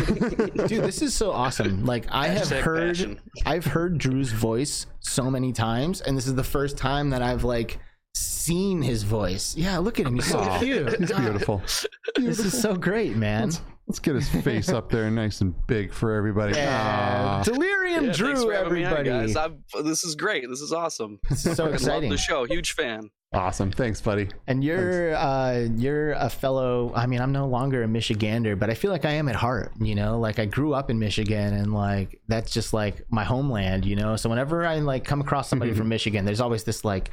dude, 0.67 0.83
this 0.83 1.01
is 1.01 1.13
so 1.13 1.31
awesome. 1.31 1.85
Like 1.85 2.05
I 2.09 2.27
have 2.29 2.47
Hashtag 2.47 2.61
heard 2.61 2.87
passion. 2.95 3.19
I've 3.45 3.65
heard 3.65 3.97
Drew's 3.97 4.31
voice 4.31 4.85
so 5.01 5.29
many 5.29 5.51
times, 5.51 5.99
and 5.99 6.17
this 6.17 6.27
is 6.27 6.35
the 6.35 6.43
first 6.45 6.77
time 6.77 7.09
that 7.09 7.21
I've 7.21 7.43
like 7.43 7.79
seen 8.15 8.81
his 8.81 9.03
voice. 9.03 9.55
Yeah, 9.57 9.79
look 9.79 9.99
at 9.99 10.05
him. 10.07 10.15
He's 10.15 10.27
so 10.27 10.39
Aw, 10.39 10.59
cute. 10.59 10.97
He's 10.99 11.11
beautiful. 11.11 11.61
This 12.15 12.39
is 12.39 12.61
so 12.61 12.75
great, 12.75 13.15
man. 13.17 13.45
Let's, 13.45 13.61
let's 13.87 13.99
get 13.99 14.13
his 14.15 14.29
face 14.29 14.69
up 14.69 14.89
there 14.89 15.09
nice 15.09 15.41
and 15.41 15.53
big 15.67 15.91
for 15.91 16.13
everybody. 16.13 16.55
Yeah. 16.55 17.39
Aw. 17.39 17.43
Delirium 17.43 18.05
Yeah, 18.05 18.11
Drew, 18.13 18.35
for 18.35 18.55
on, 18.55 18.65
everybody. 18.65 19.09
guys. 19.09 19.35
I'm, 19.35 19.63
this 19.83 20.03
is 20.05 20.13
great. 20.15 20.47
This 20.47 20.61
is 20.61 20.71
awesome. 20.71 21.19
This 21.29 21.45
is 21.45 21.57
so 21.57 21.65
exciting. 21.65 22.09
Love 22.11 22.17
the 22.19 22.23
show. 22.23 22.45
Huge 22.45 22.73
fan. 22.73 23.09
Awesome. 23.33 23.71
Thanks, 23.71 23.99
buddy. 23.99 24.29
And 24.47 24.63
you're 24.63 25.15
uh 25.15 25.67
you're 25.75 26.11
a 26.13 26.29
fellow 26.29 26.91
I 26.95 27.07
mean, 27.07 27.19
I'm 27.19 27.31
no 27.31 27.47
longer 27.47 27.83
a 27.83 27.87
Michigander, 27.87 28.57
but 28.57 28.69
I 28.69 28.75
feel 28.75 28.91
like 28.91 29.05
I 29.05 29.11
am 29.11 29.27
at 29.27 29.35
heart, 29.35 29.71
you 29.79 29.95
know? 29.95 30.19
Like 30.19 30.37
I 30.37 30.45
grew 30.45 30.73
up 30.73 30.89
in 30.91 30.99
Michigan 30.99 31.53
and 31.55 31.73
like 31.73 32.19
that's 32.27 32.51
just 32.51 32.73
like 32.73 33.01
my 33.09 33.23
homeland, 33.23 33.85
you 33.85 33.95
know? 33.95 34.15
So 34.15 34.29
whenever 34.29 34.65
I 34.65 34.79
like 34.79 35.03
come 35.03 35.19
across 35.21 35.49
somebody 35.49 35.73
from 35.73 35.89
Michigan, 35.89 36.25
there's 36.25 36.41
always 36.41 36.63
this 36.63 36.85
like 36.85 37.09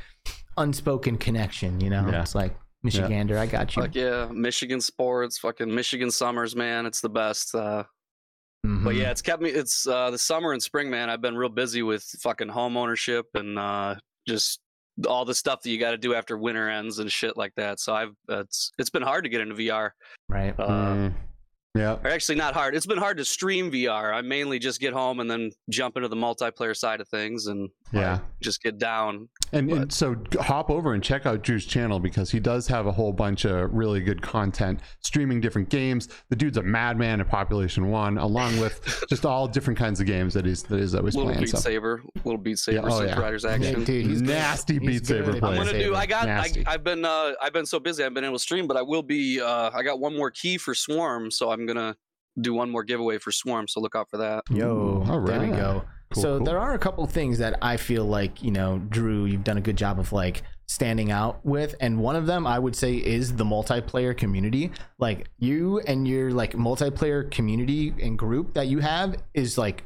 unspoken 0.59 1.17
connection, 1.17 1.81
you 1.81 1.89
know? 1.91 2.07
Yeah. 2.11 2.21
It's 2.23 2.35
like 2.35 2.55
Michigander, 2.85 3.37
I 3.39 3.47
got 3.47 3.75
you. 3.77 3.83
Fuck 3.83 3.95
yeah, 3.95 4.27
Michigan 4.31 4.81
sports, 4.81 5.39
fucking 5.39 5.75
Michigan 5.75 6.11
summers, 6.11 6.55
man. 6.57 6.87
It's 6.87 7.01
the 7.01 7.11
best. 7.11 7.55
Uh, 7.55 7.85
Mhm. 8.67 8.85
but 8.85 8.95
yeah, 8.95 9.11
it's 9.11 9.23
kept 9.23 9.41
me. 9.41 9.49
It's 9.49 9.87
uh, 9.87 10.11
the 10.11 10.19
summer 10.19 10.53
and 10.53 10.63
spring, 10.63 10.91
man. 10.91 11.09
I've 11.09 11.23
been 11.23 11.35
real 11.35 11.49
busy 11.49 11.83
with 11.83 12.03
fucking 12.23 12.49
home 12.49 12.77
ownership 12.77 13.25
and 13.35 13.59
uh, 13.59 13.95
just 14.29 14.61
all 15.07 15.25
the 15.25 15.35
stuff 15.35 15.63
that 15.63 15.71
you 15.71 15.79
got 15.79 15.93
to 15.93 15.99
do 15.99 16.15
after 16.15 16.37
winter 16.37 16.69
ends 16.69 16.99
and 16.99 17.11
shit 17.11 17.37
like 17.37 17.55
that. 17.57 17.81
So 17.81 17.95
I've 17.95 18.15
it's 18.29 18.73
it's 18.79 18.91
been 18.91 19.03
hard 19.03 19.25
to 19.25 19.31
get 19.31 19.41
into 19.41 19.55
VR. 19.55 19.91
right. 20.29 20.55
Uh, 20.59 20.69
Mm, 20.69 21.15
yeah. 21.75 21.97
or 22.03 22.09
actually, 22.09 22.37
not 22.37 22.55
hard. 22.55 22.75
It's 22.75 22.87
been 22.87 22.99
hard 22.99 23.17
to 23.19 23.25
stream 23.25 23.71
VR. 23.71 24.13
I 24.15 24.21
mainly 24.23 24.59
just 24.59 24.81
get 24.81 24.93
home 24.93 25.21
and 25.21 25.31
then 25.31 25.51
jump 25.69 25.97
into 25.97 26.09
the 26.09 26.17
multiplayer 26.17 26.77
side 26.77 27.01
of 27.01 27.09
things 27.09 27.47
and 27.47 27.71
Yeah. 27.93 28.13
like, 28.15 28.23
just 28.41 28.63
get 28.63 28.79
down. 28.79 29.29
And, 29.53 29.69
and 29.73 29.93
so 29.93 30.15
hop 30.39 30.71
over 30.71 30.95
and 30.95 31.03
check 31.03 31.27
out 31.27 31.43
Drew's 31.43 31.67
channel 31.67 31.99
because 31.99 32.31
he 32.31 32.39
does 32.39 32.69
have 32.69 32.87
a 32.87 32.93
whole 32.93 33.13
bunch 33.13 33.45
of 33.45 33.73
really 33.73 34.01
good 34.01 34.23
content 34.23 34.79
streaming 35.01 35.41
different 35.41 35.69
games. 35.69 36.09
The 36.29 36.37
dude's 36.37 36.57
a 36.57 36.63
madman 36.63 37.21
at 37.21 37.29
Population 37.29 37.91
One, 37.91 38.17
along 38.19 38.61
with 38.61 39.05
just 39.09 39.27
all 39.27 39.49
different 39.49 39.77
kinds 39.77 39.99
of 40.01 40.07
games 40.07 40.35
that 40.35 40.47
he's 40.47 40.63
that 40.65 40.79
he's 40.79 40.95
always 40.95 41.17
Little 41.17 41.31
playing. 41.33 41.41
Beat 41.47 41.51
So. 41.51 41.59
Saber, 41.59 42.01
little 42.25 42.39
Beat 42.39 42.61
Saber, 42.61 42.87
oh, 42.89 42.93
Synth 42.93 43.09
yeah. 43.09 43.19
Riders 43.21 43.43
Yeah, 43.43 43.51
action. 43.51 43.83
dude, 43.83 44.07
he's 44.07 44.21
good. 44.21 44.29
Nasty 44.31 44.75
He's 44.79 44.83
Beat 44.87 45.07
Saber 45.07 45.33
good 45.33 45.41
player. 45.41 45.61
I'm 45.61 45.67
gonna 45.67 45.79
do. 45.83 45.97
I 45.97 46.07
got. 46.07 46.23
I, 46.25 46.27
Nasty. 46.27 46.65
I've 46.67 46.85
been. 46.85 47.05
Uh, 47.05 47.33
I've 47.43 47.53
been 47.53 47.67
so 47.67 47.81
busy. 47.81 48.05
I've 48.05 48.15
been 48.15 48.23
able 48.25 48.37
to 48.37 48.39
stream, 48.39 48.69
but 48.69 48.77
I 48.77 48.83
will 48.83 49.03
be. 49.03 49.41
Uh, 49.41 49.71
I 49.75 49.83
got 49.83 49.99
one 49.99 50.17
more 50.17 50.31
key 50.31 50.59
for 50.59 50.77
Swarm, 50.77 51.29
so 51.29 51.51
I'm 51.51 51.60
gonna 51.67 51.97
do 52.41 52.55
one 52.55 52.71
more 52.71 52.85
giveaway 52.85 53.19
for 53.19 53.33
Swarm. 53.33 53.69
So 53.69 53.81
look 53.81 53.95
out 53.95 54.09
for 54.11 54.19
that. 54.19 54.45
Yo, 54.51 54.67
Ooh, 54.67 55.11
all 55.11 55.21
there 55.21 55.41
we 55.41 55.49
go. 55.49 55.85
Cool, 56.13 56.23
so 56.23 56.37
cool. 56.39 56.47
there 56.47 56.59
are 56.59 56.75
a 56.75 56.79
couple 56.79 57.07
things 57.07 57.39
that 57.39 57.59
I 57.63 57.77
feel 57.77 58.05
like 58.05 58.43
you 58.43 58.51
know, 58.51 58.79
Drew, 58.89 59.27
you've 59.27 59.45
done 59.45 59.59
a 59.59 59.61
good 59.61 59.77
job 59.77 59.99
of 59.99 60.13
like 60.13 60.43
standing 60.67 61.11
out 61.11 61.45
with, 61.45 61.75
and 61.81 61.99
one 61.99 62.17
of 62.17 62.27
them 62.27 62.47
I 62.47 62.59
would 62.59 62.77
say 62.77 62.95
is 62.95 63.35
the 63.35 63.45
multiplayer 63.45 64.17
community. 64.17 64.71
Like 64.99 65.29
you 65.39 65.81
and 65.81 66.07
your 66.07 66.31
like 66.33 66.53
multiplayer 66.53 67.31
community 67.31 67.95
and 68.01 68.19
group 68.19 68.55
that 68.55 68.67
you 68.69 68.79
have 68.81 69.17
is 69.35 69.59
like 69.59 69.85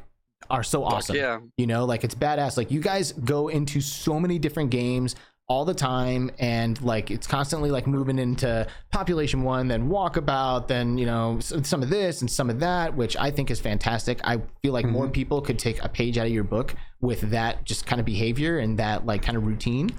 are 0.49 0.63
so 0.63 0.83
Fuck 0.83 0.93
awesome. 0.93 1.15
yeah. 1.15 1.39
You 1.57 1.67
know, 1.67 1.85
like 1.85 2.03
it's 2.03 2.15
badass. 2.15 2.57
Like 2.57 2.71
you 2.71 2.79
guys 2.79 3.11
go 3.13 3.47
into 3.47 3.81
so 3.81 4.19
many 4.19 4.37
different 4.39 4.69
games 4.69 5.15
all 5.47 5.63
the 5.63 5.73
time 5.75 6.31
and 6.39 6.81
like 6.81 7.11
it's 7.11 7.27
constantly 7.27 7.69
like 7.69 7.85
moving 7.85 8.17
into 8.17 8.65
population 8.91 9.43
one 9.43 9.67
then 9.67 9.87
walkabout 9.89 10.67
then 10.67 10.97
you 10.97 11.05
know 11.05 11.37
some 11.39 11.83
of 11.83 11.89
this 11.89 12.21
and 12.21 12.31
some 12.31 12.49
of 12.49 12.59
that 12.59 12.95
which 12.95 13.15
i 13.17 13.29
think 13.29 13.51
is 13.51 13.59
fantastic. 13.59 14.19
I 14.23 14.41
feel 14.63 14.73
like 14.73 14.85
more 14.87 15.07
people 15.07 15.41
could 15.41 15.59
take 15.59 15.83
a 15.83 15.89
page 15.89 16.17
out 16.17 16.25
of 16.25 16.31
your 16.31 16.43
book 16.43 16.73
with 16.99 17.21
that 17.29 17.63
just 17.63 17.85
kind 17.85 17.99
of 17.99 18.05
behavior 18.05 18.57
and 18.57 18.79
that 18.79 19.05
like 19.05 19.21
kind 19.21 19.37
of 19.37 19.45
routine. 19.45 19.91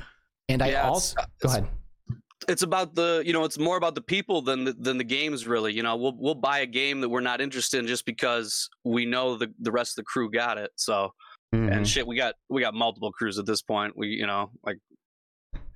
And 0.49 0.63
i 0.63 0.67
Yeah, 0.69 0.81
it's- 0.81 0.89
also 0.89 1.17
go 1.41 1.49
ahead. 1.51 1.69
it's 2.49 2.63
about 2.63 2.95
the 2.97 3.23
you 3.25 3.33
know 3.33 3.45
it's 3.45 3.59
more 3.59 3.77
about 3.77 3.95
the 3.95 4.01
people 4.03 4.43
than 4.43 4.65
the, 4.65 4.73
than 4.73 4.99
the 4.99 5.05
games 5.05 5.47
really 5.47 5.73
you 5.73 5.83
know? 5.85 5.95
We'll 5.97 6.17
we'll 6.19 6.35
buy 6.35 6.59
a 6.61 6.67
game 6.67 7.01
that 7.03 7.09
we're 7.09 7.21
not 7.21 7.41
interested 7.41 7.79
in 7.79 7.87
just 7.87 8.05
because 8.05 8.69
we 8.85 9.07
know 9.07 9.37
the 9.37 9.53
the 9.61 9.71
rest 9.71 9.93
of 9.93 10.03
the 10.05 10.09
crew 10.09 10.29
got 10.29 10.59
it 10.59 10.73
so. 10.75 11.13
Mhm. 11.55 11.73
and 11.73 11.87
shit 11.89 12.05
we 12.05 12.17
got 12.17 12.35
we 12.51 12.61
got 12.63 12.75
multiple 12.75 13.13
crews 13.13 13.39
at 13.39 13.47
this 13.47 13.63
point. 13.63 13.97
We 13.97 14.09
you 14.09 14.27
know 14.27 14.51
like 14.65 14.79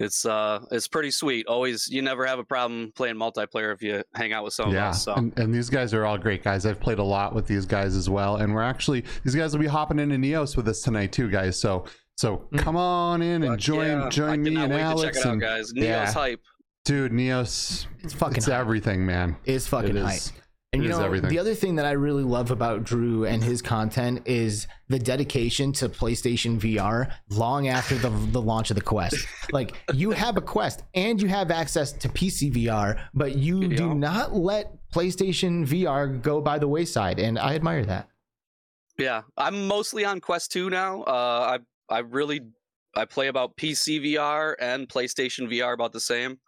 it's 0.00 0.24
uh 0.26 0.58
it's 0.72 0.88
pretty 0.88 1.10
sweet 1.10 1.46
always 1.46 1.88
you 1.88 2.02
never 2.02 2.26
have 2.26 2.38
a 2.40 2.44
problem 2.44 2.90
playing 2.96 3.14
multiplayer 3.16 3.72
if 3.72 3.82
you 3.82 4.02
hang 4.14 4.32
out 4.32 4.42
with 4.42 4.52
some 4.54 4.70
yeah, 4.72 4.88
of 4.88 4.94
us 4.94 5.04
so 5.04 5.14
and, 5.14 5.38
and 5.38 5.54
these 5.54 5.70
guys 5.70 5.94
are 5.94 6.04
all 6.06 6.18
great 6.18 6.42
guys. 6.42 6.66
I've 6.66 6.80
played 6.80 6.98
a 6.98 7.04
lot 7.04 7.34
with 7.34 7.46
these 7.46 7.66
guys 7.66 7.94
as 7.94 8.08
well, 8.10 8.36
and 8.36 8.52
we're 8.54 8.62
actually 8.62 9.04
these 9.24 9.34
guys 9.36 9.52
will 9.52 9.60
be 9.60 9.66
hopping 9.68 9.98
into 9.98 10.16
Neos 10.16 10.56
with 10.56 10.66
us 10.68 10.80
tonight 10.82 11.12
too, 11.12 11.30
guys. 11.30 11.58
So 11.58 11.84
so 12.16 12.48
Mm. 12.52 12.58
come 12.58 12.76
on 12.76 13.22
in 13.22 13.42
and 13.44 13.52
Fuck 13.52 13.60
join 13.60 13.86
yeah. 14.00 14.08
Join 14.08 14.42
me 14.42 14.56
and 14.56 14.72
wait 14.72 14.80
Alex. 14.80 15.00
to 15.00 15.06
check 15.06 15.16
it 15.16 15.26
out 15.26 15.32
and, 15.34 15.40
guys 15.40 15.72
neo's 15.72 15.84
yeah. 15.86 16.12
hype 16.12 16.40
Dude, 16.86 17.12
Neos, 17.12 17.86
it's 18.02 18.14
fucking 18.14 18.38
it's 18.38 18.46
hype. 18.46 18.54
everything, 18.58 19.04
man. 19.04 19.36
It's 19.44 19.66
fucking 19.66 19.96
It 19.96 20.02
hype. 20.02 20.16
is. 20.16 20.32
And 20.72 20.82
It 20.82 20.84
you 20.84 20.90
know, 20.92 21.04
everything. 21.04 21.30
the 21.30 21.38
other 21.40 21.54
thing 21.54 21.74
that 21.76 21.84
I 21.84 21.92
really 21.92 22.22
love 22.22 22.52
about 22.52 22.84
Drew 22.84 23.24
and 23.24 23.42
his 23.42 23.60
content 23.60 24.22
is 24.26 24.68
the 24.88 25.00
dedication 25.00 25.72
to 25.74 25.88
PlayStation 25.88 26.60
VR 26.60 27.12
long 27.28 27.66
after 27.66 27.96
the, 27.96 28.08
the 28.08 28.40
launch 28.40 28.70
of 28.70 28.76
the 28.76 28.80
Quest. 28.82 29.26
Like 29.52 29.74
you 29.94 30.12
have 30.12 30.36
a 30.36 30.40
Quest 30.40 30.84
and 30.94 31.20
you 31.20 31.26
have 31.26 31.50
access 31.50 31.90
to 31.92 32.08
PC 32.08 32.52
VR, 32.52 33.00
but 33.12 33.34
you 33.34 33.66
do 33.66 33.94
not 33.94 34.32
let 34.32 34.76
PlayStation 34.92 35.66
VR 35.66 36.22
go 36.22 36.40
by 36.40 36.56
the 36.60 36.68
wayside, 36.68 37.18
and 37.18 37.36
I 37.36 37.56
admire 37.56 37.84
that. 37.86 38.08
Yeah, 38.96 39.22
I'm 39.36 39.66
mostly 39.66 40.04
on 40.04 40.20
Quest 40.20 40.52
2 40.52 40.70
now. 40.70 41.02
Uh, 41.02 41.58
I 41.90 41.94
I 41.94 41.98
really 42.00 42.42
I 42.94 43.06
play 43.06 43.26
about 43.26 43.56
PC 43.56 44.00
VR 44.04 44.54
and 44.60 44.88
PlayStation 44.88 45.48
VR 45.50 45.74
about 45.74 45.90
the 45.92 46.00
same. 46.00 46.38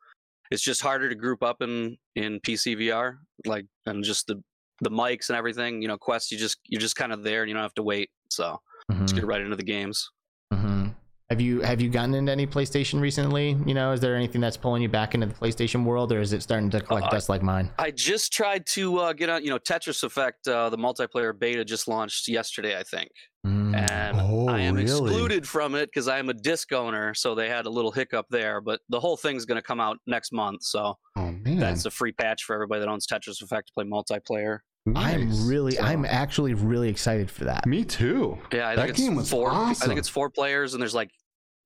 It's 0.53 0.63
just 0.63 0.81
harder 0.81 1.09
to 1.09 1.15
group 1.17 1.43
up 1.43 1.61
in 1.61 1.97
in 2.15 2.39
PC 2.39 2.77
VR, 2.77 3.17
like 3.47 3.67
and 3.87 4.05
just 4.05 4.27
the 4.27 4.43
the 4.81 4.91
mics 4.91 5.29
and 5.29 5.37
everything. 5.37 5.81
You 5.83 5.89
know, 5.89 5.99
Quest 5.99 6.31
you 6.33 6.39
just 6.39 6.59
you're 6.65 6.81
just 6.81 6.97
kind 6.97 7.13
of 7.13 7.23
there 7.23 7.43
and 7.43 7.49
you 7.49 7.55
don't 7.55 7.63
have 7.63 7.75
to 7.75 7.83
wait. 7.83 8.11
So 8.31 8.59
just 8.91 9.15
Mhm, 9.15 9.17
get 9.17 9.27
right 9.27 9.41
into 9.41 9.57
the 9.57 9.63
games. 9.63 10.11
mhm. 10.53 10.95
Have 11.33 11.41
you 11.41 11.63
have 11.63 11.81
you 11.81 11.89
gotten 11.89 12.13
into 12.15 12.31
any 12.31 12.47
PlayStation 12.47 13.01
recently? 13.01 13.57
You 13.65 13.73
know, 13.73 13.93
is 13.93 14.01
there 14.01 14.15
anything 14.15 14.43
that's 14.43 14.59
pulling 14.59 14.83
you 14.83 14.91
back 14.91 15.15
into 15.15 15.27
the 15.27 15.33
PlayStation 15.33 15.83
world, 15.83 16.13
or 16.13 16.21
is 16.21 16.35
it 16.35 16.43
starting 16.43 16.69
to 16.69 16.81
collect 16.83 17.07
Uh, 17.07 17.11
dust 17.11 17.31
like 17.31 17.43
mine? 17.43 17.71
I 17.79 17.91
just 17.91 18.35
tried 18.35 18.67
to 18.75 18.99
uh, 18.99 19.13
get 19.15 19.31
on. 19.31 19.43
You 19.43 19.49
know, 19.49 19.59
Tetris 19.59 20.03
Effect, 20.05 20.47
uh, 20.47 20.69
the 20.69 20.77
multiplayer 20.77 21.33
beta 21.37 21.65
just 21.65 21.89
launched 21.89 22.29
yesterday, 22.29 22.79
I 22.79 22.83
think. 22.83 23.09
Mm. 23.47 23.75
and 23.91 24.19
Oh, 24.21 24.47
I 24.49 24.61
am 24.61 24.75
really? 24.75 24.83
excluded 24.85 25.49
from 25.49 25.75
it 25.75 25.87
because 25.87 26.07
I 26.07 26.19
am 26.19 26.29
a 26.29 26.35
disc 26.35 26.71
owner. 26.71 27.15
So 27.15 27.35
they 27.35 27.49
had 27.49 27.65
a 27.65 27.71
little 27.71 27.93
hiccup 27.93 28.27
there, 28.29 28.61
but 28.61 28.81
the 28.91 29.01
whole 29.01 29.17
thing's 29.17 29.47
going 29.47 29.57
to 29.57 29.63
come 29.67 29.81
out 29.81 29.97
next 30.07 30.33
month. 30.35 30.65
So 30.65 30.99
Oh 31.17 31.35
that's 31.47 31.87
a 31.87 31.91
free 31.91 32.13
patch 32.13 32.45
for 32.45 32.53
everybody 32.53 32.81
that 32.81 32.89
owns 32.91 33.07
Tetris 33.07 33.41
Effect 33.41 33.69
to 33.69 33.73
play 33.73 33.85
multiplayer. 33.85 34.59
nice. 34.85 35.15
I'm 35.15 35.49
really, 35.49 35.73
So- 35.77 35.83
I'm 35.83 36.05
actually 36.05 36.53
really 36.55 36.91
excited 36.91 37.31
for 37.31 37.45
that. 37.45 37.65
Me 37.67 37.85
too. 37.85 38.37
Yeah, 38.53 38.69
I 38.69 38.77
That 38.77 38.85
think 38.89 38.99
game 38.99 39.13
it's 39.13 39.21
was 39.23 39.31
four. 39.31 39.51
I 39.51 39.73
think 39.73 39.99
it's 39.99 40.09
four 40.11 40.29
players, 40.29 40.75
and 40.75 40.81
there's 40.83 40.95
like 40.95 41.11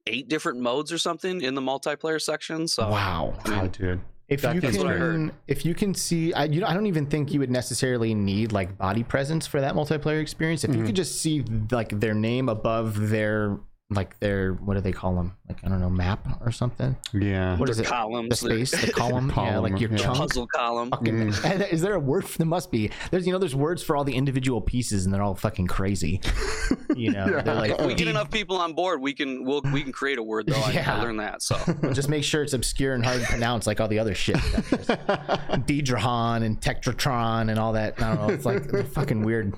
eight 0.07 0.29
different 0.29 0.61
modes 0.61 0.93
or 0.93 0.99
something 0.99 1.41
in 1.43 1.55
the 1.55 1.61
multiplayer 1.61 2.21
section. 2.21 2.69
So 2.69 2.89
Wow. 2.91 3.35
I 3.45 3.51
mean, 3.51 3.59
Oh, 3.61 3.69
dude. 3.69 4.01
if 4.29 4.43
That 4.43 4.55
you 4.55 4.61
game's 4.61 4.79
what 4.79 4.87
I 4.89 4.97
can 4.97 5.33
if 5.49 5.65
you 5.65 5.75
can 5.75 5.95
see 5.95 6.33
I, 6.33 6.45
you 6.45 6.61
know, 6.61 6.67
I 6.67 6.75
don't 6.75 6.87
even 6.87 7.07
think 7.07 7.33
you 7.33 7.41
would 7.41 7.51
necessarily 7.51 8.15
need 8.15 8.53
like 8.53 8.77
body 8.79 9.03
presence 9.03 9.47
for 9.47 9.61
that 9.61 9.75
multiplayer 9.75 10.21
experience 10.21 10.65
if 10.65 10.75
you 10.75 10.83
Mhm. 10.83 10.87
could 10.87 10.97
just 10.97 11.21
see 11.21 11.45
like 11.71 12.01
their 12.01 12.15
name 12.15 12.49
above 12.49 13.09
their 13.11 13.59
like 13.89 14.19
their 14.19 14.55
what 14.55 14.75
do 14.75 14.81
they 14.81 14.91
call 14.91 15.15
them 15.15 15.33
like 15.49 15.59
i 15.65 15.69
don't 15.69 15.81
know 15.81 15.89
map 15.89 16.27
or 16.45 16.51
something 16.51 16.97
Yeah. 17.13 17.57
What 17.57 17.71
is 17.71 17.79
it 17.79 17.87
columns, 17.87 18.41
the 18.41 18.49
their 18.49 18.67
space 18.67 18.87
the 18.87 18.93
column, 18.93 19.29
yeah 19.29 19.35
Column, 19.35 19.63
like 19.63 19.81
your 19.81 19.93
yeah. 19.93 19.97
chunk 19.99 20.19
puzzle 20.19 20.49
column. 20.49 20.91
Fucking, 20.91 21.15
Mm. 21.15 21.69
is 21.73 21.83
there 21.83 21.95
a 21.95 22.01
word 22.01 22.25
there 22.37 22.49
must 22.49 22.73
be 22.73 22.91
there's 23.13 23.27
you 23.29 23.33
know 23.33 23.39
there's 23.39 23.55
words 23.55 23.85
for 23.85 23.95
all 23.97 24.03
the 24.03 24.17
individual 24.17 24.61
pieces 24.61 25.05
and 25.05 25.15
they're 25.15 25.23
all 25.23 25.37
fucking 25.37 25.69
crazy 25.69 26.21
you 26.97 27.13
know 27.13 27.27
Yeah. 27.29 27.43
they're 27.43 27.55
like 27.55 27.79
If 27.79 27.87
we 27.87 27.95
get 27.95 28.09
enough 28.09 28.29
people 28.29 28.57
on 28.57 28.73
board, 28.73 29.01
we 29.01 29.15
can 29.15 29.45
we'll, 29.45 29.63
we 29.73 29.85
can 29.85 29.93
create 29.93 30.19
a 30.19 30.23
word 30.23 30.47
though. 30.49 30.61
I, 30.61 30.73
Yeah. 30.73 30.97
I 30.97 31.01
learned 31.03 31.21
that. 31.21 31.43
So 31.43 31.57
just 31.93 32.09
make 32.09 32.25
sure 32.25 32.43
it's 32.43 32.55
obscure 32.55 32.95
and 32.95 33.05
hard 33.07 33.21
to 33.21 33.27
pronounce 33.29 33.69
like 33.69 33.81
all 33.81 33.87
the 33.89 34.01
other 34.01 34.17
shit 34.17 34.35
Dedrahan 34.37 36.43
and 36.45 36.61
Tektratron 36.61 37.51
and 37.51 37.59
all 37.59 37.75
that. 37.75 38.03
I 38.03 38.15
don't 38.15 38.27
know. 38.27 38.35
It's 38.35 38.45
like 38.45 38.65
they're 38.65 38.83
fucking 38.85 39.23
weird. 39.23 39.55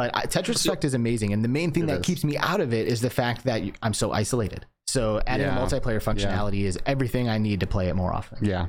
But 0.00 0.16
I, 0.16 0.22
Tetris 0.24 0.64
Effect 0.64 0.84
is 0.86 0.94
amazing, 0.94 1.34
and 1.34 1.44
the 1.44 1.48
main 1.48 1.72
thing 1.72 1.82
It 1.82 1.86
that 1.88 2.00
is. 2.00 2.06
keeps 2.06 2.24
me 2.24 2.38
out 2.38 2.60
of 2.60 2.72
it 2.72 2.86
is 2.88 3.02
the 3.02 3.10
fact 3.10 3.44
that 3.44 3.62
you- 3.62 3.72
I'm 3.82 3.92
so 3.92 4.12
isolated. 4.12 4.64
So 4.86 5.20
adding 5.26 5.46
Yeah. 5.46 5.58
multiplayer 5.58 6.02
functionality 6.02 6.62
is 6.64 6.78
everything 6.86 7.28
I 7.28 7.36
need 7.36 7.60
to 7.60 7.66
play 7.66 7.88
it 7.88 7.94
more 7.94 8.12
often. 8.14 8.38
yeah. 8.44 8.68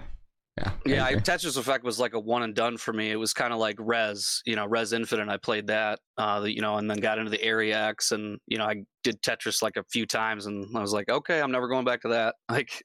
Yeah. 0.58 0.72
Yeah, 0.86 1.06
I. 1.06 1.16
Tetris 1.16 1.58
Effect 1.58 1.86
was 1.86 1.98
like 1.98 2.14
a 2.14 2.20
one 2.20 2.44
and 2.44 2.54
done 2.54 2.78
for 2.78 2.92
me. 2.92 3.10
It 3.10 3.16
was 3.16 3.32
kind 3.34 3.54
of 3.54 3.60
like 3.60 3.78
Rez, 3.80 4.42
you 4.46 4.58
know, 4.58 4.68
Rez 4.68 4.92
Infinite. 4.92 5.30
I 5.30 5.38
played 5.38 5.68
that, 5.68 6.00
uh, 6.18 6.44
you 6.46 6.60
know, 6.60 6.76
and 6.76 6.92
then 6.92 6.98
got 6.98 7.18
into 7.18 7.32
the 7.32 7.42
Area 7.42 7.82
X, 7.82 8.12
and 8.12 8.38
you 8.48 8.58
know, 8.58 8.66
I 8.66 8.84
did 9.06 9.22
Tetris 9.24 9.62
like 9.62 9.78
a 9.78 9.84
few 9.94 10.06
times, 10.06 10.48
and 10.48 10.66
I 10.76 10.82
was 10.82 10.92
like, 10.92 11.10
okay, 11.10 11.40
I'm 11.42 11.52
never 11.54 11.70
going 11.70 11.86
back 11.86 12.02
to 12.02 12.10
that. 12.10 12.36
Like, 12.50 12.84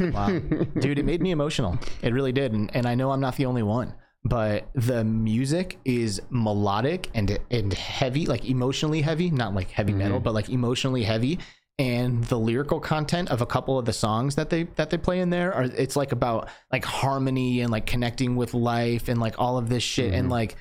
Wow. 0.12 0.30
Dude, 0.80 0.98
it 0.98 1.04
made 1.04 1.22
me 1.22 1.30
emotional. 1.30 1.78
It 2.02 2.12
really 2.12 2.32
did, 2.32 2.52
and, 2.52 2.74
and 2.74 2.84
I 2.84 2.96
know 2.96 3.12
I'm 3.12 3.20
not 3.20 3.36
the 3.36 3.46
only 3.46 3.62
one. 3.62 3.94
But 4.24 4.68
the 4.74 5.04
music 5.04 5.78
is 5.84 6.22
melodic 6.30 7.10
and 7.14 7.38
and 7.50 7.72
heavy, 7.74 8.26
like 8.26 8.46
emotionally 8.46 9.02
heavy, 9.02 9.30
not 9.30 9.54
like 9.54 9.70
heavy 9.70 9.92
mm-hmm. 9.92 9.98
metal, 9.98 10.20
but 10.20 10.32
like 10.32 10.48
emotionally 10.48 11.02
heavy. 11.02 11.38
And 11.78 12.22
the 12.24 12.38
lyrical 12.38 12.78
content 12.78 13.30
of 13.30 13.42
a 13.42 13.46
couple 13.46 13.78
of 13.78 13.84
the 13.84 13.92
songs 13.92 14.36
that 14.36 14.48
they 14.48 14.62
that 14.76 14.90
they 14.90 14.96
play 14.96 15.20
in 15.20 15.30
there 15.30 15.52
are 15.52 15.64
it's 15.64 15.96
like 15.96 16.12
about 16.12 16.48
like 16.72 16.84
harmony 16.84 17.60
and 17.60 17.70
like 17.70 17.84
connecting 17.84 18.36
with 18.36 18.54
life 18.54 19.08
and 19.08 19.20
like 19.20 19.38
all 19.38 19.58
of 19.58 19.68
this 19.68 19.82
shit. 19.82 20.14
And 20.14 20.24
mm-hmm. 20.24 20.32
like 20.32 20.56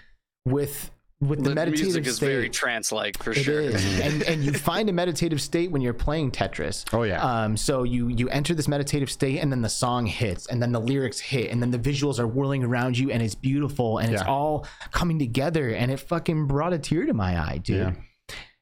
with 0.46 0.92
with 1.28 1.44
the, 1.44 1.50
the 1.50 1.56
meditative 1.56 1.86
music 1.86 2.08
is 2.08 2.16
state. 2.18 2.28
very 2.28 2.50
trance-like 2.50 3.22
for 3.22 3.32
It 3.32 3.36
sure. 3.44 3.60
is. 3.62 4.00
and 4.02 4.24
and 4.24 4.44
you 4.44 4.54
find 4.54 4.90
a 4.90 4.94
meditative 4.94 5.42
state 5.42 5.72
when 5.72 5.82
you're 5.82 5.94
playing 5.94 6.32
Tetris. 6.32 6.86
Oh, 6.94 7.04
yeah. 7.04 7.22
Um, 7.24 7.58
so 7.58 7.84
you 7.84 8.08
you 8.10 8.30
enter 8.30 8.54
this 8.54 8.68
meditative 8.68 9.12
state, 9.12 9.40
and 9.40 9.52
then 9.52 9.62
the 9.62 9.70
song 9.70 10.06
hits, 10.06 10.48
and 10.48 10.62
then 10.62 10.72
the 10.72 10.80
lyrics 10.80 11.20
hit, 11.20 11.52
and 11.52 11.62
then 11.62 11.72
the 11.72 11.80
visuals 11.80 12.20
are 12.20 12.28
whirling 12.28 12.64
around 12.64 12.98
you, 12.98 13.12
and 13.12 13.22
it's 13.22 13.36
beautiful, 13.36 13.98
and 14.00 14.14
it's 14.14 14.24
all 14.24 14.66
coming 14.92 15.20
together, 15.20 15.70
and 15.70 15.92
it 15.92 16.00
fucking 16.00 16.48
brought 16.48 16.74
a 16.74 16.80
tear 16.80 17.06
to 17.06 17.14
my 17.14 17.40
eye, 17.40 17.60
dude. 17.64 17.78
Yeah. 17.78 17.94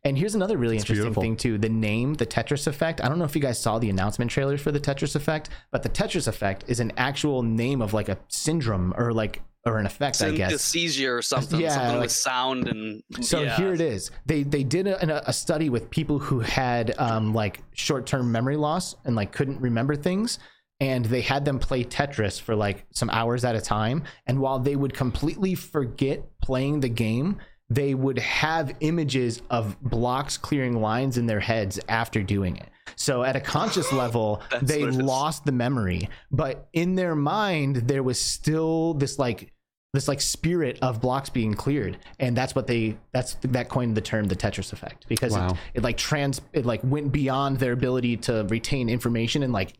And 0.03 0.17
here's 0.17 0.33
another 0.33 0.57
really 0.57 0.77
It's 0.77 0.83
interesting 0.85 1.03
beautiful. 1.03 1.21
thing 1.21 1.35
too: 1.37 1.57
the 1.59 1.69
name, 1.69 2.15
the 2.15 2.25
Tetris 2.25 2.65
Effect. 2.65 3.03
I 3.03 3.07
don't 3.07 3.19
know 3.19 3.25
if 3.25 3.35
you 3.35 3.41
guys 3.41 3.59
saw 3.59 3.77
the 3.77 3.89
announcement 3.91 4.31
trailers 4.31 4.59
for 4.59 4.71
the 4.71 4.79
Tetris 4.79 5.15
Effect, 5.15 5.49
but 5.71 5.83
the 5.83 5.89
Tetris 5.89 6.27
Effect 6.27 6.63
is 6.67 6.79
an 6.79 6.91
actual 6.97 7.43
name 7.43 7.83
of 7.83 7.93
like 7.93 8.09
a 8.09 8.17
syndrome 8.27 8.95
or 8.97 9.13
like 9.13 9.43
or 9.65 9.77
an 9.77 9.85
effect, 9.85 10.21
I 10.21 10.31
guess. 10.31 10.75
Or 11.05 11.21
something, 11.21 11.59
Yeah, 11.59 11.69
something 11.75 11.91
like- 11.93 12.01
with 12.01 12.11
sound 12.11 12.67
and 12.67 13.03
So 13.21 13.41
yeah. 13.41 13.55
here 13.57 13.73
it 13.73 13.81
is. 13.81 14.11
They 14.25 14.43
they 14.43 14.63
did 14.63 14.87
a, 14.87 15.29
a 15.29 15.33
study 15.33 15.69
with 15.69 15.89
people 15.89 16.19
who 16.19 16.39
had 16.39 16.95
um, 16.97 17.33
like 17.33 17.61
short 17.73 18.05
term 18.05 18.31
memory 18.31 18.57
loss 18.57 18.95
and 19.05 19.15
like 19.15 19.31
couldn't 19.31 19.61
remember 19.61 19.95
things, 19.95 20.39
and 20.79 21.05
they 21.05 21.21
had 21.21 21.45
them 21.45 21.59
play 21.59 21.83
Tetris 21.83 22.41
for 22.41 22.55
like 22.55 22.85
some 22.91 23.09
hours 23.11 23.45
at 23.45 23.55
a 23.55 23.61
time. 23.61 24.03
And 24.25 24.39
while 24.39 24.57
they 24.59 24.75
would 24.75 24.93
completely 24.93 25.53
forget 25.55 26.23
playing 26.41 26.79
the 26.79 26.89
game, 26.89 27.37
they 27.69 27.93
would 27.93 28.17
have 28.19 28.75
images 28.79 29.41
of 29.49 29.79
blocks 29.81 30.37
clearing 30.37 30.81
lines 30.81 31.17
in 31.17 31.25
their 31.27 31.39
heads 31.39 31.79
after 31.87 32.23
doing 32.23 32.57
it. 32.57 32.67
So 32.95 33.23
at 33.23 33.35
a 33.35 33.39
conscious 33.41 33.91
level, 34.03 34.41
they 34.61 34.79
what 34.81 34.89
it 34.89 34.95
is. 34.95 35.01
lost 35.01 35.45
the 35.45 35.51
memory, 35.51 36.09
but 36.31 36.67
in 36.73 36.95
their 36.95 37.15
mind 37.15 37.75
there 37.87 38.03
was 38.03 38.19
still 38.19 38.93
this 38.95 39.17
like 39.19 39.51
this 39.93 40.07
like 40.07 40.21
spirit 40.21 40.79
of 40.81 41.01
blocks 41.01 41.29
being 41.29 41.53
cleared 41.53 41.97
and 42.17 42.35
that's 42.37 42.55
what 42.55 42.65
they 42.65 42.97
that's 43.11 43.33
that 43.41 43.67
coined 43.67 43.95
the 43.97 43.99
term 43.99 44.25
the 44.25 44.35
tetris 44.37 44.71
effect 44.71 45.05
because 45.09 45.33
Wow. 45.33 45.49
it, 45.49 45.55
it 45.79 45.83
like 45.83 45.97
trans 45.97 46.39
it 46.53 46.65
like 46.65 46.79
went 46.81 47.11
beyond 47.11 47.59
their 47.59 47.73
ability 47.73 48.15
to 48.17 48.45
retain 48.49 48.87
information 48.87 49.43
and 49.43 49.51
like 49.51 49.73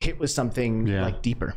hit 0.00 0.18
with 0.18 0.30
something 0.30 0.86
Yeah. 0.86 1.02
like 1.04 1.22
deeper 1.22 1.54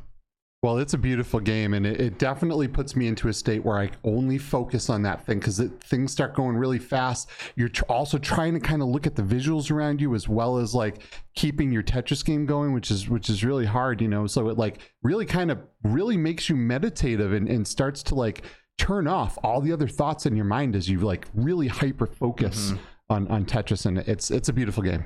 Well, 0.62 0.78
it's 0.78 0.94
a 0.94 0.98
beautiful 0.98 1.40
game, 1.40 1.74
and 1.74 1.88
it, 1.88 2.02
it 2.02 2.20
definitely 2.20 2.68
puts 2.68 2.94
me 2.94 3.08
into 3.08 3.30
a 3.30 3.34
state 3.34 3.64
where 3.64 3.80
I 3.80 3.92
only 4.04 4.38
focus 4.38 4.90
on 4.90 5.04
that 5.04 5.26
thing 5.26 5.40
because 5.40 5.62
things 5.86 6.12
start 6.12 6.36
going 6.36 6.58
really 6.58 6.80
fast. 6.80 7.30
You're 7.56 7.70
tr- 7.70 7.86
also 7.86 8.18
trying 8.18 8.56
to 8.56 8.60
kind 8.60 8.82
of 8.82 8.90
look 8.90 9.08
at 9.08 9.16
the 9.16 9.22
visuals 9.22 9.72
around 9.72 10.02
you 10.02 10.16
as 10.16 10.28
well 10.28 10.58
as 10.58 10.76
like 10.76 11.02
keeping 11.34 11.72
your 11.72 11.82
Tetris 11.82 12.26
game 12.26 12.46
going, 12.46 12.74
which 12.74 12.92
is 12.92 13.08
which 13.08 13.30
is 13.30 13.42
really 13.42 13.66
hard, 13.66 14.02
you 14.02 14.10
know. 14.10 14.28
So 14.28 14.50
it 14.50 14.58
like 14.58 14.80
really 15.02 15.26
kind 15.26 15.50
of 15.50 15.60
really 15.84 16.18
makes 16.18 16.50
you 16.50 16.58
meditative 16.58 17.32
and, 17.32 17.48
and 17.48 17.66
starts 17.66 18.04
to 18.04 18.16
like 18.16 18.42
turn 18.78 19.08
off 19.08 19.38
all 19.42 19.62
the 19.62 19.72
other 19.72 19.88
thoughts 19.88 20.26
in 20.26 20.36
your 20.36 20.46
mind 20.46 20.76
as 20.76 20.90
you 20.90 21.00
like 21.00 21.28
really 21.34 21.68
hyper 21.68 22.06
focus 22.06 22.72
mm-hmm. 22.72 22.84
on 23.10 23.28
on 23.30 23.46
Tetris, 23.46 23.86
and 23.86 24.00
it's 24.00 24.30
it's 24.30 24.50
a 24.50 24.54
beautiful 24.54 24.84
game. 24.84 25.06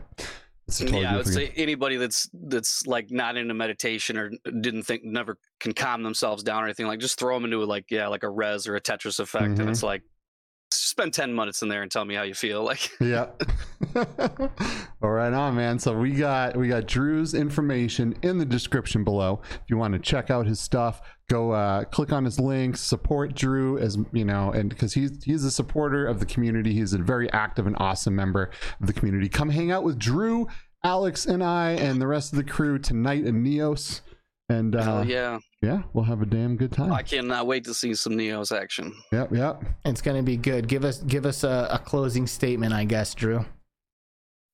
It's 0.68 0.80
a 0.80 0.86
totally 0.86 1.04
yeah, 1.04 1.14
I 1.14 1.18
would 1.18 1.28
say 1.28 1.52
anybody 1.58 1.98
that's 1.98 2.30
that's 2.34 2.88
like 2.88 3.12
not 3.12 3.36
into 3.38 3.54
meditation 3.54 4.18
or 4.18 4.32
didn't 4.62 4.84
think 4.84 5.04
never 5.04 5.38
can 5.60 5.74
calm 5.74 6.04
themselves 6.04 6.42
down 6.42 6.64
or 6.64 6.68
anything 6.68 6.88
like 6.88 7.00
just 7.00 7.20
throw 7.20 7.36
them 7.36 7.44
into 7.46 7.64
like 7.66 7.86
yeah 7.92 8.08
like 8.08 8.24
a 8.24 8.30
Rez 8.30 8.68
or 8.68 8.76
a 8.76 8.82
Tetris 8.82 9.20
effect 9.20 9.56
Mhm. 9.56 9.60
and 9.60 9.70
it's 9.70 9.84
like 9.84 10.04
spend 10.74 11.14
10 11.14 11.34
minutes 11.34 11.62
in 11.62 11.70
there 11.70 11.82
and 11.82 11.92
tell 11.92 12.06
me 12.06 12.16
how 12.16 12.24
you 12.24 12.34
feel 12.34 12.64
like 12.64 12.92
yeah. 13.02 13.28
All 15.02 15.12
right 15.12 15.34
on, 15.34 15.56
man. 15.56 15.80
So 15.80 15.98
we 15.98 16.12
got 16.12 16.56
we 16.56 16.68
got 16.68 16.88
Drew's 16.88 17.34
information 17.34 18.16
in 18.22 18.38
the 18.38 18.46
description 18.46 19.04
below. 19.04 19.42
If 19.52 19.62
you 19.68 19.78
want 19.78 19.94
to 19.94 20.00
check 20.00 20.30
out 20.30 20.46
his 20.46 20.60
stuff, 20.60 21.02
go 21.30 21.52
uh, 21.52 21.84
click 21.86 22.12
on 22.12 22.26
his 22.26 22.40
links, 22.40 22.82
support 22.82 23.36
Drew 23.36 23.78
as 23.78 23.98
you 24.12 24.26
know, 24.26 24.52
and 24.52 24.70
because 24.70 24.94
he's 24.94 25.24
he's 25.24 25.44
a 25.44 25.52
supporter 25.52 26.06
of 26.06 26.20
the 26.20 26.26
community. 26.26 26.74
He's 26.74 26.94
a 26.94 26.98
very 26.98 27.32
active 27.32 27.68
and 27.68 27.76
awesome 27.80 28.16
member 28.16 28.52
of 28.82 28.88
the 28.88 28.94
community. 28.94 29.30
Come 29.30 29.50
hang 29.50 29.72
out 29.72 29.84
with 29.84 30.00
Drew, 30.00 30.48
Alex, 30.84 31.26
and 31.26 31.44
I, 31.44 31.72
and 31.72 32.02
the 32.02 32.08
rest 32.08 32.34
of 32.34 32.38
the 32.38 32.44
crew 32.44 32.80
tonight 32.80 33.26
in 33.26 33.44
Neos. 33.44 34.02
And 34.50 34.76
uh, 34.76 34.84
Hell 34.84 35.06
yeah 35.06 35.40
yeah, 35.64 35.82
we'll 35.94 36.06
have 36.06 36.22
a 36.22 36.26
damn 36.28 36.56
good 36.58 36.72
time. 36.72 36.92
I 36.94 37.02
cannot 37.02 37.48
wait 37.48 37.64
to 37.64 37.74
see 37.74 37.96
some 37.96 38.14
Neos 38.14 38.56
action 38.56 38.94
Yep, 39.12 39.32
yep. 39.32 39.64
It's 39.86 40.02
gonna 40.02 40.22
be 40.22 40.38
good. 40.38 40.68
Give 40.68 40.84
us 40.86 41.00
give 41.04 41.26
us 41.26 41.44
a, 41.44 41.70
a 41.72 41.80
closing 41.80 42.28
statement, 42.28 42.74
I 42.74 42.84
guess, 42.84 43.16
Drew. 43.16 43.46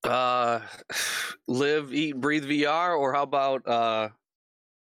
uh 0.06 0.62
live 1.48 1.94
eat 1.94 2.20
breathe 2.22 2.46
VR 2.46 2.98
or 2.98 3.14
how 3.14 3.24
about 3.24 3.68
uh 3.68 4.08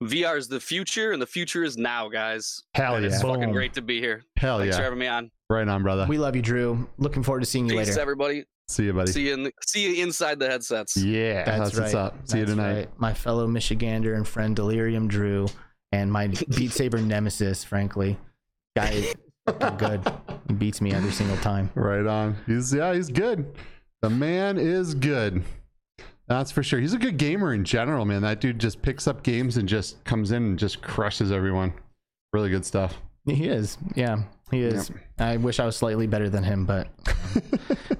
VR 0.04 0.38
is 0.38 0.48
the 0.48 0.60
future 0.60 1.12
and 1.12 1.22
the 1.22 1.28
future 1.28 1.64
is 1.64 1.78
now 1.78 2.10
guys 2.10 2.64
Hell 2.74 2.96
And 2.96 3.06
it's 3.06 3.22
yeah. 3.24 3.30
fucking 3.32 3.52
great 3.52 3.74
to 3.76 3.82
be 3.82 4.00
here 4.00 4.24
Hell 4.38 4.58
yeah. 4.58 4.64
thanks 4.66 4.78
for 4.78 4.84
having 4.84 5.00
me 5.00 5.08
on 5.08 5.30
Right 5.50 5.68
on, 5.68 5.84
brother. 5.84 6.08
We 6.10 6.18
love 6.18 6.36
you, 6.36 6.42
Drew. 6.42 6.90
Looking 6.98 7.22
forward 7.22 7.42
to 7.42 7.46
seeing 7.46 7.68
you 7.70 7.78
peace 7.78 7.90
later. 7.90 8.02
everybody 8.02 8.46
See 8.70 8.86
you, 8.86 8.94
buddy. 8.94 9.12
see 9.12 9.28
you 9.28 9.34
in 9.36 9.44
the, 9.44 9.52
see 9.68 9.88
you 9.98 10.04
inside 10.04 10.40
the 10.40 10.50
headsets 10.50 10.98
Yeah, 10.98 11.44
That's, 11.44 11.60
that's, 11.60 11.76
right. 11.76 11.82
what's 11.84 11.94
up. 11.94 12.16
See 12.28 12.40
you 12.40 12.46
tonight. 12.46 12.74
right. 12.76 12.90
My 13.00 13.14
fellow 13.14 13.46
Michigander 13.46 14.16
and 14.16 14.28
friend 14.28 14.56
Delirium 14.56 15.08
Drew, 15.08 15.48
and 15.94 16.12
my 16.12 16.28
Beat 16.28 16.72
Saber 16.72 16.98
nemesis, 16.98 17.64
frankly, 17.64 18.18
guy 18.76 18.92
is 18.92 19.16
good. 19.78 20.02
He 20.50 20.56
beats 20.56 20.82
me 20.82 20.92
every 20.92 21.12
single 21.12 21.38
time. 21.38 21.72
Right 21.74 22.06
on. 22.06 22.36
He's 22.46 22.74
yeah, 22.74 22.94
he's 22.94 23.08
good. 23.08 23.56
The 24.02 24.10
man 24.10 24.58
is 24.58 24.94
good. 24.94 25.42
That's 26.28 26.52
for 26.52 26.62
sure. 26.62 26.82
He's 26.82 26.94
a 26.94 26.98
good 26.98 27.18
gamer 27.18 27.54
in 27.54 27.64
general, 27.64 28.04
man. 28.04 28.22
That 28.24 28.42
dude 28.42 28.60
just 28.60 28.82
picks 28.82 29.08
up 29.08 29.24
games 29.24 29.56
and 29.56 29.68
just 29.68 30.04
comes 30.04 30.32
in 30.32 30.44
and 30.44 30.60
just 30.60 30.82
crushes 30.82 31.32
everyone. 31.32 31.74
Really 32.34 32.50
good 32.50 32.66
stuff. 32.66 33.00
He 33.26 33.46
is, 33.46 33.78
yeah, 33.96 34.24
he 34.54 34.64
is. 34.64 34.92
I 35.20 35.38
wish 35.38 35.60
I 35.60 35.66
was 35.66 35.76
slightly 35.76 36.08
better 36.08 36.30
than 36.30 36.44
him, 36.44 36.66
but 36.66 36.88
um, 37.08 37.42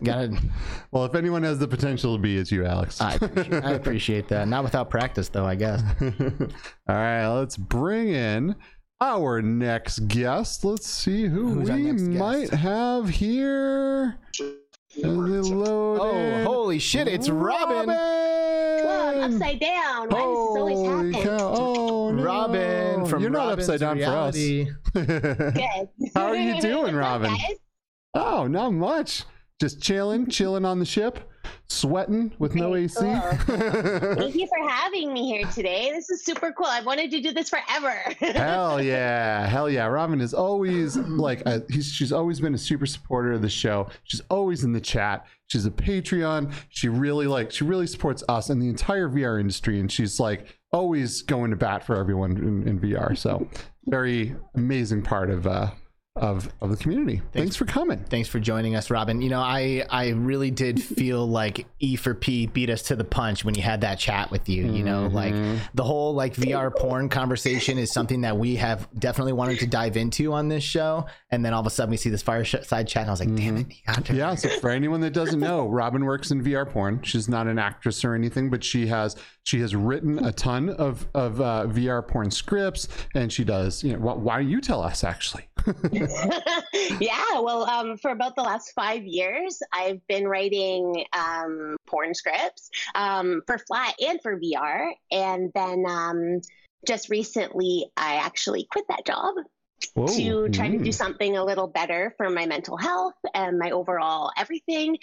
gotta. 0.04 0.38
Well, 0.92 1.06
if 1.06 1.16
anyone 1.16 1.42
has 1.42 1.58
the 1.58 1.68
potential 1.68 2.16
to 2.16 2.22
be, 2.22 2.38
it's 2.38 2.52
you, 2.52 2.66
Alex. 2.66 3.02
I 3.02 3.16
appreciate, 3.16 3.64
I 3.64 3.72
appreciate 3.72 4.28
that. 4.30 4.48
Not 4.48 4.64
without 4.64 4.90
practice, 4.92 5.28
though. 5.30 5.46
I 5.46 5.56
guess. 5.56 5.82
All 6.02 6.96
right, 6.96 7.28
let's 7.28 7.58
bring 7.58 8.10
in 8.10 8.56
our 9.02 9.42
next 9.42 10.08
guest. 10.08 10.64
Let's 10.64 10.88
see 10.88 11.26
who 11.26 11.56
Who's 11.56 11.70
we 11.72 11.84
next 11.84 12.04
guest? 12.04 12.20
might 12.20 12.50
have 12.52 13.10
here. 13.10 14.20
As 14.96 15.04
Oh, 15.06 16.44
holy 16.44 16.78
shit! 16.78 17.08
It's 17.08 17.28
Robin. 17.28 17.88
Robin! 17.90 18.43
Upside 19.24 19.60
down. 19.60 20.10
Why 20.10 20.20
does 20.20 20.48
this 20.48 20.58
always 20.58 20.88
happen? 20.88 21.14
cow. 21.38 21.54
Oh, 21.56 22.12
no. 22.12 22.24
Robin 22.24 23.06
from 23.06 23.22
You're 23.22 23.32
not 23.32 23.50
Robin's 23.50 23.70
upside 23.70 23.80
down 23.80 23.98
reality. 23.98 24.66
for 24.92 25.00
us. 25.00 25.06
Good. 25.06 25.90
How 26.16 26.28
are 26.28 26.36
you 26.36 26.60
doing, 26.62 26.96
What's 26.96 27.06
up, 27.06 27.22
Robin? 27.22 27.36
oh, 28.16 28.48
not 28.48 28.74
much. 28.74 29.24
Just 29.60 29.82
chilling, 29.82 30.30
chilling 30.30 30.66
on 30.66 30.80
the 30.80 30.86
ship, 30.86 31.20
sweating 31.68 32.34
with 32.40 32.56
no 32.56 32.76
AC. 32.76 33.00
Thank 33.00 34.36
you 34.36 34.48
for 34.48 34.68
having 34.68 35.14
me 35.14 35.26
here 35.28 35.46
today. 35.48 35.92
This 35.92 36.10
is 36.10 36.26
super 36.26 36.52
cool. 36.52 36.66
I've 36.66 36.86
wanted 36.86 37.12
to 37.12 37.22
do 37.22 37.32
this 37.32 37.50
forever. 37.50 37.92
Hell 38.20 38.82
yeah, 38.82 39.48
hell 39.48 39.70
yeah! 39.70 39.86
Robin 39.86 40.20
is 40.22 40.34
always 40.34 40.98
like 40.98 41.42
a, 41.46 41.64
he's, 41.70 41.88
she's 41.88 42.12
always 42.12 42.40
been 42.40 42.54
a 42.54 42.58
super 42.58 42.86
supporter 42.86 43.34
of 43.34 43.42
the 43.42 43.50
show. 43.50 43.90
She's 44.04 44.22
always 44.30 44.64
in 44.64 44.74
the 44.74 44.82
chat. 44.82 45.26
She's 45.48 45.66
a 45.66 45.72
Patreon. 45.72 46.52
She 46.70 46.90
really 46.90 47.28
like 47.28 47.52
she 47.52 47.64
really 47.64 47.88
supports 47.88 48.24
us 48.28 48.50
and 48.50 48.62
the 48.62 48.70
entire 48.70 49.08
VR 49.08 49.40
industry, 49.40 49.80
and 49.80 49.92
she's 49.92 50.20
like 50.20 50.58
always 50.72 51.22
going 51.22 51.52
to 51.52 51.58
bat 51.58 51.86
for 51.86 51.96
everyone 51.96 52.38
in, 52.38 52.68
in 52.68 52.80
VR. 52.80 53.18
So 53.18 53.48
very 53.86 54.36
amazing 54.56 55.04
part 55.04 55.30
of 55.30 55.46
uh 55.46 55.72
of 56.16 56.52
of 56.62 56.70
the 56.70 56.78
community. 56.78 57.22
Thanks, 57.32 57.56
for 57.56 57.66
coming. 57.66 58.04
Thanks 58.08 58.30
for 58.30 58.40
joining 58.40 58.76
us, 58.76 58.92
Robin. 58.92 59.22
You 59.22 59.30
know, 59.30 59.40
I 59.40 59.84
I 59.90 60.10
really 60.10 60.52
did 60.52 60.82
feel 60.84 61.28
like 61.28 61.66
E 61.80 61.96
for 61.96 62.14
P 62.14 62.46
beat 62.46 62.70
us 62.70 62.84
to 62.84 62.96
the 62.96 63.04
punch 63.04 63.44
when 63.44 63.56
you 63.56 63.64
had 63.64 63.82
that 63.82 63.98
chat 63.98 64.30
with 64.30 64.48
you. 64.48 64.72
You 64.72 64.84
know, 64.84 65.08
like 65.08 65.34
the 65.74 65.84
whole 65.84 66.14
like 66.14 66.36
VR 66.36 66.76
porn 66.76 67.10
conversation 67.10 67.80
is 67.80 67.92
something 67.92 68.22
that 68.22 68.38
we 68.38 68.56
have 68.58 68.88
definitely 69.00 69.34
wanted 69.34 69.60
to 69.60 69.68
dive 69.68 69.98
into 69.98 70.34
on 70.34 70.50
this 70.50 70.64
show. 70.64 71.08
And 71.32 71.44
then 71.44 71.54
all 71.54 71.62
of 71.62 71.68
a 71.68 71.72
sudden 71.72 71.90
we 71.90 71.98
see 71.98 72.10
this 72.12 72.22
fireside 72.22 72.88
chat, 72.88 73.02
and 73.02 73.10
I 73.10 73.14
was 73.14 73.20
like, 73.20 73.36
damn 73.36 73.58
it, 73.58 73.68
you 73.70 73.76
got 73.88 74.06
to. 74.06 74.14
Yeah, 74.14 74.36
so 74.36 74.50
for 74.60 74.70
anyone 74.70 75.02
that 75.02 75.14
doesn't 75.14 75.40
know, 75.40 75.68
Robin 75.68 76.06
works 76.06 76.30
in 76.30 76.44
VR 76.44 76.70
porn. 76.70 77.02
She's 77.02 77.28
not 77.28 77.48
an 77.48 77.58
actress 77.58 78.06
or 78.06 78.14
anything, 78.14 78.52
but 78.52 78.64
she 78.64 78.86
has 78.88 79.16
she 79.46 79.60
has 79.62 79.76
written 79.76 80.24
a 80.24 80.32
ton 80.32 80.70
of 80.70 81.08
of 81.16 81.42
uh, 81.42 81.66
VR 81.68 82.08
porn 82.08 82.30
scripts, 82.30 82.88
and 83.16 83.34
she 83.34 83.44
does. 83.44 83.84
You 83.84 83.94
know, 83.94 84.00
wh- 84.00 84.24
why 84.24 84.38
don't 84.38 84.50
you 84.50 84.62
tell 84.62 84.84
us 84.84 85.04
actually? 85.04 85.48
yeah, 87.00 87.40
well, 87.40 87.64
um, 87.70 87.98
for 87.98 88.12
about 88.12 88.36
the 88.36 88.44
last 88.44 88.72
five 88.76 89.04
years, 89.04 89.60
I've 89.72 90.06
been 90.08 90.28
writing 90.28 91.06
um, 91.14 91.78
porn 91.88 92.14
scripts 92.14 92.70
um, 92.96 93.42
for 93.48 93.58
flat 93.58 93.96
and 94.06 94.22
for 94.22 94.40
VR. 94.40 94.92
And 95.12 95.52
then 95.54 95.86
um, 95.88 96.42
just 96.88 97.10
recently, 97.10 97.92
I 97.98 98.16
actually 98.16 98.68
quit 98.72 98.86
that 98.90 99.06
job 99.06 99.36
to 100.08 100.50
try 100.50 100.70
to 100.70 100.78
do 100.78 100.90
Mm. 100.90 100.94
something 100.94 101.38
a 101.38 101.44
little 101.44 101.68
better 101.68 102.14
for 102.18 102.30
my 102.30 102.46
mental 102.46 102.78
health 102.78 103.16
and 103.34 103.60
my 103.60 103.72
overall 103.72 104.32
everything. 104.38 104.98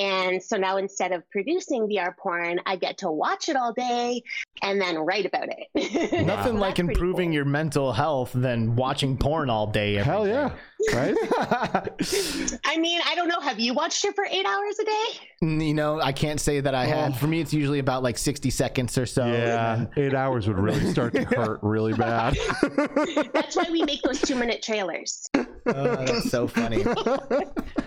And 0.00 0.42
so 0.42 0.56
now 0.56 0.78
instead 0.78 1.12
of 1.12 1.28
producing 1.30 1.86
VR 1.86 2.16
porn, 2.16 2.58
I 2.64 2.76
get 2.76 2.96
to 2.98 3.10
watch 3.10 3.50
it 3.50 3.56
all 3.56 3.74
day 3.74 4.22
and 4.62 4.80
then 4.80 4.96
write 4.96 5.26
about 5.26 5.48
it. 5.50 5.66
Nothing 6.26 6.54
So 6.54 6.58
like 6.58 6.78
improving 6.78 7.28
cool. 7.28 7.34
your 7.34 7.44
mental 7.44 7.92
health 7.92 8.30
than 8.34 8.76
watching 8.76 9.18
porn 9.18 9.50
all 9.50 9.66
day. 9.66 9.98
every 9.98 10.10
Hell 10.10 10.24
day. 10.24 10.52
Yeah, 10.88 10.96
right? 10.96 11.16
I 12.64 12.78
mean, 12.78 13.00
I 13.06 13.14
don't 13.14 13.28
know. 13.28 13.40
Have 13.40 13.60
you 13.60 13.74
watched 13.74 14.04
it 14.04 14.14
for 14.14 14.24
eight 14.24 14.46
hours 14.46 14.78
a 14.78 14.84
day? 14.84 15.06
you 15.42 15.74
know, 15.74 16.00
I 16.00 16.12
can't 16.12 16.40
say 16.40 16.60
that 16.60 16.74
I 16.74 16.84
had. 16.84 17.12
Oh. 17.12 17.14
For 17.14 17.26
me, 17.26 17.40
it's 17.40 17.52
usually 17.52 17.78
about 17.78 18.02
like 18.02 18.18
60 18.18 18.50
seconds 18.50 18.98
or 18.98 19.06
so. 19.06 19.26
yeah, 19.26 19.86
eight 19.96 20.14
hours 20.14 20.46
would 20.46 20.58
really 20.58 20.90
start 20.92 21.14
to 21.14 21.24
hurt 21.36 21.60
really 21.62 21.94
bad. 21.94 22.36
That's 23.32 23.56
why 23.56 23.66
we 23.70 23.82
make 23.82 24.02
those 24.02 24.20
two 24.20 24.34
minute 24.34 24.62
trailers. 24.62 25.28
Oh, 25.66 26.04
that's 26.04 26.30
so 26.30 26.48
funny. 26.48 26.84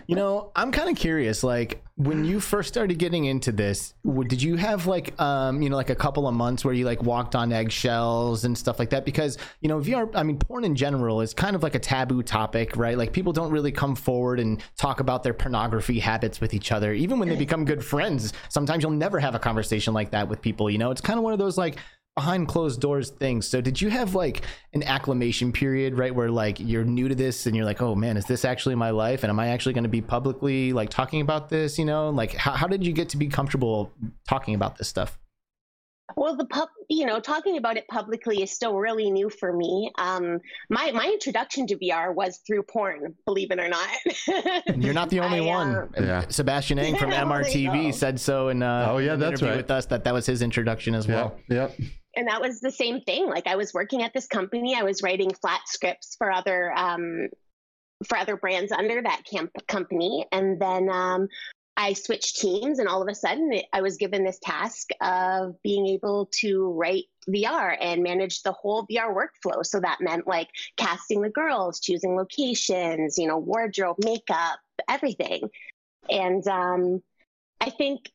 you 0.07 0.15
know, 0.15 0.51
I'm 0.55 0.71
kind 0.71 0.89
of 0.89 0.95
curious. 0.95 1.43
Like, 1.43 1.83
when 1.95 2.23
you 2.25 2.39
first 2.39 2.69
started 2.69 2.97
getting 2.97 3.25
into 3.25 3.51
this, 3.51 3.93
did 4.27 4.41
you 4.41 4.55
have 4.55 4.87
like, 4.87 5.19
um, 5.19 5.61
you 5.61 5.69
know, 5.69 5.75
like 5.75 5.89
a 5.89 5.95
couple 5.95 6.27
of 6.27 6.33
months 6.33 6.63
where 6.63 6.73
you 6.73 6.85
like 6.85 7.03
walked 7.03 7.35
on 7.35 7.51
eggshells 7.51 8.45
and 8.45 8.57
stuff 8.57 8.79
like 8.79 8.91
that? 8.91 9.05
Because 9.05 9.37
you 9.61 9.69
know, 9.69 9.79
VR, 9.79 10.09
I 10.15 10.23
mean, 10.23 10.37
porn 10.37 10.63
in 10.63 10.75
general 10.75 11.21
is 11.21 11.33
kind 11.33 11.55
of 11.55 11.63
like 11.63 11.75
a 11.75 11.79
taboo 11.79 12.23
topic, 12.23 12.77
right? 12.77 12.82
Like, 12.91 13.13
people 13.13 13.33
don't 13.33 13.51
really 13.51 13.71
come 13.71 13.95
forward 13.95 14.39
and 14.39 14.61
talk 14.77 14.99
about 14.99 15.23
their 15.23 15.33
pornography 15.33 15.99
habits 15.99 16.41
with 16.41 16.53
each 16.53 16.71
other, 16.71 16.93
even 16.93 17.19
when 17.19 17.29
they 17.29 17.35
mm. 17.35 17.39
become 17.39 17.65
good 17.65 17.83
friends. 17.83 18.33
Sometimes 18.49 18.83
you'll 18.83 18.91
never 18.91 19.19
have 19.19 19.35
a 19.35 19.39
conversation 19.39 19.93
like 19.93 20.11
that 20.11 20.27
with 20.27 20.41
people. 20.41 20.69
You 20.69 20.77
know, 20.77 20.91
it's 20.91 21.01
kind 21.01 21.17
of 21.17 21.23
one 21.23 21.33
of 21.33 21.39
those 21.39 21.57
like 21.57 21.77
behind 22.15 22.47
closed 22.47 22.79
doors 22.79 23.09
things. 23.09 23.47
So 23.47 23.59
did 23.59 23.81
you 23.81 23.89
have 23.89 24.13
like 24.13 24.43
an 24.73 24.83
acclimation 24.83 25.51
period, 25.51 25.97
right, 25.97 26.13
where 26.13 26.29
like 26.29 26.59
you're 26.59 26.83
new 26.83 27.07
to 27.07 27.15
this 27.15 27.47
and 27.47 27.55
you're 27.55 27.65
like, 27.65 27.81
oh 27.81 27.95
man, 27.95 28.17
is 28.17 28.25
this 28.25 28.45
actually 28.45 28.75
my 28.75 28.91
life? 28.91 29.23
And 29.23 29.31
am 29.31 29.39
I 29.39 29.47
actually 29.47 29.73
going 29.73 29.83
to 29.83 29.89
be 29.89 30.01
publicly 30.01 30.73
like 30.73 30.89
talking 30.89 31.21
about 31.21 31.49
this? 31.49 31.79
You 31.79 31.85
know, 31.85 32.09
like 32.09 32.35
how, 32.35 32.51
how 32.51 32.67
did 32.67 32.85
you 32.85 32.93
get 32.93 33.09
to 33.09 33.17
be 33.17 33.27
comfortable 33.27 33.91
talking 34.27 34.53
about 34.53 34.77
this 34.77 34.87
stuff? 34.87 35.17
Well, 36.15 36.35
the 36.35 36.45
pub, 36.45 36.69
you 36.89 37.05
know, 37.05 37.19
talking 37.19 37.57
about 37.57 37.77
it 37.77 37.87
publicly 37.87 38.41
is 38.43 38.51
still 38.51 38.77
really 38.77 39.09
new 39.11 39.29
for 39.29 39.51
me. 39.53 39.91
Um, 39.97 40.39
my 40.69 40.91
my 40.91 41.05
introduction 41.07 41.67
to 41.67 41.77
VR 41.77 42.13
was 42.13 42.39
through 42.45 42.63
porn, 42.63 43.15
believe 43.25 43.51
it 43.51 43.59
or 43.59 43.67
not. 43.67 43.89
And 44.67 44.83
you're 44.83 44.93
not 44.93 45.09
the 45.09 45.19
only 45.25 45.39
I, 45.49 45.55
one. 45.55 45.75
uh, 45.75 45.87
Yeah. 45.97 46.25
Sebastian 46.29 46.79
Ang 46.79 46.97
from 46.97 47.09
Well, 47.09 47.25
MRTV 47.25 47.85
go. 47.85 47.91
said 47.91 48.19
so 48.19 48.49
in 48.49 48.61
uh, 48.63 48.87
Oh, 48.91 48.97
yeah, 48.99 49.13
an 49.13 49.19
that's 49.19 49.41
right. 49.41 49.57
with 49.57 49.71
us 49.71 49.85
that 49.87 50.03
that 50.03 50.13
was 50.13 50.25
his 50.25 50.41
introduction 50.41 50.95
as 50.95 51.07
well. 51.07 51.37
Yep, 51.49 51.77
yep. 51.79 51.89
and 52.15 52.27
that 52.27 52.41
was 52.41 52.59
the 52.59 52.71
same 52.71 53.01
thing. 53.01 53.27
Like 53.27 53.47
I 53.47 53.55
was 53.55 53.73
working 53.73 54.01
at 54.03 54.13
this 54.13 54.27
company, 54.27 54.75
I 54.75 54.83
was 54.83 55.01
writing 55.03 55.31
flat 55.33 55.61
scripts 55.65 56.15
for 56.17 56.31
other 56.31 56.71
um, 56.77 57.29
for 58.07 58.17
other 58.17 58.35
brands 58.35 58.71
under 58.71 59.01
that 59.01 59.21
camp 59.29 59.51
company, 59.67 60.25
and 60.31 60.59
then 60.61 60.89
um, 60.89 61.27
I 61.75 61.93
switched 61.93 62.37
teams, 62.37 62.79
and 62.79 62.87
all 62.87 63.01
of 63.01 63.07
a 63.07 63.15
sudden, 63.15 63.51
I 63.73 63.81
was 63.81 63.97
given 63.97 64.23
this 64.23 64.39
task 64.39 64.89
of 65.01 65.61
being 65.63 65.87
able 65.87 66.29
to 66.39 66.71
write 66.71 67.05
VR 67.27 67.75
and 67.79 68.03
manage 68.03 68.43
the 68.43 68.51
whole 68.51 68.85
VR 68.87 69.13
workflow. 69.13 69.65
So 69.65 69.79
that 69.79 69.99
meant 69.99 70.27
like 70.27 70.49
casting 70.77 71.21
the 71.21 71.29
girls, 71.29 71.79
choosing 71.79 72.15
locations, 72.15 73.17
you 73.17 73.27
know, 73.27 73.37
wardrobe, 73.37 73.97
makeup, 74.03 74.59
everything. 74.87 75.49
And 76.09 76.47
um, 76.47 77.01
I 77.59 77.69
think 77.69 78.11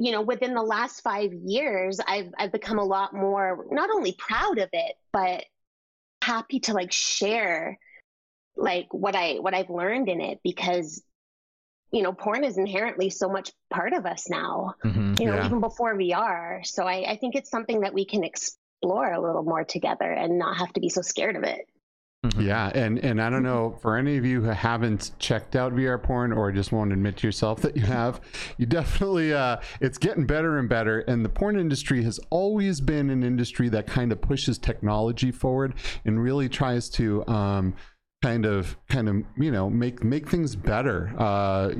you 0.00 0.12
know, 0.12 0.22
within 0.22 0.54
the 0.54 0.62
last 0.62 1.02
five 1.02 1.34
years, 1.34 2.00
I've 2.00 2.32
I've 2.38 2.52
become 2.52 2.78
a 2.78 2.84
lot 2.84 3.12
more 3.12 3.66
not 3.70 3.90
only 3.90 4.12
proud 4.12 4.56
of 4.56 4.70
it, 4.72 4.94
but 5.12 5.44
happy 6.22 6.60
to 6.60 6.72
like 6.72 6.90
share 6.90 7.78
like 8.56 8.92
what 8.92 9.14
I 9.14 9.34
what 9.34 9.52
I've 9.52 9.68
learned 9.68 10.08
in 10.08 10.22
it 10.22 10.40
because 10.42 11.02
you 11.92 12.02
know, 12.02 12.12
porn 12.12 12.44
is 12.44 12.56
inherently 12.58 13.10
so 13.10 13.28
much 13.28 13.50
part 13.70 13.92
of 13.92 14.06
us 14.06 14.28
now. 14.30 14.74
Mhm. 14.84 15.18
You 15.18 15.26
know, 15.26 15.34
Yeah. 15.34 15.46
even 15.46 15.60
before 15.60 15.94
VR. 15.96 16.60
So 16.64 16.84
I, 16.86 17.04
I 17.12 17.16
think 17.16 17.34
it's 17.34 17.50
something 17.50 17.80
that 17.80 17.92
we 17.94 18.04
can 18.04 18.22
explore 18.24 19.12
a 19.12 19.20
little 19.20 19.42
more 19.42 19.64
together 19.64 20.10
and 20.10 20.38
not 20.38 20.56
have 20.58 20.72
to 20.74 20.80
be 20.80 20.88
so 20.88 21.02
scared 21.02 21.36
of 21.36 21.42
it. 21.42 21.66
Mhm. 22.24 22.44
Yeah, 22.44 22.70
and 22.74 22.98
and 22.98 23.20
I 23.20 23.30
don't 23.30 23.42
know 23.42 23.78
for 23.80 23.96
any 23.96 24.18
of 24.18 24.26
you 24.26 24.42
who 24.42 24.50
haven't 24.50 25.12
checked 25.18 25.56
out 25.56 25.72
VR 25.72 25.96
porn 25.96 26.32
or 26.34 26.52
just 26.52 26.70
won't 26.70 26.92
admit 26.92 27.16
to 27.16 27.26
yourself 27.26 27.62
that 27.62 27.74
you 27.78 27.82
have, 27.86 28.20
you 28.58 28.66
definitely 28.66 29.32
uh, 29.32 29.56
it's 29.80 29.96
getting 29.96 30.26
better 30.26 30.58
and 30.58 30.68
better. 30.68 31.00
And 31.00 31.24
the 31.24 31.30
porn 31.30 31.58
industry 31.58 32.02
has 32.04 32.20
always 32.28 32.82
been 32.82 33.08
an 33.08 33.22
industry 33.22 33.70
that 33.70 33.86
kind 33.86 34.12
of 34.12 34.20
pushes 34.20 34.58
technology 34.58 35.32
forward 35.32 35.72
and 36.04 36.22
really 36.22 36.50
tries 36.50 36.90
to 36.90 37.26
um, 37.26 37.74
kind 38.22 38.44
of 38.44 38.76
kind 38.88 39.08
of 39.08 39.16
you 39.38 39.50
know 39.50 39.70
make 39.70 40.04
make 40.04 40.28
things 40.28 40.54
better 40.54 41.14
uh 41.16 41.72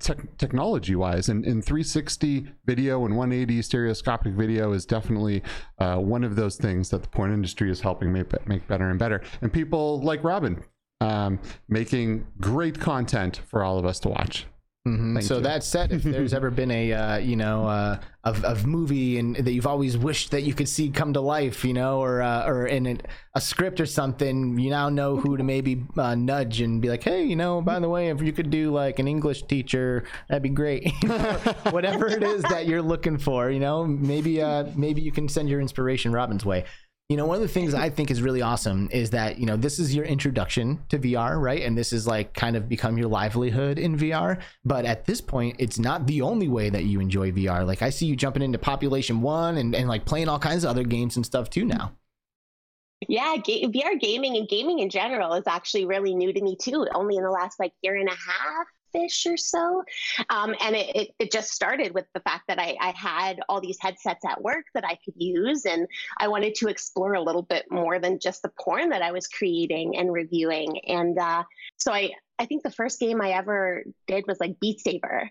tech 0.00 0.18
technology 0.36 0.96
wise 0.96 1.28
and, 1.28 1.44
and 1.44 1.64
360 1.64 2.48
video 2.64 3.04
and 3.04 3.16
180 3.16 3.62
stereoscopic 3.62 4.32
video 4.32 4.72
is 4.72 4.84
definitely 4.84 5.42
uh, 5.78 5.96
one 5.96 6.24
of 6.24 6.34
those 6.34 6.56
things 6.56 6.90
that 6.90 7.02
the 7.02 7.08
porn 7.08 7.32
industry 7.32 7.70
is 7.70 7.80
helping 7.80 8.12
make 8.12 8.26
make 8.48 8.66
better 8.66 8.90
and 8.90 8.98
better. 8.98 9.22
And 9.40 9.52
people 9.52 10.00
like 10.00 10.24
robin 10.24 10.62
um, 11.00 11.38
making 11.68 12.26
great 12.40 12.80
content 12.80 13.40
for 13.46 13.62
all 13.62 13.78
of 13.78 13.84
us 13.84 14.00
to 14.00 14.08
watch 14.08 14.46
Mhm. 14.86 15.20
So 15.22 15.36
you. 15.36 15.40
that 15.42 15.64
said, 15.64 15.90
if 15.90 16.04
there's 16.04 16.32
ever 16.32 16.50
been 16.50 16.70
a 16.70 16.92
uh, 16.92 17.16
you 17.18 17.34
know 17.34 17.66
uh, 17.66 17.98
of 18.22 18.44
of 18.44 18.66
movie 18.66 19.18
and 19.18 19.34
that 19.34 19.52
you've 19.52 19.66
always 19.66 19.98
wished 19.98 20.30
that 20.30 20.42
you 20.42 20.54
could 20.54 20.68
see 20.68 20.90
come 20.90 21.12
to 21.14 21.20
life, 21.20 21.64
you 21.64 21.72
know, 21.72 21.98
or 22.00 22.22
uh, 22.22 22.46
or 22.46 22.66
in 22.66 22.86
a, 22.86 22.96
a 23.34 23.40
script 23.40 23.80
or 23.80 23.86
something, 23.86 24.58
you 24.58 24.70
now 24.70 24.88
know 24.88 25.16
who 25.16 25.36
to 25.36 25.42
maybe 25.42 25.84
uh, 25.98 26.14
nudge 26.14 26.60
and 26.60 26.80
be 26.80 26.88
like, 26.88 27.02
hey, 27.02 27.24
you 27.24 27.34
know, 27.34 27.60
by 27.60 27.80
the 27.80 27.88
way, 27.88 28.10
if 28.10 28.22
you 28.22 28.32
could 28.32 28.50
do 28.50 28.70
like 28.70 29.00
an 29.00 29.08
English 29.08 29.42
teacher, 29.44 30.04
that'd 30.28 30.42
be 30.42 30.50
great. 30.50 30.88
Whatever 31.70 32.06
it 32.06 32.22
is 32.22 32.42
that 32.44 32.66
you're 32.66 32.82
looking 32.82 33.18
for, 33.18 33.50
you 33.50 33.60
know, 33.60 33.84
maybe 33.84 34.40
uh, 34.40 34.66
maybe 34.76 35.02
you 35.02 35.10
can 35.10 35.28
send 35.28 35.48
your 35.48 35.60
inspiration 35.60 36.12
Robin's 36.12 36.44
way. 36.44 36.64
You 37.08 37.16
know, 37.16 37.24
one 37.24 37.36
of 37.36 37.42
the 37.42 37.48
things 37.48 37.72
I 37.72 37.88
think 37.88 38.10
is 38.10 38.20
really 38.20 38.42
awesome 38.42 38.88
is 38.90 39.10
that, 39.10 39.38
you 39.38 39.46
know, 39.46 39.56
this 39.56 39.78
is 39.78 39.94
your 39.94 40.04
introduction 40.04 40.80
to 40.88 40.98
VR, 40.98 41.40
right? 41.40 41.62
And 41.62 41.78
this 41.78 41.92
is 41.92 42.04
like 42.04 42.34
kind 42.34 42.56
of 42.56 42.68
become 42.68 42.98
your 42.98 43.06
livelihood 43.06 43.78
in 43.78 43.96
VR. 43.96 44.40
But 44.64 44.84
at 44.84 45.04
this 45.04 45.20
point, 45.20 45.54
it's 45.60 45.78
not 45.78 46.08
the 46.08 46.22
only 46.22 46.48
way 46.48 46.68
that 46.68 46.84
you 46.84 46.98
enjoy 46.98 47.30
VR. 47.30 47.64
Like 47.64 47.80
I 47.80 47.90
see 47.90 48.06
you 48.06 48.16
jumping 48.16 48.42
into 48.42 48.58
Population 48.58 49.22
One 49.22 49.56
and, 49.58 49.72
and 49.76 49.88
like 49.88 50.04
playing 50.04 50.28
all 50.28 50.40
kinds 50.40 50.64
of 50.64 50.70
other 50.70 50.82
games 50.82 51.14
and 51.14 51.24
stuff 51.24 51.48
too 51.48 51.64
now. 51.64 51.92
Yeah, 53.08 53.36
ga- 53.36 53.68
VR 53.68 54.00
gaming 54.00 54.36
and 54.36 54.48
gaming 54.48 54.80
in 54.80 54.90
general 54.90 55.34
is 55.34 55.46
actually 55.46 55.84
really 55.84 56.12
new 56.12 56.32
to 56.32 56.42
me 56.42 56.56
too. 56.60 56.88
Only 56.92 57.16
in 57.16 57.22
the 57.22 57.30
last 57.30 57.60
like 57.60 57.72
year 57.82 57.94
and 57.94 58.08
a 58.08 58.10
half 58.10 58.66
or 59.26 59.36
so, 59.36 59.82
um, 60.30 60.54
and 60.60 60.74
it, 60.74 60.96
it 60.96 61.08
it 61.18 61.32
just 61.32 61.52
started 61.52 61.92
with 61.94 62.06
the 62.14 62.20
fact 62.20 62.44
that 62.48 62.58
I, 62.58 62.76
I 62.80 62.92
had 62.96 63.40
all 63.48 63.60
these 63.60 63.78
headsets 63.80 64.24
at 64.24 64.42
work 64.42 64.66
that 64.74 64.84
I 64.84 64.98
could 65.04 65.14
use, 65.16 65.64
and 65.64 65.86
I 66.18 66.28
wanted 66.28 66.54
to 66.56 66.68
explore 66.68 67.14
a 67.14 67.22
little 67.22 67.42
bit 67.42 67.66
more 67.70 67.98
than 67.98 68.18
just 68.18 68.42
the 68.42 68.52
porn 68.60 68.90
that 68.90 69.02
I 69.02 69.12
was 69.12 69.26
creating 69.26 69.96
and 69.96 70.12
reviewing. 70.12 70.80
And 70.86 71.18
uh, 71.18 71.44
so 71.76 71.92
I 71.92 72.10
I 72.38 72.46
think 72.46 72.62
the 72.62 72.70
first 72.70 73.00
game 73.00 73.20
I 73.20 73.30
ever 73.30 73.84
did 74.06 74.24
was 74.26 74.40
like 74.40 74.60
Beat 74.60 74.80
Saber 74.80 75.30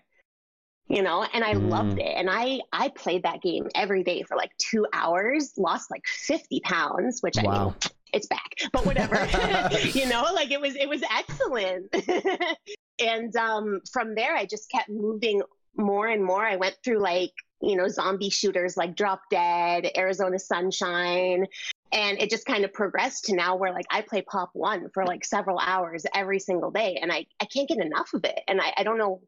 you 0.88 1.02
know 1.02 1.26
and 1.32 1.42
i 1.42 1.52
loved 1.52 1.98
it. 1.98 2.14
And 2.16 2.28
i 2.30 2.60
i 2.72 2.88
played 2.88 3.24
that 3.24 3.42
game 3.42 3.68
every 3.74 4.04
day 4.04 4.22
for 4.22 4.36
like 4.36 4.52
two 4.58 4.86
hours 4.92 5.52
lost 5.56 5.90
like 5.90 6.06
50 6.06 6.60
pounds 6.60 7.20
which 7.22 7.38
i 7.38 7.42
mean 7.42 7.74
it's 8.12 8.26
back 8.26 8.54
but 8.72 8.86
whatever. 8.86 9.16
You 9.94 10.08
know 10.08 10.26
like 10.34 10.50
it 10.50 10.60
was 10.60 10.74
it 10.76 10.88
was 10.88 11.02
excellent 11.10 11.94
and 12.98 13.34
um 13.36 13.80
from 13.92 14.14
there 14.14 14.34
i 14.34 14.44
just 14.46 14.70
kept 14.70 14.88
moving 14.88 15.42
more 15.76 16.06
and 16.06 16.24
more. 16.24 16.44
I 16.44 16.56
went 16.56 16.76
through 16.84 17.00
like 17.00 17.32
you 17.62 17.74
know 17.74 17.88
zombie 17.88 18.28
shooters 18.28 18.76
like 18.76 18.94
drop 18.94 19.22
dead 19.30 19.90
arizona 19.96 20.38
sunshine 20.38 21.46
and 21.90 22.20
it 22.20 22.28
just 22.28 22.44
kind 22.44 22.66
of 22.66 22.72
progressed 22.74 23.24
to 23.24 23.34
now 23.34 23.56
where 23.56 23.72
like 23.72 23.86
i 23.90 24.02
play 24.02 24.20
pop 24.20 24.50
one 24.52 24.90
for 24.92 25.06
like 25.06 25.24
several 25.24 25.58
hours 25.58 26.04
every 26.14 26.38
single 26.38 26.70
day 26.70 26.98
and 27.00 27.10
i 27.10 27.24
i 27.40 27.46
can't 27.46 27.66
get 27.66 27.78
enough 27.78 28.12
of 28.12 28.22
it 28.24 28.38
and 28.46 28.60
i, 28.60 28.74
I 28.76 28.82
don't 28.82 28.98
know 28.98 29.22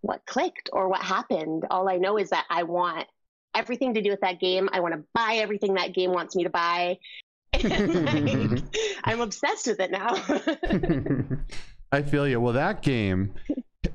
what 0.00 0.24
clicked 0.24 0.70
or 0.72 0.88
what 0.88 1.02
happened. 1.02 1.64
All 1.70 1.86
i 1.86 1.96
know 1.98 2.16
is 2.16 2.30
that 2.30 2.46
i 2.48 2.62
want 2.62 3.06
everything 3.54 3.92
to 3.94 4.00
do 4.00 4.10
with 4.10 4.20
that 4.20 4.40
game. 4.40 4.70
I 4.72 4.80
want 4.80 4.94
to 4.94 5.04
buy 5.12 5.36
everything 5.36 5.74
that 5.74 5.92
game 5.94 6.12
wants 6.12 6.34
me 6.34 6.44
to 6.44 6.50
buy. 6.50 6.98
Like, 7.62 8.62
i'm 9.04 9.20
obsessed 9.20 9.66
with 9.66 9.80
it 9.80 9.90
now 9.90 10.14
I 11.92 12.02
feel 12.02 12.26
you. 12.26 12.40
Well, 12.40 12.52
that 12.52 12.82
game 12.82 13.34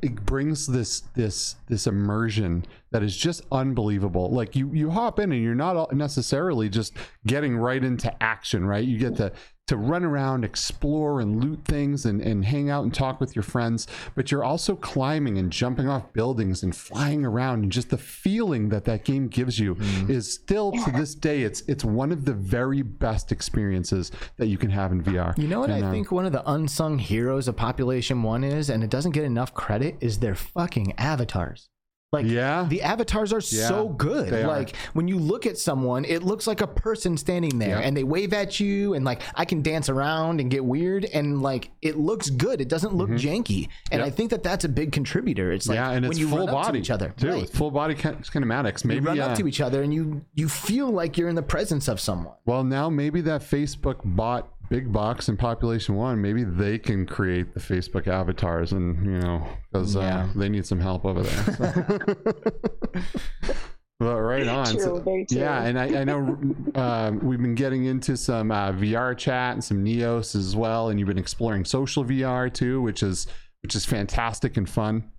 it 0.01 0.25
brings 0.25 0.67
this 0.67 1.01
this 1.15 1.55
this 1.67 1.87
immersion 1.87 2.65
that 2.91 3.03
is 3.03 3.15
just 3.15 3.45
unbelievable. 3.51 4.31
Like 4.31 4.55
you 4.55 4.71
you 4.73 4.89
hop 4.89 5.19
in 5.19 5.31
and 5.31 5.43
you're 5.43 5.55
not 5.55 5.93
necessarily 5.93 6.69
just 6.69 6.93
getting 7.25 7.57
right 7.57 7.83
into 7.83 8.11
action, 8.23 8.65
right? 8.65 8.83
You 8.83 8.97
get 8.97 9.17
to 9.17 9.31
to 9.71 9.77
run 9.77 10.03
around, 10.03 10.43
explore 10.43 11.21
and 11.21 11.41
loot 11.41 11.63
things 11.63 12.05
and, 12.05 12.19
and 12.19 12.43
hang 12.43 12.69
out 12.69 12.83
and 12.83 12.93
talk 12.93 13.21
with 13.21 13.37
your 13.37 13.43
friends, 13.43 13.87
but 14.15 14.29
you're 14.29 14.43
also 14.43 14.75
climbing 14.75 15.37
and 15.37 15.49
jumping 15.49 15.87
off 15.87 16.11
buildings 16.11 16.61
and 16.61 16.75
flying 16.75 17.23
around 17.23 17.63
and 17.63 17.71
just 17.71 17.89
the 17.89 17.97
feeling 17.97 18.67
that 18.67 18.83
that 18.83 19.05
game 19.05 19.29
gives 19.29 19.59
you 19.59 19.77
is 20.09 20.33
still 20.33 20.73
to 20.73 20.91
this 20.91 21.15
day 21.15 21.43
it's 21.43 21.61
it's 21.69 21.85
one 21.85 22.11
of 22.11 22.25
the 22.25 22.33
very 22.33 22.81
best 22.81 23.31
experiences 23.31 24.11
that 24.35 24.47
you 24.47 24.57
can 24.57 24.69
have 24.69 24.91
in 24.91 25.01
VR. 25.01 25.37
You 25.37 25.47
know 25.47 25.61
what 25.61 25.69
And, 25.69 25.85
I 25.85 25.87
um, 25.87 25.93
think 25.93 26.11
one 26.11 26.25
of 26.25 26.33
the 26.33 26.51
unsung 26.51 26.99
heroes 26.99 27.47
of 27.47 27.55
Population 27.55 28.23
One 28.23 28.43
is, 28.43 28.69
and 28.69 28.83
it 28.83 28.89
doesn't 28.89 29.13
get 29.13 29.23
enough 29.23 29.53
credit, 29.53 29.95
is 30.01 30.19
their 30.19 30.35
fucking 30.35 30.95
avatars. 30.97 31.70
Like 32.13 32.25
Yeah. 32.25 32.65
the 32.67 32.81
avatars 32.81 33.31
are 33.31 33.39
so 33.39 33.87
good. 33.87 34.31
they 34.31 34.43
are. 34.43 34.47
Like 34.47 34.75
when 34.91 35.07
you 35.07 35.17
look 35.17 35.45
at 35.45 35.57
someone, 35.57 36.03
it 36.03 36.23
looks 36.23 36.45
like 36.45 36.59
a 36.59 36.67
person 36.67 37.15
standing 37.17 37.57
there 37.57 37.79
Yeah. 37.79 37.85
and 37.87 37.95
they 37.95 38.03
wave 38.03 38.33
at 38.33 38.59
you 38.59 38.93
and 38.95 39.05
like 39.05 39.21
I 39.33 39.45
can 39.45 39.61
dance 39.61 39.87
around 39.87 40.41
and 40.41 40.51
get 40.51 40.65
weird 40.65 41.05
and 41.05 41.41
like 41.41 41.71
it 41.81 41.97
looks 41.97 42.29
good. 42.29 42.59
It 42.59 42.67
doesn't 42.67 42.93
look 42.95 43.11
janky. 43.11 43.69
And 43.93 43.99
Yep. 43.99 44.07
I 44.07 44.09
think 44.09 44.29
that 44.31 44.43
that's 44.43 44.65
a 44.65 44.69
big 44.69 44.91
contributor. 44.91 45.53
It's 45.53 45.69
like 45.69 45.75
yeah, 45.77 45.91
and 45.91 46.01
when 46.03 46.11
it's 46.11 46.19
you 46.19 46.27
full 46.27 46.39
run 46.39 46.49
up 46.49 46.53
body 46.55 46.79
to 46.79 46.81
each 46.83 46.91
other. 46.91 47.13
too. 47.15 47.29
Right. 47.29 47.43
It's 47.43 47.57
full 47.57 47.71
body 47.71 47.95
kin- 47.95 48.15
kinematics. 48.17 48.83
You 48.83 48.89
Maybe 48.89 49.05
run 49.05 49.17
uh, 49.17 49.27
up 49.27 49.37
to 49.37 49.47
each 49.47 49.61
other 49.61 49.81
and 49.81 49.93
you 49.93 50.21
you 50.35 50.49
feel 50.49 50.89
like 50.91 51.17
you're 51.17 51.29
in 51.29 51.35
the 51.35 51.41
presence 51.41 51.87
of 51.87 52.01
someone. 52.01 52.35
well 52.45 52.65
now 52.65 52.89
maybe 52.89 53.21
that 53.21 53.39
Facebook 53.41 54.01
bought 54.03 54.49
BigBox 54.71 55.27
and 55.29 55.37
Population 55.37 55.95
One. 55.95 56.21
Maybe 56.21 56.43
they 56.43 56.77
can 56.79 57.05
create 57.05 57.53
the 57.53 57.59
Facebook 57.59 58.07
avatars, 58.07 58.71
and 58.71 59.05
you 59.05 59.19
know 59.19 59.45
because 59.71 59.95
Yeah. 59.95 60.23
uh, 60.23 60.27
they 60.35 60.47
need 60.49 60.65
some 60.65 60.79
help 60.79 61.05
over 61.05 61.23
there. 61.23 61.53
so. 61.55 63.53
Well, 63.99 64.19
right 64.19 64.47
on. 64.47 64.65
True, 64.65 64.79
So- 64.79 64.99
very 65.01 65.25
true. 65.27 65.37
yeah, 65.37 65.61
and 65.61 65.77
I, 65.77 66.01
I 66.01 66.03
know 66.03 66.35
um, 66.73 67.19
we've 67.19 67.39
been 67.39 67.53
getting 67.53 67.85
into 67.85 68.17
some 68.17 68.49
uh, 68.49 68.71
VRChat 68.71 69.51
and 69.51 69.63
some 69.63 69.85
Neos 69.85 70.35
as 70.35 70.55
well, 70.55 70.89
and 70.89 70.99
you've 70.99 71.07
been 71.07 71.19
exploring 71.19 71.65
social 71.65 72.03
VR 72.03 72.51
too, 72.51 72.81
which 72.81 73.03
is 73.03 73.27
which 73.61 73.75
is 73.75 73.85
fantastic 73.85 74.57
and 74.57 74.67
fun. 74.67 75.11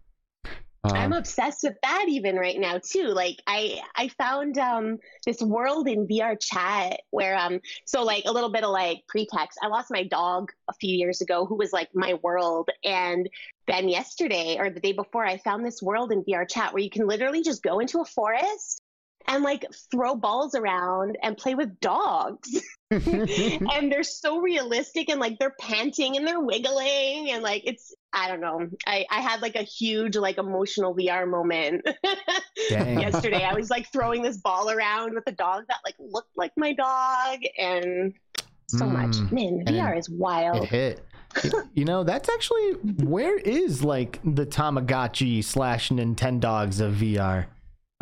I'm 0.95 1.13
Um, 1.13 1.13
obsessed 1.13 1.63
with 1.63 1.77
that 1.83 2.07
even 2.09 2.37
right 2.37 2.59
now 2.59 2.79
too. 2.79 3.09
Like 3.09 3.37
I 3.47 3.81
I 3.97 4.09
found 4.09 4.59
um 4.59 4.99
this 5.25 5.41
world 5.41 5.89
in 5.89 6.07
VRChat 6.07 6.97
where 7.11 7.37
um 7.37 7.61
so 7.87 8.03
like 8.03 8.25
a 8.27 8.33
little 8.33 8.51
bit 8.51 8.65
of 8.65 8.71
like 8.71 9.03
pretext. 9.09 9.59
I 9.63 9.69
lost 9.69 9.91
my 9.91 10.03
dog 10.05 10.53
a 10.69 10.75
few 10.75 10.95
years 10.95 11.21
ago 11.21 11.47
who 11.47 11.57
was 11.57 11.73
like 11.73 11.89
my 11.95 12.15
world 12.23 12.69
and 12.85 13.29
then 13.67 13.89
yesterday 13.89 14.57
or 14.59 14.71
the 14.71 14.81
day 14.81 14.93
before 14.93 15.25
I 15.25 15.39
found 15.39 15.65
this 15.65 15.83
world 15.83 16.13
in 16.13 16.25
VRChat 16.25 16.73
where 16.73 16.83
you 16.83 16.91
can 16.91 17.07
literally 17.07 17.43
just 17.43 17.63
go 17.63 17.79
into 17.79 18.01
a 18.01 18.05
forest 18.05 18.83
and 19.29 19.45
like 19.45 19.65
throw 19.91 20.15
balls 20.17 20.55
around 20.55 21.17
and 21.23 21.37
play 21.37 21.55
with 21.55 21.81
dogs. 21.81 22.61
and 23.73 23.91
they're 23.91 24.03
so 24.03 24.41
realistic 24.41 25.09
and 25.09 25.21
like 25.21 25.39
they're 25.39 25.55
panting 25.61 26.17
and 26.17 26.27
they're 26.27 26.41
wiggling 26.41 27.31
and 27.31 27.43
like 27.43 27.63
it's 27.65 27.95
I 28.13 28.29
don't 28.29 28.41
know. 28.41 28.69
I, 28.87 29.07
I 29.11 29.21
had 29.21 29.41
like 29.41 29.57
a 29.57 29.63
huge 29.63 30.17
like 30.17 30.37
emotional 30.37 30.95
VR 30.95 31.29
moment 31.29 31.87
yesterday. 32.71 33.45
I 33.45 33.55
was 33.55 33.71
like 33.71 33.91
throwing 33.91 34.23
this 34.23 34.37
ball 34.37 34.71
around 34.71 35.15
with 35.15 35.25
a 35.27 35.33
dog 35.33 35.65
that 35.69 35.79
like 35.85 35.95
looked 35.99 36.37
like 36.37 36.53
my 36.57 36.75
dog 36.75 37.39
and 37.59 38.13
so 38.67 38.87
much. 38.87 39.13
Mm. 39.13 39.33
Man, 39.33 39.63
And 39.67 39.69
VR 39.69 39.99
is 39.99 40.11
wild. 40.11 40.65
It 40.65 40.69
hit. 40.69 41.07
You 41.73 41.87
know, 41.87 42.05
that's 42.05 42.29
actually 42.29 42.73
where 43.05 43.39
is 43.39 43.83
like 43.83 44.21
the 44.23 44.45
Tamagotchi 44.45 45.43
slash 45.43 45.89
Nintendogs 45.89 46.81
of 46.81 46.95
VR? 46.97 47.47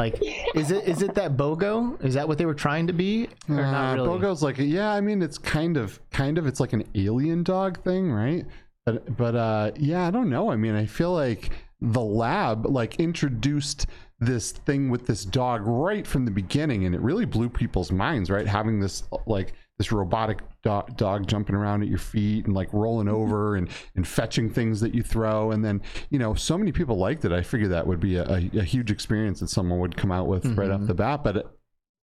Like, 0.00 0.18
is 0.54 0.70
it 0.70 0.88
is 0.88 1.02
it 1.02 1.14
that 1.16 1.36
BOGO? 1.36 2.02
Is 2.02 2.14
that 2.14 2.26
what 2.26 2.38
they 2.38 2.46
were 2.46 2.54
trying 2.54 2.86
to 2.86 2.94
be, 2.94 3.28
or 3.50 3.60
Uh, 3.60 3.94
really? 3.96 4.08
Bogo's 4.08 4.42
like, 4.42 4.56
yeah, 4.56 4.90
I 4.92 5.02
mean, 5.02 5.20
it's 5.20 5.36
kind 5.36 5.76
of, 5.76 6.00
kind 6.10 6.38
of, 6.38 6.46
it's 6.46 6.58
like 6.58 6.72
an 6.72 6.84
alien 6.94 7.42
dog 7.42 7.82
thing, 7.84 8.10
right? 8.10 8.46
But, 8.86 9.14
but, 9.18 9.34
uh, 9.34 9.72
yeah, 9.76 10.06
I 10.06 10.10
don't 10.10 10.30
know. 10.30 10.50
I 10.50 10.56
mean, 10.56 10.74
I 10.74 10.86
feel 10.86 11.12
like 11.12 11.50
the 11.82 12.00
lab 12.00 12.64
like 12.64 12.98
introduced 12.98 13.86
this 14.20 14.52
thing 14.52 14.88
with 14.88 15.06
this 15.06 15.24
dog 15.26 15.66
right 15.66 16.06
from 16.06 16.24
the 16.24 16.30
beginning 16.30 16.84
and 16.84 16.94
it 16.94 17.00
really 17.00 17.24
blew 17.24 17.48
people's 17.48 17.90
minds 17.90 18.28
right 18.30 18.46
having 18.46 18.78
this 18.78 19.04
like 19.26 19.54
this 19.78 19.90
robotic 19.90 20.40
do- 20.62 20.82
dog 20.96 21.26
jumping 21.26 21.54
around 21.54 21.82
at 21.82 21.88
your 21.88 21.98
feet 21.98 22.44
and 22.46 22.54
like 22.54 22.72
rolling 22.72 23.06
Mm-hmm. 23.06 23.16
over 23.16 23.56
and 23.56 23.68
and 23.96 24.06
fetching 24.06 24.50
things 24.50 24.80
that 24.80 24.94
you 24.94 25.02
throw 25.02 25.50
and 25.52 25.64
then 25.64 25.80
you 26.10 26.18
know 26.18 26.34
so 26.34 26.58
many 26.58 26.70
people 26.72 26.96
liked 26.96 27.24
it 27.24 27.32
i 27.32 27.40
figured 27.42 27.70
that 27.70 27.86
would 27.86 28.00
be 28.00 28.16
a, 28.16 28.24
a, 28.24 28.50
a 28.58 28.62
huge 28.62 28.90
experience 28.90 29.40
that 29.40 29.48
someone 29.48 29.78
would 29.80 29.96
come 29.96 30.12
out 30.12 30.26
with 30.26 30.44
right 30.58 30.70
off 30.70 30.86
the 30.86 30.94
bat 30.94 31.24
but 31.24 31.36
it, 31.38 31.46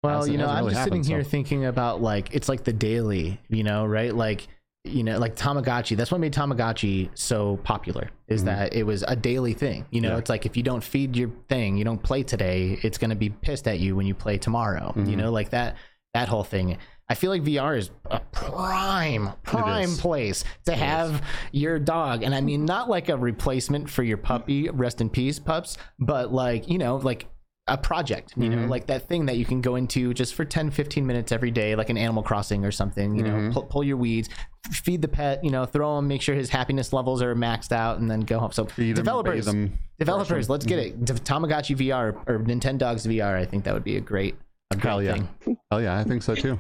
Well, 0.04 0.28
you 0.28 0.38
know, 0.38 0.48
I'm 0.48 0.68
just 0.70 0.84
sitting 0.84 1.04
here 1.04 1.24
so. 1.24 1.30
thinking 1.30 1.66
about 1.66 2.02
like 2.02 2.34
it's 2.34 2.50
like 2.50 2.64
the 2.64 2.74
daily, 2.74 3.40
you 3.50 3.64
know, 3.64 3.86
right? 3.86 4.14
Like 4.14 4.48
you 4.84 5.04
know, 5.04 5.20
like 5.20 5.36
Tamagotchi. 5.36 5.96
That's 5.96 6.12
what 6.12 6.20
made 6.20 6.34
Tamagotchi 6.34 7.12
so 7.14 7.58
popular. 7.58 8.10
Is 8.28 8.44
that 8.46 8.74
it 8.74 8.82
was 8.84 9.04
a 9.08 9.16
daily 9.16 9.54
thing. 9.54 9.86
You 9.92 10.02
know, 10.02 10.08
Mm-hmm. 10.08 10.16
Yeah. 10.16 10.20
it's 10.22 10.30
like 10.30 10.46
if 10.48 10.58
you 10.58 10.64
don't 10.64 10.84
feed 10.84 11.16
your 11.16 11.30
thing, 11.50 11.78
you 11.78 11.86
don't 11.86 12.02
play 12.02 12.24
today, 12.24 12.80
it's 12.82 12.98
gonna 12.98 13.16
be 13.16 13.30
pissed 13.30 13.68
at 13.68 13.80
you 13.80 13.96
when 13.96 14.08
you 14.08 14.16
play 14.16 14.40
tomorrow. 14.40 14.88
Mm-hmm. 14.96 15.06
You 15.10 15.18
know, 15.18 15.32
like 15.32 15.52
that 15.52 15.76
that 16.16 16.28
whole 16.30 16.44
thing. 16.44 16.80
I 17.12 17.14
feel 17.14 17.30
like 17.30 17.44
VR 17.44 17.78
is 17.78 17.92
a 18.06 18.22
prime 18.32 19.34
prime 19.44 19.98
place 19.98 20.46
to 20.64 20.74
have 20.74 21.22
your 21.52 21.78
dog, 21.78 22.24
and 22.24 22.34
I 22.34 22.40
mean 22.40 22.64
not 22.64 22.90
like 22.90 23.10
a 23.10 23.18
replacement 23.18 23.90
for 23.90 24.02
your 24.02 24.16
puppy. 24.16 24.70
Rest 24.70 25.02
in 25.02 25.10
peace, 25.10 25.38
pups. 25.38 25.78
But 26.00 26.32
like 26.32 26.70
you 26.70 26.78
know, 26.78 26.96
like 26.96 27.28
a 27.68 27.78
project 27.78 28.34
you 28.38 28.50
know 28.50 28.58
mm-hmm. 28.58 28.70
like 28.70 28.88
that 28.88 29.08
thing 29.08 29.28
that 29.28 29.38
you 29.38 29.46
can 29.46 29.62
go 29.62 29.76
into 29.76 30.16
just 30.16 30.34
for 30.34 30.44
10 30.44 30.72
15 30.72 31.06
minutes 31.06 31.32
every 31.32 31.52
day 31.52 31.76
like 31.76 31.90
an 31.90 31.98
animal 31.98 32.24
crossing 32.24 32.66
or 32.66 32.72
something 32.72 33.16
you 33.16 33.22
know 33.22 33.30
mm-hmm. 33.30 33.52
pull, 33.52 33.64
pull 33.64 33.84
your 33.84 33.98
weeds 33.98 34.30
feed 34.72 35.00
the 35.00 35.08
pet 35.08 35.44
you 35.44 35.52
know 35.52 35.64
throw 35.64 36.00
him 36.00 36.08
make 36.08 36.24
sure 36.24 36.34
his 36.34 36.50
happiness 36.50 36.92
levels 36.92 37.22
are 37.22 37.36
maxed 37.36 37.72
out 37.72 38.00
and 38.00 38.10
then 38.10 38.22
go 38.22 38.40
home. 38.40 38.52
So 38.52 38.66
Feed 38.66 38.96
developers 38.96 39.46
bathe 39.46 39.54
'em, 39.54 39.78
developers 40.00 40.50
let's 40.50 40.66
get 40.66 40.80
it. 40.80 41.00
Mm-hmm. 41.00 41.16
D- 41.16 41.22
tamagotchi 41.22 41.78
vr 41.78 42.16
or 42.28 42.40
nintendogs 42.40 43.08
vr 43.08 43.36
i 43.38 43.46
think 43.46 43.64
that 43.66 43.76
would 43.76 43.84
be 43.84 43.96
a 43.96 44.02
great 44.02 44.36
a 44.72 44.76
great 44.76 44.84
hell 44.84 45.04
yeah. 45.04 45.14
thing. 45.14 45.58
Hell 45.70 45.82
yeah 45.84 46.00
i 46.00 46.04
think 46.04 46.24
so 46.24 46.34
too 46.34 46.58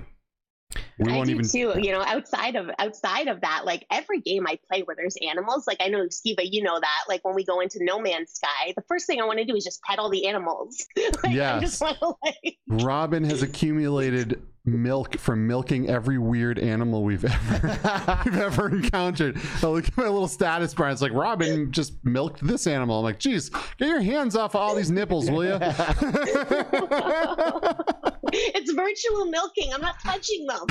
we 0.97 1.11
I 1.11 1.15
won't 1.15 1.27
do 1.27 1.33
even 1.33 1.47
too. 1.47 1.73
You 1.79 1.91
know, 1.91 2.01
outside 2.01 2.55
of 2.55 2.69
outside 2.79 3.27
of 3.27 3.41
that, 3.41 3.63
like 3.65 3.85
every 3.91 4.19
game 4.21 4.45
I 4.47 4.59
play 4.69 4.81
where 4.83 4.95
there's 4.95 5.17
animals, 5.21 5.67
like 5.67 5.77
I 5.81 5.87
know 5.87 6.05
Skiva, 6.05 6.41
you 6.43 6.63
know 6.63 6.79
that. 6.79 7.03
Like 7.07 7.23
when 7.25 7.35
we 7.35 7.43
go 7.43 7.59
into 7.59 7.83
No 7.83 7.99
Man's 7.99 8.31
Sky, 8.31 8.73
the 8.75 8.83
first 8.87 9.07
thing 9.07 9.21
I 9.21 9.25
want 9.25 9.39
to 9.39 9.45
do 9.45 9.55
is 9.55 9.63
just 9.63 9.81
pet 9.83 9.99
all 9.99 10.09
the 10.09 10.27
animals. 10.27 10.85
like, 11.23 11.33
Yes. 11.33 11.81
like. 11.81 12.57
Robin 12.67 13.23
has 13.23 13.41
accumulated 13.43 14.41
milk 14.65 15.17
from 15.17 15.47
milking 15.47 15.89
every 15.89 16.17
weird 16.19 16.59
animal 16.59 17.03
we've 17.03 17.25
ever 17.51 18.21
we've 18.25 18.37
ever 18.37 18.69
encountered. 18.69 19.39
I 19.61 19.67
look 19.67 19.87
at 19.87 19.97
my 19.97 20.03
little 20.03 20.27
status 20.27 20.73
bar. 20.73 20.89
It's 20.89 21.01
like 21.01 21.13
Robin 21.13 21.71
just 21.71 21.93
milked 22.03 22.45
this 22.45 22.67
animal. 22.67 22.99
I'm 22.99 23.03
like, 23.03 23.19
geez, 23.19 23.49
get 23.49 23.87
your 23.87 24.01
hands 24.01 24.35
off 24.35 24.53
all 24.55 24.75
these 24.75 24.91
nipples, 24.91 25.29
will 25.31 25.45
you? 25.45 25.55
it's 28.33 28.71
virtual 28.71 29.25
milking. 29.25 29.73
I'm 29.73 29.81
not 29.81 29.95
touching 30.03 30.45
them. 30.47 30.65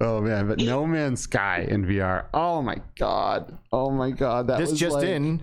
oh 0.00 0.20
man, 0.20 0.48
but 0.48 0.58
No 0.58 0.86
Man's 0.86 1.20
Sky 1.22 1.66
in 1.68 1.84
VR. 1.84 2.26
Oh 2.32 2.62
my 2.62 2.76
god. 2.96 3.58
Oh 3.72 3.90
my 3.90 4.10
god. 4.10 4.46
That 4.46 4.58
this 4.58 4.70
was 4.70 4.78
just 4.78 4.96
like- 4.96 5.06
in 5.08 5.42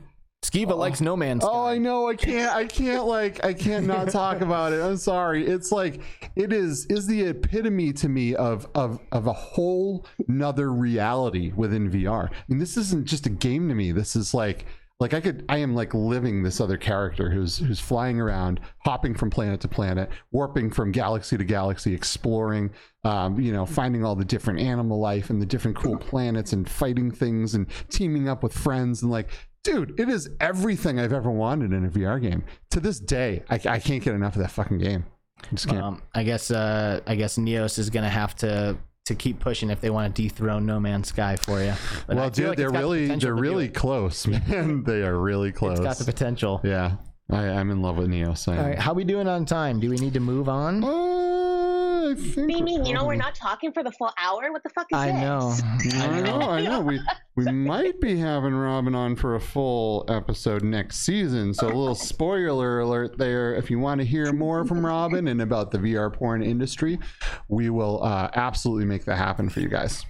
skiva 0.51 0.77
likes 0.77 1.01
no 1.01 1.15
man's 1.15 1.43
Sky. 1.43 1.51
Oh, 1.51 1.65
I 1.65 1.77
know. 1.77 2.07
I 2.07 2.15
can't. 2.15 2.53
I 2.53 2.65
can't. 2.65 3.05
Like, 3.05 3.43
I 3.43 3.53
can't 3.53 3.87
not 3.87 4.09
talk 4.09 4.41
about 4.41 4.73
it. 4.73 4.81
I'm 4.81 4.97
sorry. 4.97 5.45
It's 5.45 5.71
like 5.71 6.01
it 6.35 6.53
is 6.53 6.85
is 6.87 7.07
the 7.07 7.27
epitome 7.27 7.93
to 7.93 8.09
me 8.09 8.35
of 8.35 8.67
of 8.75 8.99
of 9.11 9.27
a 9.27 9.33
whole 9.33 10.05
nother 10.27 10.71
reality 10.71 11.51
within 11.55 11.89
VR. 11.89 12.29
I 12.29 12.35
mean, 12.47 12.59
this 12.59 12.77
isn't 12.77 13.05
just 13.05 13.25
a 13.25 13.29
game 13.29 13.69
to 13.69 13.75
me. 13.75 13.91
This 13.91 14.15
is 14.15 14.33
like 14.33 14.65
like 15.01 15.15
I 15.15 15.19
could. 15.19 15.45
I 15.49 15.57
am 15.57 15.73
like 15.73 15.95
living 15.95 16.43
this 16.43 16.61
other 16.61 16.77
character 16.77 17.31
who's 17.31 17.57
who's 17.57 17.79
flying 17.79 18.21
around, 18.21 18.59
hopping 18.85 19.15
from 19.15 19.31
planet 19.31 19.59
to 19.61 19.67
planet, 19.67 20.11
warping 20.31 20.69
from 20.69 20.91
galaxy 20.91 21.37
to 21.37 21.43
galaxy, 21.43 21.95
exploring. 21.95 22.69
Um, 23.03 23.39
you 23.39 23.51
know, 23.51 23.65
finding 23.65 24.05
all 24.05 24.15
the 24.15 24.23
different 24.23 24.59
animal 24.59 24.99
life 24.99 25.31
and 25.31 25.41
the 25.41 25.45
different 25.47 25.75
cool 25.75 25.97
planets, 25.97 26.53
and 26.53 26.69
fighting 26.69 27.09
things, 27.09 27.55
and 27.55 27.65
teaming 27.89 28.29
up 28.29 28.43
with 28.43 28.53
friends, 28.53 29.01
and 29.01 29.11
like 29.11 29.29
dude, 29.63 29.99
it 29.99 30.09
is 30.09 30.29
everything 30.39 30.99
I've 30.99 31.13
ever 31.13 31.31
wanted 31.31 31.73
in 31.73 31.85
a 31.85 31.89
VR 31.89 32.21
game. 32.21 32.43
To 32.71 32.79
this 32.79 32.99
day, 32.99 33.43
I, 33.49 33.55
I 33.65 33.79
can't 33.79 34.03
get 34.03 34.13
enough 34.13 34.35
of 34.35 34.41
that 34.41 34.51
fucking 34.51 34.79
game. 34.79 35.05
I 35.43 35.47
just 35.51 35.67
can't. 35.67 35.81
Um, 35.81 36.01
I 36.13 36.23
guess 36.23 36.51
uh, 36.51 37.01
I 37.07 37.15
guess 37.15 37.37
Neos 37.37 37.79
is 37.79 37.89
gonna 37.89 38.09
have 38.09 38.35
to 38.37 38.77
to 39.05 39.15
keep 39.15 39.39
pushing 39.39 39.69
if 39.69 39.81
they 39.81 39.89
want 39.89 40.15
to 40.15 40.21
dethrone 40.21 40.65
No 40.65 40.79
Man's 40.79 41.09
Sky 41.09 41.35
for 41.35 41.61
you. 41.61 41.73
But 42.07 42.15
well, 42.15 42.29
dude, 42.29 42.49
like 42.49 42.57
they're 42.57 42.67
it's 42.67 42.73
the 42.73 42.79
really 42.79 43.15
they're 43.15 43.35
really 43.35 43.69
close, 43.69 44.27
man. 44.49 44.83
they 44.83 45.01
are 45.01 45.17
really 45.17 45.51
close. 45.51 45.79
It's 45.79 45.85
got 45.85 45.97
the 45.97 46.05
potential. 46.05 46.61
yeah, 46.63 46.97
I, 47.31 47.47
I'm 47.49 47.71
in 47.71 47.81
love 47.81 47.97
with 47.97 48.09
Neo. 48.09 48.33
All 48.47 48.53
right, 48.55 48.77
how 48.77 48.93
we 48.93 49.03
doing 49.03 49.27
on 49.27 49.45
time? 49.45 49.79
Do 49.79 49.89
we 49.89 49.95
need 49.97 50.13
to 50.13 50.19
move 50.19 50.49
on? 50.49 50.83
Uh, 50.83 52.11
I 52.11 52.15
think 52.15 52.35
What 52.35 52.47
do 52.49 52.57
you 52.57 52.63
mean? 52.63 52.85
You 52.85 52.93
know, 52.93 53.05
we're 53.05 53.15
not 53.15 53.35
talking 53.35 53.71
for 53.71 53.83
the 53.83 53.91
full 53.91 54.11
hour. 54.17 54.51
What 54.51 54.63
the 54.63 54.69
fuck 54.69 54.87
is 54.91 54.97
it? 54.97 55.01
I 55.01 55.11
this? 55.11 55.21
know. 55.21 55.99
I 56.01 56.21
know, 56.21 56.41
I 56.41 56.61
know. 56.61 56.81
We 56.81 56.99
we 57.35 57.45
might 57.51 58.01
be 58.01 58.17
having 58.17 58.53
Robin 58.53 58.95
on 58.95 59.15
for 59.15 59.35
a 59.35 59.39
full 59.39 60.03
episode 60.09 60.63
next 60.63 60.97
season. 60.99 61.53
So 61.53 61.67
a 61.67 61.69
little 61.69 61.95
spoiler 61.95 62.79
alert 62.81 63.17
there. 63.17 63.53
If 63.55 63.69
you 63.71 63.79
want 63.79 63.99
to 64.01 64.05
hear 64.05 64.33
more 64.33 64.65
from 64.65 64.85
Robin 64.85 65.27
and 65.29 65.41
about 65.41 65.71
the 65.71 65.77
VR 65.77 66.11
porn 66.11 66.43
industry, 66.43 66.99
we 67.47 67.69
will 67.69 68.03
uh, 68.03 68.29
absolutely 68.33 68.85
make 68.85 69.05
that 69.05 69.17
happen 69.17 69.47
for 69.47 69.59
you 69.61 69.69
guys. 69.69 70.05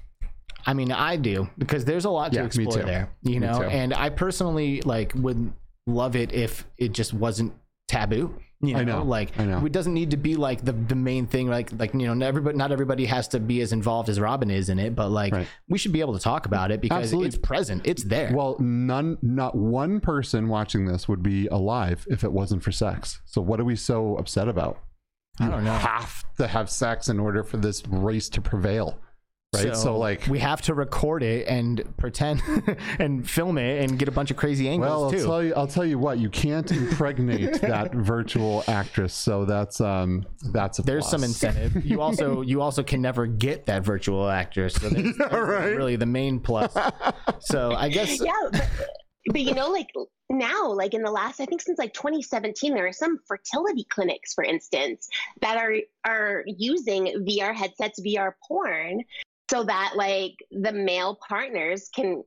I 0.65 0.73
mean, 0.73 0.91
I 0.91 1.17
do 1.17 1.49
because 1.57 1.85
there's 1.85 2.05
a 2.05 2.09
lot 2.09 2.31
to 2.31 2.35
Yeah, 2.37 2.41
me 2.43 2.47
explore 2.47 2.77
too. 2.77 2.83
there, 2.83 3.09
you 3.23 3.39
Me 3.39 3.47
know. 3.47 3.59
too. 3.59 3.65
And 3.65 3.93
I 3.93 4.09
personally 4.09 4.81
like 4.81 5.11
would 5.15 5.51
love 5.87 6.15
it 6.15 6.31
if 6.33 6.65
it 6.77 6.91
just 6.91 7.13
wasn't 7.13 7.53
taboo. 7.87 8.33
You 8.63 8.75
know, 8.75 8.79
I 8.79 8.83
know, 8.83 9.03
like 9.03 9.39
I 9.39 9.45
know. 9.45 9.65
it 9.65 9.71
doesn't 9.71 9.93
need 9.95 10.11
to 10.11 10.17
be 10.17 10.35
like 10.35 10.63
the 10.63 10.71
the 10.73 10.93
main 10.93 11.25
thing. 11.25 11.47
Like 11.47 11.71
like 11.79 11.95
you 11.95 12.05
know, 12.05 12.13
not 12.13 12.27
everybody 12.27 12.55
not 12.55 12.71
everybody 12.71 13.05
has 13.05 13.27
to 13.29 13.39
be 13.39 13.59
as 13.61 13.73
involved 13.73 14.07
as 14.07 14.19
Robin 14.19 14.51
is 14.51 14.69
in 14.69 14.77
it, 14.77 14.95
but 14.95 15.09
like 15.09 15.33
Right. 15.33 15.47
we 15.67 15.79
should 15.79 15.91
be 15.91 15.99
able 15.99 16.13
to 16.13 16.19
talk 16.19 16.45
about 16.45 16.69
it 16.69 16.79
because 16.79 17.05
Absolutely. 17.05 17.29
it's 17.29 17.37
present, 17.39 17.81
it's 17.85 18.03
there. 18.03 18.31
Well, 18.35 18.57
none, 18.59 19.17
not 19.23 19.55
one 19.55 19.99
person 19.99 20.47
watching 20.47 20.85
this 20.85 21.07
would 21.07 21.23
be 21.23 21.47
alive 21.47 22.05
if 22.07 22.23
it 22.23 22.31
wasn't 22.31 22.61
for 22.61 22.71
sex. 22.71 23.19
So 23.25 23.41
what 23.41 23.59
are 23.59 23.63
we 23.65 23.75
so 23.75 24.15
upset 24.17 24.47
about? 24.47 24.77
I 25.39 25.47
don't 25.47 25.63
know. 25.63 25.73
You 25.73 25.79
have 25.79 26.23
to 26.37 26.45
have 26.45 26.69
sex 26.69 27.09
in 27.09 27.19
order 27.19 27.43
for 27.43 27.57
this 27.57 27.81
race 27.87 28.29
to 28.29 28.41
prevail, 28.41 28.99
right? 29.53 29.75
So, 29.75 29.97
like, 29.97 30.25
we 30.27 30.39
have 30.39 30.61
to 30.63 30.73
record 30.73 31.23
it 31.23 31.47
and 31.47 31.83
pretend 31.97 32.41
and 32.99 33.29
film 33.29 33.57
it 33.57 33.83
and 33.83 33.99
get 33.99 34.07
a 34.07 34.11
bunch 34.11 34.31
of 34.31 34.37
crazy 34.37 34.69
angles 34.69 34.89
well, 34.89 35.03
I'll 35.05 35.11
too. 35.11 35.23
tell 35.23 35.43
you, 35.43 35.53
I'll 35.55 35.67
tell 35.67 35.85
you 35.85 35.99
what, 35.99 36.19
you 36.19 36.29
can't 36.29 36.71
impregnate 36.71 37.53
that 37.61 37.93
virtual 37.93 38.63
actress. 38.67 39.13
So 39.13 39.45
that's 39.45 39.81
um, 39.81 40.25
that's 40.51 40.79
a 40.79 40.83
there's 40.83 41.07
some 41.07 41.23
incentive. 41.23 41.85
You 41.85 42.01
also 42.01 42.41
you 42.51 42.61
also 42.61 42.83
can 42.83 43.01
never 43.01 43.27
get 43.27 43.65
that 43.65 43.83
virtual 43.83 44.29
actress. 44.29 44.75
So 44.75 44.89
there's, 44.89 45.17
Yeah, 45.19 45.27
there's 45.29 45.47
right. 45.47 45.65
really 45.75 45.95
the 45.95 46.05
main 46.05 46.39
plus. 46.39 46.75
So 47.39 47.73
I 47.73 47.89
guess 47.89 48.23
yeah 48.23 48.31
but, 48.51 48.69
but 49.27 49.41
you 49.41 49.53
know 49.53 49.69
like 49.69 49.87
now 50.29 50.71
like 50.71 50.93
in 50.93 51.03
the 51.03 51.11
last 51.11 51.39
i 51.41 51.45
think 51.45 51.61
since 51.61 51.77
like 51.77 51.93
2017 51.93 52.73
there 52.73 52.87
are 52.87 52.93
some 52.93 53.19
fertility 53.27 53.85
clinics 53.89 54.33
for 54.33 54.43
instance 54.43 55.09
that 55.41 55.57
are 55.57 55.75
are 56.05 56.43
using 56.47 57.05
vr 57.27 57.53
headsets 57.53 57.99
vr 58.01 58.31
porn 58.47 59.01
so 59.51 59.63
that 59.65 59.93
like 59.95 60.35
the 60.51 60.71
male 60.71 61.19
partners 61.27 61.89
can 61.93 62.23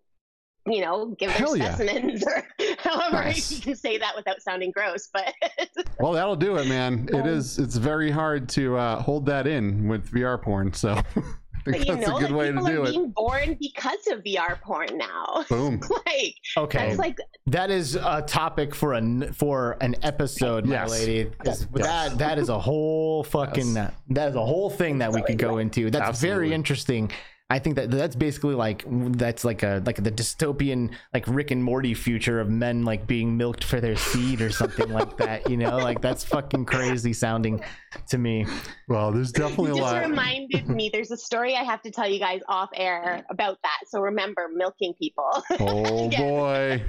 you 0.67 0.81
know 0.81 1.15
give 1.19 1.31
their 1.31 1.39
Hell 1.39 1.57
yeah. 1.57 1.75
specimens 1.75 2.23
or 2.27 2.47
however 2.79 3.17
Nice. 3.25 3.51
you 3.51 3.61
can 3.61 3.77
say 3.77 3.99
that 3.99 4.15
without 4.17 4.41
sounding 4.43 4.71
gross 4.71 5.09
but 5.13 5.33
Well, 6.01 6.13
that'll 6.13 6.37
do 6.37 6.57
it, 6.57 6.67
man. 6.67 7.09
It 7.13 7.15
Um, 7.21 7.27
is. 7.29 7.59
It's 7.59 7.77
very 7.77 8.11
hard 8.11 8.49
to 8.51 8.77
uh, 8.77 9.01
hold 9.01 9.27
that 9.27 9.47
in 9.47 9.89
with 9.89 10.11
VR 10.11 10.41
porn. 10.43 10.73
So 10.73 11.01
but 11.65 11.75
think 11.75 11.87
you 11.87 11.95
that's 11.97 12.07
know 12.07 12.17
a 12.17 12.21
good 12.21 12.31
like 12.31 12.39
way 12.39 12.47
to 12.49 12.53
people 12.53 12.67
do 12.67 12.83
are 12.83 12.87
it. 12.87 12.91
being 12.91 13.11
born 13.11 13.57
because 13.61 14.07
of 14.09 14.23
vr 14.23 14.61
porn 14.61 14.97
now 14.99 15.45
Boom. 15.49 15.81
like 16.07 16.35
okay, 16.57 16.87
that's 16.89 16.99
like 16.99 17.19
that 17.47 17.71
is 17.71 17.97
a 17.97 18.23
topic 18.27 18.75
for 18.75 18.93
an 18.95 19.33
for 19.33 19.77
an 19.81 19.95
episode, 20.03 20.65
my 20.67 20.75
Yes. 20.75 20.91
lady. 20.91 21.25
'cause 21.45 21.67
Yes. 21.75 21.85
That 21.87 22.19
that 22.19 22.39
is 22.39 22.49
a 22.49 22.59
whole 22.59 23.23
fucking 23.25 23.75
that 23.75 24.29
is 24.29 24.35
a 24.35 24.45
whole 24.45 24.71
thing 24.71 24.99
that 24.99 25.13
we 25.13 25.23
could 25.23 25.39
go 25.39 25.59
into. 25.59 25.91
That's 25.91 26.09
Absolutely. 26.09 26.35
very 26.35 26.55
interesting. 26.55 27.11
I 27.51 27.59
think 27.59 27.77
that 27.77 27.91
that's 27.91 28.17
basically 28.17 28.55
like 28.55 28.85
that's 28.89 29.45
like 29.45 29.63
a 29.63 29.83
like 29.85 30.03
the 30.03 30.11
dystopian 30.11 30.93
like 31.13 31.25
Rick 31.29 31.51
and 31.51 31.63
Morty 31.63 31.93
future 31.93 32.41
of 32.41 32.49
men 32.49 32.85
like 32.85 33.07
being 33.07 33.37
milked 33.37 33.65
for 33.65 33.83
their 33.83 33.97
seed 33.97 34.41
or 34.41 34.49
something 34.51 34.89
like 34.89 35.19
that. 35.19 35.49
You 35.51 35.59
know, 35.59 35.77
like 35.77 36.01
that's 36.01 36.25
fucking 36.25 36.65
crazy 36.65 37.13
sounding 37.13 37.63
to 38.09 38.17
me. 38.19 38.47
Well, 38.89 39.13
there's 39.13 39.31
definitely 39.31 39.73
a 39.73 39.75
You 39.75 39.81
just 39.83 39.93
lot. 39.93 40.03
reminded 40.09 40.69
me 40.69 40.89
there's 40.91 41.11
a 41.11 41.19
story 41.19 41.55
I 41.55 41.65
have 41.65 41.83
to 41.83 41.91
tell 41.91 42.09
you 42.09 42.19
guys 42.19 42.41
off 42.49 42.71
air 42.75 43.25
about 43.31 43.59
that. 43.63 43.79
So 43.89 44.01
remember 44.01 44.49
milking 44.55 44.95
people. 44.99 45.31
Oh 45.61 46.09
boy. 46.11 46.83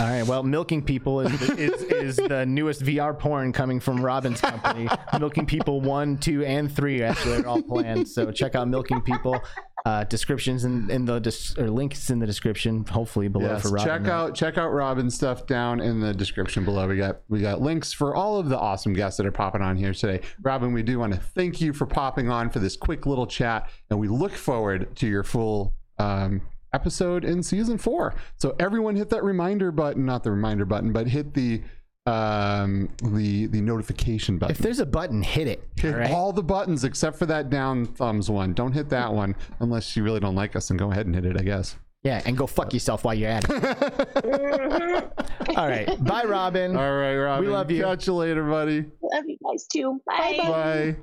All 0.00 0.06
right. 0.06 0.26
Well, 0.26 0.42
milking 0.42 0.82
people 0.82 1.20
is, 1.20 1.42
is 1.50 1.82
is 1.82 2.16
the 2.16 2.46
newest 2.46 2.82
VR 2.82 3.16
porn 3.18 3.52
coming 3.52 3.80
from 3.80 4.02
Robin's 4.02 4.40
company. 4.40 4.88
milking 5.18 5.44
people 5.44 5.80
one, 5.82 6.16
two, 6.16 6.42
and 6.44 6.74
three 6.74 7.02
actually 7.02 7.42
are 7.42 7.46
all 7.46 7.62
planned. 7.62 8.08
So 8.08 8.32
check 8.32 8.54
out 8.54 8.66
milking 8.68 9.02
people. 9.02 9.38
Uh, 9.86 10.04
descriptions 10.04 10.64
in, 10.66 10.90
in 10.90 11.06
the 11.06 11.18
dis- 11.18 11.56
or 11.56 11.70
links 11.70 12.10
in 12.10 12.18
the 12.18 12.26
description, 12.26 12.84
hopefully 12.84 13.28
below 13.28 13.46
Yes, 13.52 13.62
for 13.62 13.70
Robin. 13.70 13.86
check 14.04 14.12
out 14.12 14.34
check 14.34 14.58
out 14.58 14.68
Robin's 14.68 15.14
stuff 15.14 15.46
down 15.46 15.80
in 15.80 16.00
the 16.00 16.12
description 16.12 16.66
below. 16.66 16.86
We 16.86 16.98
got 16.98 17.20
we 17.30 17.40
got 17.40 17.62
links 17.62 17.90
for 17.90 18.14
all 18.14 18.38
of 18.38 18.50
the 18.50 18.58
awesome 18.58 18.92
guests 18.92 19.16
that 19.16 19.24
are 19.24 19.32
popping 19.32 19.62
on 19.62 19.76
here 19.78 19.94
today. 19.94 20.20
Robin, 20.42 20.74
we 20.74 20.82
do 20.82 20.98
want 20.98 21.14
to 21.14 21.18
thank 21.20 21.62
you 21.62 21.72
for 21.72 21.86
popping 21.86 22.28
on 22.30 22.50
for 22.50 22.58
this 22.58 22.76
quick 22.76 23.06
little 23.06 23.26
chat, 23.26 23.70
and 23.88 23.98
we 23.98 24.08
look 24.08 24.32
forward 24.32 24.94
to 24.96 25.06
your 25.06 25.22
full 25.22 25.72
um, 25.98 26.42
episode 26.72 27.24
in 27.24 27.42
season 27.42 27.78
four. 27.78 28.14
So 28.36 28.54
everyone, 28.58 28.96
hit 28.96 29.10
that 29.10 29.22
reminder 29.24 29.70
button, 29.72 30.04
not 30.06 30.22
the 30.24 30.30
reminder 30.30 30.64
button, 30.64 30.92
but 30.92 31.08
hit 31.08 31.34
the 31.34 31.62
um 32.06 32.88
the 33.12 33.46
the 33.48 33.60
notification 33.60 34.38
button 34.38 34.56
If 34.56 34.62
there's 34.62 34.80
a 34.80 34.86
button, 34.86 35.22
hit 35.22 35.46
it. 35.46 35.68
hit 35.76 35.92
all 35.94 36.00
right? 36.00 36.10
all 36.10 36.32
the 36.32 36.42
buttons 36.42 36.82
except 36.82 37.18
for 37.18 37.26
that 37.26 37.50
down 37.50 37.84
thumbs 37.84 38.30
one 38.30 38.54
don't 38.54 38.72
hit 38.72 38.88
that 38.88 39.12
one 39.12 39.36
unless 39.60 39.94
you 39.96 40.02
really 40.02 40.18
don't 40.18 40.34
like 40.34 40.56
us 40.56 40.70
and 40.70 40.78
go 40.78 40.90
ahead 40.90 41.04
and 41.04 41.14
hit 41.14 41.26
it 41.26 41.38
i 41.38 41.42
guess 41.42 41.76
Yeah, 42.02 42.22
and 42.24 42.38
go 42.38 42.46
fuck 42.46 42.72
yourself 42.72 43.04
while 43.04 43.12
you're 43.14 43.28
at 43.28 43.44
it. 43.46 43.52
all 45.58 45.68
right. 45.68 46.02
Bye, 46.02 46.24
Robin. 46.24 46.74
all 46.74 46.96
right 46.96 47.16
robin 47.16 47.44
We 47.44 47.52
love 47.52 47.70
you. 47.70 47.82
catch 47.84 48.06
you 48.06 48.14
later 48.14 48.44
buddy 48.44 48.86
Love 49.02 49.24
you 49.26 49.36
guys 49.46 49.66
too. 49.70 50.00
Bye. 50.06 50.36
bye 50.38 50.96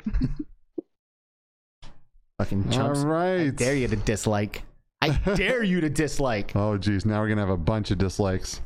Fucking 2.39 2.71
chumps. 2.71 3.03
all 3.03 3.13
I 3.13 3.49
dare 3.49 3.75
you 3.75 3.87
to 3.87 3.95
dislike. 3.95 4.63
I 5.01 5.09
dare 5.35 5.63
you 5.63 5.81
to 5.81 5.89
dislike. 5.89 6.53
oh 6.55 6.77
geez 6.77 7.05
now 7.05 7.21
we're 7.21 7.29
gonna 7.29 7.41
have 7.41 7.49
a 7.49 7.57
bunch 7.57 7.91
of 7.91 7.97
dislikes 7.97 8.61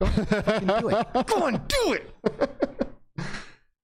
do 0.00 0.08
it. 0.08 1.06
Go 1.26 1.42
on, 1.44 1.64
do 1.68 1.92
it. 1.94 2.10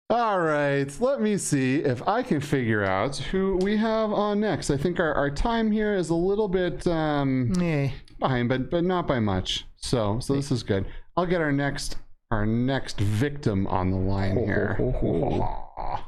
all 0.10 0.40
right 0.40 0.96
let 1.02 1.20
me 1.20 1.36
see 1.36 1.78
if 1.78 2.08
i 2.08 2.22
can 2.22 2.40
figure 2.40 2.84
out 2.86 3.18
who 3.18 3.58
we 3.64 3.76
have 3.76 4.12
on 4.14 4.40
next 4.40 4.70
i 4.70 4.78
think 4.78 5.00
our, 5.00 5.12
our 5.16 5.32
time 5.32 5.72
here 5.72 5.96
is 5.96 6.12
a 6.12 6.16
little 6.16 6.48
bit 6.48 6.86
um 6.88 7.52
Yeah. 7.60 7.90
behind 8.20 8.48
but 8.48 8.70
but 8.70 8.84
not 8.84 9.08
by 9.08 9.20
much 9.20 9.66
so 9.78 10.20
so 10.20 10.36
this 10.36 10.52
is 10.52 10.62
good 10.62 10.86
i'll 11.18 11.26
get 11.26 11.42
our 11.42 11.52
next 11.52 11.98
our 12.30 12.46
next 12.46 13.00
victim 13.00 13.66
on 13.68 13.90
the 13.90 13.98
line 13.98 14.38
here 14.38 14.78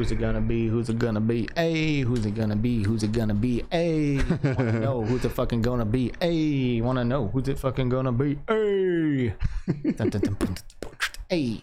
Who's 0.00 0.12
it 0.12 0.18
gonna 0.18 0.40
be? 0.40 0.66
Who's 0.66 0.88
it 0.88 0.98
gonna 0.98 1.20
be? 1.20 1.46
Hey, 1.54 2.00
who's 2.00 2.24
it 2.24 2.34
gonna 2.34 2.56
be? 2.56 2.82
Who's 2.82 3.02
it 3.02 3.12
gonna 3.12 3.34
be? 3.34 3.66
Hey, 3.70 4.16
wanna 4.42 4.80
know 4.80 5.02
who's 5.02 5.26
it 5.26 5.28
fucking 5.28 5.60
gonna 5.60 5.84
be? 5.84 6.10
Hey, 6.18 6.80
wanna 6.80 7.04
know 7.04 7.28
who's 7.28 7.48
it 7.48 7.58
fucking 7.58 7.90
gonna 7.90 8.10
be? 8.10 8.38
Hey, 8.48 9.34
dun, 9.92 10.10
hey, 11.28 11.62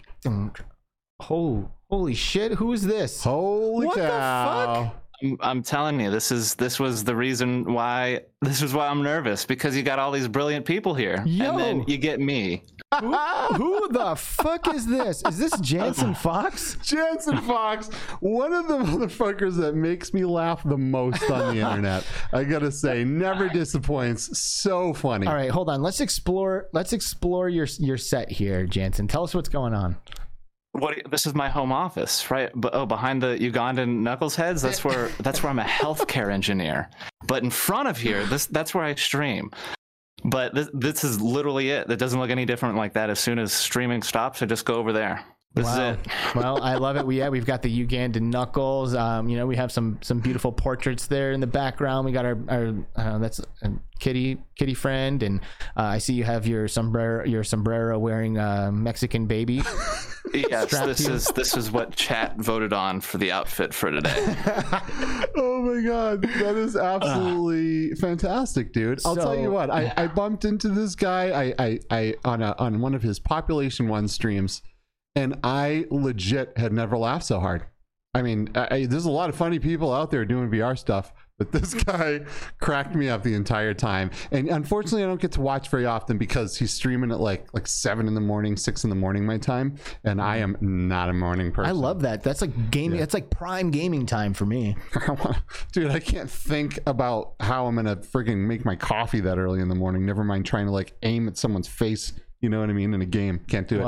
oh, 1.28 1.68
holy 1.90 2.14
shit! 2.14 2.52
Who 2.52 2.74
is 2.74 2.84
this? 2.84 3.24
Holy 3.24 3.88
What 3.88 3.96
the 3.96 4.02
cow! 4.04 4.84
fuck? 4.84 5.07
I'm, 5.24 5.38
I'm 5.40 5.64
telling 5.64 6.00
you, 6.00 6.12
this 6.12 6.32
is 6.32 6.56
this 6.56 6.80
was 6.80 7.04
the 7.04 7.16
reason 7.16 7.74
why 7.74 8.22
this 8.42 8.62
is 8.62 8.74
why 8.74 8.88
I'm 8.88 9.02
nervous 9.02 9.46
because 9.46 9.76
you 9.76 9.82
got 9.82 9.98
all 9.98 10.12
these 10.12 10.28
brilliant 10.28 10.66
people 10.66 10.94
here, 10.94 11.24
Yo. 11.26 11.50
and 11.52 11.60
then 11.60 11.84
you 11.88 11.98
get 11.98 12.20
me. 12.20 12.64
Who, 13.00 13.16
who 13.56 13.88
the 13.90 14.16
fuck 14.16 14.74
is 14.74 14.86
this? 14.86 15.24
Is 15.28 15.38
this 15.38 15.60
Jansen 15.60 16.14
Fox? 16.24 16.78
Jansen 16.84 17.40
Fox, 17.42 17.90
one 18.20 18.54
of 18.54 18.68
the 18.68 18.78
motherfuckers 18.78 19.56
that 19.58 19.76
makes 19.76 20.14
me 20.14 20.24
laugh 20.24 20.64
the 20.64 20.78
most 20.78 21.30
on 21.30 21.56
the 21.56 21.62
internet. 21.62 22.06
I 22.32 22.44
gotta 22.44 22.72
say, 22.72 23.04
never 23.04 23.50
disappoints. 23.50 24.40
So 24.40 24.94
funny. 24.94 25.28
All 25.28 25.34
right, 25.34 25.50
hold 25.50 25.70
on. 25.70 25.82
Let's 25.82 26.00
explore. 26.00 26.70
Let's 26.74 26.94
explore 26.94 27.50
your 27.50 27.68
your 27.80 27.98
set 27.98 28.32
here, 28.32 28.66
Jansen. 28.66 29.08
Tell 29.08 29.24
us 29.24 29.34
what's 29.34 29.50
going 29.50 29.74
on. 29.74 29.98
What? 30.78 31.10
This 31.10 31.26
is 31.26 31.34
my 31.34 31.50
home 31.50 31.72
office, 31.72 32.30
right? 32.30 32.52
But 32.54 32.76
oh, 32.76 32.86
behind 32.86 33.22
the 33.22 33.38
Ugandan 33.40 34.02
knuckles 34.02 34.36
heads, 34.36 34.62
that's 34.62 34.84
where 34.84 35.10
that's 35.22 35.42
where 35.42 35.50
I'm 35.50 35.60
a 35.60 35.64
healthcare 35.64 36.32
engineer. 36.32 36.90
But 37.26 37.44
in 37.44 37.50
front 37.50 37.88
of 37.88 37.98
here, 37.98 38.26
this 38.26 38.46
that's 38.46 38.76
where 38.76 38.84
I 38.84 38.94
stream. 38.96 39.52
But 40.24 40.54
this 40.54 40.70
this 40.74 41.04
is 41.04 41.20
literally 41.20 41.72
it. 41.72 41.90
It 41.90 41.98
doesn't 41.98 42.20
look 42.20 42.30
any 42.30 42.46
different 42.46 42.76
like 42.76 42.94
that. 42.94 43.10
As 43.10 43.20
soon 43.20 43.40
as 43.40 43.54
streaming 43.54 44.04
stops, 44.04 44.42
I 44.42 44.46
just 44.46 44.66
go 44.66 44.76
over 44.76 44.94
there. 44.94 45.24
This 45.54 45.66
wow. 45.66 45.92
is 45.92 45.98
it. 45.98 46.08
well, 46.36 46.62
I 46.62 46.76
love 46.76 46.98
it. 46.98 47.06
We 47.06 47.20
yeah, 47.20 47.30
we've 47.30 47.46
got 47.46 47.62
the 47.62 47.88
Ugandan 47.88 48.22
knuckles. 48.22 48.94
Um, 48.94 49.28
you 49.28 49.38
know, 49.38 49.48
we 49.48 49.56
have 49.56 49.72
some 49.72 49.98
some 50.02 50.20
beautiful 50.20 50.52
portraits 50.52 51.08
there 51.08 51.32
in 51.32 51.40
the 51.40 51.48
background. 51.48 52.06
We 52.06 52.12
got 52.12 52.26
our 52.26 52.38
our 52.50 52.76
uh, 52.96 53.18
that's 53.18 53.40
a 53.62 53.72
kitty 54.00 54.38
kitty 54.56 54.74
friend, 54.74 55.24
and 55.24 55.42
uh, 55.76 55.84
I 55.84 55.98
see 55.98 56.14
you 56.14 56.24
have 56.24 56.46
your 56.46 56.68
sombrero 56.68 57.26
your 57.26 57.44
sombrero 57.44 57.98
wearing 57.98 58.38
uh, 58.38 58.72
Mexican 58.72 59.26
baby. 59.26 59.62
Yes, 60.34 60.72
this 60.72 61.08
you. 61.08 61.14
is 61.14 61.28
this 61.28 61.56
is 61.56 61.72
what 61.72 61.96
chat 61.96 62.38
voted 62.38 62.74
on 62.74 63.02
for 63.02 63.18
the 63.18 63.32
outfit 63.32 63.74
for 63.74 63.92
today. 63.92 64.16
oh 65.38 65.62
my 65.62 65.82
god, 65.82 66.22
that 66.22 66.56
is 66.56 66.76
absolutely 66.76 67.96
fantastic, 67.96 68.74
dude. 68.74 69.00
I'll 69.06 69.16
tell 69.16 69.38
you 69.38 69.52
what, 69.52 69.70
I, 69.70 69.92
I 69.96 70.08
bumped 70.08 70.46
into 70.46 70.70
this 70.70 70.96
guy 70.96 71.30
I, 71.30 71.54
I, 71.60 71.80
I 71.90 72.16
on 72.26 72.42
a 72.42 72.56
on 72.60 72.82
one 72.82 72.94
of 72.94 73.02
his 73.02 73.20
population 73.20 73.88
one 73.88 74.08
streams, 74.08 74.62
and 75.18 75.40
I 75.44 75.86
legit 75.92 76.58
had 76.58 76.72
never 76.72 76.98
laughed 76.98 77.26
so 77.26 77.40
hard. 77.40 77.66
I 78.14 78.22
mean, 78.22 78.50
I, 78.56 78.68
I- 78.72 78.86
there's 78.86 79.06
a 79.06 79.12
lot 79.12 79.30
of 79.30 79.36
funny 79.36 79.60
people 79.60 79.94
out 79.94 80.10
there 80.12 80.26
doing 80.26 80.50
VR 80.50 80.78
stuff, 80.78 81.14
but 81.38 81.52
this 81.58 81.74
guy 81.76 82.22
cracked 82.60 82.96
me 82.96 83.10
up 83.10 83.22
the 83.22 83.36
entire 83.36 83.74
time. 83.76 84.10
And 84.32 84.48
unfortunately, 84.50 85.04
I 85.04 85.08
don't 85.08 85.22
get 85.22 85.34
to 85.34 85.42
watch 85.42 85.70
very 85.70 85.86
often 85.86 86.18
because 86.18 86.58
he's 86.58 86.74
streaming 86.74 87.12
at 87.12 87.20
like 87.20 87.46
like 87.54 87.68
seven 87.68 88.08
in 88.08 88.16
the 88.16 88.22
morning, 88.22 88.58
six 88.58 88.84
in 88.84 88.90
the 88.90 88.96
morning 88.96 89.24
my 89.26 89.38
time, 89.38 89.76
and 90.04 90.20
I 90.20 90.38
am 90.38 90.58
not 90.62 91.10
a 91.10 91.14
morning 91.14 91.52
person. 91.52 91.70
I 91.70 91.74
love 91.74 92.02
that. 92.04 92.24
That's 92.24 92.42
like 92.42 92.72
gaming. 92.72 93.00
That's 93.00 93.14
like 93.14 93.30
prime 93.30 93.70
gaming 93.70 94.08
time 94.08 94.34
for 94.34 94.46
me. 94.48 94.76
Dude, 95.74 95.92
I 95.92 96.00
can't 96.00 96.30
think 96.30 96.80
about 96.88 97.36
how 97.40 97.68
I'm 97.68 97.76
gonna 97.76 97.98
frigging 97.98 98.38
make 98.48 98.66
my 98.66 98.76
coffee 98.76 99.20
that 99.20 99.38
early 99.38 99.60
in 99.62 99.68
the 99.68 99.76
morning. 99.76 100.06
Never 100.06 100.24
mind 100.24 100.46
trying 100.48 100.66
to 100.66 100.72
like 100.72 100.94
aim 101.04 101.28
at 101.28 101.38
someone's 101.38 101.68
face. 101.68 102.14
You 102.42 102.50
know 102.50 102.60
what 102.62 102.70
I 102.70 102.74
mean? 102.74 102.94
In 102.94 103.02
a 103.02 103.06
game, 103.06 103.40
can't 103.48 103.68
do 103.68 103.80
it. 103.80 103.84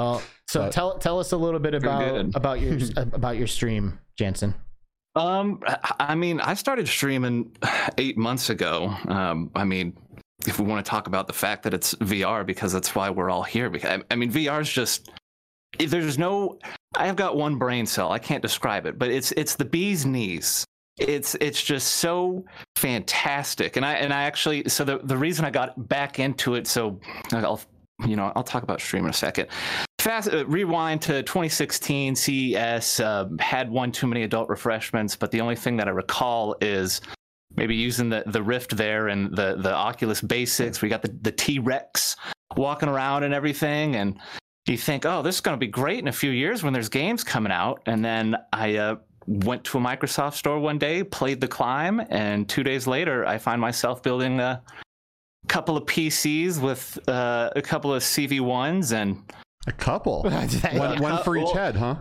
Well, 0.55 0.63
so 0.63 0.65
But- 0.67 0.71
tell 0.71 0.97
tell 0.97 1.19
us 1.19 1.31
a 1.31 1.37
little 1.37 1.59
bit 1.59 1.73
about 1.73 2.25
about 2.35 2.61
your 2.61 2.77
about 2.95 3.37
your 3.37 3.47
stream, 3.47 3.99
Jansen. 4.17 4.55
Um, 5.15 5.61
I- 5.65 5.95
I 5.99 6.15
mean, 6.15 6.39
I 6.39 6.53
started 6.53 6.87
streaming 6.87 7.51
eight 7.97 8.17
months 8.17 8.49
ago. 8.49 8.95
Um, 9.07 9.51
I 9.55 9.63
mean, 9.63 9.97
if 10.47 10.59
we 10.59 10.65
want 10.65 10.83
to 10.85 10.89
talk 10.89 11.07
about 11.07 11.27
the 11.27 11.33
fact 11.33 11.63
that 11.63 11.73
it's 11.73 11.93
VR, 11.95 12.45
because 12.45 12.71
that's 12.73 12.95
why 12.95 13.09
we're 13.09 13.29
all 13.29 13.43
here. 13.43 13.69
Because 13.69 14.01
I 14.09 14.15
mean, 14.15 14.31
VR 14.31 14.61
is 14.61 14.71
just 14.71 15.11
there's 15.77 16.17
no. 16.17 16.57
I've 16.95 17.15
got 17.15 17.35
one 17.37 17.57
brain 17.57 17.85
cell. 17.85 18.11
I 18.11 18.19
can't 18.19 18.41
describe 18.41 18.85
it, 18.85 18.97
but 18.97 19.11
it's 19.11 19.31
it's 19.33 19.55
the 19.55 19.65
bee's 19.65 20.05
knees. 20.05 20.65
It's 20.97 21.35
it's 21.35 21.63
just 21.63 21.87
so 21.95 22.43
fantastic, 22.75 23.77
and 23.77 23.85
I 23.85 23.93
and 23.95 24.11
I 24.13 24.23
actually 24.23 24.67
so 24.67 24.83
the 24.83 24.99
the 25.03 25.15
reason 25.17 25.45
I 25.45 25.51
got 25.51 25.87
back 25.87 26.19
into 26.19 26.55
it. 26.55 26.67
So 26.67 26.99
I'll 27.31 27.61
you 28.05 28.15
know 28.15 28.31
I'll 28.35 28.43
talk 28.43 28.63
about 28.63 28.81
stream 28.81 29.03
in 29.05 29.09
a 29.11 29.13
second 29.13 29.47
fast 30.01 30.33
uh, 30.33 30.45
rewind 30.45 31.01
to 31.03 31.23
2016 31.23 32.15
CES 32.15 32.99
uh, 32.99 33.27
had 33.39 33.69
one 33.69 33.91
too 33.91 34.07
many 34.07 34.23
adult 34.23 34.49
refreshments, 34.49 35.15
but 35.15 35.31
the 35.31 35.41
only 35.41 35.55
thing 35.55 35.77
that 35.77 35.87
I 35.87 35.91
recall 35.91 36.55
is 36.61 37.01
maybe 37.55 37.75
using 37.75 38.09
the 38.09 38.23
the 38.27 38.41
Rift 38.41 38.77
there 38.77 39.07
and 39.07 39.35
the 39.35 39.55
the 39.55 39.73
Oculus 39.73 40.21
Basics. 40.21 40.81
We 40.81 40.89
got 40.89 41.01
the 41.01 41.15
the 41.21 41.31
T 41.31 41.59
Rex 41.59 42.15
walking 42.55 42.89
around 42.89 43.23
and 43.23 43.33
everything, 43.33 43.95
and 43.95 44.19
you 44.67 44.77
think, 44.77 45.05
oh, 45.05 45.21
this 45.21 45.35
is 45.35 45.41
going 45.41 45.55
to 45.55 45.59
be 45.59 45.71
great 45.71 45.99
in 45.99 46.07
a 46.07 46.13
few 46.13 46.31
years 46.31 46.63
when 46.63 46.73
there's 46.73 46.89
games 46.89 47.23
coming 47.23 47.51
out, 47.51 47.81
and 47.85 48.03
then 48.03 48.35
I. 48.53 48.77
Uh, 48.77 48.95
Went 49.27 49.63
to 49.65 49.77
a 49.77 49.81
Microsoft 49.81 50.33
store 50.33 50.57
one 50.57 50.79
day, 50.79 51.03
played 51.03 51.39
the 51.39 51.47
climb, 51.47 52.01
and 52.09 52.49
two 52.49 52.63
days 52.63 52.87
later, 52.87 53.27
I 53.27 53.37
find 53.37 53.61
myself 53.61 54.01
building 54.01 54.39
a 54.39 54.63
couple 55.47 55.77
of 55.77 55.85
PCs 55.85 56.59
with 56.59 56.97
uh, 57.07 57.51
a 57.55 57.61
couple 57.61 57.93
of 57.93 58.01
CV1s, 58.01 58.91
and 58.91 59.21
a 59.69 59.73
couple, 59.73 60.23
one, 60.73 61.01
one 61.01 61.23
for 61.23 61.37
each 61.37 61.51
head, 61.51 61.75
huh? 61.75 61.95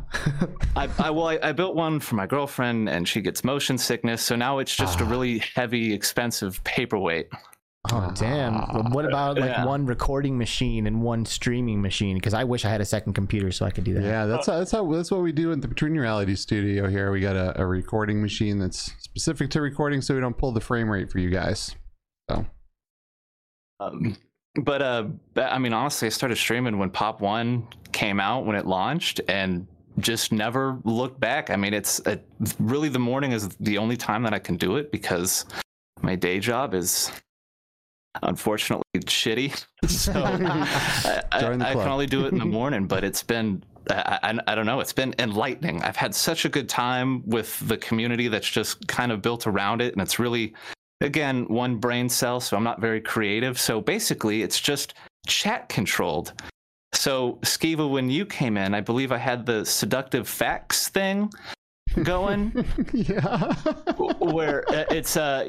I, 0.75 0.89
I 0.99 1.11
well, 1.11 1.29
I, 1.29 1.39
I 1.43 1.53
built 1.53 1.75
one 1.77 2.01
for 2.01 2.15
my 2.17 2.27
girlfriend, 2.27 2.89
and 2.89 3.07
she 3.07 3.21
gets 3.21 3.45
motion 3.45 3.79
sickness, 3.79 4.23
so 4.23 4.35
now 4.37 4.59
it's 4.59 4.75
just 4.75 5.01
a 5.01 5.05
Ah. 5.05 5.09
really 5.11 5.39
heavy, 5.55 5.93
expensive 5.93 6.63
paperweight. 6.65 7.29
Oh 7.93 8.11
damn! 8.15 8.55
Well, 8.55 8.89
what 8.91 9.05
about 9.05 9.39
like 9.39 9.51
Yeah. 9.51 9.65
one 9.65 9.87
recording 9.87 10.37
machine 10.37 10.87
and 10.87 11.01
one 11.01 11.25
streaming 11.25 11.81
machine? 11.81 12.17
Because 12.17 12.35
I 12.35 12.43
wish 12.45 12.65
I 12.65 12.69
had 12.71 12.81
a 12.81 12.85
second 12.85 13.13
computer 13.15 13.51
so 13.53 13.65
I 13.65 13.71
could 13.71 13.85
do 13.85 13.95
that. 13.95 14.03
Yeah, 14.03 14.27
that's 14.27 14.47
how, 14.47 14.59
that's 14.59 14.73
how 14.73 14.93
that's 14.93 15.11
what 15.11 15.23
we 15.23 15.33
do 15.33 15.53
in 15.53 15.61
the 15.61 15.69
Between 15.69 15.95
Reality 15.95 16.35
Studio 16.35 16.89
here. 16.89 17.13
We 17.13 17.21
got 17.21 17.37
a, 17.37 17.59
a 17.61 17.65
recording 17.65 18.21
machine 18.21 18.59
that's 18.59 18.93
specific 18.99 19.49
to 19.51 19.61
recording, 19.61 20.03
so 20.03 20.15
we 20.15 20.21
don't 20.21 20.37
pull 20.37 20.53
the 20.53 20.61
frame 20.61 20.91
rate 20.91 21.11
for 21.11 21.19
you 21.19 21.31
guys. 21.31 21.75
So 22.31 22.45
Um, 23.81 24.17
but 24.65 24.83
uh, 24.83 25.07
I 25.37 25.59
mean, 25.59 25.73
honestly, 25.73 26.07
I 26.07 26.09
started 26.11 26.37
streaming 26.37 26.79
when 26.79 26.91
Pop 26.91 27.21
One 27.21 27.67
came 27.93 28.21
out 28.21 28.45
when 28.45 28.57
it 28.57 28.67
launched, 28.67 29.21
and 29.29 29.67
just 29.99 30.33
never 30.33 30.79
looked 30.85 31.19
back. 31.21 31.51
I 31.51 31.57
mean, 31.57 31.75
it's 31.75 32.01
really 32.59 32.89
the 32.89 32.99
morning 32.99 33.33
is 33.33 33.49
the 33.61 33.79
only 33.79 33.97
time 33.97 34.23
that 34.23 34.35
I 34.35 34.39
can 34.39 34.57
do 34.57 34.77
it 34.77 34.93
because 34.93 35.45
my 36.03 36.15
day 36.15 36.39
job 36.39 36.75
is 36.75 37.11
unfortunately 38.23 38.85
shitty. 39.01 39.65
So 39.89 40.13
I, 40.25 41.23
I, 41.33 41.53
I 41.53 41.73
can 41.73 41.89
only 41.89 42.07
do 42.07 42.27
it 42.27 42.33
in 42.33 42.39
the 42.39 42.45
morning, 42.61 42.87
but 42.87 43.05
it's 43.05 43.23
been 43.23 43.63
I, 43.91 44.19
I, 44.23 44.39
I 44.49 44.55
don't 44.55 44.67
know. 44.67 44.81
It's 44.81 44.93
been 44.93 45.15
enlightening. 45.19 45.83
I've 45.83 45.97
had 45.97 46.15
such 46.15 46.45
a 46.45 46.49
good 46.49 46.69
time 46.69 47.23
with 47.27 47.67
the 47.69 47.77
community 47.77 48.29
that's 48.29 48.49
just 48.49 48.87
kind 48.89 49.13
of 49.13 49.23
built 49.23 49.47
around 49.47 49.81
it, 49.81 49.93
and 49.93 50.03
it's 50.03 50.19
really, 50.19 50.55
again, 51.01 51.47
one 51.49 51.77
brain 51.77 52.09
cell. 52.09 52.41
So 52.41 52.57
I'm 52.57 52.65
not 52.65 52.81
very 52.81 53.01
creative. 53.01 53.59
So 53.59 53.81
basically, 53.81 54.43
it's 54.43 54.61
just 54.61 54.95
chat 55.27 55.69
controlled. 55.69 56.33
So 56.95 57.39
Skiva, 57.43 57.89
when 57.89 58.11
you 58.11 58.25
came 58.25 58.57
in, 58.57 58.75
I 58.75 58.81
believe 58.81 59.13
I 59.13 59.19
had 59.19 59.45
the 59.45 59.65
seductive 59.65 60.29
facts 60.29 60.89
thing 60.89 61.31
going 62.03 62.65
yeah. 62.93 63.53
where 64.19 64.69
uh, 64.71 64.85
it's 64.91 65.17
uh, 65.17 65.45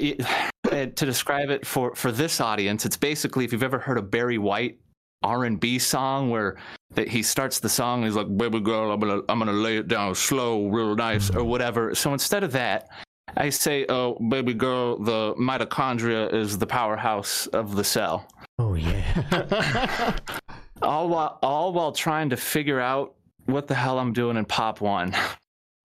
to 0.70 0.86
describe 1.06 1.50
it 1.50 1.66
for 1.66 1.94
for 1.94 2.12
this 2.12 2.40
audience 2.40 2.86
it's 2.86 2.96
basically 2.96 3.44
if 3.44 3.52
you've 3.52 3.62
ever 3.62 3.78
heard 3.78 3.98
a 3.98 4.02
barry 4.02 4.38
white 4.38 4.78
r&b 5.22 5.78
song 5.78 6.30
where 6.30 6.56
that 6.94 7.08
he 7.08 7.22
starts 7.22 7.58
the 7.58 7.68
song 7.68 7.98
and 7.98 8.06
he's 8.06 8.16
like 8.16 8.36
baby 8.36 8.60
girl 8.60 8.90
i'm 8.90 9.00
gonna 9.00 9.20
i'm 9.28 9.38
gonna 9.38 9.52
lay 9.52 9.76
it 9.76 9.88
down 9.88 10.14
slow 10.14 10.66
real 10.68 10.94
nice 10.94 11.28
or 11.30 11.44
whatever 11.44 11.94
so 11.94 12.12
instead 12.12 12.42
of 12.42 12.52
that 12.52 12.88
i 13.36 13.48
say 13.48 13.86
oh 13.88 14.14
baby 14.28 14.54
girl 14.54 14.98
the 14.98 15.34
mitochondria 15.34 16.32
is 16.32 16.58
the 16.58 16.66
powerhouse 16.66 17.46
of 17.48 17.76
the 17.76 17.84
cell 17.84 18.26
Oh 18.58 18.74
yeah. 18.74 20.16
all 20.82 21.08
while 21.08 21.38
all 21.42 21.72
while 21.72 21.92
trying 21.92 22.30
to 22.30 22.36
figure 22.36 22.78
out 22.80 23.14
what 23.46 23.66
the 23.66 23.74
hell 23.74 23.98
i'm 23.98 24.12
doing 24.12 24.36
in 24.36 24.44
pop 24.44 24.80
one 24.80 25.14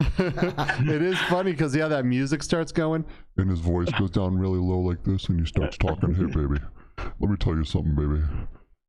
it 0.18 1.02
is 1.02 1.18
funny 1.30 1.52
because 1.52 1.74
yeah, 1.74 1.88
that 1.88 2.06
music 2.06 2.44
starts 2.44 2.72
going, 2.74 3.06
and 3.38 3.50
his 3.50 3.62
voice 3.62 3.90
goes 3.98 4.12
down 4.12 4.38
really 4.38 4.60
low 4.60 4.80
like 4.80 5.02
this, 5.06 5.30
and 5.30 5.40
he 5.40 5.46
starts 5.46 5.78
talking, 5.78 6.14
"Hey, 6.14 6.26
baby, 6.26 6.60
let 7.20 7.30
me 7.32 7.38
tell 7.38 7.56
you 7.56 7.64
something, 7.64 7.96
baby." 7.96 8.22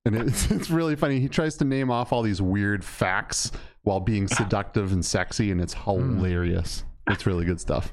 and 0.06 0.14
it's, 0.14 0.50
it's 0.50 0.70
really 0.70 0.96
funny. 0.96 1.20
He 1.20 1.28
tries 1.28 1.56
to 1.58 1.64
name 1.64 1.90
off 1.90 2.12
all 2.12 2.22
these 2.22 2.40
weird 2.40 2.84
facts 2.84 3.52
while 3.82 4.00
being 4.00 4.28
ah. 4.30 4.34
seductive 4.34 4.92
and 4.92 5.04
sexy, 5.04 5.50
and 5.50 5.60
it's 5.60 5.74
hmm. 5.74 6.18
hilarious. 6.18 6.84
It's 7.08 7.26
really 7.26 7.44
good 7.44 7.60
stuff. 7.60 7.92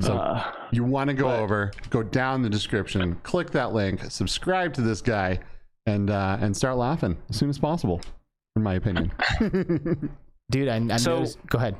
So 0.00 0.14
Uh, 0.16 0.52
you 0.72 0.84
want 0.84 1.08
to 1.08 1.14
go 1.14 1.24
but- 1.28 1.40
over, 1.40 1.70
go 1.90 2.02
down 2.02 2.42
the 2.42 2.48
description, 2.50 3.16
click 3.22 3.50
that 3.50 3.72
link, 3.74 4.00
subscribe 4.10 4.72
to 4.74 4.80
this 4.80 5.02
guy, 5.02 5.38
and 5.86 6.10
uh, 6.10 6.38
and 6.40 6.56
start 6.56 6.76
laughing 6.76 7.16
as 7.30 7.36
soon 7.36 7.50
as 7.50 7.58
possible. 7.58 8.00
In 8.56 8.62
my 8.62 8.74
opinion. 8.74 9.12
Dude, 10.50 10.68
I, 10.68 10.76
I 10.90 10.96
So- 10.96 11.16
noticed. 11.18 11.38
Go 11.48 11.58
ahead. 11.58 11.76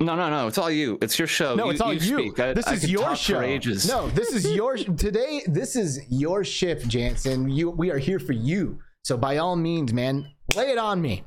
no 0.00 0.16
no 0.16 0.30
no 0.30 0.46
it's 0.48 0.56
all 0.58 0.70
you 0.70 0.96
it's 1.02 1.18
your 1.18 1.28
show 1.28 1.54
No, 1.54 1.66
You- 1.66 1.70
it's 1.72 1.80
all 1.80 1.92
you. 1.92 2.00
speak. 2.00 2.40
I- 2.40 2.52
this 2.54 2.66
I 2.66 2.72
is 2.74 2.90
your 2.90 3.02
talk 3.10 3.16
show. 3.16 3.34
for 3.38 3.44
ages. 3.44 3.86
No, 3.86 4.08
this 4.10 4.32
is 4.32 4.52
your 4.52 4.76
today. 5.06 5.42
This 5.46 5.76
is 5.76 6.00
your 6.10 6.42
shift, 6.42 6.88
Jansen. 6.88 7.48
You, 7.48 7.70
we 7.70 7.90
are 7.92 7.98
here 7.98 8.18
for 8.18 8.32
you. 8.32 8.80
So 9.04 9.16
by 9.16 9.36
all 9.38 9.54
means, 9.56 9.92
man, 9.92 10.26
lay 10.56 10.70
it 10.72 10.78
on 10.78 11.00
me. 11.00 11.22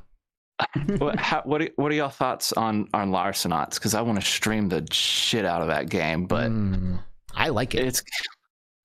what, 0.98 1.18
how, 1.18 1.42
what, 1.44 1.62
are, 1.62 1.68
what 1.76 1.90
are 1.90 1.94
y'all 1.94 2.08
thoughts 2.08 2.52
on 2.52 2.88
on 2.94 3.10
Larcenauts? 3.10 3.74
Because 3.74 3.94
I 3.94 4.00
want 4.02 4.20
to 4.20 4.24
stream 4.26 4.68
the 4.68 4.86
shit 4.92 5.44
out 5.44 5.62
of 5.62 5.68
that 5.68 5.88
game, 5.88 6.26
but 6.26 6.50
Mm, 6.50 7.00
I 7.34 7.48
like 7.48 7.74
it. 7.74 7.84
it's 7.84 8.02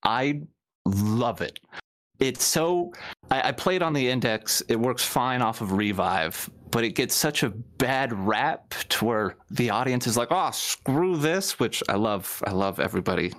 I 0.04 0.42
love 0.84 1.40
it. 1.40 1.58
It's 2.18 2.44
so 2.44 2.92
I, 3.30 3.48
I 3.48 3.52
played 3.52 3.82
on 3.82 3.92
the 3.92 4.08
index. 4.08 4.62
It 4.68 4.76
works 4.76 5.04
fine 5.04 5.42
off 5.42 5.60
of 5.60 5.72
Revive, 5.72 6.50
but 6.70 6.84
it 6.84 6.90
gets 6.90 7.14
such 7.14 7.42
a 7.42 7.50
bad 7.50 8.12
rap 8.12 8.70
to 8.90 9.04
where 9.04 9.36
the 9.50 9.70
audience 9.70 10.06
is 10.06 10.16
like, 10.16 10.28
"Oh, 10.30 10.50
screw 10.52 11.16
this," 11.16 11.58
which 11.60 11.82
I 11.88 11.94
love. 11.94 12.42
I 12.46 12.50
love 12.50 12.80
everybody 12.80 13.32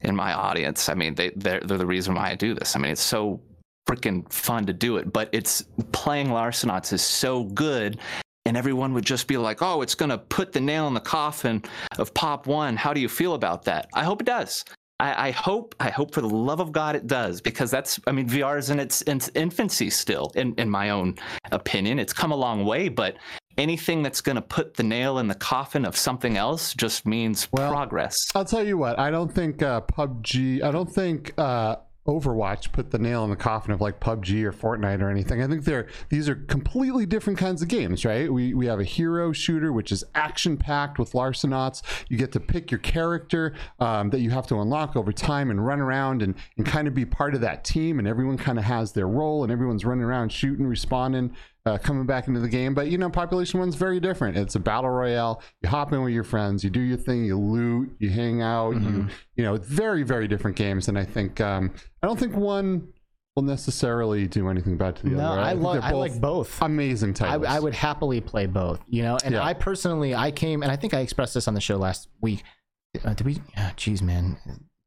in 0.00 0.14
my 0.14 0.32
audience. 0.32 0.88
I 0.88 0.94
mean, 0.94 1.14
they 1.16 1.30
they're, 1.36 1.60
they're 1.60 1.78
the 1.78 1.86
reason 1.86 2.14
why 2.14 2.30
I 2.30 2.34
do 2.34 2.54
this. 2.54 2.76
I 2.76 2.78
mean, 2.78 2.92
it's 2.92 3.02
so 3.02 3.40
freaking 3.86 4.30
fun 4.32 4.66
to 4.66 4.72
do 4.72 4.96
it, 4.96 5.12
but 5.12 5.28
it's 5.32 5.64
playing 5.92 6.28
Larcenauts 6.28 6.92
is 6.92 7.02
so 7.02 7.44
good. 7.44 7.98
And 8.46 8.58
everyone 8.58 8.92
would 8.92 9.06
just 9.06 9.26
be 9.26 9.38
like, 9.38 9.62
"Oh, 9.62 9.80
it's 9.80 9.94
gonna 9.94 10.18
put 10.18 10.52
the 10.52 10.60
nail 10.60 10.86
in 10.86 10.92
the 10.92 11.00
coffin 11.00 11.62
of 11.98 12.12
Pop 12.12 12.46
One." 12.46 12.76
How 12.76 12.92
do 12.92 13.00
you 13.00 13.08
feel 13.08 13.32
about 13.34 13.64
that? 13.64 13.88
I 13.94 14.04
hope 14.04 14.20
it 14.20 14.26
does. 14.26 14.64
I, 15.00 15.28
I 15.28 15.30
hope, 15.32 15.74
I 15.80 15.90
hope 15.90 16.14
for 16.14 16.20
the 16.20 16.28
love 16.28 16.60
of 16.60 16.70
God 16.70 16.94
it 16.94 17.06
does, 17.06 17.40
because 17.40 17.70
that's, 17.70 17.98
I 18.06 18.12
mean, 18.12 18.28
VR 18.28 18.58
is 18.58 18.70
in 18.70 18.78
its, 18.78 19.02
in 19.02 19.16
its 19.16 19.30
infancy 19.34 19.90
still, 19.90 20.30
in, 20.36 20.54
in 20.56 20.70
my 20.70 20.90
own 20.90 21.16
opinion. 21.50 21.98
It's 21.98 22.12
come 22.12 22.30
a 22.30 22.36
long 22.36 22.64
way, 22.64 22.88
but 22.88 23.16
anything 23.58 24.02
that's 24.02 24.20
going 24.20 24.36
to 24.36 24.42
put 24.42 24.74
the 24.74 24.84
nail 24.84 25.18
in 25.18 25.26
the 25.26 25.34
coffin 25.34 25.84
of 25.84 25.96
something 25.96 26.36
else 26.36 26.74
just 26.74 27.06
means 27.06 27.48
Well, 27.52 27.70
progress. 27.72 28.16
I'll 28.36 28.44
tell 28.44 28.64
you 28.64 28.78
what. 28.78 28.98
I 28.98 29.10
don't 29.10 29.32
think 29.32 29.62
uh, 29.62 29.80
PUBG. 29.80 30.62
I 30.62 30.70
don't 30.70 30.90
think 30.92 31.32
uh, 31.38 31.76
Overwatch 32.06 32.70
put 32.72 32.90
the 32.90 32.98
nail 32.98 33.24
in 33.24 33.30
the 33.30 33.36
coffin 33.36 33.72
of 33.72 33.80
like 33.80 33.98
PUBG 33.98 34.44
or 34.44 34.52
Fortnite 34.52 35.00
or 35.00 35.08
anything. 35.08 35.42
I 35.42 35.46
think 35.46 35.64
they're 35.64 35.88
these 36.10 36.28
are 36.28 36.34
completely 36.34 37.06
different 37.06 37.38
kinds 37.38 37.62
of 37.62 37.68
games, 37.68 38.04
right? 38.04 38.30
We 38.30 38.52
we 38.52 38.66
have 38.66 38.78
a 38.78 38.84
hero 38.84 39.32
shooter 39.32 39.72
which 39.72 39.90
is 39.90 40.04
action 40.14 40.58
packed 40.58 40.98
with 40.98 41.12
Larcenauts. 41.12 41.82
You 42.10 42.18
get 42.18 42.30
to 42.32 42.40
pick 42.40 42.70
your 42.70 42.80
character 42.80 43.54
um, 43.80 44.10
that 44.10 44.20
you 44.20 44.30
have 44.30 44.46
to 44.48 44.60
unlock 44.60 44.96
over 44.96 45.12
time 45.12 45.50
and 45.50 45.64
run 45.64 45.80
around 45.80 46.20
and 46.20 46.34
and 46.58 46.66
kind 46.66 46.86
of 46.86 46.94
be 46.94 47.06
part 47.06 47.34
of 47.34 47.40
that 47.40 47.64
team. 47.64 47.98
And 47.98 48.06
everyone 48.06 48.36
kind 48.36 48.58
of 48.58 48.64
has 48.64 48.92
their 48.92 49.08
role 49.08 49.42
and 49.42 49.50
everyone's 49.50 49.86
running 49.86 50.04
around 50.04 50.30
shooting, 50.30 50.66
responding 50.66 51.34
uh, 51.66 51.78
coming 51.78 52.06
back 52.06 52.28
into 52.28 52.40
the 52.40 52.48
game. 52.48 52.74
But 52.74 52.88
you 52.88 52.98
know, 52.98 53.08
Population 53.10 53.60
One's 53.60 53.74
very 53.74 54.00
different. 54.00 54.36
It's 54.36 54.54
a 54.54 54.60
battle 54.60 54.90
royale. 54.90 55.42
You 55.62 55.68
hop 55.68 55.92
in 55.92 56.02
with 56.02 56.12
your 56.12 56.24
friends, 56.24 56.62
you 56.62 56.70
do 56.70 56.80
your 56.80 56.98
thing, 56.98 57.24
you 57.24 57.38
loot, 57.38 57.94
you 57.98 58.10
hang 58.10 58.42
out. 58.42 58.80
You 58.80 59.08
you 59.36 59.44
know, 59.44 59.54
it's 59.54 59.66
very 59.66 60.02
very 60.02 60.28
different 60.28 60.56
games. 60.56 60.88
And 60.88 60.98
I 60.98 61.04
think 61.04 61.40
um, 61.40 61.72
I 62.02 62.06
don't 62.06 62.18
think 62.18 62.36
one 62.36 62.88
will 63.34 63.42
necessarily 63.42 64.26
do 64.28 64.48
anything 64.48 64.76
bad 64.76 64.94
to 64.96 65.02
the 65.04 65.10
no, 65.10 65.24
other. 65.24 65.40
I, 65.40 65.52
love. 65.54 65.82
I 65.82 65.90
like 65.90 66.20
both. 66.20 66.62
Amazing 66.62 67.10
I, 67.10 67.12
titles. 67.14 67.46
I 67.48 67.58
would 67.58 67.74
happily 67.74 68.20
play 68.20 68.46
both. 68.46 68.80
You 68.86 69.02
know, 69.02 69.18
and 69.24 69.34
Yeah. 69.34 69.42
I 69.42 69.54
personally, 69.54 70.14
I 70.14 70.30
came 70.30 70.62
and 70.62 70.70
I 70.70 70.76
think 70.76 70.94
I 70.94 71.00
expressed 71.00 71.34
this 71.34 71.48
on 71.48 71.54
the 71.54 71.60
show 71.60 71.76
last 71.76 72.08
week. 72.20 72.44
Uh, 73.04 73.12
did 73.14 73.26
we? 73.26 73.40
Ah, 73.56 73.72
Jeez, 73.76 74.02
man, 74.02 74.36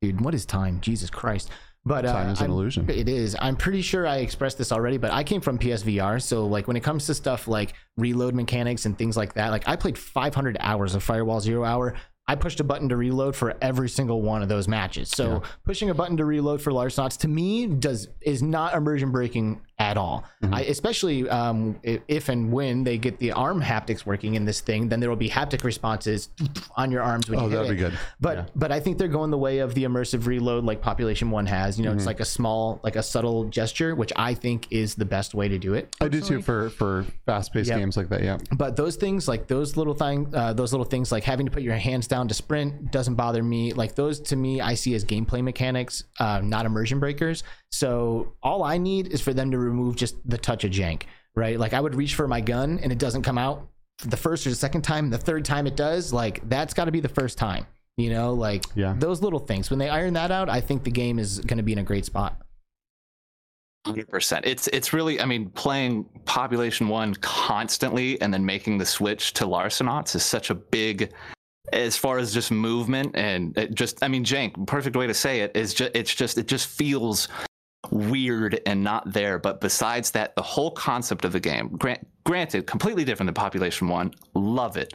dude, 0.01 0.21
what 0.21 0.33
is 0.33 0.45
time? 0.45 0.79
Jesus 0.81 1.09
Christ! 1.09 1.49
But 1.85 2.05
uh, 2.05 2.11
Time 2.13 2.29
is 2.29 2.39
an 2.39 2.45
I'm- 2.47 2.51
illusion. 2.51 2.89
It 2.89 3.07
is. 3.07 3.35
I'm 3.39 3.55
pretty 3.55 3.81
sure 3.81 4.05
I 4.05 4.17
expressed 4.17 4.57
this 4.57 4.71
already, 4.73 4.97
but 4.97 5.11
I 5.11 5.23
came 5.23 5.39
from 5.39 5.57
PSVR, 5.57 6.21
so 6.21 6.45
like 6.45 6.67
when 6.67 6.75
it 6.75 6.81
comes 6.83 7.05
to 7.05 7.13
stuff 7.13 7.47
like 7.47 7.73
reload 7.95 8.35
mechanics 8.35 8.85
and 8.85 8.97
things 8.97 9.15
like 9.15 9.33
that, 9.35 9.51
like 9.51 9.67
I 9.67 9.75
played 9.77 9.97
500 9.97 10.57
hours 10.59 10.95
of 10.95 11.03
Firewall 11.03 11.39
Zero 11.39 11.63
Hour. 11.63 11.95
I 12.29 12.35
pushed 12.35 12.59
a 12.59 12.63
button 12.65 12.89
to 12.89 12.97
reload 12.97 13.37
for 13.37 13.55
every 13.61 13.87
single 13.87 14.21
one 14.21 14.43
of 14.43 14.49
those 14.49 14.67
matches. 14.67 15.07
So 15.09 15.43
pushing 15.63 15.89
a 15.89 15.93
button 15.93 16.17
to 16.17 16.25
reload 16.25 16.61
for 16.61 16.73
Larcenauts 16.73 17.17
to 17.19 17.29
me 17.29 17.67
does 17.67 18.09
is 18.21 18.43
not 18.43 18.75
immersion 18.75 19.13
breaking 19.13 19.61
at 19.79 19.95
all. 19.95 20.23
Mm-hmm. 20.41 20.53
I, 20.55 20.61
especially 20.63 21.29
um, 21.29 21.79
if 21.83 22.29
and 22.29 22.51
when 22.51 22.83
they 22.83 22.97
get 22.97 23.19
the 23.19 23.31
arm 23.33 23.61
haptics 23.61 24.05
working 24.07 24.33
in 24.33 24.43
this 24.45 24.59
thing, 24.59 24.89
then 24.89 24.99
there 24.99 25.09
will 25.09 25.15
be 25.15 25.29
haptic 25.29 25.63
responses 25.63 26.29
on 26.75 26.91
your 26.91 27.03
arms 27.03 27.29
when 27.29 27.39
Oh, 27.39 27.43
you 27.43 27.49
hit 27.49 27.55
that'd 27.57 27.71
it. 27.71 27.73
be 27.75 27.79
good. 27.79 27.99
But 28.19 28.49
but 28.55 28.71
I 28.71 28.79
think 28.79 28.97
they're 28.97 29.07
going 29.07 29.29
the 29.29 29.37
way 29.37 29.59
of 29.59 29.75
the 29.75 29.83
immersive 29.83 30.25
reload 30.25 30.63
like 30.63 30.81
Population 30.81 31.29
One 31.29 31.45
has. 31.45 31.77
You 31.77 31.85
know, 31.85 31.91
Mm-hmm. 31.91 31.97
it's 31.99 32.07
like 32.07 32.19
a 32.19 32.25
small, 32.25 32.79
like 32.83 32.95
a 32.95 33.03
subtle 33.03 33.45
gesture, 33.45 33.93
which 33.95 34.11
I 34.15 34.33
think 34.33 34.67
is 34.71 34.95
the 34.95 35.05
best 35.05 35.35
way 35.35 35.47
to 35.47 35.57
do 35.59 35.75
it. 35.75 35.95
I 36.01 36.07
do 36.07 36.21
too 36.21 36.41
for 36.41 36.69
for 36.71 37.05
fast 37.27 37.53
paced 37.53 37.69
Yep. 37.69 37.77
games 37.79 37.97
like 37.97 38.09
that. 38.09 38.23
Yeah. 38.23 38.37
But 38.55 38.75
those 38.77 38.95
things, 38.95 39.27
like 39.27 39.47
those 39.47 39.77
little 39.77 39.93
thing, 39.93 40.33
uh, 40.33 40.53
those 40.53 40.73
little 40.73 40.85
things, 40.85 41.11
like 41.11 41.23
having 41.23 41.45
to 41.45 41.51
put 41.51 41.61
your 41.61 41.75
hands 41.75 42.07
down 42.07 42.27
to 42.29 42.33
sprint, 42.33 42.91
doesn't 42.91 43.15
bother 43.15 43.43
me. 43.43 43.73
Like 43.73 43.93
those, 43.95 44.19
to 44.21 44.35
me, 44.35 44.59
I 44.59 44.73
see 44.73 44.95
as 44.95 45.05
gameplay 45.05 45.43
mechanics, 45.43 46.03
uh, 46.19 46.41
not 46.43 46.65
immersion 46.65 46.99
breakers. 46.99 47.43
So 47.71 48.33
all 48.41 48.63
I 48.63 48.77
need 48.77 49.07
is 49.07 49.21
for 49.21 49.33
them 49.33 49.51
to 49.51 49.57
remove 49.57 49.95
just 49.95 50.15
the 50.27 50.37
touch 50.37 50.63
of 50.63 50.71
jank, 50.71 51.03
right? 51.35 51.59
Like 51.59 51.73
I 51.73 51.79
would 51.81 51.95
reach 51.95 52.15
for 52.15 52.27
my 52.27 52.41
gun 52.41 52.79
and 52.81 52.91
it 52.91 52.97
doesn't 52.97 53.23
come 53.23 53.37
out 53.37 53.67
the 54.03 54.17
first 54.17 54.45
or 54.45 54.49
the 54.49 54.55
second 54.55 54.81
time. 54.83 55.09
The 55.09 55.17
third 55.17 55.43
time 55.45 55.67
it 55.67 55.75
does, 55.75 56.13
like 56.13 56.47
that's 56.49 56.73
got 56.73 56.85
to 56.85 56.91
be 56.91 56.99
the 56.99 57.09
first 57.09 57.37
time. 57.37 57.65
You 57.97 58.11
know, 58.11 58.33
like 58.33 58.63
Yeah. 58.75 58.95
those 58.97 59.21
little 59.21 59.39
things. 59.39 59.69
When 59.69 59.79
they 59.79 59.89
iron 59.89 60.13
that 60.13 60.29
out, 60.31 60.49
I 60.49 60.61
think 60.61 60.83
the 60.83 60.91
game 60.91 61.17
is 61.17 61.39
going 61.39 61.57
to 61.57 61.63
be 61.63 61.71
in 61.73 61.79
a 61.79 61.83
great 61.83 62.05
spot. 62.05 62.39
Hundred 63.85 64.09
percent. 64.09 64.45
It's 64.45 64.67
it's 64.67 64.91
really. 64.91 65.21
I 65.21 65.25
mean, 65.25 65.49
playing 65.49 66.03
Population 66.25 66.89
One 66.89 67.15
constantly 67.15 68.19
and 68.21 68.33
then 68.33 68.45
making 68.45 68.77
the 68.77 68.85
switch 68.85 69.33
to 69.33 69.45
Larcenauts 69.45 70.13
is 70.13 70.23
such 70.25 70.49
a 70.49 70.55
big, 70.55 71.13
as 71.71 71.95
far 71.95 72.17
as 72.17 72.33
just 72.33 72.51
movement 72.51 73.15
and 73.15 73.57
it 73.57 73.73
just. 73.75 74.03
I 74.03 74.09
mean, 74.09 74.25
Jank. 74.25 74.67
Perfect 74.67 74.97
way 74.97 75.07
to 75.07 75.13
say 75.13 75.39
it 75.39 75.55
is 75.55 75.73
just. 75.73 75.91
It's 75.95 76.13
just. 76.13 76.37
It 76.37 76.47
just 76.47 76.67
feels 76.67 77.29
weird 77.91 78.59
and 78.65 78.83
not 78.83 79.11
there. 79.11 79.39
But 79.39 79.61
besides 79.61 80.11
that, 80.11 80.35
the 80.35 80.41
whole 80.41 80.71
concept 80.71 81.25
of 81.25 81.31
the 81.31 81.39
game, 81.39 81.69
grant, 81.69 82.05
granted, 82.25 82.67
completely 82.67 83.03
different 83.03 83.27
than 83.27 83.33
Population 83.35 83.87
One. 83.87 84.13
Love 84.33 84.77
it. 84.77 84.93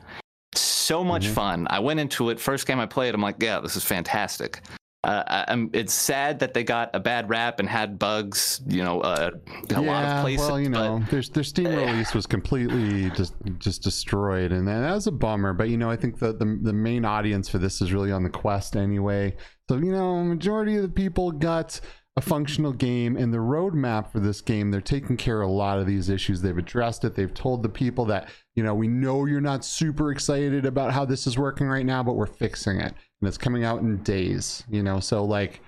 So 0.54 1.02
much 1.02 1.28
fun. 1.28 1.66
I 1.70 1.78
went 1.78 2.00
into 2.00 2.30
it. 2.30 2.38
First 2.38 2.66
game 2.66 2.78
I 2.80 2.86
played, 2.86 3.14
I'm 3.14 3.22
like, 3.22 3.36
yeah, 3.40 3.60
this 3.60 3.76
is 3.76 3.84
fantastic. 3.84 4.60
Uh, 5.04 5.24
I, 5.26 5.44
I'm, 5.48 5.68
it's 5.72 5.92
sad 5.92 6.38
that 6.40 6.54
they 6.54 6.62
got 6.62 6.90
a 6.94 7.00
bad 7.00 7.28
rap 7.28 7.58
and 7.58 7.68
had 7.68 7.98
bugs, 7.98 8.60
you 8.68 8.84
know, 8.84 9.00
uh, 9.00 9.30
a 9.74 9.80
lot 9.80 10.04
of 10.04 10.22
places. 10.22 10.46
well, 10.46 10.60
you 10.60 10.70
but- 10.70 10.78
know, 10.78 11.04
their 11.10 11.22
their 11.22 11.42
Steam 11.42 11.66
release 11.66 12.14
was 12.14 12.24
completely 12.26 13.10
just 13.10 13.34
just 13.58 13.82
destroyed, 13.82 14.52
and 14.52 14.68
that 14.68 14.94
was 14.94 15.08
a 15.08 15.12
bummer. 15.12 15.54
But 15.54 15.70
you 15.70 15.76
know, 15.76 15.90
I 15.90 15.96
think 15.96 16.20
the, 16.20 16.32
the 16.32 16.58
the 16.62 16.72
main 16.72 17.04
audience 17.04 17.48
for 17.48 17.58
this 17.58 17.80
is 17.80 17.92
really 17.92 18.12
on 18.12 18.22
the 18.22 18.30
Quest 18.30 18.76
anyway. 18.76 19.34
So 19.68 19.76
you 19.78 19.90
know, 19.90 20.22
majority 20.22 20.76
of 20.76 20.82
the 20.82 20.88
people 20.88 21.32
got 21.32 21.80
a 22.16 22.20
functional 22.20 22.72
game 22.72 23.16
and 23.16 23.32
the 23.32 23.38
roadmap 23.38 24.12
for 24.12 24.20
this 24.20 24.42
game 24.42 24.70
they're 24.70 24.82
taking 24.82 25.16
care 25.16 25.40
of 25.40 25.48
a 25.48 25.52
lot 25.52 25.78
of 25.78 25.86
these 25.86 26.08
issues. 26.08 26.42
They've 26.42 26.56
addressed 26.56 27.04
it. 27.04 27.14
They've 27.14 27.32
told 27.32 27.62
the 27.62 27.68
people 27.68 28.04
that 28.06 28.28
you 28.54 28.62
know 28.62 28.74
we 28.74 28.88
know 28.88 29.24
you're 29.24 29.40
not 29.40 29.64
super 29.64 30.12
excited 30.12 30.66
about 30.66 30.92
how 30.92 31.04
this 31.04 31.26
is 31.26 31.38
working 31.38 31.68
right 31.68 31.86
now 31.86 32.02
but 32.02 32.14
we're 32.14 32.26
fixing 32.26 32.80
it. 32.80 32.94
And 33.20 33.28
it's 33.28 33.38
coming 33.38 33.64
out 33.64 33.80
in 33.80 34.02
days 34.02 34.62
you 34.68 34.82
know? 34.82 35.00
So 35.00 35.24
like 35.24 35.62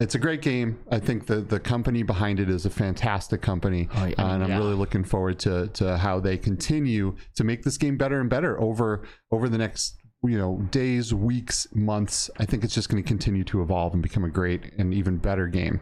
it's 0.00 0.14
a 0.16 0.18
great 0.18 0.42
game. 0.42 0.78
I 0.90 0.98
think 0.98 1.26
the 1.26 1.36
the 1.36 1.60
company 1.60 2.02
behind 2.02 2.40
it 2.40 2.48
is 2.48 2.66
a 2.66 2.70
fantastic 2.70 3.42
company. 3.42 3.88
Oh, 3.94 4.06
yeah, 4.06 4.14
uh, 4.18 4.34
and 4.34 4.42
i'm 4.42 4.50
yeah. 4.50 4.58
really 4.58 4.74
looking 4.74 5.04
forward 5.04 5.38
to 5.40 5.68
to 5.68 5.98
how 5.98 6.18
they 6.18 6.38
continue 6.38 7.14
to 7.36 7.44
make 7.44 7.62
this 7.62 7.76
game 7.76 7.96
better 7.96 8.20
and 8.20 8.30
better 8.30 8.60
over 8.60 9.02
over 9.30 9.48
the 9.48 9.58
next 9.58 9.96
you 10.24 10.38
know 10.38 10.58
days 10.70 11.12
weeks 11.12 11.66
months 11.74 12.30
i 12.38 12.44
think 12.44 12.64
it's 12.64 12.74
just 12.74 12.88
going 12.88 13.02
to 13.02 13.06
continue 13.06 13.44
to 13.44 13.62
evolve 13.62 13.92
and 13.92 14.02
become 14.02 14.24
a 14.24 14.30
great 14.30 14.72
and 14.78 14.94
even 14.94 15.18
better 15.18 15.46
game 15.46 15.80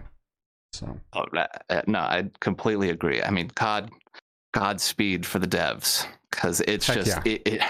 so 0.72 0.98
Oh, 1.12 1.26
uh, 1.36 1.82
no, 1.86 1.98
I 1.98 2.30
completely 2.40 2.90
agree. 2.90 3.22
I 3.22 3.30
mean, 3.30 3.50
God, 3.54 3.90
Godspeed 4.52 5.26
for 5.26 5.38
the 5.38 5.46
devs 5.46 6.06
because 6.30 6.62
it's 6.62 6.86
Heck 6.86 6.96
just 6.96 7.08
yeah. 7.08 7.32
it, 7.32 7.42
it 7.46 7.62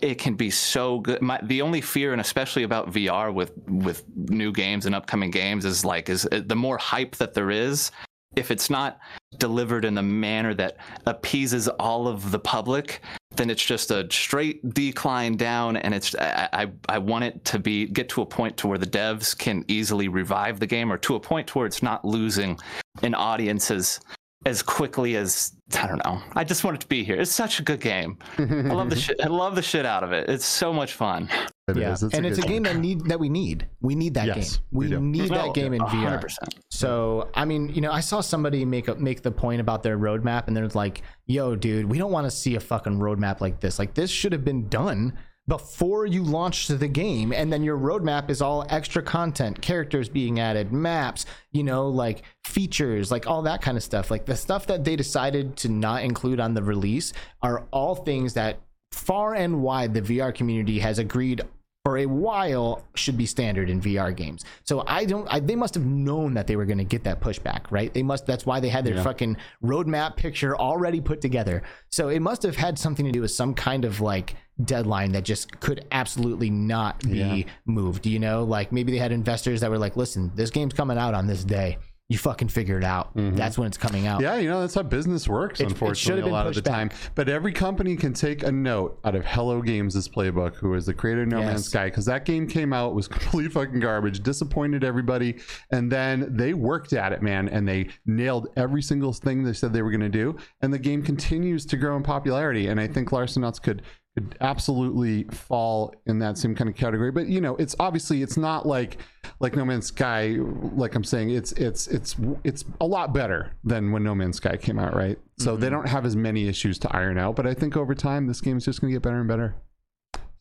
it 0.00 0.14
can 0.16 0.34
be 0.34 0.50
so 0.50 1.00
good. 1.00 1.20
My 1.20 1.38
the 1.42 1.62
only 1.62 1.80
fear, 1.80 2.12
and 2.12 2.20
especially 2.20 2.62
about 2.62 2.92
VR 2.92 3.32
with 3.32 3.52
with 3.66 4.04
new 4.16 4.52
games 4.52 4.86
and 4.86 4.94
upcoming 4.94 5.30
games, 5.30 5.64
is 5.64 5.84
like 5.84 6.08
is 6.08 6.26
uh, 6.32 6.42
the 6.44 6.56
more 6.56 6.78
hype 6.78 7.16
that 7.16 7.34
there 7.34 7.50
is. 7.50 7.90
If 8.36 8.50
it's 8.50 8.70
not 8.70 8.98
delivered 9.38 9.84
in 9.84 9.94
the 9.94 10.02
manner 10.02 10.54
that 10.54 10.76
appeases 11.06 11.68
all 11.68 12.06
of 12.06 12.30
the 12.30 12.38
public, 12.38 13.00
then 13.36 13.50
it's 13.50 13.64
just 13.64 13.90
a 13.90 14.06
straight 14.10 14.74
decline 14.74 15.36
down. 15.36 15.76
And 15.76 15.94
it's 15.94 16.14
I, 16.16 16.48
I 16.52 16.66
I 16.88 16.98
want 16.98 17.24
it 17.24 17.44
to 17.46 17.58
be 17.58 17.86
get 17.86 18.08
to 18.10 18.22
a 18.22 18.26
point 18.26 18.56
to 18.58 18.68
where 18.68 18.78
the 18.78 18.86
devs 18.86 19.36
can 19.36 19.64
easily 19.68 20.08
revive 20.08 20.60
the 20.60 20.66
game, 20.66 20.92
or 20.92 20.98
to 20.98 21.14
a 21.16 21.20
point 21.20 21.48
to 21.48 21.58
where 21.58 21.66
it's 21.66 21.82
not 21.82 22.04
losing 22.04 22.58
an 23.02 23.14
audience 23.14 24.00
as 24.46 24.58
as 24.58 24.62
quickly 24.62 25.16
as 25.16 25.52
I 25.78 25.86
don't 25.86 26.02
know. 26.04 26.22
I 26.34 26.44
just 26.44 26.64
want 26.64 26.76
it 26.76 26.80
to 26.80 26.86
be 26.86 27.04
here. 27.04 27.16
It's 27.16 27.30
such 27.30 27.60
a 27.60 27.62
good 27.62 27.80
game. 27.80 28.18
I 28.38 28.42
love 28.42 28.88
the 28.90 28.96
shit. 29.00 29.20
I 29.22 29.26
love 29.28 29.54
the 29.54 29.62
shit 29.62 29.84
out 29.84 30.02
of 30.02 30.12
it. 30.12 30.28
It's 30.30 30.46
so 30.46 30.72
much 30.72 30.94
fun. 30.94 31.28
It 31.68 31.76
yeah, 31.76 31.92
is. 31.92 32.02
and 32.02 32.24
it's 32.24 32.38
a 32.38 32.42
good 32.42 32.48
game 32.48 32.62
that 32.62 32.76
need 32.76 33.04
that 33.06 33.20
we 33.20 33.28
need. 33.28 33.66
We 33.82 33.94
need 33.94 34.14
that 34.14 34.26
Yes, 34.26 34.56
game. 34.56 34.64
we 34.72 34.86
We, 34.86 34.90
do. 34.92 35.00
need 35.00 35.28
that 35.30 35.52
game 35.54 35.74
in 35.74 35.80
VR. 35.82 36.20
100%. 36.22 36.36
So 36.70 37.28
I 37.34 37.44
mean, 37.44 37.68
you 37.68 37.80
know, 37.82 37.92
I 37.92 38.00
saw 38.00 38.20
somebody 38.22 38.64
make 38.64 38.88
a, 38.88 38.94
make 38.94 39.22
the 39.22 39.30
point 39.30 39.60
about 39.60 39.82
their 39.82 39.98
roadmap, 39.98 40.46
and 40.46 40.56
they're 40.56 40.68
like, 40.68 41.02
"Yo, 41.26 41.54
dude, 41.54 41.84
we 41.86 41.98
don't 41.98 42.12
want 42.12 42.24
to 42.26 42.30
see 42.30 42.54
a 42.54 42.60
fucking 42.60 42.98
roadmap 42.98 43.40
like 43.42 43.60
this. 43.60 43.78
Like 43.78 43.94
this 43.94 44.10
should 44.10 44.32
have 44.32 44.44
been 44.44 44.68
done." 44.68 45.18
Before 45.48 46.04
you 46.04 46.22
launch 46.22 46.68
the 46.68 46.86
game, 46.86 47.32
and 47.32 47.50
then 47.50 47.62
your 47.64 47.78
roadmap 47.78 48.28
is 48.28 48.42
all 48.42 48.66
extra 48.68 49.02
content, 49.02 49.62
characters 49.62 50.10
being 50.10 50.38
added, 50.38 50.72
maps, 50.72 51.24
you 51.52 51.64
know, 51.64 51.88
like 51.88 52.22
features, 52.44 53.10
like 53.10 53.26
all 53.26 53.40
that 53.42 53.62
kind 53.62 53.78
of 53.78 53.82
stuff. 53.82 54.10
Like 54.10 54.26
the 54.26 54.36
stuff 54.36 54.66
that 54.66 54.84
they 54.84 54.94
decided 54.94 55.56
to 55.56 55.70
not 55.70 56.02
include 56.02 56.38
on 56.38 56.52
the 56.52 56.62
release 56.62 57.14
are 57.40 57.66
all 57.70 57.94
things 57.94 58.34
that 58.34 58.60
far 58.92 59.34
and 59.34 59.62
wide 59.62 59.94
the 59.94 60.02
VR 60.02 60.34
community 60.34 60.80
has 60.80 60.98
agreed 60.98 61.40
for 61.88 61.96
a 61.96 62.04
while 62.04 62.84
should 62.94 63.16
be 63.16 63.24
standard 63.24 63.70
in 63.70 63.80
VR 63.80 64.14
games. 64.14 64.44
So 64.64 64.84
I 64.86 65.06
don't. 65.06 65.26
I, 65.32 65.40
they 65.40 65.56
must 65.56 65.72
have 65.72 65.86
known 65.86 66.34
that 66.34 66.46
they 66.46 66.54
were 66.54 66.66
going 66.66 66.76
to 66.76 66.84
get 66.84 67.02
that 67.04 67.18
pushback, 67.18 67.62
right? 67.70 67.90
They 67.94 68.02
must. 68.02 68.26
That's 68.26 68.44
why 68.44 68.60
they 68.60 68.68
had 68.68 68.84
their 68.84 69.02
fucking 69.02 69.38
roadmap 69.64 70.16
picture 70.16 70.54
already 70.54 71.00
put 71.00 71.22
together. 71.22 71.62
So 71.88 72.10
it 72.10 72.20
must 72.20 72.42
have 72.42 72.56
had 72.56 72.78
something 72.78 73.06
to 73.06 73.10
do 73.10 73.22
with 73.22 73.30
some 73.30 73.54
kind 73.54 73.86
of 73.86 74.02
like 74.02 74.36
deadline 74.62 75.12
that 75.12 75.24
just 75.24 75.60
could 75.60 75.86
absolutely 75.90 76.50
not 76.50 77.00
be 77.00 77.46
moved. 77.64 78.06
You 78.06 78.18
know, 78.18 78.44
like 78.44 78.70
maybe 78.70 78.92
they 78.92 78.98
had 78.98 79.10
investors 79.10 79.62
that 79.62 79.70
were 79.70 79.78
like, 79.78 79.96
"Listen, 79.96 80.30
this 80.34 80.50
game's 80.50 80.74
coming 80.74 80.98
out 80.98 81.14
on 81.14 81.26
this 81.26 81.42
day. 81.42 81.78
You 82.10 82.16
fucking 82.16 82.48
figure 82.48 82.78
it 82.78 82.84
out. 82.84 83.14
Mm-hmm. 83.14 83.36
That's 83.36 83.58
when 83.58 83.66
it's 83.66 83.76
coming 83.76 84.06
out." 84.06 84.22
Yeah, 84.22 84.36
you 84.38 84.48
know 84.48 84.60
that's 84.60 84.74
how 84.74 84.82
business 84.82 85.28
works. 85.28 85.60
It- 85.60 85.64
it 85.64 85.68
unfortunately, 85.72 86.22
should've 86.22 86.24
a 86.30 86.34
lot 86.34 86.46
of 86.46 86.54
the 86.54 86.62
pushed 86.62 86.72
time. 86.72 86.90
But 87.14 87.28
every 87.28 87.52
company 87.52 87.96
can 87.96 88.14
take 88.14 88.42
a 88.42 88.50
note 88.50 88.98
out 89.04 89.14
of 89.14 89.26
Hello 89.26 89.60
Games' 89.60 90.08
playbook, 90.08 90.54
who 90.56 90.72
is 90.74 90.86
the 90.86 90.94
creator 90.94 91.22
of 91.22 91.28
No 91.28 91.40
Man's 91.40 91.66
Sky, 91.66 91.84
because 91.86 92.06
that 92.06 92.24
game 92.24 92.46
came 92.46 92.72
out 92.72 92.94
was 92.94 93.08
complete 93.18 93.52
fucking 93.52 93.80
garbage, 93.80 94.20
disappointed 94.22 94.84
everybody, 94.84 95.36
and 95.70 95.92
then 95.92 96.34
they 96.34 96.54
worked 96.54 96.94
at 96.94 97.12
it, 97.12 97.20
man, 97.20 97.48
and 97.50 97.68
they 97.68 97.88
nailed 98.06 98.48
every 98.56 98.80
single 98.80 99.12
thing 99.12 99.44
they 99.44 99.52
said 99.52 99.74
they 99.74 99.82
were 99.82 99.90
going 99.90 100.00
to 100.00 100.08
do, 100.08 100.34
and 100.62 100.72
the 100.72 100.78
game 100.78 101.02
continues 101.02 101.66
to 101.66 101.76
grow 101.76 101.94
in 101.96 102.02
popularity. 102.02 102.68
And 102.68 102.80
I 102.80 102.86
think 102.88 103.10
Larcenauts 103.10 103.60
could 103.60 103.82
could 104.18 104.36
absolutely 104.40 105.22
fall 105.24 105.94
in 106.06 106.18
that 106.18 106.36
same 106.36 106.54
kind 106.54 106.68
of 106.68 106.74
category. 106.74 107.12
But 107.12 107.28
you 107.28 107.40
know, 107.40 107.54
it's 107.56 107.76
obviously 107.78 108.22
it's 108.22 108.36
not 108.36 108.66
like 108.66 108.98
like 109.38 109.54
No 109.54 109.64
Man's 109.64 109.86
Sky. 109.86 110.36
Like 110.74 110.96
I'm 110.96 111.04
saying, 111.04 111.30
it's 111.30 111.52
it's 111.52 111.86
it's 111.86 112.16
it's 112.42 112.64
a 112.80 112.86
lot 112.86 113.12
better 113.14 113.52
than 113.62 113.92
when 113.92 114.02
No 114.02 114.14
Man's 114.14 114.38
Sky 114.38 114.56
came 114.56 114.78
out, 114.78 114.96
right? 114.96 115.18
So 115.38 115.56
they 115.56 115.66
mm-hmm. 115.66 115.76
don't 115.76 115.88
have 115.88 116.04
as 116.04 116.16
many 116.16 116.48
issues 116.48 116.78
to 116.80 116.96
iron 116.96 117.16
out. 117.16 117.36
But 117.36 117.46
I 117.46 117.54
think 117.54 117.76
over 117.76 117.94
time, 117.94 118.26
this 118.26 118.40
game's 118.40 118.64
just 118.64 118.80
going 118.80 118.92
to 118.92 118.96
get 118.96 119.02
better 119.02 119.20
and 119.20 119.28
better. 119.28 119.54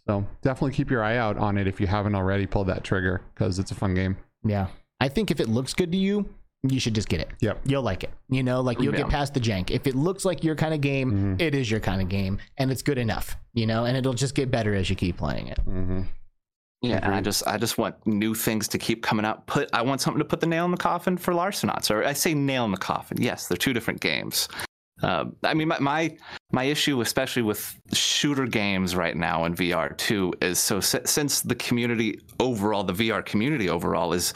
So 0.07 0.25
definitely 0.41 0.71
keep 0.71 0.89
your 0.89 1.03
eye 1.03 1.17
out 1.17 1.37
on 1.37 1.57
it 1.57 1.67
if 1.67 1.79
you 1.79 1.85
haven't 1.85 2.15
already 2.15 2.47
pulled 2.47 2.67
that 2.67 2.83
trigger 2.83 3.21
because 3.33 3.59
it's 3.59 3.71
a 3.71 3.75
fun 3.75 3.93
game. 3.93 4.17
Yeah. 4.43 4.67
I 4.99 5.09
think 5.09 5.29
if 5.29 5.39
it 5.39 5.49
looks 5.49 5.73
good 5.73 5.91
to 5.91 5.97
you, 5.97 6.33
you 6.63 6.79
should 6.79 6.95
just 6.95 7.07
get 7.09 7.19
it. 7.21 7.29
Yep. 7.41 7.61
You'll 7.65 7.83
like 7.83 8.03
it. 8.03 8.11
You 8.29 8.43
know, 8.43 8.61
like 8.61 8.79
you'll 8.79 8.93
Yeah. 8.93 9.01
get 9.03 9.09
past 9.09 9.33
the 9.33 9.39
jank. 9.39 9.69
If 9.71 9.87
it 9.87 9.95
looks 9.95 10.25
like 10.25 10.43
your 10.43 10.55
kind 10.55 10.73
of 10.73 10.81
game, 10.81 11.11
Mm-hmm. 11.11 11.35
it 11.41 11.53
is 11.55 11.69
your 11.69 11.79
kind 11.79 12.01
of 12.01 12.09
game 12.09 12.39
and 12.57 12.71
it's 12.71 12.81
good 12.81 12.97
enough, 12.97 13.37
you 13.53 13.65
know, 13.67 13.85
and 13.85 13.95
it'll 13.95 14.13
just 14.13 14.35
get 14.35 14.49
better 14.51 14.73
as 14.73 14.89
you 14.89 14.95
keep 14.95 15.17
playing 15.17 15.47
it. 15.47 15.59
Mm-hmm. 15.67 16.01
Yeah, 16.83 16.99
and 17.01 17.13
I 17.15 17.21
just 17.21 17.45
I 17.47 17.57
just 17.57 17.77
want 17.79 17.95
new 18.05 18.35
things 18.35 18.67
to 18.67 18.77
keep 18.77 19.01
coming 19.01 19.25
out. 19.25 19.47
Put 19.47 19.67
I 19.73 19.81
want 19.81 19.99
something 19.99 20.19
to 20.19 20.25
put 20.25 20.39
the 20.41 20.45
nail 20.47 20.63
in 20.65 20.71
the 20.71 20.77
coffin 20.77 21.17
for 21.17 21.33
Larcenauts, 21.33 21.89
or 21.89 22.03
I 22.05 22.13
say 22.13 22.35
nail 22.35 22.65
in 22.65 22.71
the 22.71 22.77
coffin. 22.77 23.19
Yes, 23.19 23.47
they're 23.47 23.57
two 23.57 23.73
different 23.73 23.99
games. 23.99 24.47
Uh, 25.01 25.25
I 25.43 25.53
mean, 25.55 25.67
my, 25.69 25.79
my 25.79 26.17
my 26.51 26.63
issue, 26.65 27.01
especially 27.01 27.41
with 27.41 27.75
shooter 27.93 28.45
games 28.45 28.95
right 28.95 29.15
now 29.17 29.45
in 29.45 29.55
VR 29.55 29.95
too, 29.97 30.33
is 30.41 30.59
so 30.59 30.79
si- 30.79 30.99
since 31.05 31.41
the 31.41 31.55
community 31.55 32.19
overall, 32.39 32.83
the 32.83 32.93
VR 32.93 33.23
community 33.25 33.69
overall 33.69 34.13
is 34.13 34.33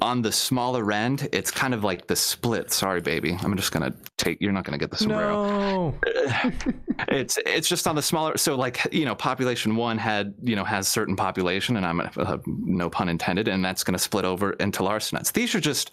on 0.00 0.22
the 0.22 0.32
smaller 0.32 0.90
end, 0.92 1.28
it's 1.32 1.50
kind 1.50 1.74
of 1.74 1.84
like 1.84 2.06
the 2.06 2.16
split. 2.16 2.72
Sorry, 2.72 3.00
baby, 3.00 3.36
I'm 3.42 3.56
just 3.56 3.72
gonna 3.72 3.94
take. 4.16 4.40
You're 4.40 4.52
not 4.52 4.64
gonna 4.64 4.78
get 4.78 4.90
the 4.90 4.96
sombrero 4.96 5.34
No. 5.34 5.94
it's 7.08 7.38
it's 7.44 7.68
just 7.68 7.86
on 7.86 7.96
the 7.96 8.02
smaller 8.02 8.36
so 8.36 8.54
like 8.54 8.80
you 8.92 9.04
know 9.04 9.14
population 9.14 9.76
one 9.76 9.98
had 9.98 10.34
you 10.42 10.56
know 10.56 10.64
has 10.64 10.88
certain 10.88 11.16
population 11.16 11.76
and 11.76 11.86
i'm 11.86 12.00
uh, 12.00 12.38
no 12.46 12.88
pun 12.88 13.08
intended 13.08 13.48
and 13.48 13.64
that's 13.64 13.84
going 13.84 13.92
to 13.92 13.98
split 13.98 14.24
over 14.24 14.52
into 14.54 14.82
larcenauts 14.82 15.32
these 15.32 15.54
are 15.54 15.60
just 15.60 15.92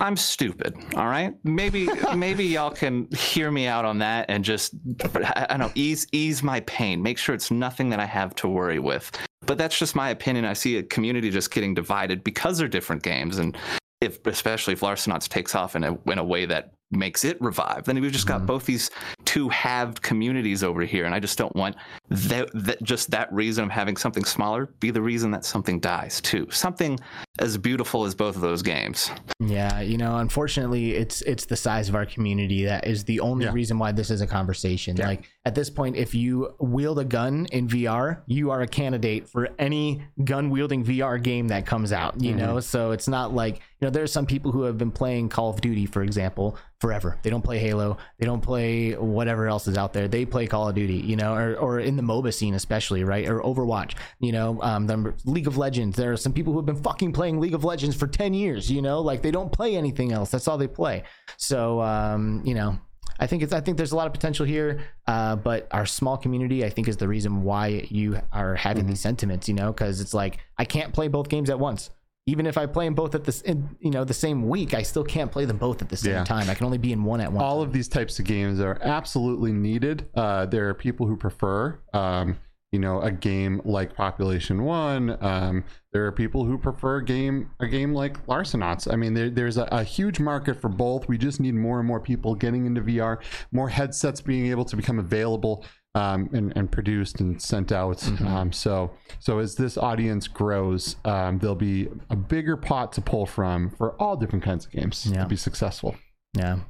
i'm 0.00 0.16
stupid 0.16 0.74
all 0.96 1.06
right 1.08 1.34
maybe 1.44 1.88
maybe 2.16 2.44
y'all 2.44 2.70
can 2.70 3.06
hear 3.12 3.50
me 3.50 3.66
out 3.66 3.84
on 3.84 3.98
that 3.98 4.26
and 4.28 4.44
just 4.44 4.74
i 5.04 5.46
don't 5.48 5.58
know 5.58 5.72
ease 5.74 6.06
ease 6.12 6.42
my 6.42 6.60
pain 6.60 7.02
make 7.02 7.18
sure 7.18 7.34
it's 7.34 7.50
nothing 7.50 7.88
that 7.90 8.00
i 8.00 8.06
have 8.06 8.34
to 8.34 8.48
worry 8.48 8.78
with 8.78 9.10
but 9.46 9.58
that's 9.58 9.78
just 9.78 9.94
my 9.94 10.10
opinion. 10.10 10.44
I 10.44 10.52
see 10.52 10.76
a 10.76 10.82
community 10.82 11.30
just 11.30 11.50
getting 11.50 11.74
divided 11.74 12.24
because 12.24 12.58
they're 12.58 12.68
different 12.68 13.02
games. 13.02 13.38
And 13.38 13.56
if 14.00 14.24
especially 14.26 14.72
if 14.72 14.80
larcenauts 14.80 15.28
takes 15.28 15.54
off 15.54 15.76
in 15.76 15.84
a 15.84 15.98
in 16.10 16.18
a 16.18 16.24
way 16.24 16.46
that 16.46 16.72
makes 16.92 17.24
it 17.24 17.40
revive 17.40 17.84
then 17.84 18.00
we've 18.00 18.12
just 18.12 18.26
got 18.26 18.38
mm-hmm. 18.38 18.46
both 18.46 18.66
these 18.66 18.90
two 19.24 19.48
halved 19.48 20.02
communities 20.02 20.62
over 20.62 20.82
here 20.82 21.04
and 21.04 21.14
i 21.14 21.20
just 21.20 21.38
don't 21.38 21.54
want 21.56 21.74
that, 22.08 22.48
that 22.54 22.82
just 22.82 23.10
that 23.10 23.32
reason 23.32 23.64
of 23.64 23.70
having 23.70 23.96
something 23.96 24.24
smaller 24.24 24.66
be 24.80 24.90
the 24.90 25.02
reason 25.02 25.30
that 25.30 25.44
something 25.44 25.80
dies 25.80 26.20
too 26.20 26.46
something 26.50 26.98
as 27.38 27.56
beautiful 27.56 28.04
as 28.04 28.14
both 28.14 28.36
of 28.36 28.42
those 28.42 28.62
games 28.62 29.10
Yeah, 29.40 29.80
you 29.80 29.98
know, 29.98 30.18
unfortunately, 30.18 30.92
it's 30.92 31.22
it's 31.22 31.46
the 31.46 31.56
size 31.56 31.88
of 31.88 31.94
our 31.94 32.06
community 32.06 32.64
that 32.64 32.86
is 32.86 33.04
the 33.04 33.20
only 33.20 33.44
Yeah. 33.44 33.52
reason 33.52 33.78
why 33.78 33.92
this 33.92 34.10
is 34.10 34.20
a 34.20 34.26
conversation. 34.26 34.96
Yeah. 34.96 35.08
Like 35.08 35.24
at 35.44 35.54
this 35.54 35.70
point, 35.70 35.96
if 35.96 36.14
you 36.14 36.54
wield 36.60 36.98
a 36.98 37.04
gun 37.04 37.46
in 37.52 37.68
VR, 37.68 38.22
you 38.26 38.50
are 38.50 38.62
a 38.62 38.66
candidate 38.66 39.28
for 39.28 39.48
any 39.58 40.02
gun 40.24 40.50
wielding 40.50 40.84
VR 40.84 41.22
game 41.22 41.48
that 41.48 41.66
comes 41.66 41.92
out. 41.92 42.20
You 42.20 42.30
mm-hmm. 42.30 42.38
know, 42.38 42.60
so 42.60 42.92
it's 42.92 43.08
not 43.08 43.34
like 43.34 43.60
you 43.82 43.86
know 43.88 43.90
there 43.90 44.04
are 44.04 44.06
some 44.06 44.26
people 44.26 44.52
who 44.52 44.62
have 44.62 44.78
been 44.78 44.92
playing 44.92 45.28
Call 45.28 45.50
of 45.50 45.60
Duty, 45.60 45.86
for 45.86 46.04
example, 46.04 46.56
forever. 46.80 47.18
They 47.24 47.30
don't 47.30 47.42
play 47.42 47.58
Halo, 47.58 47.96
they 48.16 48.26
don't 48.26 48.40
play 48.40 48.92
whatever 48.92 49.48
else 49.48 49.66
is 49.66 49.76
out 49.76 49.92
there. 49.92 50.06
They 50.06 50.24
play 50.24 50.46
Call 50.46 50.68
of 50.68 50.76
Duty, 50.76 50.98
you 50.98 51.16
know, 51.16 51.34
or 51.34 51.56
or 51.56 51.80
in 51.80 51.96
the 51.96 52.02
MOBA 52.02 52.32
scene 52.32 52.54
especially, 52.54 53.02
right? 53.02 53.28
Or 53.28 53.40
Overwatch, 53.40 53.94
you 54.20 54.30
know, 54.30 54.62
um, 54.62 54.86
the 54.86 55.12
League 55.24 55.48
of 55.48 55.56
Legends. 55.56 55.96
There 55.96 56.12
are 56.12 56.16
some 56.16 56.32
people 56.32 56.52
who 56.52 56.60
have 56.60 56.66
been 56.66 56.80
fucking 56.80 57.12
playing 57.12 57.40
League 57.40 57.54
of 57.54 57.64
Legends 57.64 57.96
for 57.96 58.06
ten 58.06 58.34
years. 58.34 58.70
You 58.70 58.82
know, 58.82 59.00
like 59.00 59.20
they 59.20 59.32
don't 59.32 59.50
play 59.50 59.74
anything 59.74 60.12
else. 60.12 60.30
That's 60.30 60.46
all 60.46 60.58
they 60.58 60.68
play. 60.68 61.02
So, 61.36 61.80
um, 61.80 62.40
you 62.44 62.54
know, 62.54 62.78
I 63.18 63.26
think 63.26 63.42
it's 63.42 63.52
I 63.52 63.60
think 63.60 63.78
there's 63.78 63.90
a 63.90 63.96
lot 63.96 64.06
of 64.06 64.12
potential 64.12 64.46
here. 64.46 64.84
Uh, 65.08 65.34
but 65.34 65.66
our 65.72 65.86
small 65.86 66.16
community, 66.16 66.64
I 66.64 66.70
think, 66.70 66.86
is 66.86 66.98
the 66.98 67.08
reason 67.08 67.42
why 67.42 67.84
you 67.90 68.20
are 68.32 68.54
having 68.54 68.86
these 68.86 69.00
sentiments. 69.00 69.48
You 69.48 69.54
know, 69.54 69.72
because 69.72 70.00
it's 70.00 70.14
like 70.14 70.38
I 70.56 70.64
can't 70.64 70.94
play 70.94 71.08
both 71.08 71.28
games 71.28 71.50
at 71.50 71.58
once. 71.58 71.90
Even 72.26 72.46
if 72.46 72.56
I 72.56 72.66
play 72.66 72.84
them 72.84 72.94
both 72.94 73.14
at 73.16 73.24
this, 73.24 73.42
you 73.80 73.90
know, 73.90 74.04
the 74.04 74.14
same 74.14 74.48
week, 74.48 74.74
I 74.74 74.82
still 74.82 75.02
can't 75.02 75.32
play 75.32 75.44
them 75.44 75.56
both 75.58 75.82
at 75.82 75.88
the 75.88 75.96
same 75.96 76.12
Yeah. 76.12 76.24
time. 76.24 76.48
I 76.48 76.54
can 76.54 76.66
only 76.66 76.78
be 76.78 76.92
in 76.92 77.02
one 77.02 77.20
at 77.20 77.32
once. 77.32 77.42
all 77.42 77.62
of 77.62 77.72
these 77.72 77.88
types 77.88 78.18
of 78.20 78.24
games 78.24 78.60
are 78.60 78.78
absolutely 78.80 79.52
needed. 79.52 80.08
Uh, 80.14 80.46
there 80.46 80.68
are 80.68 80.74
people 80.74 81.06
who 81.06 81.16
prefer, 81.16 81.78
um, 81.92 82.36
you 82.70 82.78
know 82.78 83.02
a 83.02 83.10
game 83.10 83.60
like 83.66 83.94
Population 83.94 84.64
One. 84.64 85.18
Um, 85.22 85.62
there 85.92 86.06
are 86.06 86.12
people 86.12 86.46
who 86.46 86.56
prefer 86.56 86.96
a 86.98 87.04
game 87.04 87.50
a 87.60 87.66
game 87.66 87.92
like 87.92 88.24
Larcenauts. 88.26 88.90
I 88.90 88.96
mean, 88.96 89.12
there, 89.12 89.28
there's 89.28 89.58
a, 89.58 89.64
a 89.70 89.84
huge 89.84 90.18
market 90.20 90.58
for 90.58 90.68
both. 90.70 91.06
We 91.06 91.18
just 91.18 91.38
need 91.38 91.54
more 91.54 91.80
and 91.80 91.86
more 91.86 92.00
people 92.00 92.34
getting 92.34 92.64
into 92.64 92.80
VR, 92.80 93.18
more 93.50 93.68
headsets 93.68 94.22
being 94.22 94.46
able 94.46 94.64
to 94.64 94.74
become 94.76 94.98
available 94.98 95.66
um, 95.94 96.28
and, 96.32 96.52
and 96.56 96.70
produced 96.72 97.20
and 97.20 97.40
sent 97.40 97.70
out. 97.72 97.98
Mm-hmm. 97.98 98.26
Um, 98.26 98.52
so 98.52 98.90
so 99.18 99.38
as 99.38 99.54
this 99.56 99.76
audience 99.76 100.26
grows, 100.28 100.96
um, 101.04 101.38
there'll 101.38 101.54
be 101.54 101.88
a 102.10 102.16
bigger 102.16 102.56
pot 102.56 102.92
to 102.94 103.00
pull 103.00 103.26
from 103.26 103.70
for 103.70 103.92
all 104.00 104.16
different 104.16 104.44
kinds 104.44 104.64
of 104.66 104.72
games 104.72 105.06
Yeah. 105.10 105.22
to 105.22 105.28
be 105.28 105.36
successful. 105.36 105.96
Yeah. 106.36 106.60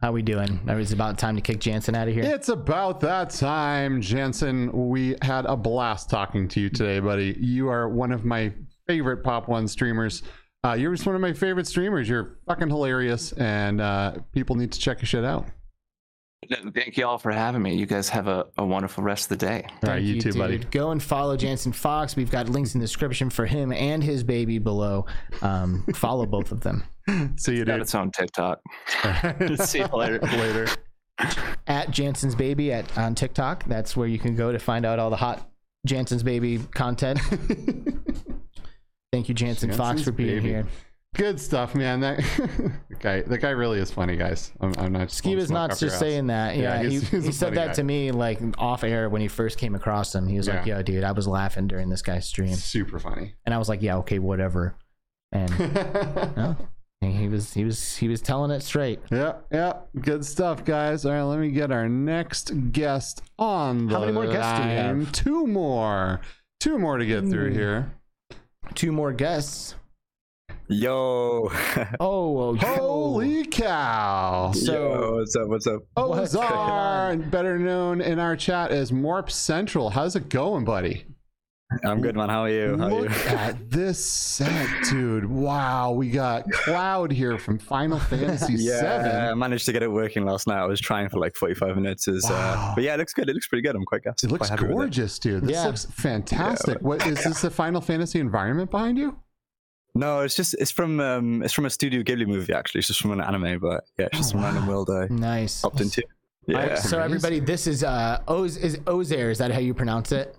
How 0.00 0.12
we 0.12 0.20
doing? 0.22 0.60
It's 0.66 0.92
about 0.92 1.16
time 1.18 1.34
to 1.36 1.40
kick 1.40 1.60
Jansen 1.60 1.94
out 1.94 2.08
of 2.08 2.14
here. 2.14 2.24
It's 2.24 2.50
about 2.50 3.00
that 3.00 3.30
time, 3.30 4.02
Jansen. 4.02 4.70
We 4.90 5.16
had 5.22 5.46
a 5.46 5.56
blast 5.56 6.10
talking 6.10 6.46
to 6.48 6.60
you 6.60 6.68
today, 6.68 6.98
buddy. 7.00 7.34
You 7.40 7.68
are 7.70 7.88
one 7.88 8.12
of 8.12 8.22
my 8.22 8.52
favorite 8.86 9.22
Pop 9.24 9.48
One 9.48 9.66
streamers. 9.66 10.22
Uh, 10.62 10.74
you're 10.74 10.92
just 10.92 11.06
one 11.06 11.14
of 11.14 11.22
my 11.22 11.32
favorite 11.32 11.66
streamers. 11.66 12.06
You're 12.06 12.36
fucking 12.46 12.68
hilarious, 12.68 13.32
and 13.32 13.80
uh, 13.80 14.16
people 14.32 14.56
need 14.56 14.72
to 14.72 14.78
check 14.78 15.00
your 15.00 15.06
shit 15.06 15.24
out. 15.24 15.46
Thank 16.74 16.96
you 16.96 17.06
all 17.06 17.18
for 17.18 17.30
having 17.32 17.62
me. 17.62 17.74
You 17.74 17.86
guys 17.86 18.08
have 18.10 18.26
a, 18.28 18.46
a 18.58 18.64
wonderful 18.64 19.02
rest 19.04 19.30
of 19.30 19.38
the 19.38 19.46
day. 19.46 19.62
All 19.64 19.70
right, 19.90 20.02
Thank 20.02 20.04
you, 20.06 20.20
too, 20.20 20.32
buddy. 20.38 20.58
Go 20.58 20.90
and 20.90 21.02
follow 21.02 21.36
Jansen 21.36 21.72
Fox. 21.72 22.16
We've 22.16 22.30
got 22.30 22.48
links 22.48 22.74
in 22.74 22.80
the 22.80 22.84
description 22.86 23.30
for 23.30 23.46
him 23.46 23.72
and 23.72 24.02
his 24.02 24.22
baby 24.24 24.58
below. 24.58 25.06
Um, 25.42 25.84
follow 25.94 26.26
both 26.26 26.52
of 26.52 26.60
them. 26.60 26.84
See 27.36 27.56
you, 27.56 27.64
Got 27.64 27.74
dude. 27.74 27.82
its 27.82 27.94
own 27.94 28.10
TikTok. 28.10 28.60
See 29.64 29.78
you 29.80 29.86
later. 29.86 30.18
later. 30.20 30.66
At 31.66 31.90
Jansen's 31.90 32.34
baby 32.34 32.72
at 32.72 32.96
on 32.98 33.14
TikTok. 33.14 33.64
That's 33.64 33.96
where 33.96 34.08
you 34.08 34.18
can 34.18 34.34
go 34.34 34.50
to 34.52 34.58
find 34.58 34.84
out 34.84 34.98
all 34.98 35.10
the 35.10 35.16
hot 35.16 35.48
Jansen's 35.86 36.22
baby 36.22 36.58
content. 36.74 37.20
Thank 39.12 39.28
you, 39.28 39.34
Jansen 39.34 39.72
Fox, 39.72 40.02
for 40.02 40.10
being 40.12 40.36
baby. 40.38 40.48
here. 40.48 40.66
Good 41.14 41.40
stuff, 41.40 41.74
man. 41.74 42.00
That 42.00 42.18
the 42.88 42.96
guy, 43.00 43.22
that 43.22 43.38
guy 43.38 43.50
really 43.50 43.78
is 43.78 43.90
funny, 43.90 44.16
guys. 44.16 44.52
I'm, 44.60 44.72
I'm 44.78 44.92
not. 44.92 45.08
Skiba's 45.08 45.50
not 45.50 45.70
just 45.70 45.84
ass. 45.94 45.98
saying 45.98 46.26
that. 46.26 46.56
Yeah, 46.56 46.82
Yeah, 46.82 46.88
he's- 46.88 47.02
he, 47.08 47.16
he's 47.16 47.26
he 47.26 47.32
said 47.32 47.54
that 47.54 47.68
guy. 47.68 47.72
to 47.74 47.84
me 47.84 48.10
like 48.10 48.40
off 48.58 48.82
air 48.84 49.08
when 49.08 49.22
he 49.22 49.28
first 49.28 49.56
came 49.56 49.74
across 49.74 50.14
him. 50.14 50.26
He 50.26 50.36
was 50.36 50.48
like, 50.48 50.66
"Yo, 50.66 50.82
dude, 50.82 51.04
I 51.04 51.12
was 51.12 51.26
laughing 51.28 51.66
during 51.68 51.88
this 51.88 52.02
guy's 52.02 52.26
stream," 52.26 52.54
Super 52.54 52.98
funny. 52.98 53.34
and 53.46 53.54
I 53.54 53.58
was 53.58 53.68
like, 53.68 53.80
"Yeah, 53.82 53.96
okay, 53.98 54.18
whatever." 54.18 54.74
And 55.32 55.50
no, 56.36 56.56
he 57.00 57.10
he 57.12 57.28
was 57.28 57.52
he 57.54 57.64
was 57.64 57.96
he 57.96 58.08
was 58.08 58.20
telling 58.20 58.50
it 58.50 58.62
straight. 58.62 59.00
Yeah, 59.10 59.34
yeah, 59.52 59.74
good 60.00 60.24
stuff, 60.24 60.64
guys. 60.64 61.04
All 61.06 61.12
right, 61.12 61.22
let 61.22 61.38
me 61.38 61.50
get 61.50 61.70
our 61.70 61.88
next 61.88 62.50
guest 62.72 63.22
on 63.38 63.86
the 63.86 63.94
How 63.94 64.00
many 64.00 64.12
more 64.12 64.26
guests 64.26 64.60
do 64.60 64.68
we 64.68 64.74
have? 64.74 65.12
Two 65.12 65.46
more, 65.46 66.20
two 66.60 66.78
more 66.78 66.98
to 66.98 67.06
get 67.06 67.22
through 67.28 67.50
Ooh. 67.50 67.52
here. 67.54 67.92
Two 68.74 68.90
more 68.92 69.12
guests. 69.12 69.74
Yo. 70.68 71.50
Oh, 72.00 72.38
oh 72.38 72.54
yo. 72.54 72.60
Holy 72.76 73.44
cow! 73.46 74.52
So- 74.52 74.72
Yo, 74.72 75.16
what's 75.18 75.36
up? 75.36 75.48
What's 75.48 75.66
up? 75.66 75.82
What's 75.94 76.34
going 76.34 76.48
Ozair, 76.48 77.30
better 77.30 77.58
known 77.58 78.00
in 78.00 78.18
our 78.18 78.36
chat 78.36 78.70
as 78.70 78.90
Morp 78.90 79.30
Central. 79.30 79.90
How's 79.90 80.16
it 80.16 80.28
going, 80.28 80.64
buddy? 80.64 81.04
I'm 81.84 82.00
good, 82.00 82.14
man. 82.14 82.28
How 82.28 82.42
are 82.44 82.48
you? 82.50 82.76
How 82.78 82.86
are 82.86 82.90
Look 83.02 83.10
you? 83.10 83.16
at 83.30 83.70
this 83.70 84.04
set, 84.04 84.68
dude. 84.90 85.24
Wow, 85.26 85.92
we 85.92 86.08
got 86.10 86.48
Cloud 86.50 87.10
here 87.10 87.36
from 87.38 87.58
Final 87.58 87.98
Fantasy 88.10 88.54
yeah, 88.58 89.30
I 89.30 89.34
managed 89.34 89.66
to 89.66 89.72
get 89.72 89.82
it 89.82 89.90
working 89.90 90.24
last 90.24 90.46
night. 90.46 90.58
I 90.60 90.66
was 90.66 90.80
trying 90.80 91.08
for 91.08 91.18
like 91.18 91.34
45 91.34 91.76
minutes. 91.76 92.06
Is, 92.08 92.24
Wow. 92.28 92.30
uh, 92.70 92.74
but 92.74 92.84
yeah, 92.84 92.94
it 92.94 92.98
looks 92.98 93.12
good. 93.12 93.28
It 93.28 93.34
looks 93.34 93.48
pretty 93.48 93.62
good. 93.62 93.74
I'm 93.76 93.84
quite 93.84 94.02
gassed. 94.04 94.24
It 94.24 94.30
looks 94.30 94.48
quite 94.48 94.50
happy 94.60 94.68
with 94.68 94.76
gorgeous, 94.76 95.18
dude. 95.18 95.42
This 95.44 95.52
Yeah. 95.56 95.66
looks 95.66 95.84
fantastic. 95.86 96.80
What 96.80 97.04
is 97.06 97.22
this? 97.24 97.40
The 97.40 97.50
Final 97.50 97.80
Fantasy 97.80 98.20
environment 98.20 98.70
behind 98.70 98.96
you? 98.98 99.18
No, 99.94 100.20
it's 100.20 100.34
just 100.34 100.54
it's 100.58 100.70
from 100.70 100.98
um 101.00 101.42
it's 101.42 101.52
from 101.52 101.66
a 101.66 101.70
Studio 101.70 102.02
Ghibli 102.02 102.26
movie 102.26 102.52
actually. 102.52 102.80
It's 102.80 102.88
just 102.88 103.00
from 103.00 103.12
an 103.12 103.20
anime, 103.20 103.58
but 103.60 103.84
yeah, 103.98 104.06
it's 104.06 104.18
just 104.18 104.30
Oh, 104.30 104.38
some 104.38 104.42
random 104.44 104.66
world 104.66 104.90
I 104.90 105.06
Nice. 105.08 105.62
popped 105.62 105.80
into. 105.80 106.02
All 106.48 106.54
right, 106.56 106.70
Yeah, 106.70 106.74
so 106.76 106.98
everybody, 107.00 107.38
this 107.40 107.66
is 107.66 107.84
uh 107.84 108.20
Oz 108.28 108.56
is 108.56 108.76
Ozair. 108.80 109.30
Is 109.30 109.38
that 109.38 109.50
how 109.52 109.60
you 109.60 109.72
pronounce 109.72 110.10
it? 110.12 110.34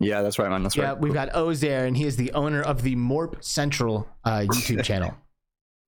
yeah, 0.00 0.22
that's 0.22 0.38
right, 0.38 0.50
man. 0.50 0.62
That's 0.64 0.76
Yeah, 0.76 0.84
right. 0.88 0.92
Yeah, 0.94 0.98
we've 0.98 1.14
got 1.14 1.30
Ozair, 1.32 1.86
and 1.86 1.96
he 1.96 2.04
is 2.04 2.16
the 2.16 2.32
owner 2.32 2.62
of 2.62 2.82
the 2.82 2.96
Morp 2.96 3.42
Central 3.44 4.08
uh, 4.24 4.40
YouTube 4.40 4.82
channel. 4.84 5.14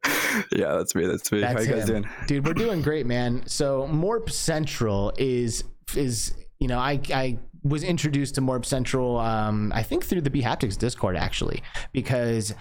yeah, 0.53 0.75
that's 0.77 0.95
me. 0.95 1.07
That's 1.07 1.31
me. 1.33 1.43
How 1.43 1.59
you 1.59 1.67
guys 1.67 1.89
him. 1.89 2.03
doing? 2.03 2.09
Dude, 2.27 2.47
we're 2.47 2.55
doing 2.55 2.83
great, 2.83 3.07
man. 3.07 3.43
So 3.47 3.87
Morp 3.93 4.31
Central 4.31 5.13
is 5.19 5.65
is 5.97 6.35
you 6.61 6.69
know 6.69 6.79
I 6.79 7.01
I 7.13 7.39
was 7.65 7.83
introduced 7.85 8.35
to 8.37 8.41
Morb 8.41 8.65
Central 8.65 9.19
um 9.19 9.73
I 9.75 9.83
think 9.83 10.05
through 10.05 10.23
the 10.23 10.31
bHaptics 10.31 10.77
Discord 10.77 11.17
actually 11.17 11.63
because 11.93 12.55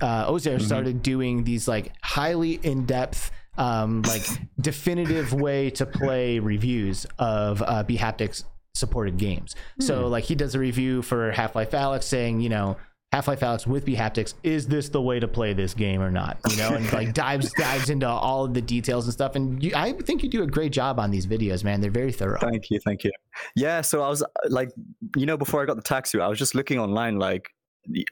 uh, 0.00 0.26
Ozair 0.30 0.56
Mm-hmm. 0.56 0.66
started 0.66 1.02
doing 1.02 1.44
these 1.44 1.68
like 1.68 1.92
highly 2.02 2.54
in 2.62 2.84
depth 2.86 3.30
um 3.56 4.02
like 4.02 4.26
definitive 4.60 5.32
way 5.32 5.70
to 5.70 5.86
play 5.86 6.38
reviews 6.40 7.06
of 7.18 7.62
uh, 7.62 7.84
bHaptics 7.84 8.44
supported 8.74 9.16
games. 9.18 9.54
So 9.80 10.04
Hmm. 10.06 10.10
like 10.12 10.24
he 10.24 10.34
does 10.34 10.54
a 10.54 10.58
review 10.58 11.02
for 11.02 11.30
Half 11.32 11.54
Life 11.56 11.70
Alyx 11.72 12.02
saying 12.04 12.40
you 12.40 12.48
know. 12.48 12.76
Half-Life 13.12 13.40
Alyx 13.40 13.66
with 13.66 13.86
bHaptics, 13.86 14.34
is 14.42 14.66
this 14.66 14.90
the 14.90 15.00
way 15.00 15.18
to 15.18 15.26
play 15.26 15.54
this 15.54 15.72
game 15.72 16.02
or 16.02 16.10
not? 16.10 16.38
You 16.50 16.56
know, 16.58 16.74
and 16.74 16.92
like 16.92 17.14
dives 17.14 17.50
dives 17.52 17.88
into 17.88 18.06
all 18.06 18.44
of 18.44 18.52
the 18.52 18.60
details 18.60 19.06
and 19.06 19.12
stuff. 19.14 19.34
And 19.34 19.62
you, 19.62 19.72
I 19.74 19.92
think 19.92 20.22
you 20.22 20.28
do 20.28 20.42
a 20.42 20.46
great 20.46 20.72
job 20.72 21.00
on 21.00 21.10
these 21.10 21.26
videos, 21.26 21.64
man. 21.64 21.80
They're 21.80 21.90
very 21.90 22.12
thorough. 22.12 22.38
Thank 22.38 22.70
you, 22.70 22.78
thank 22.84 23.04
you. 23.04 23.10
Yeah, 23.56 23.80
so 23.80 24.02
I 24.02 24.08
was 24.08 24.22
uh, 24.22 24.26
like, 24.50 24.70
you 25.16 25.24
know, 25.24 25.38
before 25.38 25.62
I 25.62 25.64
got 25.64 25.76
the 25.76 25.82
taxi, 25.82 26.20
I 26.20 26.28
was 26.28 26.38
just 26.38 26.54
looking 26.54 26.78
online, 26.78 27.18
like 27.18 27.48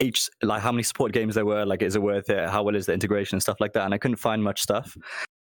each, 0.01 0.31
like 0.43 0.63
how 0.63 0.73
many 0.73 0.83
support 0.83 1.13
games 1.13 1.35
there 1.35 1.45
were, 1.45 1.67
like 1.67 1.83
is 1.83 1.95
it 1.95 2.03
worth 2.03 2.31
it? 2.31 2.49
How 2.49 2.63
well 2.63 2.75
is 2.75 2.87
the 2.87 2.95
integration 2.95 3.37
and 3.37 3.43
stuff 3.43 3.61
like 3.61 3.75
that? 3.75 3.85
And 3.85 3.93
I 3.93 3.99
couldn't 3.99 4.17
find 4.17 4.43
much 4.43 4.63
stuff. 4.63 4.97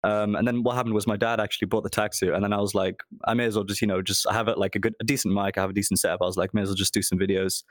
Um, 0.03 0.35
and 0.35 0.47
then 0.47 0.61
what 0.63 0.75
happened 0.75 0.93
was 0.93 1.07
my 1.07 1.17
dad 1.17 1.39
actually 1.39 1.67
bought 1.67 1.83
the 1.83 1.89
taxi, 1.89 2.29
and 2.29 2.43
then 2.43 2.53
I 2.53 2.59
was 2.59 2.75
like, 2.75 3.01
I 3.25 3.33
may 3.33 3.45
as 3.45 3.55
well 3.55 3.65
just, 3.65 3.81
you 3.81 3.87
know, 3.87 4.01
just 4.01 4.29
have 4.29 4.47
it 4.47 4.57
like 4.57 4.75
a 4.75 4.79
good, 4.79 4.93
a 5.01 5.03
decent 5.03 5.33
mic, 5.33 5.57
I 5.57 5.61
have 5.61 5.69
a 5.69 5.73
decent 5.73 5.99
setup. 5.99 6.21
I 6.21 6.25
was 6.25 6.37
like, 6.37 6.53
may 6.53 6.61
as 6.61 6.69
well 6.69 6.75
just 6.75 6.93
do 6.93 7.01
some 7.01 7.17
videos. 7.17 7.63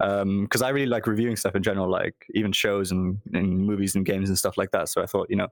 Um, 0.00 0.44
because 0.44 0.62
I 0.62 0.70
really 0.70 0.86
like 0.86 1.06
reviewing 1.06 1.36
stuff 1.36 1.54
in 1.54 1.62
general, 1.62 1.90
like 1.90 2.14
even 2.34 2.52
shows 2.52 2.90
and, 2.90 3.18
and 3.34 3.58
movies 3.66 3.94
and 3.96 4.04
games 4.06 4.28
and 4.28 4.38
stuff 4.38 4.56
like 4.56 4.70
that. 4.70 4.88
So 4.88 5.02
I 5.02 5.06
thought, 5.06 5.28
you 5.30 5.36
know, 5.36 5.48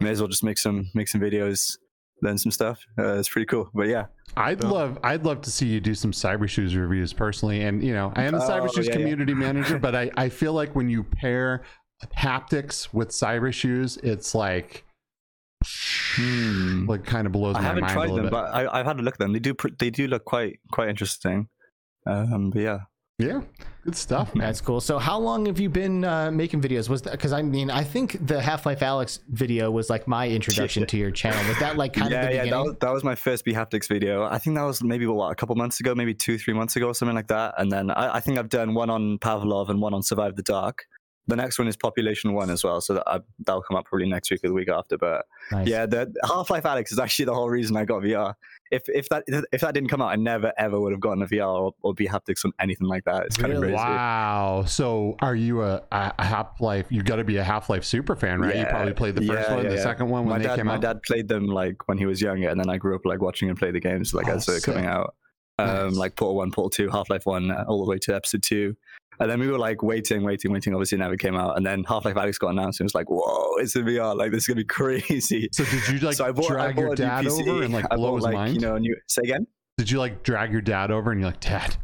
may 0.00 0.10
as 0.10 0.20
well 0.20 0.28
just 0.28 0.44
make 0.44 0.58
some 0.58 0.90
make 0.94 1.08
some 1.08 1.20
videos, 1.20 1.78
learn 2.22 2.36
some 2.38 2.52
stuff. 2.52 2.78
Uh, 2.98 3.14
it's 3.18 3.28
pretty 3.28 3.46
cool. 3.46 3.70
But 3.74 3.88
yeah, 3.88 4.06
I'd 4.36 4.62
love, 4.62 4.98
I'd 5.02 5.24
love 5.24 5.40
to 5.42 5.50
see 5.50 5.66
you 5.66 5.80
do 5.80 5.94
some 5.94 6.12
Cybershoes 6.12 6.76
reviews 6.76 7.12
personally. 7.14 7.62
And 7.62 7.82
you 7.82 7.94
know, 7.94 8.12
I 8.16 8.24
am 8.24 8.32
the 8.34 8.40
Cyber 8.40 8.64
Oh, 8.64 8.68
Shoes 8.68 8.86
yeah, 8.86 8.92
yeah. 8.92 8.98
community 8.98 9.32
manager, 9.46 9.78
but 9.78 9.94
I, 9.94 10.10
I 10.16 10.28
feel 10.28 10.52
like 10.52 10.74
when 10.76 10.90
you 10.90 11.02
pair 11.02 11.62
haptics 12.14 12.92
with 12.92 13.08
Cybershoes, 13.08 14.02
it's 14.04 14.34
like, 14.34 14.84
like 16.86 17.04
kind 17.04 17.26
of 17.26 17.32
blows 17.32 17.56
I 17.56 17.60
my 17.60 17.66
haven't 17.66 17.80
mind 17.82 17.92
tried 17.94 18.02
little 18.10 18.16
them, 18.16 18.24
bit. 18.26 18.32
but 18.32 18.54
I, 18.54 18.78
I've 18.80 18.86
had 18.86 18.98
a 19.00 19.02
look 19.02 19.14
at 19.14 19.18
them. 19.18 19.32
They 19.32 19.38
do 19.38 19.54
pr- 19.54 19.68
they 19.78 19.90
do 19.90 20.06
look 20.06 20.24
quite 20.24 20.58
quite 20.72 20.88
interesting. 20.88 21.48
Um, 22.06 22.50
but 22.50 22.60
yeah, 22.62 22.78
yeah, 23.18 23.40
good 23.82 23.96
stuff, 23.96 24.34
man. 24.34 24.46
That's 24.46 24.60
cool. 24.60 24.78
So, 24.80 24.98
how 24.98 25.18
long 25.18 25.46
have 25.46 25.58
you 25.58 25.70
been 25.70 26.04
uh, 26.04 26.30
making 26.30 26.60
videos? 26.60 26.90
Was 26.90 27.00
that 27.02 27.12
because 27.12 27.32
I 27.32 27.40
mean, 27.40 27.70
I 27.70 27.82
think 27.82 28.26
the 28.26 28.42
Half 28.42 28.66
Life 28.66 28.80
Alyx 28.80 29.20
video 29.30 29.70
was 29.70 29.88
like 29.88 30.06
my 30.06 30.28
introduction 30.28 30.84
to 30.86 30.98
your 30.98 31.10
channel. 31.10 31.42
Was 31.48 31.58
that 31.58 31.78
like 31.78 31.94
kind 31.94 32.10
yeah, 32.10 32.20
of 32.20 32.26
the 32.26 32.32
yeah. 32.32 32.36
That 32.36 32.44
beginning? 32.44 32.66
was, 32.66 32.76
that 32.80 32.92
was 32.92 33.04
my 33.04 33.14
first 33.14 33.46
bHaptics 33.46 33.88
video. 33.88 34.24
I 34.24 34.38
think 34.38 34.56
that 34.56 34.64
was 34.64 34.82
maybe 34.82 35.06
what 35.06 35.30
a 35.30 35.34
couple 35.34 35.56
months 35.56 35.80
ago, 35.80 35.94
maybe 35.94 36.12
two 36.12 36.36
three 36.36 36.52
months 36.52 36.76
ago 36.76 36.88
or 36.88 36.94
something 36.94 37.16
like 37.16 37.28
that. 37.28 37.54
And 37.56 37.72
then 37.72 37.90
I, 37.90 38.16
I 38.16 38.20
think 38.20 38.38
I've 38.38 38.50
done 38.50 38.74
one 38.74 38.90
on 38.90 39.18
Pavlov 39.18 39.70
and 39.70 39.80
one 39.80 39.94
on 39.94 40.02
Survive 40.02 40.36
the 40.36 40.42
Dark. 40.42 40.84
The 41.28 41.36
next 41.36 41.58
one 41.58 41.66
is 41.66 41.76
Population 41.76 42.34
One 42.34 42.50
as 42.50 42.62
well, 42.62 42.80
so 42.80 42.94
that 42.94 43.04
I, 43.06 43.18
that'll 43.46 43.62
come 43.62 43.76
up 43.76 43.86
probably 43.86 44.08
next 44.08 44.30
week 44.30 44.44
or 44.44 44.48
the 44.48 44.54
week 44.54 44.68
after. 44.68 44.96
But 44.96 45.24
Nice. 45.50 45.66
yeah, 45.66 45.86
the 45.86 46.12
Half 46.24 46.50
Life 46.50 46.64
Alyx 46.64 46.92
is 46.92 46.98
actually 46.98 47.24
the 47.24 47.34
whole 47.34 47.50
reason 47.50 47.76
I 47.76 47.84
got 47.84 48.02
VR. 48.02 48.34
If 48.70 48.88
if 48.88 49.08
that 49.10 49.24
if 49.52 49.60
that 49.60 49.74
didn't 49.74 49.88
come 49.90 50.02
out, 50.02 50.08
I 50.08 50.16
never 50.16 50.52
ever 50.58 50.80
would 50.80 50.92
have 50.92 51.00
gotten 51.00 51.22
a 51.22 51.26
VR 51.26 51.46
or, 51.48 51.74
or 51.82 51.94
bHaptics 51.94 52.44
on 52.44 52.52
anything 52.60 52.86
like 52.88 53.04
that. 53.04 53.26
It's 53.26 53.36
kind 53.36 53.52
Really? 53.52 53.68
of 53.72 53.78
crazy. 53.78 53.84
Wow. 53.88 54.64
So 54.66 55.16
are 55.20 55.34
you 55.36 55.62
a, 55.62 55.82
a 55.92 56.24
Half 56.24 56.60
Life? 56.60 56.86
You've 56.90 57.04
got 57.04 57.16
to 57.16 57.24
be 57.24 57.36
a 57.36 57.44
Half 57.44 57.70
Life 57.70 57.84
super 57.84 58.16
fan, 58.16 58.40
right? 58.40 58.56
you 58.56 58.66
probably 58.66 58.92
played 58.94 59.14
the 59.14 59.26
first 59.26 59.48
yeah, 59.48 59.54
one, 59.54 59.64
yeah, 59.64 59.70
the 59.70 59.76
yeah. 59.76 59.82
second 59.82 60.08
one 60.08 60.24
when 60.24 60.30
my 60.30 60.38
they 60.38 60.44
dad, 60.48 60.56
came 60.56 60.66
my 60.66 60.74
out. 60.74 60.80
dad 60.80 61.02
played 61.02 61.28
them 61.28 61.46
like 61.46 61.86
when 61.88 61.98
he 61.98 62.06
was 62.06 62.20
younger, 62.20 62.48
and 62.48 62.58
then 62.58 62.68
I 62.68 62.76
grew 62.76 62.96
up 62.96 63.04
like 63.04 63.20
watching 63.20 63.48
him 63.48 63.56
play 63.56 63.70
the 63.70 63.80
games 63.80 64.12
like 64.14 64.28
Oh, 64.28 64.32
as 64.34 64.46
they're 64.46 64.60
coming 64.60 64.86
out. 64.86 65.14
Um, 65.58 65.66
Nice. 65.88 65.94
like 65.96 66.16
Portal 66.16 66.36
One, 66.36 66.50
Portal 66.50 66.70
Two, 66.70 66.90
Half 66.90 67.08
Life 67.08 67.24
One, 67.24 67.50
uh, 67.50 67.64
all 67.66 67.82
the 67.84 67.90
way 67.90 67.98
to 67.98 68.14
Episode 68.14 68.42
Two, 68.42 68.76
and 69.18 69.30
then 69.30 69.40
we 69.40 69.48
were 69.48 69.58
like 69.58 69.82
waiting, 69.82 70.22
waiting, 70.22 70.52
waiting. 70.52 70.74
Obviously, 70.74 70.96
it 70.96 71.00
never 71.00 71.16
came 71.16 71.36
out, 71.36 71.56
and 71.56 71.66
then 71.66 71.84
Half 71.84 72.04
Life 72.04 72.14
Alyx 72.14 72.38
got 72.38 72.48
announced, 72.48 72.80
and 72.80 72.84
it 72.84 72.92
was 72.92 72.94
like, 72.94 73.10
"Whoa, 73.10 73.56
it's 73.58 73.76
in 73.76 73.84
VR! 73.84 74.16
Like 74.16 74.30
this 74.30 74.44
is 74.44 74.46
gonna 74.46 74.56
be 74.56 74.64
crazy." 74.64 75.48
So 75.52 75.64
did 75.64 75.88
you 75.88 75.98
like 76.00 76.16
so 76.16 76.26
I 76.26 76.32
bought, 76.32 76.50
I 76.52 76.72
drag 76.72 76.78
your 76.78 76.88
bought 76.88 76.98
new 76.98 77.04
dad 77.04 77.24
PC. 77.24 77.48
over 77.48 77.62
and 77.62 77.74
like 77.74 77.86
I 77.90 77.96
blow 77.96 78.10
bought, 78.10 78.16
his 78.16 78.24
like, 78.24 78.34
mind? 78.34 78.54
You 78.54 78.60
know, 78.60 78.76
a 78.76 78.80
new. 78.80 78.96
Say 79.08 79.22
again. 79.24 79.46
Did 79.78 79.90
you 79.90 79.98
like 79.98 80.22
drag 80.22 80.52
your 80.52 80.62
dad 80.62 80.90
over 80.90 81.12
and 81.12 81.20
you're 81.20 81.28
like, 81.28 81.40
Dad, 81.40 81.76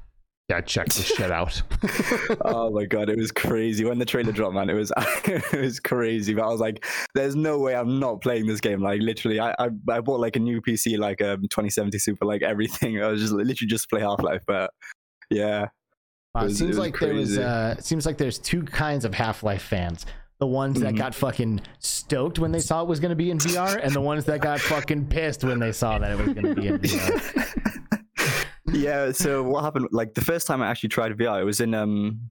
Dad, 0.49 0.67
check 0.67 0.87
this 0.87 1.07
shit 1.07 1.31
out? 1.31 1.63
oh 2.45 2.71
my 2.71 2.85
god, 2.85 3.09
it 3.09 3.17
was 3.17 3.31
crazy 3.33 3.85
when 3.85 3.99
the 3.99 4.05
trailer 4.05 4.33
dropped, 4.33 4.55
man. 4.55 4.69
It 4.69 4.75
was 4.75 4.93
it 5.25 5.61
was 5.61 5.81
crazy. 5.81 6.35
But 6.35 6.45
I 6.45 6.49
was 6.49 6.61
like, 6.61 6.85
"There's 7.15 7.37
no 7.37 7.59
way 7.59 7.75
I'm 7.75 7.99
not 7.99 8.21
playing 8.21 8.47
this 8.47 8.61
game." 8.61 8.83
Like 8.83 9.01
literally, 9.01 9.41
I 9.41 9.55
I, 9.59 9.69
I 9.89 10.01
bought 10.01 10.21
like 10.21 10.37
a 10.37 10.41
new 10.41 10.61
PC, 10.61 10.99
like 10.99 11.23
um 11.23 11.43
2070 11.43 11.99
Super, 11.99 12.27
like 12.27 12.43
everything. 12.43 13.03
I 13.03 13.09
was 13.09 13.21
just 13.21 13.33
literally 13.33 13.69
just 13.69 13.89
play 13.89 14.01
Half 14.01 14.23
Life. 14.23 14.43
But 14.47 14.73
yeah, 15.31 15.69
Wow, 16.35 16.43
It 16.43 16.45
it, 16.45 16.47
was- 16.49 16.53
it 16.55 16.57
seems 16.59 16.69
was 16.69 16.79
like 16.79 16.99
there 16.99 17.15
was. 17.15 17.39
Uh, 17.39 17.75
it 17.79 17.85
seems 17.85 18.07
like 18.07 18.17
there's 18.19 18.39
two 18.39 18.63
kinds 18.63 19.05
of 19.05 19.13
Half 19.15 19.43
Life 19.43 19.63
fans. 19.63 20.07
The 20.39 20.47
ones 20.47 20.81
that 20.81 20.95
Mhm. 20.95 20.99
got 20.99 21.15
fucking 21.15 21.61
stoked 21.79 22.39
when 22.41 22.51
they 22.51 22.59
saw 22.59 22.83
it 22.83 22.89
was 22.89 22.99
going 22.99 23.11
to 23.11 23.17
be 23.17 23.31
in 23.31 23.39
VR, 23.39 23.79
and 23.81 23.93
the 23.95 24.01
ones 24.01 24.25
that 24.25 24.41
got 24.41 24.59
fucking 24.61 25.07
pissed 25.07 25.45
when 25.45 25.61
they 25.61 25.71
saw 25.73 25.99
that 25.99 26.11
it 26.11 26.19
was 26.19 26.35
going 26.35 26.55
to 26.55 26.61
be 26.61 26.67
in 26.69 26.79
VR. 26.79 28.45
yeah. 28.73 29.13
So 29.13 29.43
what 29.45 29.63
happened? 29.63 29.89
Like 29.93 30.15
the 30.15 30.25
first 30.25 30.47
time 30.49 30.61
I 30.63 30.67
actually 30.69 30.89
tried 30.89 31.13
VR, 31.17 31.41
it 31.41 31.45
was 31.45 31.61
in 31.61 31.75
um, 31.75 32.31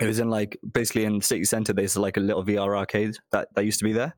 it 0.00 0.06
was 0.06 0.18
in 0.18 0.30
like 0.30 0.56
basically 0.72 1.04
in 1.04 1.18
the 1.18 1.24
city 1.24 1.44
center. 1.44 1.72
There's 1.74 1.96
like 1.96 2.16
a 2.16 2.20
little 2.20 2.44
VR 2.44 2.74
arcade 2.76 3.16
that 3.32 3.48
that 3.54 3.64
used 3.66 3.80
to 3.80 3.84
be 3.84 3.92
there. 3.92 4.14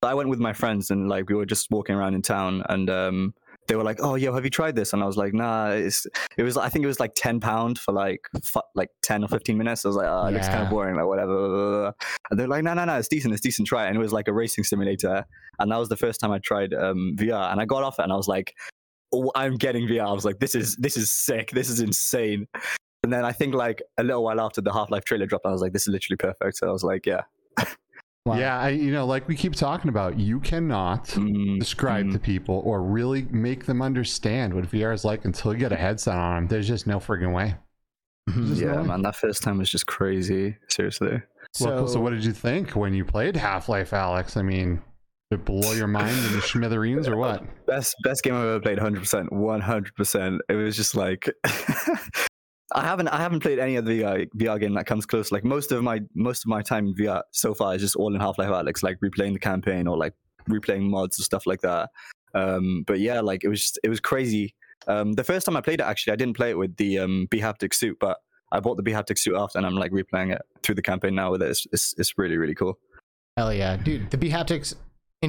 But 0.00 0.08
I 0.08 0.14
went 0.14 0.30
with 0.30 0.38
my 0.40 0.52
friends 0.54 0.90
and 0.90 1.08
like 1.10 1.28
we 1.28 1.34
were 1.34 1.46
just 1.46 1.70
walking 1.70 1.94
around 1.96 2.14
in 2.14 2.22
town 2.22 2.62
and 2.68 2.88
um. 2.88 3.34
They 3.68 3.76
were 3.76 3.84
like, 3.84 3.98
"Oh, 4.00 4.16
yo, 4.16 4.32
have 4.34 4.44
you 4.44 4.50
tried 4.50 4.76
this?" 4.76 4.92
And 4.92 5.02
I 5.02 5.06
was 5.06 5.16
like, 5.16 5.32
"Nah." 5.32 5.70
It's, 5.70 6.06
it 6.36 6.42
was, 6.42 6.56
I 6.56 6.68
think 6.68 6.84
it 6.84 6.88
was 6.88 7.00
like 7.00 7.12
ten 7.14 7.40
pound 7.40 7.78
for 7.78 7.92
like 7.92 8.20
fu- 8.42 8.60
like 8.74 8.90
ten 9.02 9.24
or 9.24 9.28
fifteen 9.28 9.56
minutes. 9.56 9.84
I 9.84 9.88
was 9.88 9.96
like, 9.96 10.08
"Oh, 10.08 10.26
it 10.26 10.32
looks 10.32 10.48
kind 10.48 10.62
of 10.62 10.70
boring, 10.70 10.96
like 10.96 11.06
whatever." 11.06 11.36
blah, 11.36 11.48
blah, 11.48 11.80
blah." 11.80 11.92
And 12.30 12.40
they're 12.40 12.48
like, 12.48 12.64
"No, 12.64 12.74
no, 12.74 12.84
no, 12.84 12.98
it's 12.98 13.08
decent, 13.08 13.32
it's 13.32 13.42
decent. 13.42 13.68
Try 13.68 13.84
it." 13.84 13.88
And 13.88 13.96
it 13.96 14.00
was 14.00 14.12
like 14.12 14.28
a 14.28 14.32
racing 14.32 14.64
simulator. 14.64 15.24
And 15.58 15.70
that 15.70 15.76
was 15.76 15.88
the 15.88 15.96
first 15.96 16.20
time 16.20 16.32
I 16.32 16.38
tried 16.38 16.74
um, 16.74 17.14
VR. 17.16 17.52
And 17.52 17.60
I 17.60 17.64
got 17.64 17.82
off 17.82 17.98
it, 17.98 18.02
and 18.02 18.12
I 18.12 18.16
was 18.16 18.28
like, 18.28 18.54
oh, 19.12 19.30
I'm 19.34 19.56
getting 19.56 19.86
VR. 19.86 20.08
I 20.08 20.12
was 20.12 20.24
like, 20.24 20.38
this 20.38 20.54
is 20.54 20.76
this 20.76 20.96
is 20.96 21.12
sick. 21.12 21.50
This 21.50 21.70
is 21.70 21.80
insane. 21.80 22.46
And 23.04 23.12
then 23.12 23.24
I 23.24 23.32
think 23.32 23.54
like 23.54 23.82
a 23.98 24.04
little 24.04 24.22
while 24.22 24.40
after 24.40 24.60
the 24.60 24.72
Half 24.72 24.90
Life 24.90 25.04
trailer 25.04 25.26
dropped, 25.26 25.46
I 25.46 25.50
was 25.50 25.60
like, 25.60 25.72
this 25.72 25.82
is 25.82 25.88
literally 25.88 26.16
perfect. 26.16 26.56
So 26.56 26.68
I 26.68 26.72
was 26.72 26.84
like, 26.84 27.06
yeah. 27.06 27.22
Wow. 28.24 28.38
Yeah, 28.38 28.58
I 28.58 28.68
you 28.68 28.92
know, 28.92 29.04
like 29.04 29.26
we 29.26 29.34
keep 29.34 29.54
talking 29.54 29.88
about, 29.88 30.18
you 30.18 30.38
cannot 30.38 31.06
Mm, 31.08 31.58
describe 31.58 32.06
mm. 32.06 32.12
to 32.12 32.18
people 32.20 32.62
or 32.64 32.80
really 32.82 33.22
make 33.30 33.66
them 33.66 33.82
understand 33.82 34.54
what 34.54 34.64
VR 34.70 34.94
is 34.94 35.04
like 35.04 35.24
until 35.24 35.52
you 35.52 35.58
get 35.58 35.72
a 35.72 35.76
headset 35.76 36.16
on 36.16 36.34
them. 36.34 36.46
There's 36.48 36.68
just 36.68 36.86
no 36.86 36.98
friggin' 36.98 37.34
way. 37.34 37.56
There's 38.28 38.48
just 38.50 38.62
no 38.62 38.68
Yeah, 38.68 38.80
way. 38.82 38.86
man, 38.86 39.02
that 39.02 39.16
first 39.16 39.42
time 39.42 39.58
was 39.58 39.68
just 39.68 39.86
crazy. 39.88 40.56
Seriously. 40.68 41.20
So, 41.54 41.86
so, 41.86 42.00
what 42.00 42.10
did 42.10 42.24
you 42.24 42.32
think 42.32 42.76
when 42.76 42.94
you 42.94 43.04
played 43.04 43.36
Half 43.36 43.68
Life, 43.68 43.90
Alyx? 43.90 44.36
I 44.36 44.42
mean, 44.42 44.80
did 45.30 45.40
it 45.40 45.44
blow 45.44 45.72
your 45.72 45.88
mind 45.88 46.16
in 46.26 46.32
the 46.34 46.42
smithereens 46.42 47.08
or 47.08 47.16
what? 47.16 47.42
Best 47.66 47.96
best 48.04 48.22
game 48.22 48.34
I've 48.34 48.44
ever 48.46 48.60
played, 48.60 48.78
hundred 48.78 49.00
percent, 49.00 49.32
one 49.32 49.60
hundred 49.60 49.94
percent. 49.96 50.40
It 50.48 50.54
was 50.54 50.76
just 50.76 50.94
like 50.94 51.28
I 52.74 52.82
haven't 52.82 53.08
I 53.08 53.18
haven't 53.18 53.40
played 53.40 53.58
any 53.58 53.76
other 53.76 53.92
VR, 53.92 54.28
VR 54.36 54.60
game 54.60 54.74
that 54.74 54.86
comes 54.86 55.06
close. 55.06 55.32
Like 55.32 55.44
most 55.44 55.72
of 55.72 55.82
my 55.82 56.00
most 56.14 56.44
of 56.44 56.48
my 56.48 56.62
time 56.62 56.88
in 56.88 56.94
VR 56.94 57.22
so 57.30 57.54
far 57.54 57.74
is 57.74 57.82
just 57.82 57.96
all 57.96 58.14
in 58.14 58.20
Half 58.20 58.38
Life 58.38 58.48
Alyx, 58.48 58.82
like 58.82 58.98
replaying 59.00 59.34
the 59.34 59.38
campaign 59.38 59.86
or 59.86 59.96
like 59.96 60.14
replaying 60.48 60.88
mods 60.88 61.18
and 61.18 61.24
stuff 61.24 61.46
like 61.46 61.60
that. 61.60 61.90
Um, 62.34 62.84
but 62.86 63.00
yeah, 63.00 63.20
like 63.20 63.44
it 63.44 63.48
was 63.48 63.60
just, 63.60 63.78
it 63.84 63.88
was 63.88 64.00
crazy. 64.00 64.54
Um, 64.88 65.12
the 65.12 65.24
first 65.24 65.46
time 65.46 65.56
I 65.56 65.60
played 65.60 65.80
it, 65.80 65.84
actually, 65.84 66.14
I 66.14 66.16
didn't 66.16 66.36
play 66.36 66.50
it 66.50 66.58
with 66.58 66.76
the 66.76 66.98
um, 66.98 67.28
bHaptic 67.30 67.74
suit, 67.74 67.98
but 68.00 68.18
I 68.50 68.60
bought 68.60 68.76
the 68.76 68.82
bHaptic 68.82 69.18
suit 69.18 69.36
after, 69.36 69.58
and 69.58 69.66
I'm 69.66 69.76
like 69.76 69.92
replaying 69.92 70.32
it 70.34 70.42
through 70.62 70.74
the 70.74 70.82
campaign 70.82 71.14
now 71.14 71.30
with 71.30 71.42
it. 71.42 71.50
It's 71.50 71.66
it's, 71.72 71.94
it's 71.98 72.18
really 72.18 72.36
really 72.36 72.54
cool. 72.54 72.78
Hell 73.36 73.52
yeah, 73.52 73.76
dude! 73.76 74.10
The 74.10 74.18
bHaptics 74.18 74.74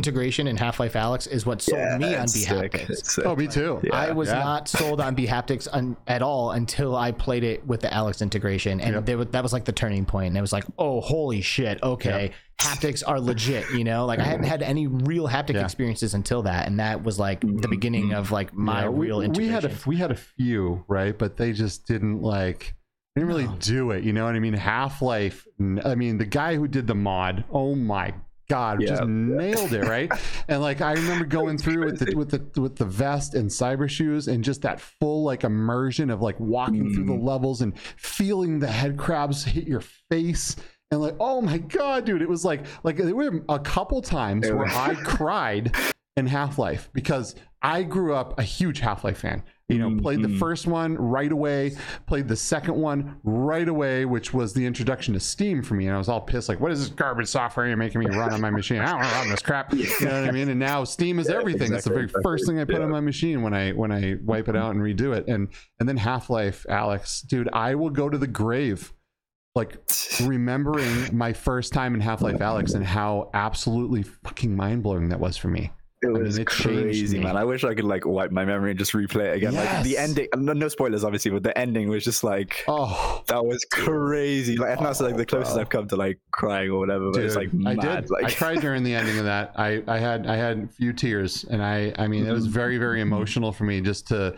integration 0.04 0.48
in 0.48 0.58
Half 0.58 0.80
Life 0.80 0.94
Alyx 0.94 1.28
is 1.28 1.46
what 1.46 1.62
sold 1.62 1.80
me 2.00 2.16
on 2.16 2.24
it's 2.24 2.34
sick, 2.34 2.72
bHaptics. 2.74 2.90
it's 2.90 3.14
sick. 3.14 3.26
Oh, 3.26 3.36
me 3.36 3.48
too. 3.48 3.80
Yeah. 3.84 3.96
I 3.96 4.12
was 4.12 4.28
Yeah. 4.30 4.40
not 4.40 4.68
sold 4.68 5.00
on 5.00 5.16
bHaptics 5.16 5.68
un- 5.72 5.96
at 6.08 6.22
all 6.24 6.52
until 6.52 6.96
I 6.96 7.12
played 7.12 7.44
it 7.44 7.66
with 7.68 7.82
the 7.82 7.90
Alyx 7.90 8.22
integration, 8.22 8.82
and 8.82 8.96
Yep. 8.96 9.06
there 9.06 9.18
wa- 9.20 9.26
that 9.32 9.44
was 9.44 9.54
like 9.54 9.66
the 9.66 9.72
turning 9.72 10.06
point. 10.06 10.30
And 10.30 10.38
it 10.38 10.42
was 10.42 10.52
like, 10.52 10.66
oh, 10.80 11.00
holy 11.00 11.42
shit! 11.42 11.82
Okay, 11.84 12.32
haptics 12.60 13.04
are 13.06 13.20
legit. 13.20 13.70
You 13.72 13.84
know, 13.84 14.06
like 14.08 14.20
I 14.20 14.24
hadn't 14.24 14.46
had 14.46 14.64
any 14.64 14.88
real 14.88 15.28
haptic 15.28 15.54
Yeah. 15.54 15.64
experiences 15.64 16.14
until 16.16 16.42
that, 16.44 16.68
and 16.68 16.80
that 16.80 17.04
was 17.04 17.20
like 17.20 17.42
the 17.42 17.48
Mhm. 17.48 17.70
beginning 17.70 18.14
of 18.14 18.32
like 18.32 18.54
my 18.54 18.84
Yeah, 18.84 18.90
we, 18.90 19.08
real 19.08 19.20
we 19.20 19.26
integration. 19.26 19.54
had 19.54 19.66
a 19.66 19.72
we 19.86 19.98
had 19.98 20.12
a 20.12 20.16
few 20.16 20.84
right, 20.88 21.18
but 21.18 21.38
they 21.38 21.54
just 21.54 21.86
didn't 21.88 22.22
like 22.22 22.76
didn't 23.16 23.28
really 23.28 23.46
No. 23.46 23.56
do 23.60 23.92
it. 23.92 24.04
You 24.04 24.12
know 24.12 24.26
what 24.26 24.34
I 24.34 24.40
mean? 24.40 24.56
Half 24.56 25.04
Life. 25.04 25.46
I 25.86 25.94
mean, 25.94 26.18
the 26.18 26.26
guy 26.26 26.56
who 26.56 26.68
did 26.68 26.88
the 26.88 26.96
mod. 26.96 27.44
Oh 27.52 27.76
my 27.76 28.12
god, 28.50 28.82
Yeah. 28.82 28.90
just 28.90 29.04
nailed 29.08 29.74
it 29.74 29.82
right. 29.88 30.12
and 30.48 30.62
like 30.62 30.82
I 30.82 30.94
remember 30.94 31.26
going 31.26 31.58
through 31.58 31.86
with 31.86 32.00
the 32.00 32.16
with 32.16 32.30
the 32.54 32.62
with 32.62 32.76
the 32.76 32.86
vest 32.86 33.34
and 33.34 33.50
cyber 33.50 33.90
shoes 33.90 34.28
and 34.28 34.44
just 34.44 34.62
that 34.64 34.80
full 34.80 35.24
like 35.24 35.44
immersion 35.44 36.10
of 36.10 36.22
like 36.22 36.40
walking 36.40 36.94
through 36.94 37.06
the 37.06 37.14
Mm. 37.14 37.24
levels 37.24 37.62
and 37.62 37.78
feeling 37.98 38.60
the 38.60 38.68
head 38.68 38.98
crabs 38.98 39.44
hit 39.46 39.68
your 39.68 39.82
face. 40.10 40.56
And 40.92 41.02
like, 41.02 41.16
oh 41.20 41.42
my 41.42 41.58
god, 41.58 42.06
dude! 42.06 42.22
It 42.22 42.30
was 42.30 42.46
like, 42.46 42.66
like 42.84 42.98
there 42.98 43.16
were 43.16 43.44
a 43.50 43.58
couple 43.60 44.00
times 44.02 44.48
where 44.48 44.68
I 44.68 44.94
cried 45.04 45.76
in 46.16 46.28
Half 46.28 46.60
Life 46.60 46.90
because 46.94 47.34
I 47.64 47.82
grew 47.82 48.14
up 48.14 48.38
a 48.40 48.44
huge 48.44 48.80
Half 48.80 49.04
Life 49.04 49.18
fan. 49.18 49.42
You 49.74 49.80
know, 49.80 50.02
played 50.02 50.22
the 50.22 50.28
Mhm. 50.28 50.40
first 50.40 50.68
one 50.68 50.96
right 50.96 51.32
away, 51.32 51.76
played 52.08 52.28
the 52.28 52.36
second 52.36 52.76
one 52.76 53.16
right 53.24 53.68
away, 53.68 54.06
which 54.06 54.34
was 54.34 54.54
the 54.54 54.66
introduction 54.66 55.14
to 55.14 55.20
Steam 55.20 55.62
for 55.62 55.74
me. 55.74 55.88
And 55.88 55.96
I 55.96 55.98
was 55.98 56.10
all 56.10 56.22
pissed, 56.22 56.50
like, 56.50 56.60
what 56.60 56.72
is 56.72 56.80
this 56.80 56.90
garbage 56.90 57.28
software 57.28 57.68
you're 57.68 57.78
making 57.78 58.00
me 58.00 58.08
run 58.08 58.32
on 58.32 58.42
my 58.42 58.50
machine? 58.50 58.80
I 58.80 58.86
don't 58.86 58.98
want 58.98 59.10
to 59.10 59.16
run 59.16 59.30
this 59.30 59.42
crap. 59.42 59.74
You 59.74 59.86
know 60.02 60.22
what 60.22 60.30
I 60.30 60.32
mean? 60.32 60.50
And 60.50 60.60
now 60.60 60.84
Steam 60.84 61.20
is 61.20 61.28
everything. 61.30 61.74
it's 61.74 61.86
the 61.86 61.94
very 61.94 62.08
first 62.24 62.48
thing 62.48 62.60
I 62.60 62.66
put 62.66 62.76
yeah. 62.76 62.84
on 62.84 62.90
my 62.90 63.00
machine 63.02 63.42
when 63.42 63.54
I 63.54 63.72
when 63.72 63.92
I 63.92 64.16
wipe 64.24 64.48
it 64.48 64.56
out 64.56 64.72
and 64.76 64.82
redo 64.82 65.16
it. 65.16 65.28
And 65.28 65.50
and 65.80 65.90
then 65.90 65.98
Half 65.98 66.30
Life, 66.30 66.66
Alyx, 66.70 67.26
dude, 67.28 67.50
I 67.54 67.76
will 67.76 67.90
go 67.90 68.10
to 68.10 68.18
the 68.18 68.28
grave 68.28 68.94
like 69.56 69.78
remembering 70.24 71.16
my 71.16 71.32
first 71.32 71.74
time 71.74 71.94
in 71.94 72.02
Half-Life 72.02 72.40
Alyx 72.40 72.74
and 72.74 72.84
how 72.84 73.30
absolutely 73.36 74.02
fucking 74.02 74.56
mind-blowing 74.56 75.10
that 75.10 75.20
was 75.20 75.38
for 75.38 75.48
me. 75.48 75.72
It 76.04 76.12
was 76.12 76.38
it 76.38 76.50
changed 76.50 76.84
crazy, 76.84 77.20
man. 77.20 77.38
I 77.38 77.44
wish 77.44 77.64
I 77.64 77.74
could 77.74 77.86
like 77.86 78.06
wipe 78.06 78.32
my 78.32 78.44
memory 78.44 78.72
and 78.72 78.80
just 78.80 78.92
replay 78.92 79.28
it 79.28 79.38
again. 79.38 79.56
Like 79.56 79.84
the 79.84 79.98
ending, 79.98 80.28
no, 80.36 80.54
no 80.54 80.68
spoilers, 80.68 81.04
obviously, 81.04 81.32
but 81.32 81.44
the 81.44 81.58
ending 81.58 81.88
was 81.90 82.04
just 82.04 82.24
like 82.24 82.64
Oh, 82.68 83.24
that 83.28 83.46
was 83.46 83.66
crazy. 83.72 84.58
Like, 84.58 84.78
and 84.78 84.86
that's 84.86 85.00
like 85.00 85.16
the 85.16 85.26
closest 85.26 85.56
bro. 85.56 85.62
I've 85.62 85.70
come 85.70 85.88
to 85.88 85.96
like 85.96 86.20
crying 86.32 86.72
or 86.72 86.80
whatever. 86.80 87.12
But 87.12 87.24
it's 87.24 87.36
like 87.36 87.52
Dude, 87.52 87.68
I 87.68 87.76
did. 87.76 88.10
Like 88.10 88.26
I 88.26 88.32
cried 88.32 88.60
during 88.60 88.84
the 88.84 88.94
ending 88.94 89.18
of 89.18 89.26
that. 89.26 89.54
I, 89.56 89.82
I 89.88 89.98
had 89.98 90.28
I 90.28 90.36
had 90.36 90.60
a 90.60 90.68
few 90.68 90.94
tears, 90.94 91.46
and 91.46 91.64
I 91.64 91.94
I 91.98 92.08
mean 92.08 92.28
it 92.28 92.32
was 92.32 92.46
mm-hmm. 92.46 92.54
very 92.54 92.78
very 92.78 93.02
emotional 93.02 93.52
for 93.52 93.64
me 93.64 93.82
just 93.82 94.08
to, 94.08 94.36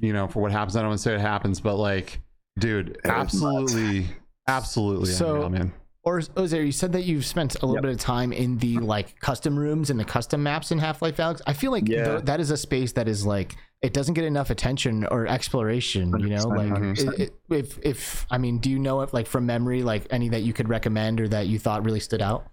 you 0.00 0.12
know, 0.12 0.26
for 0.28 0.40
what 0.40 0.52
happens. 0.52 0.76
I 0.76 0.80
don't 0.80 0.88
want 0.88 1.00
to 1.00 1.02
say 1.02 1.14
it 1.14 1.20
happens, 1.20 1.60
but 1.60 1.76
like, 1.76 2.20
dude, 2.58 2.88
was 2.88 3.10
absolutely, 3.10 4.06
absolutely 4.48 5.12
So- 5.12 5.34
unreal, 5.34 5.50
man. 5.50 5.72
Or 6.06 6.20
Ozair, 6.20 6.64
you 6.64 6.70
said 6.70 6.92
that 6.92 7.02
you've 7.02 7.26
spent 7.26 7.56
a 7.56 7.66
little 7.66 7.74
Yep. 7.74 7.82
bit 7.82 7.90
of 7.92 7.98
time 7.98 8.32
in 8.32 8.58
the 8.58 8.78
like 8.78 9.18
custom 9.18 9.58
rooms 9.58 9.90
and 9.90 9.98
the 9.98 10.04
custom 10.04 10.40
maps 10.40 10.70
in 10.70 10.78
Half 10.78 11.02
Life 11.02 11.16
Alyx. 11.16 11.42
I 11.48 11.52
feel 11.52 11.72
like 11.72 11.88
Yeah. 11.88 12.04
th- 12.04 12.24
that 12.26 12.38
is 12.38 12.52
a 12.52 12.56
space 12.56 12.92
that 12.92 13.08
is 13.08 13.26
like 13.26 13.56
it 13.82 13.92
doesn't 13.92 14.14
get 14.14 14.24
enough 14.24 14.48
attention 14.48 15.04
or 15.04 15.26
exploration. 15.26 16.18
You 16.20 16.28
know, 16.28 16.44
like 16.44 16.98
it, 16.98 17.20
it, 17.20 17.34
if 17.50 17.78
if 17.82 18.26
I 18.30 18.38
mean, 18.38 18.58
do 18.60 18.70
you 18.70 18.78
know 18.78 19.00
if 19.02 19.12
like 19.12 19.26
from 19.26 19.46
memory, 19.46 19.82
like 19.82 20.06
any 20.10 20.28
that 20.28 20.42
you 20.44 20.52
could 20.52 20.68
recommend 20.68 21.20
or 21.20 21.28
that 21.28 21.48
you 21.48 21.58
thought 21.58 21.84
really 21.84 22.00
stood 22.00 22.22
out? 22.22 22.46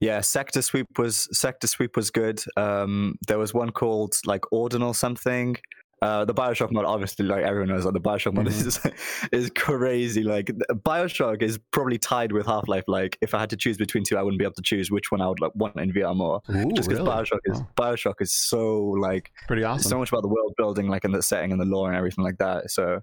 yeah, 0.00 0.20
sector 0.20 0.62
sweep 0.62 0.86
was 0.96 1.26
sector 1.36 1.66
sweep 1.66 1.96
was 1.96 2.10
good. 2.12 2.40
Um, 2.56 3.16
there 3.26 3.38
was 3.38 3.52
one 3.52 3.70
called 3.70 4.14
like 4.26 4.44
ordinal 4.52 4.94
something. 4.94 5.56
Uh, 6.00 6.24
the 6.24 6.34
Bioshock 6.34 6.70
mod, 6.70 6.84
obviously, 6.84 7.24
like 7.26 7.42
everyone 7.44 7.70
knows, 7.70 7.84
like 7.84 7.94
the 7.94 8.00
Bioshock 8.00 8.32
mod 8.34 8.46
is 8.46 8.78
is 9.32 9.50
crazy. 9.56 10.22
Like 10.22 10.46
Bioshock 10.86 11.42
is 11.42 11.58
probably 11.72 11.98
tied 11.98 12.30
with 12.30 12.46
Half 12.46 12.68
Life. 12.68 12.84
Like 12.86 13.18
if 13.20 13.34
I 13.34 13.40
had 13.40 13.50
to 13.50 13.56
choose 13.56 13.76
between 13.76 14.04
two, 14.04 14.16
I 14.16 14.22
wouldn't 14.22 14.38
be 14.38 14.44
able 14.44 14.54
to 14.54 14.62
choose 14.62 14.90
which 14.90 15.10
one 15.10 15.20
I 15.20 15.28
would 15.28 15.40
like 15.40 15.52
want 15.56 15.76
in 15.80 15.92
VR 15.92 16.14
more. 16.16 16.40
Ooh, 16.50 16.70
Just 16.72 16.88
because 16.88 17.04
really? 17.04 17.10
Bioshock 17.10 17.40
is 17.46 17.60
Oh, 17.60 17.66
Bioshock 17.76 18.14
is 18.20 18.32
so 18.32 18.78
like 19.00 19.32
pretty 19.48 19.64
awesome. 19.64 19.90
so 19.90 19.98
much 19.98 20.10
about 20.12 20.22
the 20.22 20.28
world 20.28 20.54
building, 20.56 20.88
like 20.88 21.04
in 21.04 21.10
the 21.12 21.22
setting 21.22 21.50
and 21.50 21.60
the 21.60 21.64
lore 21.64 21.88
and 21.88 21.96
everything 21.96 22.22
like 22.24 22.38
that. 22.38 22.70
So 22.70 23.02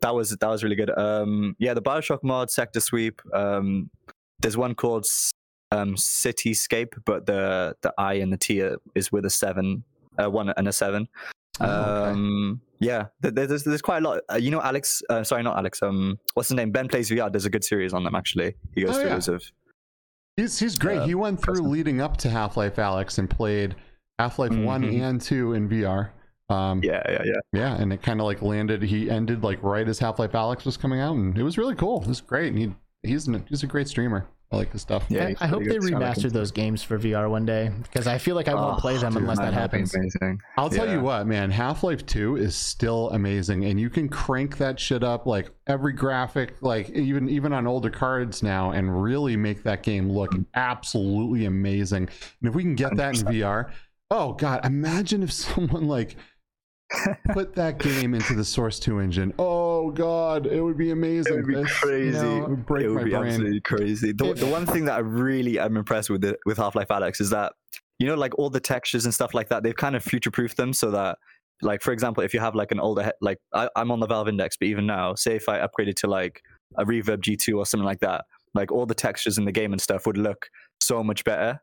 that 0.00 0.14
was 0.14 0.30
that 0.30 0.48
was 0.48 0.64
really 0.64 0.76
good. 0.76 0.96
Um, 0.98 1.56
yeah, 1.58 1.74
the 1.74 1.82
Bioshock 1.82 2.20
mod, 2.22 2.50
Sector 2.50 2.80
Sweep. 2.80 3.20
Um, 3.34 3.90
there's 4.40 4.56
one 4.56 4.74
called 4.74 5.04
um, 5.72 5.94
Cityscape, 5.96 6.94
but 7.04 7.26
the 7.26 7.76
the 7.82 7.92
I 7.98 8.14
and 8.14 8.32
the 8.32 8.38
T 8.38 8.62
is 8.94 9.12
with 9.12 9.26
a 9.26 9.30
seven, 9.30 9.84
uh, 10.18 10.30
one 10.30 10.48
and 10.56 10.66
a 10.68 10.72
seven. 10.72 11.06
Oh, 11.60 12.02
okay. 12.04 12.10
Um, 12.12 12.60
yeah, 12.80 13.06
th- 13.22 13.34
th- 13.34 13.48
there's 13.48 13.64
there's 13.64 13.82
quite 13.82 14.02
a 14.02 14.08
lot. 14.08 14.20
Uh, 14.32 14.36
you 14.36 14.50
know, 14.50 14.60
Alex. 14.62 15.02
Uh, 15.10 15.22
sorry, 15.22 15.42
not 15.42 15.56
Alex. 15.58 15.82
Um, 15.82 16.18
what's 16.34 16.48
his 16.48 16.56
name? 16.56 16.70
Ben 16.70 16.88
plays 16.88 17.10
VR. 17.10 17.30
There's 17.30 17.44
a 17.46 17.50
good 17.50 17.64
series 17.64 17.92
on 17.92 18.04
them 18.04 18.14
actually. 18.14 18.54
He 18.74 18.82
goes 18.82 18.96
Oh, 18.96 19.00
through 19.00 19.08
yeah. 19.08 19.14
loads 19.14 19.28
of. 19.28 19.42
He's 20.36 20.58
he's 20.58 20.76
great. 20.78 20.98
uh, 20.98 21.06
he 21.06 21.14
went 21.14 21.40
through 21.42 21.54
custom. 21.54 21.70
leading 21.70 22.00
up 22.00 22.16
to 22.18 22.30
Half 22.30 22.56
Life 22.56 22.76
Alyx 22.76 23.18
and 23.18 23.28
played 23.28 23.74
Half 24.18 24.38
Life 24.38 24.52
One 24.56 24.82
Mhm. 24.84 25.00
and 25.02 25.20
Two 25.20 25.52
in 25.52 25.68
VR. 25.68 26.10
Um, 26.48 26.80
Yeah, 26.82 27.02
yeah, 27.08 27.22
yeah. 27.24 27.32
Yeah, 27.52 27.74
and 27.80 27.92
it 27.92 28.02
kind 28.02 28.20
of 28.20 28.26
like 28.26 28.40
landed. 28.42 28.82
He 28.82 29.10
ended 29.10 29.44
like 29.44 29.62
right 29.62 29.86
as 29.86 29.98
Half 29.98 30.18
Life 30.18 30.32
Alyx 30.32 30.64
was 30.64 30.76
coming 30.76 31.00
out, 31.00 31.14
and 31.16 31.36
it 31.36 31.42
was 31.42 31.58
really 31.58 31.74
cool. 31.74 32.00
It 32.02 32.08
was 32.08 32.20
great. 32.20 32.52
And 32.54 32.58
he 32.58 32.74
he's 33.08 33.28
an, 33.28 33.44
he's 33.48 33.62
a 33.62 33.66
great 33.66 33.88
streamer. 33.88 34.26
I 34.52 34.56
like 34.56 34.72
the 34.72 34.80
stuff. 34.80 35.04
Yeah, 35.08 35.26
I, 35.26 35.44
I 35.44 35.46
hope 35.46 35.60
they 35.62 35.78
good, 35.78 35.82
so 35.84 35.94
I 35.94 35.98
like 36.00 36.16
him. 36.16 36.24
remaster 36.24 36.32
those 36.32 36.50
games 36.50 36.82
for 36.82 36.98
VR 36.98 37.30
one 37.30 37.46
day 37.46 37.70
because 37.84 38.08
I 38.08 38.18
feel 38.18 38.34
like 38.34 38.48
I 38.48 38.54
won't 38.54 38.78
Oh, 38.78 38.80
play 38.80 38.96
them 38.96 39.12
dude, 39.12 39.22
unless 39.22 39.38
that 39.38 39.54
happens. 39.54 39.94
Amazing. 39.94 40.40
I'll 40.56 40.68
tell 40.68 40.90
you 40.90 41.00
what, 41.00 41.28
man. 41.28 41.52
Half 41.52 41.84
Life 41.84 42.04
Two 42.04 42.34
is 42.36 42.56
still 42.56 43.10
amazing, 43.10 43.64
and 43.64 43.78
you 43.80 43.88
can 43.90 44.08
crank 44.08 44.58
that 44.58 44.80
shit 44.80 45.04
up 45.04 45.24
like 45.24 45.50
every 45.68 45.92
graphic, 45.92 46.56
like 46.62 46.90
even 46.90 47.28
even 47.28 47.52
on 47.52 47.68
older 47.68 47.90
cards 47.90 48.42
now, 48.42 48.72
and 48.72 49.00
really 49.00 49.36
make 49.36 49.62
that 49.62 49.84
game 49.84 50.10
look 50.10 50.32
absolutely 50.54 51.44
amazing. 51.44 52.08
And 52.40 52.48
if 52.48 52.54
we 52.54 52.62
can 52.64 52.74
get 52.74 52.96
that 52.96 53.20
in 53.20 53.26
VR, 53.26 53.70
oh 54.10 54.32
god, 54.32 54.66
imagine 54.66 55.22
if 55.22 55.32
someone 55.32 55.86
like 55.86 56.16
put 57.32 57.54
that 57.54 57.78
game 57.78 58.14
into 58.14 58.34
the 58.34 58.44
Source 58.44 58.78
2 58.80 58.98
engine. 58.98 59.32
Oh 59.38 59.90
god, 59.90 60.46
it 60.46 60.60
would 60.60 60.76
be 60.76 60.90
amazing. 60.90 61.32
It 61.38 61.46
would 61.46 61.64
be 61.64 61.64
crazy. 61.64 62.16
You 62.16 62.22
know, 62.22 62.44
it 62.44 62.50
would 62.50 62.66
break 62.66 62.84
it 62.84 62.88
would 62.88 62.96
my 62.98 63.04
be 63.04 63.10
brain. 63.10 63.26
absolutely 63.26 63.60
crazy. 63.60 64.12
The, 64.12 64.30
If- 64.30 64.40
the 64.40 64.46
one 64.46 64.66
thing 64.66 64.84
that 64.86 64.94
I 64.94 64.98
really 65.00 65.58
am 65.58 65.76
impressed 65.76 66.10
with 66.10 66.20
the, 66.22 66.36
with 66.46 66.56
Half 66.58 66.74
Life 66.74 66.88
Alyx 66.88 67.20
is 67.20 67.30
that 67.30 67.52
you 67.98 68.06
know, 68.06 68.14
like 68.14 68.38
all 68.38 68.48
the 68.48 68.60
textures 68.60 69.04
and 69.04 69.12
stuff 69.12 69.34
like 69.34 69.50
that, 69.50 69.62
they've 69.62 69.76
kind 69.76 69.94
of 69.94 70.02
future 70.02 70.30
proofed 70.30 70.56
them 70.56 70.72
so 70.72 70.90
that, 70.90 71.18
like 71.60 71.82
for 71.82 71.92
example, 71.92 72.24
if 72.24 72.32
you 72.32 72.40
have 72.40 72.54
like 72.54 72.72
an 72.72 72.80
older, 72.80 73.12
like 73.20 73.36
I, 73.52 73.68
I'm 73.76 73.90
on 73.90 74.00
the 74.00 74.06
Valve 74.06 74.26
Index, 74.28 74.56
but 74.56 74.68
even 74.68 74.86
now, 74.86 75.14
say 75.14 75.36
if 75.36 75.50
I 75.50 75.58
upgraded 75.58 75.96
to 75.96 76.06
like 76.06 76.40
a 76.78 76.84
Reverb 76.86 77.18
G2 77.18 77.58
or 77.58 77.66
something 77.66 77.84
like 77.84 78.00
that, 78.00 78.24
like 78.54 78.72
all 78.72 78.86
the 78.86 78.94
textures 78.94 79.36
in 79.36 79.44
the 79.44 79.52
game 79.52 79.72
and 79.72 79.80
stuff 79.82 80.06
would 80.06 80.16
look 80.16 80.48
so 80.80 81.04
much 81.04 81.24
better. 81.24 81.60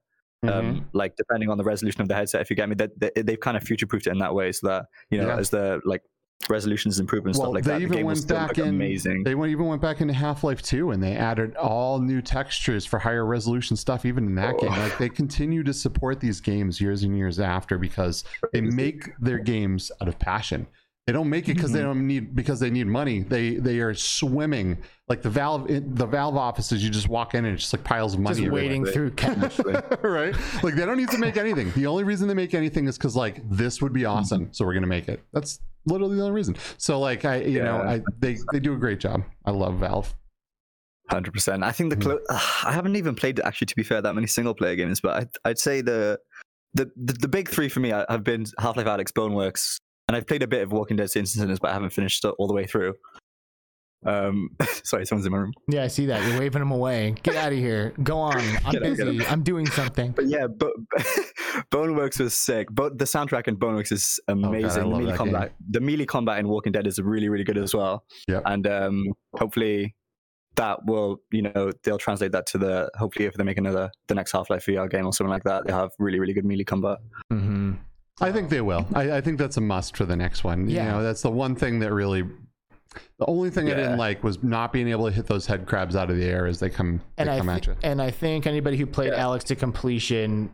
Mhm. 0.47 0.53
Um, 0.59 0.89
like 0.93 1.15
depending 1.15 1.49
on 1.49 1.57
the 1.57 1.63
resolution 1.63 2.01
of 2.01 2.07
the 2.07 2.15
headset, 2.15 2.41
if 2.41 2.49
you 2.49 2.55
get 2.55 2.69
me, 2.69 2.75
that 2.75 2.91
they, 2.99 3.21
they've 3.21 3.39
kind 3.39 3.57
of 3.57 3.63
future 3.63 3.85
proofed 3.87 4.07
it 4.07 4.11
in 4.11 4.19
that 4.19 4.33
way, 4.33 4.51
so 4.51 4.67
that 4.67 4.85
you 5.09 5.19
know, 5.19 5.27
Yeah. 5.27 5.37
as 5.37 5.49
the 5.49 5.81
like 5.85 6.01
resolutions 6.49 6.99
improve 6.99 7.25
and 7.25 7.35
well, 7.35 7.45
stuff 7.47 7.53
like 7.55 7.63
they 7.63 7.71
that, 7.71 7.77
the 7.79 7.81
even 7.83 7.93
game 7.97 8.01
will 8.05 8.07
went 8.07 8.19
still 8.19 8.37
back 8.37 8.57
in. 8.59 8.67
amazing. 8.69 9.23
They 9.23 9.33
went, 9.35 9.51
even 9.51 9.65
went 9.65 9.81
back 9.81 10.01
into 10.01 10.13
Half 10.13 10.43
Life 10.43 10.61
2 10.61 10.91
and 10.91 11.01
they 11.01 11.15
added 11.15 11.55
all 11.55 11.99
new 11.99 12.21
textures 12.21 12.85
for 12.85 12.99
higher 12.99 13.25
resolution 13.25 13.75
stuff, 13.75 14.05
even 14.05 14.25
in 14.27 14.35
that 14.35 14.57
game. 14.59 14.71
Oh. 14.71 14.79
Like 14.79 14.97
they 14.99 15.09
continue 15.09 15.63
to 15.63 15.73
support 15.73 16.19
these 16.19 16.39
games 16.39 16.79
years 16.79 17.03
and 17.03 17.17
years 17.17 17.39
after 17.39 17.77
because 17.79 18.23
they 18.53 18.61
make 18.61 19.09
their 19.19 19.39
games 19.39 19.91
out 19.99 20.07
of 20.07 20.19
passion. 20.19 20.67
They 21.07 21.13
don't 21.13 21.29
make 21.29 21.47
it 21.47 21.53
because 21.55 21.69
Mm-hmm. 21.71 21.77
they 21.77 21.83
don't 21.83 22.05
need 22.07 22.35
because 22.35 22.59
they 22.59 22.69
need 22.69 22.85
money. 22.87 23.21
They 23.21 23.55
they 23.55 23.79
are 23.79 23.93
swimming 23.93 24.77
like 25.07 25.21
the 25.21 25.29
Valve 25.29 25.69
in, 25.69 25.95
the 25.95 26.05
Valve 26.05 26.35
offices. 26.35 26.83
You 26.83 26.89
just 26.89 27.07
walk 27.07 27.33
in 27.33 27.45
and 27.45 27.53
it's 27.53 27.63
just 27.63 27.73
like 27.73 27.85
piles 27.85 28.13
of 28.13 28.19
money. 28.19 28.35
Just 28.35 28.45
everywhere. 28.47 28.63
wading 28.63 28.85
through 28.87 29.11
cash. 29.11 29.57
right? 30.03 30.35
Like 30.63 30.75
they 30.75 30.85
don't 30.85 30.97
need 30.97 31.09
to 31.11 31.17
make 31.17 31.37
anything. 31.37 31.71
The 31.71 31.87
only 31.87 32.03
reason 32.03 32.27
they 32.27 32.33
make 32.33 32.53
anything 32.53 32.87
is 32.87 32.97
because 32.97 33.15
like 33.15 33.39
this 33.49 33.81
would 33.81 33.93
be 33.93 34.03
awesome, 34.03 34.49
so 34.51 34.65
we're 34.65 34.73
gonna 34.73 34.85
make 34.85 35.07
it. 35.07 35.23
That's 35.31 35.61
literally 35.85 36.17
the 36.17 36.23
only 36.23 36.33
reason. 36.33 36.57
So 36.77 36.99
like 36.99 37.23
I, 37.23 37.37
you 37.37 37.63
know, 37.63 37.77
I 37.77 38.01
they 38.19 38.37
they 38.51 38.59
do 38.59 38.73
a 38.73 38.77
great 38.77 38.99
job. 38.99 39.23
I 39.45 39.51
love 39.51 39.75
Valve. 39.79 40.13
Hundred 41.09 41.31
percent. 41.33 41.63
I 41.63 41.71
think 41.71 41.89
the 41.91 41.95
Mhm. 41.95 42.01
clo- 42.01 42.37
I 42.65 42.73
haven't 42.73 42.97
even 42.97 43.15
played 43.15 43.39
actually. 43.39 43.67
To 43.67 43.75
be 43.77 43.83
fair, 43.83 44.01
that 44.01 44.13
many 44.13 44.27
single 44.27 44.53
player 44.53 44.75
games, 44.75 44.99
but 44.99 45.15
I'd, 45.15 45.29
I'd 45.45 45.57
say 45.59 45.79
the, 45.79 46.19
the 46.73 46.91
the 46.97 47.13
the 47.13 47.27
big 47.29 47.47
three 47.47 47.69
for 47.69 47.79
me 47.79 47.89
have 48.09 48.25
been 48.25 48.45
Half 48.59 48.75
Life 48.75 48.87
Alyx, 48.87 49.13
Boneworks, 49.13 49.79
and 50.07 50.15
I've 50.17 50.27
played 50.27 50.43
a 50.43 50.47
bit 50.47 50.61
of 50.63 50.71
Walking 50.71 50.97
Dead 50.97 51.09
and 51.15 51.27
Sinners, 51.27 51.59
but 51.59 51.69
I 51.71 51.73
haven't 51.73 51.91
finished 51.91 52.23
all 52.25 52.47
the 52.47 52.53
way 52.53 52.65
through. 52.65 52.95
Um, 54.05 54.51
sorry, 54.83 55.05
someone's 55.05 55.25
in 55.25 55.31
my 55.31 55.39
room. 55.39 55.53
Yeah, 55.67 55.83
I 55.83 55.87
see 55.87 56.05
that. 56.05 56.25
You're 56.29 56.39
waving 56.39 56.59
them 56.59 56.71
away. 56.71 57.15
Get 57.23 57.35
out 57.35 57.51
of 57.51 57.57
here. 57.57 57.93
Go 58.03 58.19
on. 58.19 58.37
I'm 58.65 58.71
Get 58.71 58.83
'em, 58.83 58.95
get 58.95 59.07
'em. 59.07 59.17
busy. 59.17 59.27
I'm 59.27 59.43
doing 59.43 59.65
something. 59.67 60.11
But 60.11 60.27
yeah, 60.27 60.47
but 60.47 60.71
Boneworks 61.71 62.19
was 62.19 62.33
sick. 62.33 62.67
But 62.71 62.97
the 62.99 63.05
soundtrack 63.05 63.47
in 63.47 63.57
Boneworks 63.57 63.91
is 63.91 64.19
amazing. 64.27 64.83
Oh, 64.83 64.89
love 64.89 64.99
the 64.99 65.05
melee 65.05 65.17
combat, 65.17 65.51
the 65.69 65.81
melee 65.81 66.05
combat 66.05 66.39
in 66.39 66.47
Walking 66.47 66.71
Dead 66.71 66.87
is 66.87 66.99
really, 66.99 67.27
really 67.29 67.43
good 67.43 67.57
as 67.57 67.73
well. 67.73 68.05
Yep. 68.27 68.43
And 68.45 68.67
um, 68.67 69.13
hopefully 69.35 69.95
that 70.55 70.85
will, 70.85 71.17
you 71.31 71.41
know, 71.41 71.71
they'll 71.83 71.97
translate 71.97 72.31
that 72.31 72.45
to 72.47 72.57
the. 72.57 72.89
Hopefully, 72.95 73.25
if 73.25 73.33
they 73.33 73.43
make 73.43 73.57
another 73.57 73.91
the 74.07 74.15
next 74.15 74.31
Half 74.31 74.49
Life 74.49 74.65
VR 74.67 74.89
game 74.89 75.05
or 75.05 75.13
something 75.13 75.31
like 75.31 75.43
that, 75.43 75.65
they 75.65 75.73
have 75.73 75.89
really, 75.99 76.19
really 76.19 76.33
good 76.33 76.45
melee 76.45 76.63
combat. 76.63 76.99
hmm 77.31 77.73
I 78.19 78.31
think 78.31 78.49
they 78.49 78.61
will. 78.61 78.87
I, 78.93 79.17
I 79.17 79.21
think 79.21 79.37
that's 79.37 79.57
a 79.57 79.61
must 79.61 79.95
for 79.95 80.05
the 80.05 80.15
next 80.15 80.43
one. 80.43 80.69
Yeah. 80.69 80.85
You 80.85 80.91
know, 80.91 81.03
that's 81.03 81.21
the 81.21 81.31
one 81.31 81.55
thing 81.55 81.79
that 81.79 81.93
really. 81.93 82.23
The 83.19 83.25
only 83.27 83.49
thing 83.51 83.67
I 83.69 83.75
didn't 83.75 83.97
like 83.97 84.23
was 84.23 84.41
not 84.43 84.73
being 84.73 84.87
able 84.87 85.05
to 85.05 85.11
hit 85.11 85.27
those 85.27 85.45
head 85.45 85.67
crabs 85.67 85.95
out 85.95 86.09
of 86.09 86.17
the 86.17 86.25
air 86.25 86.47
as 86.47 86.59
they 86.59 86.69
come 86.69 87.01
And 87.17 87.29
they 87.29 87.33
I 87.33 87.37
come 87.37 87.47
thi- 87.47 87.53
at 87.53 87.67
you. 87.67 87.75
and 87.83 88.01
I 88.01 88.09
think 88.09 88.47
anybody 88.47 88.75
who 88.77 88.85
played 88.87 89.11
Yeah. 89.11 89.23
Alyx 89.23 89.43
to 89.45 89.55
completion 89.55 90.49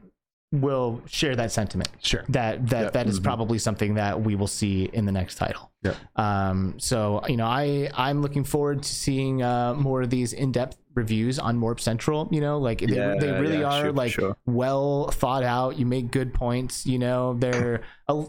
will 0.52 1.02
share 1.08 1.36
that 1.38 1.52
sentiment. 1.52 1.90
Sure. 2.02 2.24
That 2.30 2.68
that 2.70 2.94
that 2.94 3.08
is 3.08 3.20
Mhm. 3.20 3.24
probably 3.24 3.58
something 3.60 3.96
that 3.96 4.22
we 4.22 4.36
will 4.36 4.48
see 4.48 4.84
in 4.92 5.06
the 5.06 5.12
next 5.12 5.36
title. 5.36 5.72
Yep. 5.84 5.96
Um, 6.18 6.76
so 6.80 7.22
you 7.28 7.38
know, 7.38 7.46
I 7.48 7.90
I'm 7.96 8.22
looking 8.22 8.44
forward 8.44 8.84
to 8.84 8.90
seeing 8.90 9.42
uh, 9.42 9.74
more 9.76 10.02
of 10.02 10.10
these 10.10 10.34
in-depth 10.34 10.78
reviews 10.96 11.40
on 11.40 11.58
Morp 11.60 11.80
Central. 11.80 12.28
You 12.32 12.42
know, 12.42 12.58
like 12.60 12.80
they, 12.80 12.96
Yeah, 12.96 13.16
they 13.20 13.32
really 13.32 13.60
yeah, 13.60 13.72
are 13.74 13.82
sure, 13.84 13.92
like 13.92 14.12
sure. 14.12 14.36
well 14.46 15.08
thought 15.12 15.44
out. 15.44 15.78
You 15.78 15.86
make 15.86 16.12
good 16.12 16.34
points. 16.34 16.86
You 16.86 17.00
know, 17.00 17.34
they're 17.40 17.82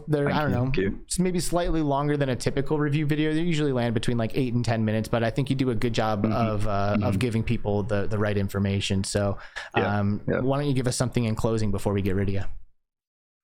they're 0.07 0.29
I 0.31 0.41
don't 0.41 0.51
know, 0.51 0.71
you. 0.75 0.99
maybe 1.19 1.39
slightly 1.39 1.81
longer 1.81 2.17
than 2.17 2.29
a 2.29 2.35
typical 2.35 2.79
review 2.79 3.05
video. 3.05 3.33
They 3.33 3.41
usually 3.41 3.71
land 3.71 3.93
between 3.93 4.17
like 4.17 4.31
eight 4.35 4.53
and 4.53 4.63
ten 4.65 4.83
minutes, 4.85 5.07
but 5.07 5.23
I 5.23 5.29
think 5.29 5.49
you 5.49 5.55
do 5.55 5.69
a 5.69 5.75
good 5.75 5.93
job 5.93 6.23
Mhm, 6.23 6.33
of 6.33 6.67
uh, 6.67 6.97
of 7.03 7.15
mhm. 7.15 7.19
giving 7.19 7.43
people 7.43 7.83
the 7.83 8.07
the 8.07 8.17
right 8.17 8.37
information. 8.37 9.03
So, 9.03 9.37
um, 9.73 10.21
yeah. 10.27 10.39
why 10.39 10.57
don't 10.59 10.67
you 10.67 10.73
give 10.73 10.87
us 10.87 10.95
something 10.95 11.25
in 11.25 11.35
closing 11.35 11.71
before 11.71 11.93
we 11.93 12.01
get 12.01 12.15
rid 12.15 12.29
of 12.29 12.33
you? 12.35 12.43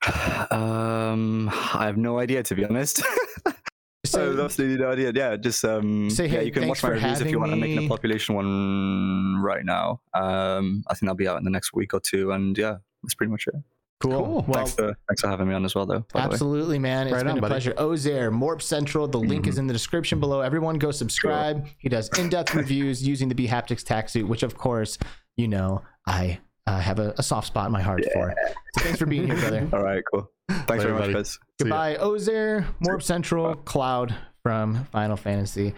Um, 0.51 1.49
I 1.49 1.85
have 1.85 1.97
no 1.97 2.19
idea 2.19 2.43
to 2.43 2.55
be 2.55 2.65
honest. 2.65 3.03
I 4.03 4.07
So, 4.07 4.31
have 4.31 4.39
absolutely 4.39 4.83
no 4.83 4.91
idea. 4.91 5.11
Yeah, 5.13 5.35
just 5.37 5.63
um, 5.63 6.09
Say, 6.09 6.27
yeah, 6.27 6.41
you 6.41 6.51
can 6.51 6.67
watch 6.67 6.81
my 6.81 6.89
reviews 6.89 7.21
if 7.21 7.29
you 7.29 7.39
want. 7.39 7.51
I'm 7.51 7.59
making 7.59 7.85
a 7.85 7.87
population 7.87 8.33
one 8.35 9.39
right 9.43 9.63
now. 9.63 10.01
Um, 10.15 10.83
I 10.87 10.93
think 10.93 11.01
that'll 11.01 11.15
be 11.15 11.27
out 11.27 11.37
in 11.37 11.43
the 11.43 11.51
next 11.51 11.73
week 11.73 11.93
or 11.93 11.99
two, 11.99 12.31
and 12.31 12.57
yeah, 12.57 12.77
that's 13.03 13.13
pretty 13.13 13.29
much 13.31 13.45
it. 13.47 13.53
cool. 13.99 14.11
Cool. 14.25 14.45
Well, 14.47 14.53
thanks 14.65 14.73
for 14.73 14.95
thanks 15.07 15.21
for 15.21 15.27
having 15.27 15.47
me 15.47 15.53
on 15.53 15.63
as 15.65 15.75
well, 15.75 15.85
though. 15.85 16.03
by 16.13 16.21
the 16.23 16.29
way. 16.29 16.33
Absolutely, 16.33 16.79
man. 16.79 17.05
It's 17.07 17.13
Right 17.13 17.19
been 17.19 17.31
on, 17.33 17.37
a 17.37 17.41
buddy. 17.41 17.51
pleasure. 17.51 17.73
Ozair, 17.73 18.31
Morp 18.31 18.63
Central. 18.63 19.07
The 19.07 19.19
link 19.19 19.45
is 19.45 19.59
in 19.59 19.67
the 19.67 19.73
description 19.73 20.19
below. 20.19 20.41
Everyone 20.41 20.79
go 20.79 20.89
subscribe. 20.89 21.67
He 21.77 21.87
does 21.87 22.09
in-depth 22.17 22.55
reviews 22.55 23.05
using 23.07 23.29
the 23.29 23.35
bHaptics 23.35 23.83
TactSuit, 23.83 24.27
which 24.27 24.41
of 24.41 24.57
course, 24.57 24.97
you 25.37 25.47
know, 25.47 25.83
I 26.07 26.39
uh, 26.67 26.79
have 26.79 26.99
a, 26.99 27.13
a 27.17 27.23
soft 27.23 27.47
spot 27.47 27.65
in 27.65 27.71
my 27.71 27.81
heart 27.81 28.03
for. 28.13 28.33
So 28.75 28.83
thanks 28.83 28.99
for 28.99 29.05
being 29.05 29.27
here, 29.27 29.37
brother. 29.37 29.67
All 29.73 29.83
right, 29.83 30.03
cool. 30.11 30.29
Thanks 30.49 30.69
Later, 30.69 30.81
very 30.81 30.93
much, 30.93 31.01
buddy. 31.01 31.13
guys. 31.13 31.39
Goodbye, 31.59 31.95
Ozair, 31.95 32.65
Morp 32.85 33.01
Central, 33.03 33.55
Cloud 33.55 34.13
from 34.43 34.85
Final 34.85 35.17
Fantasy. 35.17 35.73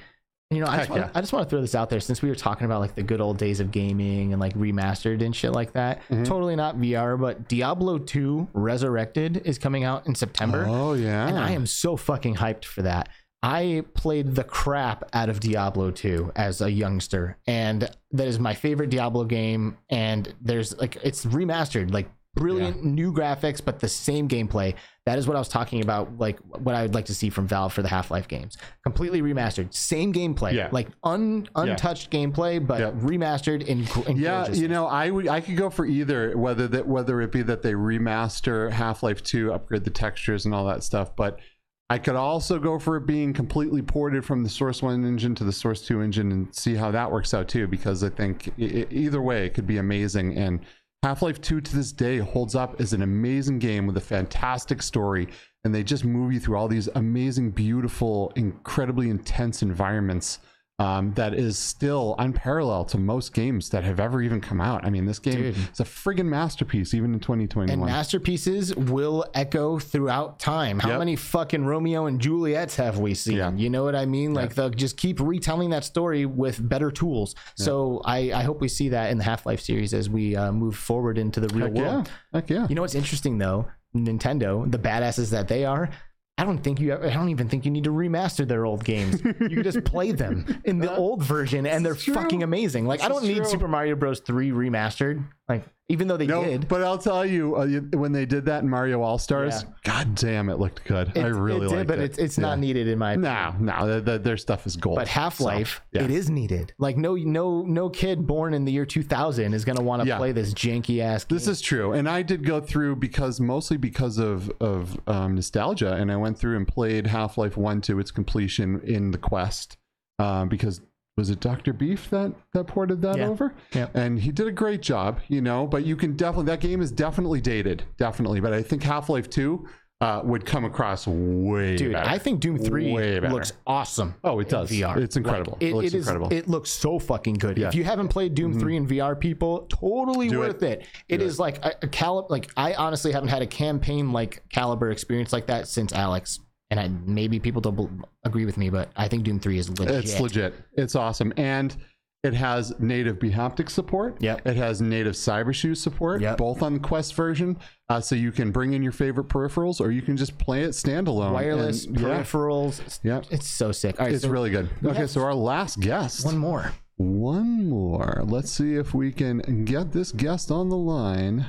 You 0.49 0.59
know, 0.59 0.67
I 0.67 0.77
just, 0.77 0.89
wanna, 0.91 1.01
yeah. 1.01 1.09
I 1.15 1.21
just 1.21 1.33
want 1.33 1.45
to 1.47 1.49
throw 1.49 1.61
this 1.61 1.73
out 1.73 1.89
there 1.89 1.99
since 1.99 2.21
we 2.21 2.29
were 2.29 2.35
talking 2.35 2.65
about 2.65 2.79
like 2.79 2.93
the 2.93 3.01
good 3.01 3.21
old 3.21 3.37
days 3.37 3.59
of 3.59 3.71
gaming 3.71 4.33
and 4.33 4.39
like 4.39 4.53
remastered 4.53 5.23
and 5.23 5.35
shit 5.35 5.51
like 5.51 5.73
that. 5.73 6.01
Mhm. 6.09 6.25
Totally 6.25 6.55
not 6.55 6.77
VR, 6.77 7.19
but 7.19 7.47
Diablo 7.47 7.97
2 7.97 8.49
Resurrected 8.53 9.41
is 9.45 9.57
coming 9.57 9.83
out 9.83 10.05
in 10.05 10.13
September. 10.13 10.65
Oh 10.67 10.93
yeah. 10.93 11.27
And 11.27 11.39
I 11.39 11.51
am 11.51 11.65
so 11.65 11.97
fucking 11.97 12.35
hyped 12.35 12.65
for 12.65 12.83
that. 12.83 13.09
I 13.43 13.83
played 13.93 14.35
the 14.35 14.43
crap 14.45 15.03
out 15.13 15.27
of 15.29 15.41
Diablo 15.41 15.91
2 15.91 16.31
as 16.35 16.61
a 16.61 16.71
youngster, 16.71 17.37
and 17.45 17.89
that 18.11 18.27
is 18.27 18.39
my 18.39 18.53
favorite 18.53 18.89
Diablo 18.89 19.25
game. 19.25 19.77
And 19.89 20.33
there's 20.41 20.77
like, 20.77 20.95
it's 21.03 21.25
remastered, 21.25 21.91
like 21.93 22.09
brilliant 22.35 22.83
new 22.83 23.13
graphics, 23.13 23.63
but 23.63 23.79
the 23.79 23.87
same 23.89 24.27
gameplay. 24.29 24.73
That 25.05 25.19
is 25.19 25.27
what 25.27 25.35
I 25.35 25.39
was 25.39 25.49
talking 25.49 25.83
about, 25.83 26.17
like 26.17 26.39
what 26.39 26.73
I 26.73 26.81
would 26.83 26.95
like 26.95 27.05
to 27.05 27.13
see 27.13 27.29
from 27.29 27.45
Valve 27.45 27.73
for 27.73 27.81
the 27.81 27.89
Half 27.89 28.09
Life 28.09 28.29
games. 28.29 28.57
Completely 28.83 29.21
remastered, 29.21 29.73
same 29.73 30.13
gameplay, 30.13 30.53
Yeah. 30.53 30.69
like 30.71 30.87
un, 31.03 31.47
untouched 31.55 32.09
gameplay, 32.09 32.65
but 32.65 32.97
remastered 33.01 33.63
in, 33.67 33.85
in 34.07 34.17
yeah, 34.17 34.49
you 34.49 34.69
know, 34.69 34.87
I 34.87 35.09
would 35.09 35.27
I 35.27 35.41
could 35.41 35.57
go 35.57 35.69
for 35.69 35.85
either 35.85 36.35
whether 36.37 36.67
that 36.69 36.87
whether 36.87 37.21
it 37.21 37.33
be 37.33 37.41
that 37.41 37.61
they 37.61 37.73
remaster 37.73 38.71
Half-Life 38.71 39.21
2, 39.23 39.51
upgrade 39.51 39.83
the 39.83 39.91
textures 39.91 40.45
and 40.45 40.55
all 40.55 40.65
that 40.67 40.83
stuff, 40.83 41.13
but 41.17 41.39
I 41.89 41.97
could 41.97 42.15
also 42.15 42.59
go 42.59 42.79
for 42.79 42.97
it 42.97 43.05
being 43.05 43.33
completely 43.33 43.81
ported 43.81 44.25
from 44.25 44.43
the 44.43 44.49
Source 44.49 44.81
1 44.81 45.05
engine 45.05 45.35
to 45.35 45.43
the 45.43 45.51
Source 45.51 45.85
2 45.85 46.01
engine 46.01 46.31
and 46.31 46.55
see 46.55 46.75
how 46.75 46.91
that 46.91 47.11
works 47.11 47.33
out 47.33 47.47
too 47.47 47.67
because 47.67 48.03
I 48.03 48.09
think 48.09 48.51
i 48.59 48.63
i 48.63 48.87
either 48.89 49.21
way 49.21 49.45
it 49.45 49.53
could 49.53 49.67
be 49.67 49.77
amazing. 49.77 50.35
And 50.37 50.61
Half-Life 51.03 51.41
2 51.41 51.59
to 51.61 51.75
this 51.75 51.91
day 51.91 52.17
holds 52.19 52.55
up 52.55 52.79
as 52.79 52.93
an 52.93 53.01
amazing 53.01 53.59
game 53.59 53.85
with 53.85 53.97
a 53.97 54.01
fantastic 54.01 54.81
story 54.81 55.27
and 55.63 55.75
they 55.75 55.83
just 55.83 56.05
move 56.05 56.33
you 56.33 56.39
through 56.39 56.57
all 56.57 56.67
these 56.67 56.87
amazing 56.95 57.51
beautiful 57.51 58.31
incredibly 58.35 59.09
intense 59.09 59.61
environments 59.61 60.39
um, 60.83 61.13
that 61.13 61.33
is 61.33 61.57
still 61.57 62.15
unparalleled 62.19 62.89
to 62.89 62.97
most 62.97 63.33
games 63.33 63.69
that 63.69 63.83
have 63.83 63.99
ever 63.99 64.21
even 64.21 64.41
come 64.41 64.59
out. 64.59 64.83
I 64.85 64.89
mean, 64.89 65.05
this 65.05 65.19
game 65.19 65.35
Dude. 65.35 65.55
is 65.73 65.79
a 65.79 65.83
friggin' 65.83 66.25
masterpiece, 66.25 66.93
even 66.93 67.13
in 67.13 67.19
2021. 67.19 67.69
And 67.71 67.81
masterpieces 67.89 68.75
will 68.75 69.25
echo 69.33 69.79
throughout 69.79 70.39
time. 70.39 70.79
How 70.79 70.89
Yep. 70.89 70.99
many 70.99 71.15
fucking 71.15 71.65
Romeo 71.65 72.05
and 72.07 72.19
Juliets 72.19 72.75
have 72.75 72.99
we 72.99 73.13
seen? 73.13 73.37
Yeah. 73.37 73.51
You 73.53 73.69
know 73.69 73.83
what 73.83 73.95
I 73.95 74.05
mean? 74.05 74.33
Like 74.33 74.55
they'll 74.55 74.69
just 74.69 74.97
keep 74.97 75.19
retelling 75.19 75.69
that 75.71 75.83
story 75.85 76.25
with 76.25 76.67
better 76.67 76.91
tools. 76.91 77.35
So 77.55 78.01
I, 78.05 78.31
I 78.33 78.43
hope 78.43 78.59
we 78.61 78.67
see 78.67 78.89
that 78.89 79.11
in 79.11 79.17
the 79.17 79.23
Half 79.23 79.45
Life 79.45 79.61
series 79.61 79.93
as 79.93 80.09
we 80.09 80.35
uh, 80.35 80.51
move 80.51 80.75
forward 80.75 81.17
into 81.17 81.39
the 81.39 81.47
real 81.55 81.67
Heck 81.67 81.75
world. 81.75 82.07
yeah. 82.33 82.39
Heck 82.39 82.49
yeah. 82.49 82.67
You 82.67 82.75
know 82.75 82.81
what's 82.81 82.95
interesting 82.95 83.37
though? 83.37 83.67
Nintendo, 83.95 84.69
the 84.69 84.79
badasses 84.79 85.29
that 85.31 85.47
they 85.47 85.65
are. 85.65 85.89
I 86.37 86.45
don't 86.45 86.57
think 86.57 86.79
you. 86.79 86.93
I 86.95 87.11
don't 87.13 87.29
even 87.29 87.47
think 87.47 87.63
you 87.63 87.69
need 87.69 87.83
to 87.83 87.91
remaster 87.91 88.47
their 88.47 88.65
old 88.65 88.83
games. 88.83 89.23
You 89.23 89.33
can 89.49 89.63
just 89.63 89.83
play 89.83 90.11
them 90.11 90.61
in 90.65 90.79
the 90.79 90.93
old 90.97 91.23
version, 91.23 91.67
and 91.67 91.85
they're 91.85 91.93
true. 91.93 92.15
fucking 92.15 92.41
amazing. 92.41 92.87
Like 92.87 93.01
I 93.03 93.07
don't 93.07 93.23
need 93.23 93.37
true. 93.37 93.45
Super 93.45 93.67
Mario 93.67 93.95
Bros. 93.95 94.19
Three 94.19 94.49
remastered. 94.49 95.23
Like 95.49 95.63
even 95.89 96.07
though 96.07 96.15
they 96.15 96.25
No, 96.25 96.45
did, 96.45 96.69
but 96.69 96.81
I'll 96.81 96.97
tell 96.97 97.25
you, 97.25 97.57
uh, 97.57 97.65
you- 97.65 97.89
when 97.93 98.13
they 98.13 98.25
did 98.25 98.45
that 98.45 98.63
in 98.63 98.69
Mario 98.69 99.01
All 99.01 99.17
Stars, 99.17 99.63
Yeah. 99.63 99.69
god 99.83 100.15
damn, 100.15 100.47
it 100.47 100.57
looked 100.57 100.85
good. 100.85 101.17
I 101.17 101.27
really 101.27 101.65
really 101.67 101.81
it 101.81 101.87
but 101.87 101.99
it. 101.99 102.05
it's 102.05 102.17
it's 102.17 102.37
Yeah. 102.37 102.43
not 102.43 102.59
needed 102.59 102.87
in 102.87 102.97
my 102.97 103.11
opinion. 103.11 103.65
No, 103.65 103.75
no, 103.85 103.87
th- 103.95 104.05
th- 104.05 104.21
their 104.23 104.37
stuff 104.37 104.65
is 104.65 104.77
gold. 104.77 104.95
But 104.95 105.09
Half 105.09 105.41
Life, 105.41 105.81
So, 105.93 105.99
yeah. 105.99 106.05
it 106.05 106.11
is 106.11 106.29
needed. 106.29 106.73
Like 106.79 106.95
no 106.95 107.15
no 107.15 107.63
no 107.63 107.89
kid 107.89 108.25
born 108.25 108.53
in 108.53 108.63
the 108.63 108.71
year 108.71 108.85
2000 108.85 109.53
is 109.53 109.65
gonna 109.65 109.83
want 109.83 110.07
to 110.07 110.15
play 110.15 110.31
this 110.31 110.53
janky 110.53 110.99
ass. 111.01 111.25
This 111.25 111.49
is 111.49 111.59
true, 111.59 111.91
and 111.91 112.07
I 112.07 112.21
did 112.21 112.45
go 112.45 112.61
through 112.61 112.95
because 112.95 113.41
mostly 113.41 113.75
because 113.75 114.17
of 114.19 114.49
of 114.61 114.97
um, 115.07 115.35
nostalgia, 115.35 115.93
and 115.95 116.09
I 116.09 116.15
went 116.15 116.37
through 116.39 116.55
and 116.55 116.65
played 116.65 117.07
Half 117.07 117.37
Life 117.37 117.57
One 117.57 117.81
to 117.81 117.99
its 117.99 118.11
completion 118.11 118.79
in 118.85 119.11
the 119.11 119.17
Quest, 119.17 119.75
um, 120.19 120.47
because 120.47 120.79
was 121.17 121.29
it 121.29 121.39
Doctor 121.39 121.73
Beef 121.73 122.09
that 122.09 122.33
that 122.53 122.65
ported 122.67 123.01
that 123.01 123.17
Yeah. 123.17 123.27
over? 123.27 123.53
Yeah. 123.73 123.87
and 123.93 124.19
he 124.19 124.31
did 124.31 124.47
a 124.47 124.51
great 124.51 124.81
job, 124.81 125.19
you 125.27 125.41
know. 125.41 125.67
But 125.67 125.85
you 125.85 125.95
can 125.95 126.15
definitely 126.15 126.45
that 126.47 126.59
game 126.59 126.81
is 126.81 126.91
definitely 126.91 127.41
dated, 127.41 127.83
definitely. 127.97 128.39
But 128.39 128.53
I 128.53 128.61
think 128.63 128.83
Half 128.83 129.09
Life 129.09 129.29
Two 129.29 129.67
uh, 130.01 130.21
would 130.25 130.45
come 130.45 130.65
across 130.65 131.07
way 131.07 131.73
better. 131.73 131.77
Dude, 131.77 131.93
better. 131.93 132.09
I 132.09 132.17
think 132.17 132.41
Doom 132.41 132.57
3 132.57 132.91
Way 132.91 133.19
looks 133.21 133.53
awesome. 133.65 134.15
Oh, 134.21 134.39
it 134.39 134.49
does. 134.49 134.69
VR. 134.69 134.97
It's 134.97 135.15
incredible. 135.15 135.53
Like, 135.53 135.61
It 135.61 135.73
looks 135.73 135.87
it 135.87 135.93
is- 135.93 136.05
incredible. 136.07 136.27
It 136.33 136.49
looks 136.49 136.71
so 136.71 136.99
fucking 136.99 137.35
good. 137.35 137.57
Yeah. 137.57 137.63
Mm-hmm. 137.65 137.69
If 137.69 137.75
you 137.75 137.83
haven't 137.85 138.09
played 138.09 138.35
Doom 138.35 138.59
3 138.59 138.75
in 138.75 138.87
VR, 138.87 139.17
people, 139.17 139.59
totally 139.69 140.27
Do 140.27 140.39
worth 140.39 140.61
it. 140.61 140.85
It 141.07 141.19
Do 141.19 141.23
is 141.25 141.39
like 141.39 141.63
a, 141.63 141.75
a 141.83 141.87
cali- 141.87 142.25
like 142.29 142.51
I 142.57 142.73
honestly 142.73 143.13
haven't 143.13 143.29
had 143.29 143.43
a 143.43 143.47
campaign 143.47 144.11
like 144.11 144.43
caliber 144.49 144.91
experience 144.91 145.31
like 145.31 145.45
that 145.47 145.69
since 145.69 145.93
Alyx. 145.93 146.39
And 146.73 146.79
I, 146.79 146.87
maybe 147.05 147.39
people 147.39 147.61
don't 147.61 147.75
bel- 147.75 148.09
agree 148.23 148.45
with 148.45 148.57
me, 148.57 148.71
but 148.71 148.89
I 148.95 149.07
think 149.07 149.23
Doom 149.25 149.39
3 149.39 149.59
is 149.59 149.69
legit. 149.69 149.95
It's 149.95 150.19
legit. 150.19 150.55
It's 150.73 150.95
awesome. 150.95 151.31
And 151.37 151.75
it 152.23 152.33
has 152.33 152.73
native 152.79 153.19
bHaptic 153.19 153.69
support. 153.69 154.19
Yep. 154.23 154.47
It 154.47 154.55
has 154.55 154.81
native 154.81 155.13
cybershoe 155.13 155.77
support, 155.77 156.21
Yep. 156.21 156.37
both 156.39 156.63
on 156.63 156.73
the 156.73 156.79
Quest 156.79 157.13
version. 157.13 157.57
Uh, 157.89 158.01
so 158.01 158.15
you 158.15 158.31
can 158.31 158.49
bring 158.49 158.73
in 158.73 158.81
your 158.81 158.91
favorite 158.91 159.27
peripherals 159.27 159.79
or 159.79 159.91
you 159.91 160.01
can 160.01 160.17
just 160.17 160.35
play 160.39 160.63
it 160.63 160.69
standalone. 160.71 161.33
Wireless 161.33 161.85
And, 161.85 161.95
peripherals. 161.95 162.99
Yeah. 163.03 163.21
It's 163.29 163.47
so 163.47 163.71
sick. 163.71 163.99
All 163.99 164.07
right, 164.07 164.15
it's 164.15 164.23
so 164.23 164.29
really 164.31 164.49
good. 164.49 164.67
Okay, 164.83 165.05
so 165.05 165.21
our 165.21 165.35
last 165.35 165.79
guest. 165.79 166.25
one 166.25 166.39
more. 166.39 166.73
One 166.95 167.69
more. 167.69 168.23
Let's 168.25 168.49
see 168.49 168.73
if 168.77 168.95
we 168.95 169.11
can 169.11 169.63
get 169.65 169.91
this 169.91 170.11
guest 170.11 170.49
on 170.49 170.69
the 170.69 170.77
line 170.77 171.45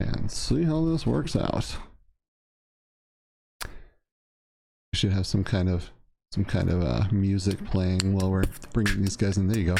and 0.00 0.30
see 0.30 0.64
how 0.64 0.84
this 0.84 1.06
works 1.06 1.34
out. 1.34 1.76
We 4.92 4.98
should 4.98 5.12
have 5.12 5.26
some 5.26 5.42
kind 5.42 5.70
of 5.70 5.90
some 6.32 6.44
kind 6.44 6.68
of 6.70 6.82
uh, 6.82 7.04
music 7.10 7.64
playing 7.64 8.14
while 8.14 8.30
we're 8.30 8.44
bringing 8.72 9.02
these 9.02 9.16
guys 9.16 9.38
in. 9.38 9.48
There 9.48 9.58
you 9.58 9.66
go. 9.66 9.76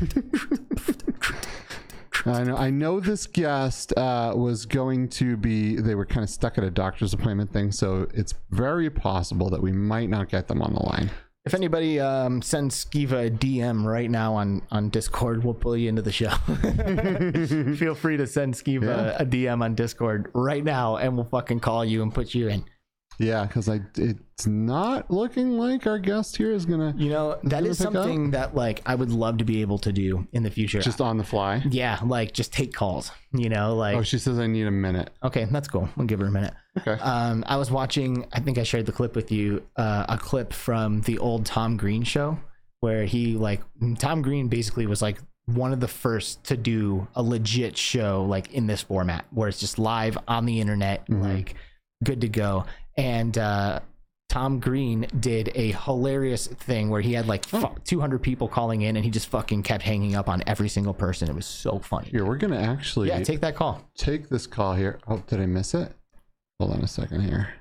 I 2.26 2.44
know. 2.44 2.56
I 2.56 2.70
know 2.70 3.00
this 3.00 3.26
guest 3.26 3.96
uh, 3.96 4.32
was 4.36 4.66
going 4.66 5.08
to 5.10 5.36
be. 5.36 5.76
They 5.76 5.94
were 5.94 6.06
kind 6.06 6.24
of 6.24 6.30
stuck 6.30 6.58
at 6.58 6.64
a 6.64 6.70
doctor's 6.70 7.14
appointment 7.14 7.52
thing, 7.52 7.72
so 7.72 8.08
it's 8.12 8.34
very 8.50 8.90
possible 8.90 9.48
that 9.50 9.62
we 9.62 9.72
might 9.72 10.08
not 10.08 10.28
get 10.28 10.48
them 10.48 10.60
on 10.60 10.74
the 10.74 10.82
line. 10.82 11.10
If 11.48 11.54
anybody 11.54 11.98
um, 11.98 12.42
sends 12.42 12.84
Skiva 12.84 13.28
a 13.28 13.30
DM 13.30 13.82
right 13.86 14.10
now 14.10 14.34
on, 14.34 14.60
on 14.70 14.90
Discord, 14.90 15.42
we'll 15.44 15.54
pull 15.54 15.78
you 15.78 15.88
into 15.88 16.02
the 16.02 16.12
show. 16.12 16.28
Feel 17.76 17.94
free 17.94 18.18
to 18.18 18.26
send 18.26 18.52
Skiva 18.52 18.82
Yeah. 18.82 19.16
a 19.18 19.24
DM 19.24 19.62
on 19.62 19.74
Discord 19.74 20.30
right 20.34 20.62
now, 20.62 20.96
and 20.96 21.16
we'll 21.16 21.24
fucking 21.24 21.60
call 21.60 21.86
you 21.86 22.02
and 22.02 22.12
put 22.12 22.34
you 22.34 22.48
in. 22.48 22.66
Yeah, 23.18 23.44
because 23.46 23.68
I 23.68 23.80
it's 23.96 24.46
not 24.46 25.10
looking 25.10 25.58
like 25.58 25.86
our 25.86 25.98
guest 25.98 26.36
here 26.36 26.52
is 26.52 26.64
gonna 26.66 26.94
You 26.96 27.10
know, 27.10 27.38
that 27.44 27.64
is 27.64 27.78
pick 27.78 27.88
up? 27.88 27.92
something 27.94 28.30
that 28.30 28.54
like 28.54 28.80
I 28.86 28.94
would 28.94 29.10
love 29.10 29.38
to 29.38 29.44
be 29.44 29.60
able 29.60 29.78
to 29.78 29.92
do 29.92 30.26
in 30.32 30.42
the 30.44 30.50
future. 30.50 30.80
just 30.80 31.00
on 31.00 31.18
the 31.18 31.24
fly. 31.24 31.62
yeah, 31.68 31.98
like 32.04 32.32
just 32.32 32.52
take 32.52 32.72
calls. 32.72 33.10
You 33.32 33.48
know, 33.48 33.74
like 33.74 33.96
Oh, 33.96 34.02
she 34.02 34.18
says 34.18 34.38
I 34.38 34.46
need 34.46 34.66
a 34.66 34.70
minute. 34.70 35.10
okay, 35.24 35.46
that's 35.50 35.66
cool. 35.68 35.88
We'll 35.96 36.06
give 36.06 36.20
her 36.20 36.26
a 36.26 36.30
minute. 36.30 36.54
Okay. 36.78 36.92
Um, 37.02 37.42
I 37.48 37.56
was 37.56 37.70
watching. 37.72 38.24
I 38.32 38.38
think 38.40 38.56
I 38.58 38.62
shared 38.62 38.86
the 38.86 38.92
clip 38.92 39.16
with 39.16 39.32
you. 39.32 39.64
Uh, 39.76 40.06
a 40.08 40.16
clip 40.16 40.52
from 40.52 41.00
the 41.02 41.18
old 41.18 41.44
Tom 41.44 41.76
Green 41.76 42.04
show, 42.04 42.38
where 42.80 43.04
he 43.04 43.36
like 43.36 43.62
Tom 43.98 44.22
Green 44.22 44.46
basically 44.46 44.86
was 44.86 45.02
like 45.02 45.18
one 45.46 45.72
of 45.72 45.80
the 45.80 45.88
first 45.88 46.44
to 46.44 46.56
do 46.56 47.08
a 47.16 47.22
legit 47.22 47.76
show 47.76 48.24
like 48.24 48.52
in 48.52 48.68
this 48.68 48.82
format, 48.82 49.24
where 49.32 49.48
it's 49.48 49.58
just 49.58 49.78
live 49.78 50.16
on 50.28 50.46
the 50.46 50.60
internet, 50.60 51.04
Mhm. 51.08 51.20
like 51.22 51.54
good 52.04 52.20
to 52.20 52.28
go. 52.28 52.64
And 52.98 53.38
uh, 53.38 53.80
Tom 54.28 54.58
Green 54.60 55.06
did 55.20 55.52
a 55.54 55.70
hilarious 55.72 56.48
thing 56.48 56.90
where 56.90 57.00
he 57.00 57.12
had 57.14 57.26
like 57.26 57.46
fu- 57.46 57.70
200 57.84 58.18
people 58.20 58.48
calling 58.48 58.82
in, 58.82 58.96
and 58.96 59.04
he 59.04 59.10
just 59.10 59.28
fucking 59.28 59.62
kept 59.62 59.82
hanging 59.84 60.16
up 60.16 60.28
on 60.28 60.42
every 60.46 60.68
single 60.68 60.92
person. 60.92 61.28
It 61.30 61.34
was 61.34 61.46
so 61.46 61.78
funny. 61.78 62.08
Here, 62.10 62.24
we're 62.24 62.36
gonna 62.36 62.60
actually 62.60 63.08
Yeah, 63.08 63.22
take 63.22 63.40
that 63.40 63.54
call. 63.54 63.82
take 63.96 64.28
this 64.28 64.46
call 64.46 64.74
here. 64.74 64.98
Oh, 65.08 65.22
did 65.28 65.40
I 65.40 65.46
miss 65.46 65.74
it? 65.74 65.94
Hold 66.60 66.72
on 66.72 66.80
a 66.80 66.88
second 66.88 67.22
here. 67.22 67.54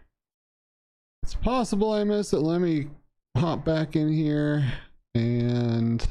It's 1.23 1.35
possible 1.35 1.91
I 1.93 2.03
missed 2.03 2.33
it. 2.33 2.39
Let 2.39 2.59
me 2.61 2.87
hop 3.37 3.63
back 3.63 3.95
in 3.95 4.11
here 4.11 4.65
and 5.13 6.05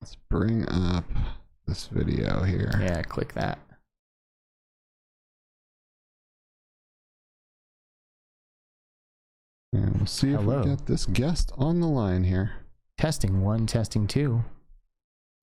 let's 0.00 0.16
bring 0.28 0.68
up 0.68 1.04
this 1.66 1.86
video 1.86 2.42
here. 2.42 2.72
Yeah, 2.80 3.02
click 3.02 3.32
that. 3.34 3.58
And 9.72 9.96
we'll 9.96 10.06
see 10.06 10.32
if 10.32 10.40
Hello. 10.40 10.62
we 10.62 10.70
get 10.70 10.86
this 10.86 11.06
guest 11.06 11.52
on 11.56 11.80
the 11.80 11.86
line 11.86 12.24
here. 12.24 12.52
Testing 12.98 13.40
one, 13.42 13.66
testing 13.66 14.06
two. 14.06 14.44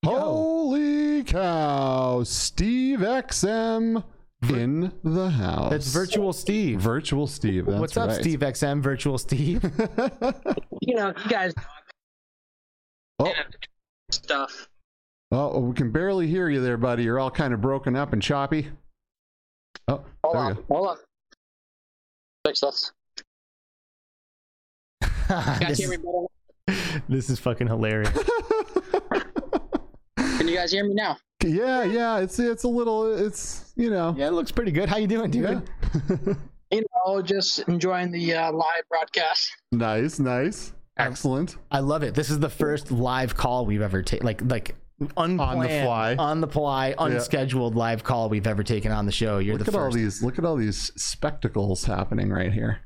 Yo. 0.04 0.12
Holy 0.12 1.24
cow! 1.24 2.24
Steve 2.24 2.99
XM 2.99 4.04
in 4.49 4.91
the 5.04 5.30
house. 5.30 5.72
That's 5.72 5.91
Virtual 5.94 6.34
Steve. 6.34 6.80
Virtual 6.80 7.26
Steve. 7.26 7.66
That's 7.66 7.80
What's 7.80 7.98
up, 7.98 8.10
right. 8.10 8.22
Steve 8.22 8.40
XM? 8.40 8.82
Virtual 8.82 9.18
Steve. 9.18 9.64
you 10.82 10.95
know, 10.95 11.14
you 11.24 11.30
guys 11.30 11.54
oh, 13.20 13.34
stuff. 14.12 14.70
oh, 15.32 15.60
we 15.60 15.74
can 15.74 15.91
barely 15.91 16.28
hear 16.28 16.49
you 16.49 16.62
there, 16.62 16.78
buddy. 16.78 17.04
You're 17.04 17.20
all 17.20 17.32
kind 17.32 17.54
of 17.54 17.62
broken 17.62 17.95
up 17.95 18.14
and 18.14 18.22
choppy. 18.22 18.70
Oh, 19.88 20.04
Hold 20.24 20.36
there 20.36 20.41
on, 20.41 20.54
go. 20.54 20.64
hold 20.70 20.88
on. 20.90 20.98
Fix 22.45 22.62
this. 22.62 22.91
You 25.30 25.36
guys 25.60 25.68
this, 25.70 25.80
hear 25.80 25.90
me 25.90 25.98
better? 25.98 27.02
this 27.10 27.30
is 27.30 27.40
fucking 27.40 27.68
hilarious. 27.68 28.10
Can 30.18 30.48
you 30.48 30.56
guys 30.56 30.72
hear 30.72 30.84
me 30.86 30.94
now? 30.94 31.18
yeah, 31.44 31.84
yeah. 31.84 32.20
It's 32.20 32.40
it's 32.40 32.64
a 32.64 32.68
little. 32.68 33.14
It's 33.26 33.74
you 33.76 33.90
know. 33.90 34.16
Yeah, 34.18 34.28
it 34.28 34.32
looks 34.32 34.52
pretty 34.52 34.72
good. 34.72 34.88
How 34.90 34.98
you 34.98 35.08
doing, 35.08 35.32
dude? 35.32 35.62
Yeah. 36.10 36.34
You 36.70 36.84
know, 37.06 37.22
just 37.22 37.60
enjoying 37.70 38.12
the 38.12 38.34
uh, 38.34 38.52
live 38.52 38.84
broadcast. 38.90 39.56
nice, 39.72 40.20
nice, 40.20 40.74
excellent. 40.98 41.56
I 41.72 41.80
love 41.80 42.04
it. 42.04 42.14
This 42.14 42.30
is 42.30 42.40
the 42.40 42.49
first 42.49 42.91
live 42.91 43.38
call 43.38 43.66
we've 43.66 43.82
ever 43.82 44.02
taken. 44.02 44.26
Like 44.26 44.41
like 44.41 44.76
unplanned, 45.16 45.40
on 45.40 45.60
the 45.62 45.82
fly. 45.82 46.16
on 46.18 46.41
the 46.41 46.48
fly, 46.49 46.94
unscheduled 46.99 47.76
live 47.76 48.04
call 48.04 48.28
we've 48.28 48.48
ever 48.48 48.64
taken 48.64 48.91
on 48.91 49.06
the 49.06 49.14
show. 49.14 49.38
You're 49.38 49.58
Look 49.58 49.68
the 49.68 49.78
at 49.78 49.82
all 49.82 49.91
these. 49.91 50.22
Look 50.22 50.38
at 50.40 50.44
all 50.44 50.58
these 50.58 50.91
spectacles 51.02 51.86
happening 51.86 52.32
right 52.32 52.52
here. 52.52 52.80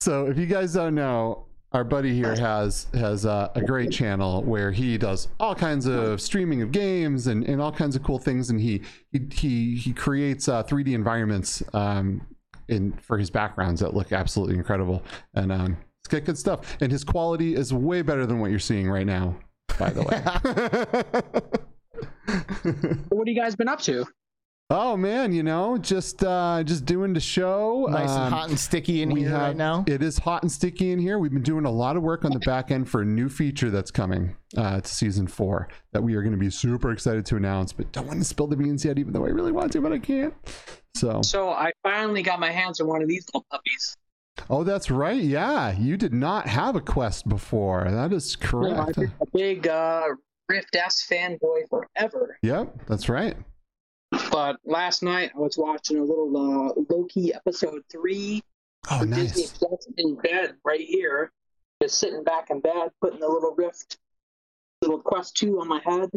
So, 0.00 0.26
if 0.26 0.38
you 0.38 0.46
guys 0.46 0.74
don't 0.74 0.94
know, 0.94 1.46
our 1.72 1.84
buddy 1.84 2.14
here 2.14 2.34
has 2.34 2.86
has 2.94 3.24
uh, 3.24 3.50
a 3.54 3.62
great 3.62 3.92
channel 3.92 4.42
where 4.42 4.72
he 4.72 4.98
does 4.98 5.28
all 5.38 5.54
kinds 5.54 5.86
of 5.86 6.20
streaming 6.20 6.62
of 6.62 6.72
games 6.72 7.28
and, 7.28 7.44
and 7.44 7.60
all 7.60 7.70
kinds 7.70 7.94
of 7.94 8.02
cool 8.02 8.18
things, 8.18 8.50
and 8.50 8.60
he 8.60 8.82
he 9.12 9.20
he, 9.32 9.76
he 9.76 9.92
creates 9.92 10.48
uh, 10.48 10.62
3D 10.64 10.92
environments 10.92 11.62
um, 11.72 12.26
in 12.68 12.92
for 12.94 13.18
his 13.18 13.30
backgrounds 13.30 13.80
that 13.80 13.94
look 13.94 14.12
absolutely 14.12 14.56
incredible, 14.56 15.02
and 15.34 15.52
um, 15.52 15.76
it's 16.00 16.08
good 16.08 16.38
stuff. 16.38 16.76
And 16.80 16.90
his 16.90 17.04
quality 17.04 17.54
is 17.54 17.72
way 17.72 18.02
better 18.02 18.26
than 18.26 18.40
what 18.40 18.50
you're 18.50 18.58
seeing 18.58 18.90
right 18.90 19.06
now, 19.06 19.36
by 19.78 19.90
the 19.90 20.02
way. 20.02 21.60
What 23.08 23.26
have 23.26 23.34
you 23.34 23.40
guys 23.40 23.56
been 23.56 23.68
up 23.68 23.80
to? 23.82 24.06
Oh 24.72 24.96
man, 24.96 25.32
you 25.32 25.42
know, 25.42 25.78
just 25.78 26.22
uh 26.22 26.62
just 26.62 26.84
doing 26.84 27.12
the 27.12 27.18
show. 27.20 27.88
nice 27.90 28.10
and 28.10 28.20
Um, 28.26 28.32
hot 28.32 28.48
and 28.50 28.58
sticky 28.58 29.02
in 29.02 29.10
here 29.10 29.30
have, 29.30 29.40
right 29.40 29.56
now. 29.56 29.84
It 29.88 30.00
is 30.00 30.18
hot 30.18 30.42
and 30.44 30.52
sticky 30.52 30.92
in 30.92 31.00
here. 31.00 31.18
We've 31.18 31.32
been 31.32 31.42
doing 31.42 31.64
a 31.64 31.70
lot 31.70 31.96
of 31.96 32.04
work 32.04 32.24
on 32.24 32.30
the 32.30 32.38
back 32.38 32.70
end 32.70 32.88
for 32.88 33.02
a 33.02 33.04
new 33.04 33.28
feature 33.28 33.68
that's 33.68 33.90
coming 33.90 34.36
uh, 34.56 34.80
to 34.80 34.88
season 34.88 35.26
four 35.26 35.66
that 35.92 36.02
we 36.02 36.14
are 36.14 36.22
going 36.22 36.34
to 36.34 36.38
be 36.38 36.50
super 36.50 36.92
excited 36.92 37.26
to 37.26 37.36
announce, 37.36 37.72
but 37.72 37.90
don't 37.90 38.06
want 38.06 38.20
to 38.20 38.24
spill 38.24 38.46
the 38.46 38.56
beans 38.56 38.84
yet, 38.84 38.96
even 38.96 39.12
though 39.12 39.24
I 39.24 39.30
really 39.30 39.50
want 39.50 39.72
to, 39.72 39.80
but 39.80 39.92
I 39.92 39.98
can't. 39.98 40.34
So, 40.94 41.20
So 41.22 41.50
I 41.50 41.72
finally 41.82 42.22
got 42.22 42.38
my 42.38 42.52
hands 42.52 42.80
on 42.80 42.86
one 42.86 43.02
of 43.02 43.08
these 43.08 43.26
little 43.34 43.46
puppies. 43.50 43.96
oh, 44.48 44.62
that's 44.62 44.88
right. 44.88 45.20
Yeah, 45.20 45.76
you 45.76 45.96
did 45.96 46.14
not 46.14 46.46
have 46.46 46.76
a 46.76 46.80
quest 46.80 47.28
before. 47.28 47.90
That 47.90 48.12
is 48.12 48.36
You 48.40 48.46
know, 48.46 48.48
correct. 48.76 48.88
I've 48.90 48.94
been 48.94 49.12
a 49.20 49.26
big 49.36 49.66
uh, 49.66 50.04
Rift 50.48 50.76
S 50.76 51.06
fanboy 51.10 51.68
forever. 51.68 52.38
Yep, 52.42 52.86
that's 52.86 53.08
right. 53.08 53.36
But 54.30 54.56
last 54.64 55.02
night 55.02 55.30
I 55.34 55.38
was 55.38 55.56
watching 55.56 55.98
a 55.98 56.02
little 56.04 56.36
uh, 56.36 56.82
Loki 56.94 57.32
episode 57.34 57.82
three 57.90 58.42
Oh, 58.90 59.00
on 59.00 59.10
Disney 59.10 59.42
nice. 59.42 59.52
Plus 59.58 59.86
in 59.98 60.14
bed 60.16 60.54
right 60.64 60.80
here, 60.80 61.32
just 61.82 61.98
sitting 61.98 62.24
back 62.24 62.48
in 62.50 62.60
bed, 62.60 62.90
putting 63.00 63.20
the 63.20 63.28
little 63.28 63.54
Rift, 63.56 63.98
little 64.80 64.98
Quest 65.00 65.36
two 65.36 65.60
on 65.60 65.68
my 65.68 65.80
head. 65.84 66.10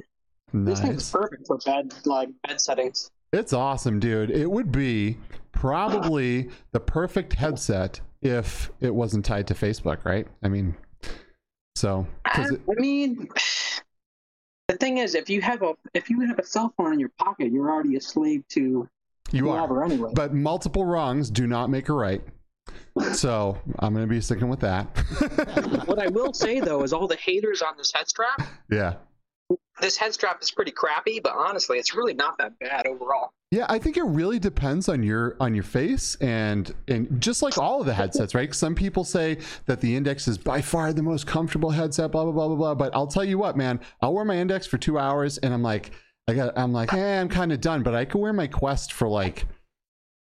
This 0.54 0.80
thing's 0.80 0.96
Nice. 0.96 1.12
perfect 1.12 1.48
for 1.48 1.58
bed 1.58 1.94
like 2.06 2.30
bed 2.48 2.62
settings. 2.62 3.12
It's 3.34 3.52
awesome, 3.54 4.00
dude. 4.00 4.30
It 4.32 4.50
would 4.50 4.72
be 4.72 5.18
probably 5.52 6.50
the 6.72 6.80
perfect 6.80 7.34
headset 7.34 8.00
if 8.22 8.72
it 8.80 8.94
wasn't 8.96 9.26
tied 9.26 9.48
to 9.48 9.54
Facebook, 9.56 10.06
right? 10.06 10.28
I 10.44 10.48
mean, 10.50 10.76
so 11.76 12.08
I, 12.26 12.44
it, 12.50 12.62
I 12.70 12.80
mean, 12.80 13.28
the 14.74 14.78
thing 14.80 14.98
is, 14.98 15.14
if 15.14 15.30
you 15.30 15.42
have 15.42 15.62
a 15.62 15.74
if 15.94 16.10
you 16.10 16.20
have 16.22 16.40
a 16.40 16.44
cell 16.44 16.74
phone 16.76 16.94
in 16.94 17.00
your 17.00 17.12
pocket, 17.20 17.52
you're 17.52 17.70
already 17.70 17.96
a 17.96 18.02
slave 18.02 18.44
to 18.50 18.90
you 19.32 19.50
are, 19.50 19.84
anyway. 19.84 20.12
but 20.14 20.34
multiple 20.34 20.86
wrongs 20.86 21.30
do 21.30 21.48
not 21.48 21.70
make 21.70 21.90
a 21.90 21.94
right. 21.94 22.22
So 23.14 23.58
I'm 23.80 23.94
gonna 23.94 24.08
be 24.08 24.22
sticking 24.22 24.50
with 24.50 24.62
that. 24.62 24.86
what 25.86 26.00
I 26.00 26.08
will 26.08 26.34
say 26.34 26.60
though 26.60 26.84
is 26.84 26.92
all 26.92 27.08
the 27.08 27.16
haters 27.16 27.62
on 27.62 27.78
this 27.78 27.92
head 27.94 28.08
strap. 28.08 28.42
yeah. 28.70 28.96
This 29.80 29.98
head 29.98 30.14
strap 30.14 30.42
is 30.42 30.52
pretty 30.52 30.72
crappy, 30.72 31.20
but 31.20 31.34
honestly, 31.36 31.78
it's 31.78 31.96
really 31.96 32.14
not 32.14 32.38
that 32.40 32.58
bad 32.60 32.88
overall. 32.88 33.32
Yeah, 33.54 33.68
I 33.70 33.78
think 33.78 33.98
it 33.98 34.04
really 34.06 34.40
depends 34.40 34.90
on 34.90 35.04
your 35.04 35.36
on 35.40 35.54
your 35.54 35.64
face 35.64 36.16
and 36.16 36.74
and 36.88 37.22
just 37.22 37.44
like 37.44 37.60
all 37.60 37.82
of 37.82 37.86
the 37.86 37.94
headsets, 37.94 38.34
right? 38.34 38.52
Some 38.54 38.74
people 38.74 39.04
say 39.04 39.38
that 39.68 39.80
the 39.80 39.96
Index 39.96 40.28
is 40.28 40.40
by 40.40 40.60
far 40.60 40.92
the 40.92 41.04
most 41.04 41.28
comfortable 41.28 41.70
headset, 41.70 42.12
blah 42.12 42.24
blah 42.24 42.32
blah 42.32 42.48
blah 42.48 42.56
blah. 42.56 42.74
But 42.74 42.96
I'll 42.96 43.06
tell 43.06 43.24
you 43.24 43.38
what, 43.38 43.56
man, 43.56 43.80
I'll 44.02 44.14
wear 44.16 44.26
my 44.26 44.38
Index 44.38 44.66
for 44.66 44.80
two 44.80 44.98
hours 44.98 45.38
and 45.38 45.54
I'm 45.54 45.62
like, 45.62 45.92
I 46.28 46.34
got, 46.34 46.58
I'm 46.58 46.74
like, 46.74 46.94
eh, 46.96 47.22
I'm 47.22 47.30
kind 47.30 47.52
of 47.52 47.62
done. 47.62 47.84
But 47.84 47.94
I 47.94 48.06
could 48.06 48.20
wear 48.20 48.34
my 48.34 48.48
Quest 48.48 48.92
for 48.92 49.08
like 49.08 49.46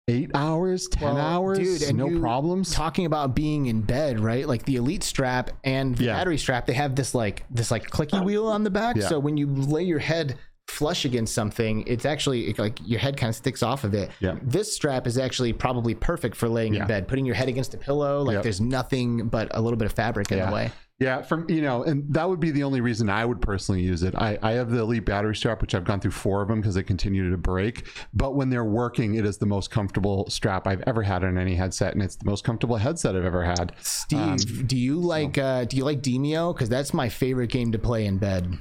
eight 0.08 0.32
hours, 0.34 0.88
ten 0.88 1.14
Well, 1.14 1.18
hours, 1.18 1.60
dude, 1.86 1.96
no 1.96 2.08
you- 2.10 2.20
problems. 2.20 2.74
Talking 2.74 3.06
about 3.06 3.36
being 3.36 3.68
in 3.68 3.82
bed, 3.82 4.20
right? 4.20 4.48
Like 4.48 4.66
the 4.66 4.78
elite 4.78 5.04
strap 5.04 5.52
and 5.64 5.96
the 5.96 6.06
Yeah. 6.06 6.16
battery 6.16 6.40
strap, 6.40 6.66
they 6.66 6.74
have 6.74 6.96
this 6.96 7.14
like 7.14 7.46
this 7.52 7.70
like 7.70 7.92
clicky 7.92 8.24
wheel 8.26 8.48
on 8.48 8.64
the 8.64 8.72
back. 8.72 8.96
Yeah. 8.96 9.08
So 9.08 9.20
when 9.20 9.38
you 9.38 9.46
lay 9.46 9.84
your 9.84 10.00
head 10.00 10.36
flush 10.70 11.04
against 11.04 11.34
something, 11.34 11.84
it's 11.88 12.06
actually 12.06 12.48
it, 12.48 12.60
like 12.60 12.78
your 12.86 13.00
head 13.00 13.18
kind 13.18 13.30
of 13.30 13.36
sticks 13.36 13.64
off 13.64 13.84
of 13.84 13.94
it. 13.94 14.12
Yeah. 14.20 14.36
This 14.42 14.74
strap 14.74 15.08
is 15.08 15.18
actually 15.18 15.52
probably 15.54 15.96
perfect 15.96 16.36
for 16.36 16.48
laying 16.48 16.74
Yeah. 16.76 16.82
in 16.84 16.88
bed, 16.88 17.08
putting 17.08 17.26
your 17.26 17.36
head 17.36 17.50
against 17.50 17.74
a 17.74 17.78
pillow. 17.78 18.22
Like 18.24 18.36
Yep. 18.36 18.44
there's 18.44 18.62
nothing 18.62 19.28
but 19.28 19.50
a 19.52 19.62
little 19.62 19.78
bit 19.78 19.86
of 19.88 19.94
fabric 19.94 20.32
in 20.32 20.38
Yeah. 20.38 20.46
the 20.48 20.54
way. 20.54 20.72
Yeah, 21.00 21.22
from 21.22 21.50
you 21.50 21.62
know, 21.62 21.84
and 21.84 22.14
that 22.14 22.28
would 22.28 22.42
be 22.42 22.52
the 22.52 22.64
only 22.64 22.82
reason 22.82 23.10
I 23.10 23.24
would 23.24 23.42
personally 23.42 23.82
use 23.82 24.04
it. 24.04 24.14
I, 24.18 24.38
I 24.42 24.52
have 24.52 24.70
the 24.70 24.80
Elite 24.80 25.06
battery 25.06 25.34
strap, 25.34 25.62
which 25.62 25.74
I've 25.74 25.86
gone 25.86 26.02
through 26.02 26.12
four 26.12 26.42
of 26.42 26.50
them 26.50 26.60
because 26.60 26.76
they 26.76 26.84
continue 26.84 27.32
to 27.32 27.38
break. 27.38 27.88
But 28.14 28.36
when 28.36 28.50
they're 28.50 28.66
working, 28.66 29.16
it 29.16 29.26
is 29.26 29.38
the 29.38 29.46
most 29.46 29.72
comfortable 29.72 30.30
strap 30.30 30.68
I've 30.68 30.84
ever 30.86 31.02
had 31.02 31.24
on 31.24 31.38
any 31.38 31.56
headset, 31.56 31.94
and 31.94 32.04
it's 32.04 32.18
the 32.18 32.26
most 32.26 32.44
comfortable 32.44 32.76
headset 32.76 33.16
I've 33.16 33.24
ever 33.24 33.46
had. 33.46 33.72
Steve, 33.82 34.20
Um, 34.20 34.36
do 34.68 34.76
you 34.78 35.00
like 35.00 35.38
uh, 35.38 35.64
do 35.64 35.78
you 35.78 35.86
like 35.86 36.02
Demeo? 36.02 36.54
Because 36.54 36.68
that's 36.68 36.94
my 36.94 37.08
favorite 37.08 37.50
game 37.50 37.72
to 37.72 37.80
play 37.80 38.06
in 38.06 38.18
bed. 38.18 38.58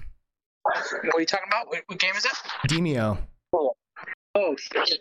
What 1.03 1.15
are 1.15 1.21
you 1.21 1.27
talking 1.27 1.49
about? 1.49 1.69
What, 1.69 1.83
what 1.87 1.99
game 1.99 2.15
is 2.17 2.25
it? 2.25 2.33
Demeo. 2.69 3.19
Oh 4.35 4.55
shit. 4.57 4.99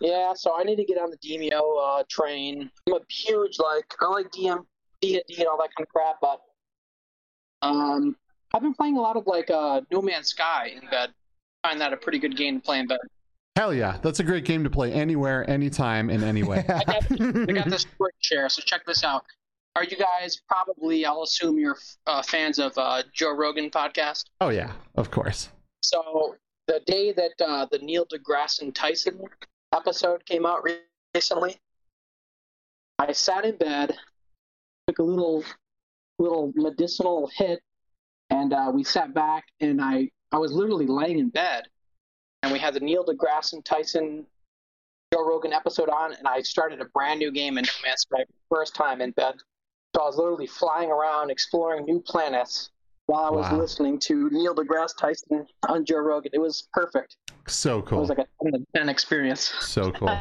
Yeah, 0.00 0.32
so 0.34 0.58
I 0.58 0.64
need 0.64 0.76
to 0.76 0.84
get 0.84 0.98
on 0.98 1.10
the 1.10 1.16
Demeo 1.18 2.00
uh, 2.00 2.02
train. 2.08 2.70
I'm 2.88 2.94
a 2.94 3.00
huge 3.08 3.58
like 3.58 3.84
I 4.00 4.06
like 4.06 4.30
DM 4.32 4.64
D 5.00 5.14
and 5.16 5.24
D 5.28 5.36
and 5.38 5.46
all 5.46 5.58
that 5.58 5.70
kind 5.76 5.86
of 5.86 5.88
crap, 5.88 6.16
but 6.20 6.40
um, 7.62 8.16
I've 8.52 8.62
been 8.62 8.74
playing 8.74 8.96
a 8.96 9.00
lot 9.00 9.16
of 9.16 9.26
like 9.26 9.50
uh, 9.50 9.82
No 9.92 10.02
Man's 10.02 10.28
Sky 10.28 10.72
in 10.80 10.88
bed. 10.90 11.10
I 11.62 11.68
find 11.68 11.80
that 11.80 11.92
a 11.92 11.96
pretty 11.96 12.18
good 12.18 12.36
game 12.36 12.60
to 12.60 12.64
play 12.64 12.80
in 12.80 12.86
bed. 12.86 12.98
Hell 13.56 13.72
yeah, 13.72 13.98
that's 14.02 14.18
a 14.18 14.24
great 14.24 14.44
game 14.44 14.64
to 14.64 14.70
play 14.70 14.92
anywhere, 14.92 15.48
anytime, 15.48 16.10
in 16.10 16.24
any 16.24 16.42
way. 16.42 16.64
I 16.68 16.82
got, 16.84 16.88
I 17.20 17.52
got 17.52 17.64
this 17.70 17.86
share, 18.20 18.48
so 18.48 18.60
check 18.62 18.84
this 18.84 19.04
out. 19.04 19.24
Are 19.76 19.84
you 19.84 19.96
guys 19.96 20.40
probably? 20.48 21.04
I'll 21.04 21.22
assume 21.22 21.58
you're 21.58 21.76
uh, 22.06 22.22
fans 22.22 22.60
of 22.60 22.76
uh, 22.78 23.02
Joe 23.12 23.34
Rogan 23.34 23.70
podcast. 23.70 24.26
oh 24.40 24.50
yeah, 24.50 24.72
of 24.96 25.10
course. 25.10 25.48
So 25.82 26.36
the 26.68 26.80
day 26.86 27.12
that 27.12 27.32
uh, 27.44 27.66
the 27.70 27.78
Neil 27.78 28.06
deGrasse 28.06 28.62
and 28.62 28.74
Tyson 28.74 29.20
episode 29.74 30.24
came 30.26 30.46
out 30.46 30.64
recently, 31.14 31.56
I 33.00 33.10
sat 33.12 33.44
in 33.44 33.56
bed, 33.56 33.96
took 34.86 35.00
a 35.00 35.02
little 35.02 35.44
little 36.20 36.52
medicinal 36.54 37.28
hit, 37.34 37.60
and 38.30 38.52
uh, 38.52 38.70
we 38.72 38.84
sat 38.84 39.12
back, 39.12 39.44
and 39.60 39.82
I 39.82 40.08
I 40.30 40.38
was 40.38 40.52
literally 40.52 40.86
laying 40.86 41.18
in 41.18 41.30
bed, 41.30 41.64
and 42.44 42.52
we 42.52 42.60
had 42.60 42.74
the 42.74 42.80
Neil 42.80 43.04
deGrasse 43.04 43.54
and 43.54 43.64
Tyson 43.64 44.24
Joe 45.12 45.26
Rogan 45.26 45.52
episode 45.52 45.88
on, 45.88 46.14
and 46.14 46.28
I 46.28 46.42
started 46.42 46.80
a 46.80 46.84
brand 46.86 47.18
new 47.18 47.32
game 47.32 47.58
in 47.58 47.64
No 47.64 47.72
Man's 47.84 48.02
Sky 48.02 48.24
for 48.48 48.58
first 48.58 48.76
time 48.76 49.00
in 49.00 49.10
bed. 49.10 49.34
So 49.94 50.02
I 50.02 50.06
was 50.06 50.16
literally 50.16 50.46
flying 50.46 50.90
around, 50.90 51.30
exploring 51.30 51.84
new 51.84 52.00
planets 52.00 52.70
while 53.06 53.24
I 53.24 53.30
was 53.30 53.50
Wow. 53.50 53.58
listening 53.58 53.98
to 54.00 54.28
Neil 54.30 54.54
deGrasse 54.54 54.96
Tyson 54.98 55.46
on 55.68 55.84
Joe 55.84 55.98
Rogan. 55.98 56.30
It 56.34 56.40
was 56.40 56.68
perfect. 56.72 57.16
So 57.46 57.82
cool. 57.82 57.98
It 57.98 58.00
was 58.00 58.08
like 58.08 58.18
a 58.18 58.26
10 58.42 58.66
10 58.74 58.88
experience. 58.88 59.52
So 59.60 59.92
cool. 59.92 60.18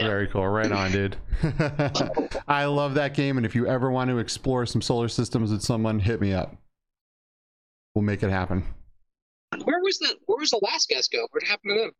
Very 0.00 0.28
cool. 0.28 0.48
Right 0.48 0.72
on, 0.72 0.92
dude. 0.92 1.16
I 2.48 2.64
love 2.64 2.94
that 2.94 3.12
game. 3.12 3.36
And 3.36 3.44
if 3.44 3.54
you 3.54 3.66
ever 3.66 3.90
want 3.90 4.08
to 4.10 4.18
explore 4.18 4.64
some 4.64 4.80
solar 4.80 5.08
systems 5.08 5.50
with 5.50 5.60
someone, 5.62 5.98
hit 5.98 6.20
me 6.22 6.32
up. 6.32 6.56
We'll 7.94 8.02
make 8.04 8.22
it 8.22 8.30
happen. 8.30 8.64
Where 9.62 9.80
was 9.80 9.98
the 9.98 10.16
Where 10.26 10.38
was 10.38 10.50
the 10.50 10.60
last 10.62 10.88
guest 10.88 11.12
go? 11.12 11.26
What 11.30 11.42
happened 11.42 11.76
to 11.76 11.82
them? 11.82 11.90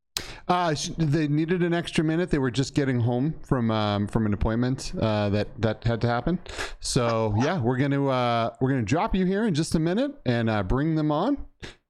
Uh, 0.46 0.74
they 0.98 1.26
needed 1.26 1.62
an 1.62 1.72
extra 1.72 2.04
minute. 2.04 2.30
They 2.30 2.38
were 2.38 2.50
just 2.50 2.74
getting 2.74 3.00
home 3.00 3.34
from 3.42 3.70
um, 3.70 4.06
from 4.06 4.26
an 4.26 4.34
appointment 4.34 4.92
uh, 5.00 5.30
that 5.30 5.48
that 5.60 5.84
had 5.84 6.00
to 6.02 6.06
happen. 6.06 6.38
So 6.80 7.34
yeah, 7.38 7.60
we're 7.60 7.78
gonna 7.78 8.06
uh, 8.06 8.54
we're 8.60 8.70
gonna 8.70 8.82
drop 8.82 9.14
you 9.14 9.24
here 9.24 9.46
in 9.46 9.54
just 9.54 9.74
a 9.74 9.78
minute 9.78 10.12
and 10.26 10.50
uh, 10.50 10.62
bring 10.62 10.94
them 10.94 11.10
on 11.10 11.38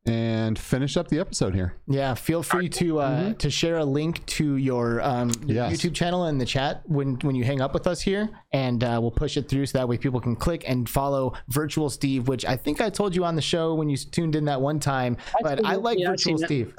and 0.06 0.58
finish 0.58 0.96
up 0.96 1.08
the 1.08 1.18
episode 1.18 1.54
here. 1.54 1.74
Yeah, 1.86 2.14
feel 2.14 2.42
free 2.42 2.68
to 2.70 3.00
uh, 3.00 3.32
to 3.34 3.50
share 3.50 3.78
a 3.78 3.84
link 3.84 4.24
to 4.26 4.56
your 4.56 5.00
um, 5.02 5.30
Yes. 5.46 5.72
YouTube 5.72 5.94
channel 5.94 6.26
in 6.26 6.38
the 6.38 6.44
chat 6.44 6.82
when 6.86 7.14
when 7.22 7.34
you 7.34 7.44
hang 7.44 7.60
up 7.60 7.72
with 7.72 7.86
us 7.86 8.00
here, 8.02 8.28
and 8.52 8.84
uh, 8.84 8.98
we'll 9.00 9.10
push 9.10 9.36
it 9.36 9.48
through 9.48 9.66
so 9.66 9.78
that 9.78 9.88
way 9.88 9.96
people 9.96 10.20
can 10.20 10.36
click 10.36 10.64
and 10.68 10.88
follow 10.88 11.32
Virtual 11.48 11.88
Steve, 11.88 12.28
which 12.28 12.44
I 12.44 12.56
think 12.56 12.80
I 12.80 12.90
told 12.90 13.14
you 13.14 13.24
on 13.24 13.34
the 13.34 13.42
show 13.42 13.74
when 13.74 13.88
you 13.88 13.96
tuned 13.96 14.36
in 14.36 14.44
that 14.46 14.60
one 14.60 14.78
time. 14.78 15.16
But 15.40 15.58
seen 15.58 15.66
I 15.66 15.76
like 15.76 15.98
Yeah, 15.98 16.10
Virtual 16.10 16.38
seen. 16.38 16.46
Steve. 16.46 16.74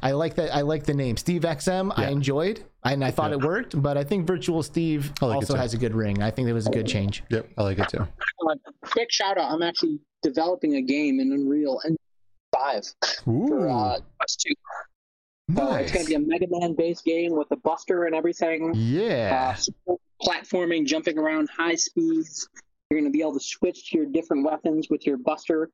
I 0.00 0.12
like 0.12 0.36
that. 0.36 0.54
I 0.54 0.60
like 0.60 0.84
the 0.84 0.94
name 0.94 1.16
Steve 1.16 1.42
XM. 1.42 1.92
I 1.96 2.08
enjoyed, 2.10 2.62
and 2.84 3.02
I 3.04 3.10
thought 3.10 3.30
Yeah. 3.30 3.38
it 3.38 3.44
worked. 3.44 3.80
But 3.80 3.96
I 3.96 4.04
think 4.04 4.26
Virtual 4.26 4.62
Steve 4.62 5.10
like 5.22 5.34
also 5.36 5.56
has 5.56 5.72
a 5.74 5.78
good 5.78 5.94
ring. 5.94 6.22
I 6.22 6.30
think 6.30 6.48
it 6.48 6.52
was 6.52 6.66
a 6.66 6.70
good 6.70 6.86
change. 6.86 7.24
Yep, 7.30 7.48
I 7.56 7.62
like 7.62 7.78
it 7.78 7.88
too. 7.88 8.00
Uh, 8.48 8.54
quick 8.82 9.10
shout 9.10 9.38
out! 9.38 9.50
I'm 9.50 9.62
actually 9.62 9.98
developing 10.22 10.74
a 10.76 10.82
game 10.82 11.18
in 11.18 11.32
Unreal 11.32 11.80
Engine 11.84 11.96
Five 12.58 12.84
Ooh, 13.28 13.48
for 13.48 13.68
uh, 13.68 13.98
Quest 14.18 14.40
Two. 14.46 14.54
So 15.56 15.74
it's 15.76 15.92
going 15.92 16.04
to 16.04 16.08
be 16.08 16.14
a 16.14 16.18
Mega 16.18 16.46
Man 16.50 16.74
based 16.74 17.04
game 17.04 17.34
with 17.36 17.50
a 17.52 17.56
Buster 17.56 18.04
and 18.04 18.14
everything. 18.14 18.72
Yeah. 18.74 19.54
Uh, 19.88 19.94
platforming, 20.22 20.84
jumping 20.84 21.18
around, 21.18 21.48
high 21.56 21.74
speeds. 21.74 22.48
You're 22.90 23.00
going 23.00 23.10
to 23.10 23.16
be 23.16 23.22
able 23.22 23.34
to 23.34 23.40
switch 23.40 23.90
to 23.90 23.98
your 23.98 24.06
different 24.06 24.44
weapons 24.44 24.88
with 24.90 25.06
your 25.06 25.16
Buster. 25.16 25.70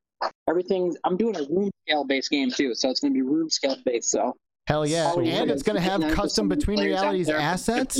Everything's. 0.47 0.95
I'm 1.03 1.17
doing 1.17 1.35
a 1.35 1.43
room 1.43 1.71
scale 1.85 2.05
based 2.05 2.29
game 2.29 2.51
too, 2.51 2.73
so 2.75 2.89
it's 2.89 2.99
going 2.99 3.13
to 3.13 3.17
be 3.17 3.21
room 3.21 3.49
scale 3.49 3.77
based. 3.85 4.11
So 4.11 4.35
Hell 4.67 4.85
yeah! 4.85 5.05
Always 5.05 5.33
And 5.33 5.51
it's 5.51 5.63
going 5.63 5.75
to 5.75 5.81
have 5.81 6.01
custom 6.13 6.49
between 6.49 6.79
realities 6.79 7.29
assets. 7.29 7.99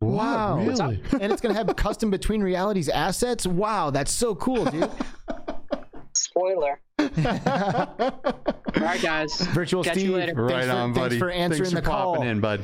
Wow. 0.00 0.58
Really? 0.58 1.02
and 1.20 1.30
it's 1.30 1.42
going 1.42 1.54
to 1.54 1.58
have 1.58 1.74
custom 1.76 2.10
between 2.10 2.42
realities 2.42 2.88
assets. 2.88 3.46
Wow, 3.46 3.90
that's 3.90 4.10
so 4.10 4.34
cool, 4.34 4.64
dude. 4.64 4.90
spoiler. 6.30 6.80
All 6.98 7.08
right, 8.80 9.02
guys. 9.02 9.40
Virtual 9.52 9.82
Catch 9.82 9.96
you 9.96 10.02
Steve. 10.02 10.12
later. 10.14 10.34
right 10.34 10.50
thanks 10.52 10.66
for, 10.66 10.72
on, 10.72 10.94
thanks 10.94 10.98
buddy. 10.98 11.18
for 11.18 11.30
answering 11.30 11.64
Thanks 11.64 11.70
the 11.70 11.82
for 11.82 11.88
call. 11.88 12.14
popping 12.14 12.28
in, 12.28 12.40
bud. 12.40 12.62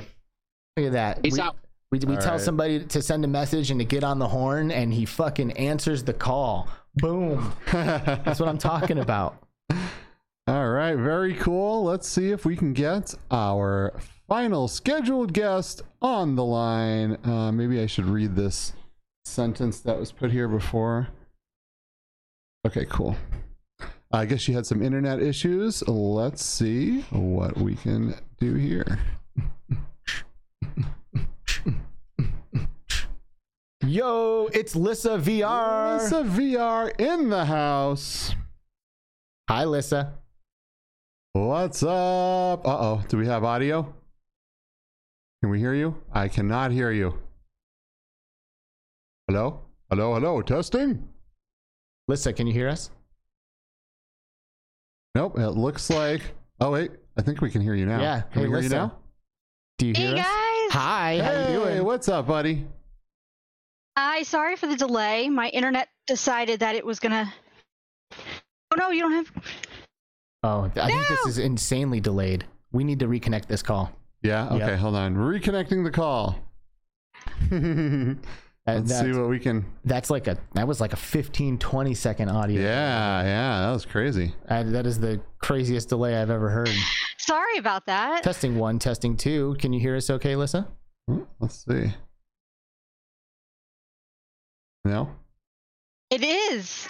Look 0.77 0.87
at 0.87 0.93
that. 0.93 1.23
Peace 1.23 1.35
we, 1.35 1.41
out. 1.41 1.57
We, 1.91 1.99
we 2.01 2.15
All 2.15 2.21
tell 2.23 2.33
right. 2.33 2.41
somebody 2.41 2.85
to 2.85 3.03
send 3.03 3.25
a 3.25 3.29
message 3.29 3.71
and 3.71 3.81
to 3.81 3.85
get 3.85 4.05
on 4.05 4.19
the 4.19 4.29
horn, 4.29 4.71
and 4.71 4.93
he 4.93 5.05
fucking 5.05 5.53
answers 5.53 6.05
the 6.05 6.13
call. 6.15 6.69
Boom. 6.97 7.53
That's 7.73 8.41
what 8.41 8.49
I'm 8.49 8.59
talking 8.59 8.99
about. 8.99 9.43
All 10.49 10.69
right, 10.69 10.95
very 10.95 11.35
cool. 11.35 11.83
Let's 11.85 12.07
see 12.09 12.31
if 12.31 12.45
we 12.45 12.57
can 12.57 12.73
get 12.73 13.15
our 13.33 13.99
final 14.29 14.69
scheduled 14.69 15.33
guest 15.33 15.83
on 16.01 16.37
the 16.37 16.45
line. 16.45 17.19
Uh, 17.25 17.51
maybe 17.51 17.81
I 17.81 17.87
should 17.87 18.07
read 18.07 18.37
this 18.37 18.73
sentence 19.25 19.81
that 19.81 19.99
was 19.99 20.13
put 20.13 20.31
here 20.31 20.47
before. 20.47 21.09
Okay, 22.65 22.87
cool. 22.89 23.17
I 24.13 24.25
guess 24.25 24.41
she 24.41 24.53
had 24.53 24.67
some 24.67 24.83
internet 24.83 25.21
issues. 25.21 25.87
Let's 25.89 26.45
see 26.45 27.01
what 27.11 27.57
we 27.57 27.75
can 27.75 28.15
do 28.39 28.55
here. 28.55 28.99
Yo, 33.85 34.49
it's 34.53 34.75
Lissa 34.75 35.19
VR. 35.19 36.01
Lisa 36.03 36.23
VR 36.23 37.01
in 37.01 37.29
the 37.29 37.45
house. 37.45 38.35
Hi, 39.49 39.65
Lissa. 39.65 40.15
What's 41.33 41.83
up? 41.83 42.67
Uh 42.67 42.79
oh. 42.81 43.05
Do 43.09 43.19
we 43.19 43.27
have 43.27 43.45
audio? 43.45 43.95
Can 45.43 45.51
we 45.51 45.59
hear 45.59 45.75
you? 45.75 46.03
I 46.13 46.29
cannot 46.29 46.73
hear 46.73 46.91
you. 46.91 47.19
Hello? 49.29 49.61
Hello? 49.91 50.15
Hello? 50.15 50.41
Testing? 50.43 51.09
Lissa, 52.09 52.33
can 52.33 52.47
you 52.47 52.53
hear 52.53 52.69
us? 52.69 52.91
Nope. 55.17 55.39
It 55.39 55.51
looks 55.53 55.89
like. 55.89 56.21
Oh 56.61 56.71
wait. 56.73 56.91
I 57.17 57.23
think 57.23 57.41
we 57.41 57.51
can 57.51 57.63
hear 57.63 57.75
you 57.75 57.87
now. 57.87 58.01
Yeah. 58.01 58.21
Can 58.21 58.31
Hey, 58.33 58.41
we 58.43 58.47
hear 58.49 58.57
Lissa. 58.59 58.69
you 58.69 58.75
now? 58.81 58.99
Do 59.79 59.87
you 59.87 59.95
hear 59.95 60.09
Hey 60.15 60.21
us? 60.21 60.27
guys! 60.27 60.73
Hi, 60.73 61.19
how 61.23 61.31
hey, 61.33 61.53
you 61.53 61.59
doing? 61.61 61.85
what's 61.85 62.09
up, 62.09 62.27
buddy? 62.27 62.67
Hi, 63.97 64.23
sorry 64.23 64.57
for 64.57 64.67
the 64.67 64.77
delay. 64.77 65.29
My 65.31 65.49
internet 65.49 65.89
decided 66.07 66.61
that 66.61 66.75
it 66.75 66.85
was 66.85 66.99
gonna. 67.01 67.33
Oh 68.13 68.77
no, 68.77 68.91
you 68.91 69.01
don't 69.01 69.13
have. 69.13 69.33
Oh, 70.43 70.71
I 70.77 70.87
think 70.87 71.09
this 71.09 71.27
is 71.27 71.39
insanely 71.39 72.01
delayed. 72.01 72.45
We 72.73 72.85
need 72.85 72.99
to 73.01 73.07
reconnect 73.09 73.47
this 73.47 73.63
call. 73.63 73.91
Yeah. 74.23 74.49
Okay. 74.49 74.59
Yep. 74.59 74.79
Hold 74.81 74.97
on. 74.97 75.17
Reconnecting 75.17 75.83
the 75.83 75.91
call. 75.91 76.39
Uh, 78.69 78.75
Let's 78.75 78.99
see 78.99 79.13
what 79.13 79.29
we 79.29 79.39
can. 79.39 79.65
That's 79.85 80.11
like 80.11 80.27
a 80.27 80.37
that 80.55 80.67
was 80.67 80.81
like 80.81 80.93
a 80.93 80.97
15 80.97 81.59
20 81.59 81.95
second 81.95 82.31
audio. 82.31 82.61
Yeah. 82.61 83.23
Yeah. 83.23 83.61
That 83.67 83.73
was 83.73 83.87
crazy. 83.87 84.35
Uh, 84.49 84.65
that 84.65 84.87
is 84.87 84.99
the 84.99 85.21
craziest 85.39 85.89
delay 85.89 86.17
I've 86.21 86.31
ever 86.31 86.51
heard. 86.51 86.71
Sorry 87.19 87.59
about 87.59 87.87
that. 87.87 88.23
testing 88.25 88.57
1, 88.57 88.79
testing 88.81 89.17
2. 89.17 89.57
Can 89.61 89.73
you 89.73 89.79
hear 89.81 89.97
us 89.97 90.11
okay, 90.11 90.35
Lissa? 90.37 90.67
Oh, 91.09 91.27
Let's 91.41 91.65
see. 91.65 91.95
No. 94.85 95.11
It 96.11 96.23
is. 96.25 96.89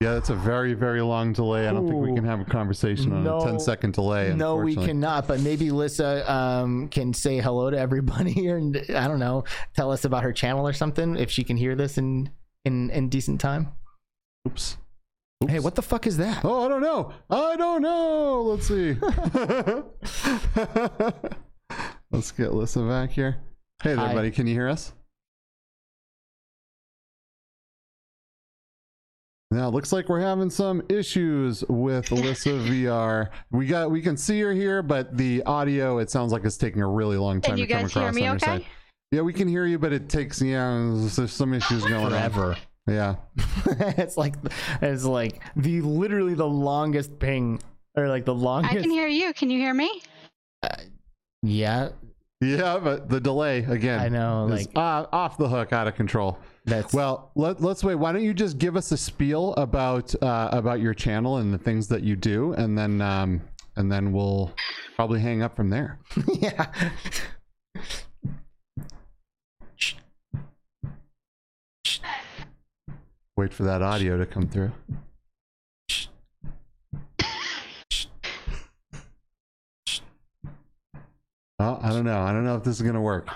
Yeah, 0.00 0.14
that's 0.14 0.30
a 0.30 0.34
very, 0.34 0.72
very 0.72 1.02
long 1.02 1.34
delay. 1.34 1.68
I 1.68 1.72
don't 1.72 1.86
think 1.86 2.00
we 2.00 2.14
can 2.14 2.24
have 2.24 2.40
a 2.40 2.44
conversation 2.46 3.12
on 3.12 3.22
No. 3.22 3.38
a 3.42 3.44
10 3.44 3.60
second 3.60 3.92
delay. 3.92 4.32
No, 4.34 4.56
we 4.56 4.74
cannot, 4.74 5.28
but 5.28 5.40
maybe 5.40 5.70
Lissa 5.70 6.30
um, 6.32 6.88
can 6.88 7.12
say 7.12 7.36
hello 7.38 7.68
to 7.68 7.78
everybody 7.78 8.32
here 8.42 8.56
and 8.56 8.78
I 8.94 9.06
don't 9.06 9.18
know, 9.18 9.44
tell 9.76 9.92
us 9.92 10.06
about 10.06 10.22
her 10.22 10.32
channel 10.32 10.66
or 10.66 10.72
something 10.72 11.16
if 11.16 11.30
she 11.30 11.44
can 11.44 11.58
hear 11.58 11.74
this 11.74 11.98
in 11.98 12.30
in, 12.64 12.88
in 12.90 13.10
decent 13.10 13.42
time. 13.42 13.72
Oops. 14.48 14.78
Hey, 15.46 15.58
what 15.58 15.74
the 15.74 15.82
fuck 15.82 16.06
is 16.06 16.16
that? 16.16 16.44
Oh, 16.46 16.64
I 16.64 16.68
don't 16.68 16.82
know. 16.82 17.12
I 17.28 17.56
don't 17.56 17.82
know. 17.82 18.42
Let's 18.42 18.68
see. 18.68 18.92
Let's 22.10 22.32
get 22.32 22.54
Lissa 22.54 22.80
back 22.82 23.10
here. 23.10 23.36
Hey 23.82 23.94
there, 23.94 24.06
Hi. 24.06 24.14
buddy. 24.14 24.30
Can 24.30 24.46
you 24.46 24.54
hear 24.54 24.68
us? 24.68 24.94
Now 29.52 29.66
it 29.68 29.72
looks 29.72 29.92
like 29.92 30.08
we're 30.08 30.20
having 30.20 30.48
some 30.48 30.82
issues 30.88 31.64
with 31.68 32.12
Lissa 32.12 32.50
VR. 32.50 33.30
We 33.50 33.66
got 33.66 33.90
we 33.90 34.00
can 34.00 34.16
see 34.16 34.40
her 34.42 34.52
here, 34.52 34.82
but 34.82 35.16
the 35.16 35.42
audio 35.44 35.98
it 35.98 36.08
sounds 36.08 36.32
like 36.32 36.44
it's 36.44 36.56
taking 36.56 36.82
a 36.82 36.88
really 36.88 37.16
long 37.16 37.40
time 37.40 37.52
Can 37.52 37.58
you 37.58 37.66
to 37.66 37.72
come 37.72 37.82
guys 37.82 37.90
across 37.90 38.04
hear 38.04 38.12
me 38.12 38.24
your 38.24 38.34
okay? 38.36 38.46
side. 38.46 38.66
Yeah, 39.10 39.22
we 39.22 39.32
can 39.32 39.48
hear 39.48 39.66
you, 39.66 39.78
but 39.78 39.92
it 39.92 40.08
takes 40.08 40.40
yeah, 40.40 40.70
there's 40.94 41.32
some 41.32 41.52
issues 41.52 41.82
going 41.84 41.94
on. 42.04 42.10
Forever. 42.10 42.56
Yeah. 42.86 43.16
it's 43.98 44.16
like 44.16 44.36
it's 44.80 45.04
like 45.04 45.42
the 45.56 45.80
literally 45.80 46.34
the 46.34 46.48
longest 46.48 47.18
ping 47.18 47.60
or 47.96 48.08
like 48.08 48.24
the 48.24 48.34
longest 48.34 48.76
I 48.76 48.80
can 48.80 48.90
hear 48.90 49.08
you. 49.08 49.32
Can 49.32 49.50
you 49.50 49.58
hear 49.58 49.74
me? 49.74 50.00
Uh, 50.62 50.68
yeah, 51.42 51.88
Yeah, 52.40 52.78
but 52.82 53.10
the 53.10 53.20
delay 53.20 53.58
again. 53.58 54.00
I 54.00 54.08
know, 54.08 54.46
is 54.48 54.66
like- 54.66 54.76
uh, 54.76 55.06
off 55.12 55.36
the 55.36 55.48
hook, 55.48 55.74
out 55.74 55.86
of 55.86 55.94
control. 55.94 56.38
that's 56.64 56.94
Well, 56.94 57.30
let, 57.34 57.60
let's 57.60 57.84
wait. 57.84 57.96
Why 57.96 58.12
don't 58.12 58.22
you 58.22 58.32
just 58.32 58.56
give 58.56 58.76
us 58.76 58.92
a 58.92 58.96
spiel 58.96 59.52
about 59.54 60.14
uh, 60.22 60.48
about 60.50 60.80
your 60.80 60.94
channel 60.94 61.36
and 61.36 61.52
the 61.52 61.58
things 61.58 61.88
that 61.88 62.02
you 62.02 62.16
do, 62.16 62.52
and 62.54 62.78
then 62.78 63.02
um, 63.02 63.42
and 63.76 63.92
then 63.92 64.12
we'll 64.12 64.54
probably 64.96 65.20
hang 65.20 65.42
up 65.42 65.54
from 65.54 65.68
there. 65.68 65.98
yeah. 66.40 66.66
Wait 73.36 73.52
for 73.52 73.64
that 73.64 73.82
audio 73.82 74.18
to 74.18 74.26
come 74.26 74.48
through. 74.48 74.72
Oh, 81.60 81.78
I 81.82 81.90
don't 81.90 82.04
know. 82.04 82.20
I 82.20 82.32
don't 82.32 82.44
know 82.44 82.56
if 82.56 82.64
this 82.64 82.76
is 82.76 82.82
gonna 82.82 83.00
work. 83.00 83.28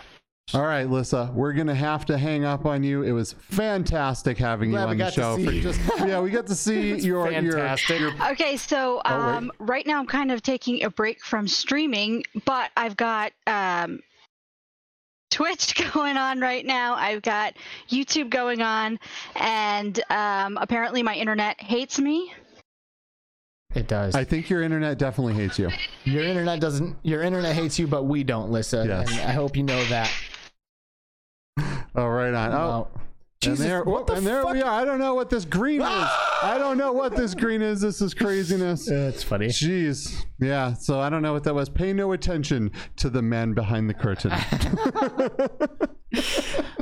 All 0.53 0.63
right, 0.63 0.89
Lissa, 0.89 1.31
we're 1.35 1.53
gonna 1.55 1.75
have 1.75 2.05
to 2.07 2.19
hang 2.19 2.45
up 2.45 2.67
on 2.67 2.83
you. 2.85 3.03
It 3.03 3.13
was 3.13 3.33
fantastic 3.33 4.37
having 4.39 4.71
Glad 4.71 4.81
you 4.83 4.87
we 4.87 4.91
on 4.93 4.99
the 4.99 5.05
got 5.05 5.13
to 5.15 5.21
show. 5.21 5.37
see 5.37 5.45
for 5.47 5.53
you. 5.53 5.63
just 5.63 5.81
yeah, 6.01 6.21
we 6.21 6.31
got 6.31 6.47
to 6.49 6.55
see 6.55 6.91
It's 6.93 7.05
your 7.05 7.31
fantastic. 7.31 7.99
your 8.01 8.11
your 8.15 8.31
Okay, 8.33 8.57
so 8.57 9.01
Oh, 9.05 9.15
um, 9.21 9.53
right 9.59 9.87
now 9.87 9.99
I'm 10.01 10.07
kind 10.07 10.31
of 10.31 10.43
taking 10.43 10.85
a 10.85 10.91
break 10.91 11.25
from 11.25 11.49
streaming, 11.49 12.25
but 12.45 12.71
I've 12.77 12.97
got 12.97 13.33
um, 13.47 14.01
Twitch 15.31 15.75
going 15.93 16.17
on 16.19 16.41
right 16.41 16.65
now. 16.65 16.95
I've 16.95 17.23
got 17.23 17.55
YouTube 17.89 18.29
going 18.31 18.61
on, 18.63 18.99
and 19.37 19.99
um, 20.11 20.59
apparently 20.61 21.03
my 21.03 21.15
internet 21.15 21.61
hates 21.61 21.99
me. 21.99 22.33
It 23.75 23.89
does. 23.89 24.15
I 24.15 24.25
think 24.25 24.49
your 24.51 24.63
internet 24.63 24.99
definitely 24.99 25.35
hates 25.35 25.59
you. 25.59 25.71
your 26.05 26.23
internet 26.23 26.61
doesn't. 26.61 26.97
Your 27.03 27.23
internet 27.23 27.55
hates 27.55 27.79
you, 27.79 27.87
but 27.87 28.05
we 28.05 28.23
don't, 28.23 28.51
Lissa. 28.51 28.85
Yes. 28.87 29.11
And 29.11 29.21
I 29.29 29.33
hope 29.33 29.57
you 29.57 29.63
know 29.63 29.85
that. 29.87 30.11
Oh, 31.97 32.09
right 32.09 32.35
on. 32.35 32.53
Oh, 32.53 32.89
Wow. 33.47 33.53
and 33.53 33.59
there, 33.63 33.83
what 33.85 34.07
the 34.07 34.13
and 34.15 34.27
there 34.27 34.47
we 34.47 34.63
are. 34.63 34.81
I 34.81 34.85
don't 34.85 34.99
know 34.99 35.15
what 35.15 35.31
this 35.31 35.45
green 35.45 35.81
is. 35.81 35.87
I 36.43 36.57
don't 36.59 36.77
know 36.79 36.93
what 36.93 37.17
this 37.17 37.35
green 37.35 37.63
is. 37.63 37.81
This 37.81 38.01
is 38.03 38.15
craziness. 38.15 38.89
It's 38.91 39.23
funny. 39.23 39.47
Jeez. 39.49 40.25
Yeah. 40.41 40.75
So 40.75 41.01
I 41.01 41.09
don't 41.11 41.23
know 41.23 41.33
what 41.33 41.45
that 41.45 41.55
was. 41.55 41.69
Pay 41.69 41.93
no 41.93 42.13
attention 42.13 42.71
to 42.97 43.09
the 43.11 43.23
man 43.23 43.53
behind 43.55 43.89
the 43.89 43.95
curtain. 43.95 44.33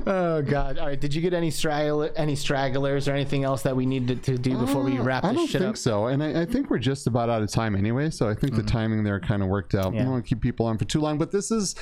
Oh 0.04 0.42
God! 0.42 0.78
All 0.78 0.88
right. 0.88 1.00
Did 1.00 1.14
you 1.14 1.22
get 1.22 1.32
any 1.32 1.50
straggle, 1.52 2.10
any 2.16 2.34
stragglers, 2.34 3.06
or 3.06 3.12
anything 3.12 3.44
else 3.44 3.62
that 3.62 3.76
we 3.76 3.86
needed 3.86 4.24
to 4.24 4.36
do 4.36 4.58
before 4.58 4.82
we 4.82 4.98
Uh, 4.98 5.02
wrap 5.04 5.22
I 5.24 5.28
this 5.28 5.36
don't 5.36 5.46
shit 5.46 5.60
think 5.60 5.70
up? 5.70 5.76
so. 5.78 6.06
And 6.08 6.22
I, 6.24 6.42
I 6.42 6.44
think 6.44 6.70
we're 6.70 6.78
just 6.80 7.06
about 7.06 7.30
out 7.30 7.40
of 7.40 7.48
time 7.50 7.76
anyway. 7.76 8.10
So 8.10 8.28
I 8.28 8.34
think 8.34 8.56
the 8.56 8.64
timing 8.64 9.04
there 9.04 9.20
kind 9.20 9.42
of 9.42 9.48
worked 9.48 9.76
out. 9.76 9.92
I 9.92 9.96
Yeah. 9.96 10.02
don't 10.02 10.10
want 10.12 10.24
to 10.24 10.28
keep 10.28 10.40
people 10.42 10.66
on 10.66 10.76
for 10.76 10.84
too 10.86 11.00
long, 11.00 11.18
but 11.18 11.30
this 11.30 11.52
is 11.52 11.76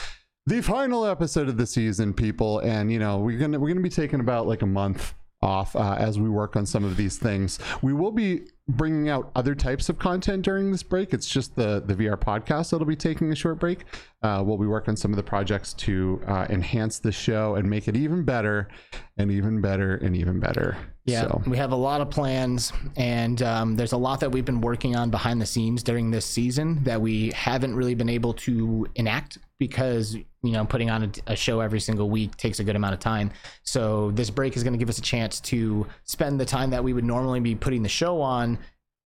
the 0.50 0.60
final 0.60 1.06
episode 1.06 1.48
of 1.48 1.56
the 1.56 1.66
season, 1.66 2.12
people. 2.12 2.58
And 2.58 2.90
you 2.90 2.98
know, 2.98 3.18
we're 3.18 3.38
gonna 3.38 3.58
we're 3.58 3.68
gonna 3.68 3.80
be 3.80 3.88
taking 3.88 4.18
about 4.18 4.48
like 4.48 4.62
a 4.62 4.66
month 4.66 5.14
off 5.42 5.74
uh, 5.76 5.94
as 5.94 6.18
we 6.18 6.28
work 6.28 6.56
on 6.56 6.66
some 6.66 6.84
of 6.84 6.96
these 6.96 7.18
things. 7.18 7.60
We 7.82 7.92
will 7.92 8.10
be 8.10 8.48
bringing 8.76 9.08
out 9.08 9.30
other 9.34 9.54
types 9.54 9.88
of 9.88 9.98
content 9.98 10.42
during 10.42 10.70
this 10.70 10.82
break. 10.82 11.12
It's 11.12 11.28
just 11.28 11.56
the 11.56 11.82
the 11.84 11.94
VR 11.94 12.16
podcast 12.16 12.70
that'll 12.70 12.86
be 12.86 12.96
taking 12.96 13.32
a 13.32 13.34
short 13.34 13.58
break. 13.58 13.84
Uh, 14.22 14.42
we'll 14.44 14.58
be 14.58 14.66
working 14.66 14.92
on 14.92 14.96
some 14.96 15.12
of 15.12 15.16
the 15.16 15.22
projects 15.22 15.72
to 15.74 16.20
uh, 16.26 16.46
enhance 16.50 16.98
the 16.98 17.12
show 17.12 17.54
and 17.54 17.68
make 17.68 17.88
it 17.88 17.96
even 17.96 18.22
better, 18.22 18.68
and 19.16 19.30
even 19.30 19.60
better, 19.60 19.96
and 19.96 20.14
even 20.16 20.38
better. 20.38 20.76
Yeah, 21.06 21.22
So. 21.22 21.42
we 21.46 21.56
have 21.56 21.72
a 21.72 21.76
lot 21.76 22.00
of 22.00 22.10
plans, 22.10 22.72
and 22.96 23.40
um, 23.42 23.76
there's 23.76 23.92
a 23.92 23.96
lot 23.96 24.20
that 24.20 24.30
we've 24.30 24.44
been 24.44 24.60
working 24.60 24.94
on 24.94 25.10
behind 25.10 25.40
the 25.40 25.46
scenes 25.46 25.82
during 25.82 26.10
this 26.10 26.26
season 26.26 26.84
that 26.84 27.00
we 27.00 27.32
haven't 27.34 27.74
really 27.74 27.94
been 27.94 28.10
able 28.10 28.34
to 28.34 28.86
enact 28.94 29.38
because 29.58 30.14
you 30.14 30.52
know 30.52 30.64
putting 30.64 30.88
on 30.90 31.04
a, 31.04 31.32
a 31.32 31.36
show 31.36 31.60
every 31.60 31.80
single 31.80 32.08
week 32.08 32.34
takes 32.36 32.60
a 32.60 32.64
good 32.64 32.76
amount 32.76 32.94
of 32.94 33.00
time. 33.00 33.30
So 33.62 34.10
this 34.12 34.30
break 34.30 34.56
is 34.56 34.62
going 34.62 34.72
to 34.74 34.78
give 34.78 34.88
us 34.88 34.98
a 34.98 35.02
chance 35.02 35.40
to 35.40 35.86
spend 36.04 36.38
the 36.38 36.44
time 36.46 36.70
that 36.70 36.84
we 36.84 36.92
would 36.92 37.04
normally 37.04 37.40
be 37.40 37.54
putting 37.54 37.82
the 37.82 37.88
show 37.88 38.20
on 38.20 38.58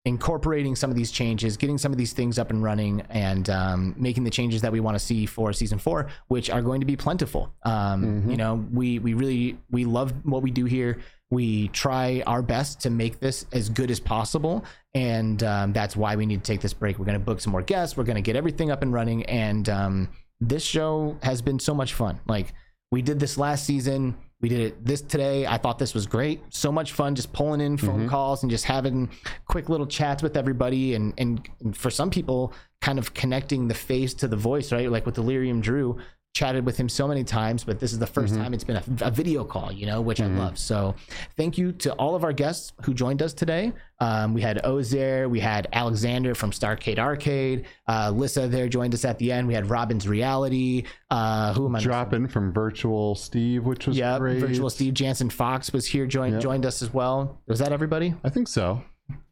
incorporating 0.06 0.76
some 0.76 0.88
of 0.88 0.96
these 0.96 1.10
changes, 1.10 1.56
getting 1.56 1.76
some 1.76 1.90
of 1.90 1.98
these 1.98 2.12
things 2.12 2.38
up 2.38 2.50
and 2.50 2.62
running, 2.62 3.02
and 3.10 3.50
um, 3.50 3.94
making 3.98 4.22
the 4.22 4.30
changes 4.30 4.62
that 4.62 4.70
we 4.70 4.78
want 4.78 4.94
to 4.94 5.04
see 5.04 5.26
for 5.26 5.52
season 5.52 5.78
four, 5.78 6.06
which 6.28 6.48
are 6.48 6.62
going 6.62 6.80
to 6.80 6.86
be 6.86 6.96
plentiful. 6.96 7.52
Um, 7.64 8.30
You 8.30 8.36
know, 8.36 8.64
we 8.72 9.00
we 9.00 9.14
really 9.14 9.58
we 9.70 9.84
love 9.84 10.14
what 10.24 10.42
we 10.42 10.50
do 10.50 10.64
here. 10.64 10.98
We 11.30 11.68
try 11.68 12.22
our 12.24 12.40
best 12.40 12.80
to 12.82 12.90
make 12.90 13.18
this 13.18 13.46
as 13.52 13.68
good 13.68 13.90
as 13.90 13.98
possible, 13.98 14.64
and 14.94 15.42
um, 15.42 15.72
that's 15.72 15.96
why 15.96 16.14
we 16.14 16.24
need 16.24 16.44
to 16.44 16.52
take 16.52 16.60
this 16.60 16.72
break. 16.72 16.98
We're 16.98 17.04
going 17.04 17.18
to 17.18 17.24
book 17.24 17.40
some 17.40 17.50
more 17.50 17.62
guests. 17.62 17.96
We're 17.96 18.04
going 18.04 18.16
to 18.16 18.22
get 18.22 18.36
everything 18.36 18.70
up 18.70 18.82
and 18.82 18.92
running, 18.92 19.24
and 19.24 19.68
um, 19.68 20.08
this 20.40 20.62
show 20.62 21.18
has 21.22 21.42
been 21.42 21.58
so 21.58 21.74
much 21.74 21.94
fun. 21.94 22.20
Like 22.28 22.54
we 22.92 23.02
did 23.02 23.18
this 23.18 23.36
last 23.36 23.66
season. 23.66 24.16
We 24.40 24.50
did 24.50 24.60
it 24.60 24.84
this 24.84 25.00
today. 25.00 25.46
I 25.46 25.56
thought 25.56 25.78
this 25.78 25.94
was 25.94 26.06
great. 26.06 26.42
So 26.50 26.70
much 26.70 26.92
fun 26.92 27.14
just 27.14 27.32
pulling 27.32 27.62
in 27.62 27.78
phone 27.78 28.00
mm-hmm. 28.00 28.08
calls 28.08 28.42
and 28.42 28.50
just 28.50 28.64
having 28.64 29.08
quick 29.46 29.70
little 29.70 29.86
chats 29.86 30.22
with 30.22 30.36
everybody. 30.36 30.94
And, 30.94 31.14
and, 31.16 31.48
and 31.60 31.76
for 31.76 31.90
some 31.90 32.10
people, 32.10 32.52
kind 32.82 32.98
of 32.98 33.14
connecting 33.14 33.68
the 33.68 33.74
face 33.74 34.12
to 34.14 34.28
the 34.28 34.36
voice, 34.36 34.72
right? 34.72 34.90
Like 34.90 35.06
with 35.06 35.14
Delirium 35.14 35.62
Drew, 35.62 35.98
chatted 36.36 36.66
with 36.66 36.76
him 36.76 36.86
so 36.86 37.08
many 37.08 37.24
times, 37.24 37.64
but 37.64 37.80
this 37.80 37.94
is 37.94 37.98
the 37.98 38.06
1st 38.06 38.36
time 38.36 38.52
it's 38.52 38.62
been 38.62 38.76
a, 38.76 38.84
a 39.00 39.10
video 39.10 39.42
call, 39.42 39.72
you 39.72 39.86
know, 39.86 40.02
which 40.02 40.20
I 40.20 40.26
love. 40.26 40.58
So 40.58 40.94
thank 41.34 41.56
you 41.56 41.72
to 41.72 41.94
all 41.94 42.14
of 42.14 42.24
our 42.24 42.32
guests 42.34 42.74
who 42.84 42.92
joined 42.92 43.22
us 43.22 43.32
today. 43.32 43.72
Um, 44.00 44.34
we 44.34 44.42
had 44.42 44.58
Ozair, 44.62 45.30
we 45.30 45.40
had 45.40 45.66
Alexander 45.72 46.34
from 46.34 46.50
Starcade 46.50 46.98
Arcade, 46.98 47.64
uh, 47.88 48.12
Lissa 48.14 48.46
there 48.48 48.68
joined 48.68 48.92
us 48.92 49.06
at 49.06 49.18
the 49.18 49.32
end. 49.32 49.48
We 49.48 49.54
had 49.54 49.70
Robin's 49.70 50.06
Reality. 50.06 50.82
Uh, 51.10 51.54
who 51.54 51.64
am 51.66 51.74
I? 51.76 51.80
dropping 51.80 52.28
from 52.28 52.52
virtual 52.52 53.14
Steve, 53.14 53.64
which 53.64 53.86
was 53.86 53.96
Yeah, 53.96 54.18
great. 54.18 54.38
virtual 54.38 54.68
Steve 54.68 54.92
Jansen 54.92 55.30
Fox 55.30 55.72
was 55.72 55.86
here, 55.86 56.04
joined 56.06 56.34
Yep. 56.34 56.42
joined 56.42 56.66
us 56.66 56.82
as 56.82 56.92
well. 56.92 57.40
Was 57.46 57.60
that 57.60 57.72
everybody? 57.72 58.14
I 58.22 58.28
think 58.28 58.48
so. 58.48 58.82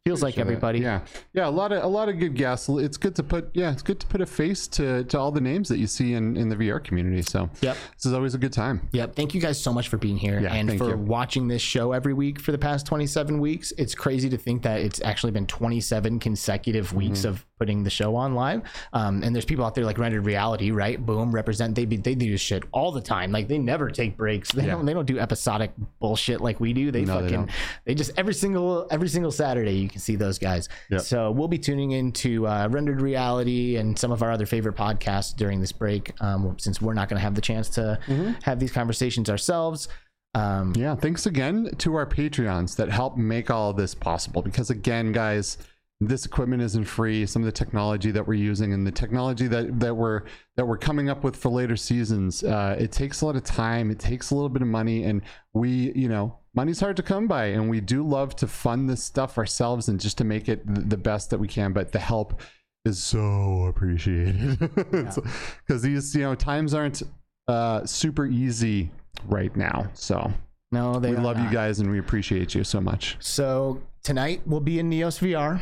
Feels 0.06 0.22
like 0.22 0.36
everybody. 0.36 0.80
Yeah, 0.80 1.00
yeah, 1.32 1.48
a 1.48 1.50
lot 1.50 1.72
of 1.72 1.82
a 1.82 1.86
lot 1.86 2.10
of 2.10 2.18
good 2.18 2.34
guests. 2.34 2.68
It's 2.68 2.98
good 2.98 3.14
to 3.16 3.22
put 3.22 3.48
yeah, 3.54 3.72
it's 3.72 3.80
good 3.80 3.98
to 4.00 4.06
put 4.06 4.20
a 4.20 4.26
face 4.26 4.68
to 4.68 5.02
to 5.04 5.18
all 5.18 5.32
the 5.32 5.40
names 5.40 5.66
that 5.70 5.78
you 5.78 5.86
see 5.86 6.12
in 6.12 6.36
in 6.36 6.50
the 6.50 6.56
VR 6.56 6.78
community. 6.84 7.22
So 7.22 7.48
Yep. 7.62 7.74
this 7.96 8.04
is 8.04 8.12
always 8.12 8.34
a 8.34 8.38
good 8.38 8.52
time. 8.52 8.86
Yep. 8.92 9.16
Thank 9.16 9.34
you 9.34 9.40
guys 9.40 9.58
so 9.58 9.72
much 9.72 9.88
for 9.88 9.96
being 9.96 10.18
here 10.18 10.40
Yeah, 10.40 10.52
and 10.52 10.76
for 10.76 10.90
you. 10.90 10.96
watching 10.98 11.48
this 11.48 11.62
show 11.62 11.92
every 11.92 12.12
week 12.12 12.38
for 12.38 12.52
the 12.52 12.58
past 12.58 12.84
27 12.84 13.40
weeks. 13.40 13.72
It's 13.78 13.94
crazy 13.94 14.28
to 14.28 14.36
think 14.36 14.60
that 14.64 14.82
it's 14.82 15.00
actually 15.02 15.32
been 15.32 15.46
27 15.46 16.18
consecutive 16.18 16.92
weeks 16.92 17.20
Mm-hmm. 17.20 17.28
of 17.28 17.46
putting 17.58 17.84
the 17.84 17.88
show 17.88 18.14
on 18.16 18.34
live. 18.34 18.60
Um, 18.92 19.22
and 19.22 19.34
there's 19.34 19.44
people 19.46 19.64
out 19.64 19.74
there 19.76 19.84
like 19.84 19.96
Rendered 19.96 20.26
Reality, 20.26 20.70
right? 20.72 20.98
Boom, 21.06 21.32
represent. 21.32 21.74
They 21.76 21.84
be, 21.86 21.96
they 21.96 22.16
do 22.16 22.36
shit 22.36 22.64
all 22.72 22.90
the 22.92 23.00
time. 23.00 23.30
Like 23.32 23.46
they 23.48 23.58
never 23.58 23.88
take 23.90 24.16
breaks. 24.18 24.52
They 24.52 24.66
Yeah. 24.66 24.72
don't 24.72 24.84
they 24.84 24.92
don't 24.92 25.06
do 25.06 25.18
episodic 25.18 25.72
bullshit 25.98 26.42
like 26.42 26.60
we 26.60 26.74
do. 26.74 26.90
They 26.90 27.06
No, 27.06 27.20
fucking 27.20 27.30
don't. 27.30 27.50
they, 27.86 27.94
just 27.94 28.10
every 28.18 28.34
single 28.34 28.86
every 28.90 29.08
single 29.08 29.30
Saturday 29.30 29.72
you 29.76 29.88
can 29.94 30.00
see 30.02 30.16
those 30.16 30.38
guys. 30.38 30.68
Yep. 30.90 31.00
So 31.00 31.30
we'll 31.30 31.48
be 31.48 31.58
tuning 31.58 31.92
into 31.92 32.46
uh, 32.46 32.68
Rendered 32.70 33.00
Reality 33.00 33.76
and 33.76 33.98
some 33.98 34.12
of 34.12 34.22
our 34.22 34.30
other 34.30 34.46
favorite 34.46 34.76
podcasts 34.76 35.34
during 35.34 35.60
this 35.60 35.72
break. 35.72 36.12
Um, 36.20 36.56
since 36.58 36.82
we're 36.82 36.94
not 36.94 37.08
going 37.08 37.18
to 37.18 37.22
have 37.22 37.34
the 37.34 37.40
chance 37.40 37.68
to 37.70 37.98
Mm-hmm. 38.06 38.32
have 38.42 38.58
these 38.60 38.72
conversations 38.72 39.30
ourselves. 39.30 39.88
Um, 40.34 40.72
Yeah, 40.76 40.94
thanks 40.96 41.26
again 41.26 41.70
to 41.78 41.94
our 41.94 42.06
Patreons 42.06 42.76
that 42.76 42.90
help 42.90 43.16
make 43.16 43.50
all 43.50 43.70
of 43.70 43.76
this 43.76 43.94
possible. 43.94 44.42
Because 44.42 44.68
again, 44.70 45.12
guys, 45.12 45.58
this 46.00 46.26
equipment 46.26 46.60
isn't 46.60 46.84
free. 46.84 47.24
Some 47.24 47.42
of 47.42 47.46
the 47.46 47.52
technology 47.52 48.10
that 48.10 48.26
we're 48.26 48.34
using 48.34 48.72
and 48.72 48.84
the 48.86 48.90
technology 48.92 49.46
that 49.46 49.78
that 49.80 49.94
we're 49.94 50.22
that 50.56 50.66
we're 50.66 50.76
coming 50.76 51.08
up 51.08 51.22
with 51.22 51.36
for 51.36 51.50
later 51.50 51.76
seasons, 51.76 52.42
uh, 52.42 52.74
it 52.78 52.90
takes 52.90 53.20
a 53.22 53.26
lot 53.26 53.36
of 53.36 53.44
time. 53.44 53.90
It 53.92 54.00
takes 54.00 54.30
a 54.32 54.34
little 54.34 54.48
bit 54.48 54.60
of 54.62 54.68
money, 54.68 55.04
and 55.04 55.22
we, 55.52 55.92
you 55.94 56.08
know, 56.08 56.36
money's 56.54 56.80
hard 56.80 56.96
to 56.96 57.02
come 57.02 57.26
by, 57.26 57.46
and 57.46 57.68
we 57.68 57.80
do 57.80 58.06
love 58.06 58.36
to 58.36 58.46
fund 58.46 58.88
this 58.88 59.02
stuff 59.02 59.38
ourselves 59.38 59.88
and 59.88 60.00
just 60.00 60.18
to 60.18 60.24
make 60.24 60.48
it 60.48 60.62
the 60.66 60.96
best 60.96 61.30
that 61.30 61.38
we 61.38 61.48
can. 61.48 61.72
But 61.72 61.92
the 61.92 61.98
help 61.98 62.40
is 62.84 63.02
so 63.02 63.64
appreciated 63.66 64.58
because 64.90 65.82
these, 65.82 66.14
you 66.14 66.22
know, 66.22 66.34
times 66.34 66.74
aren't 66.74 67.02
uh, 67.48 67.84
super 67.86 68.26
easy 68.26 68.90
right 69.26 69.54
now. 69.56 69.88
So 69.94 70.32
no, 70.72 70.98
they 70.98 71.10
we 71.10 71.16
love 71.16 71.38
you 71.38 71.50
guys 71.50 71.80
and 71.80 71.90
we 71.90 71.98
appreciate 71.98 72.54
you 72.54 72.64
so 72.64 72.80
much. 72.80 73.16
So 73.20 73.80
tonight 74.02 74.42
we'll 74.44 74.60
be 74.60 74.78
in 74.78 74.90
Neos 74.90 75.20
VR. 75.20 75.60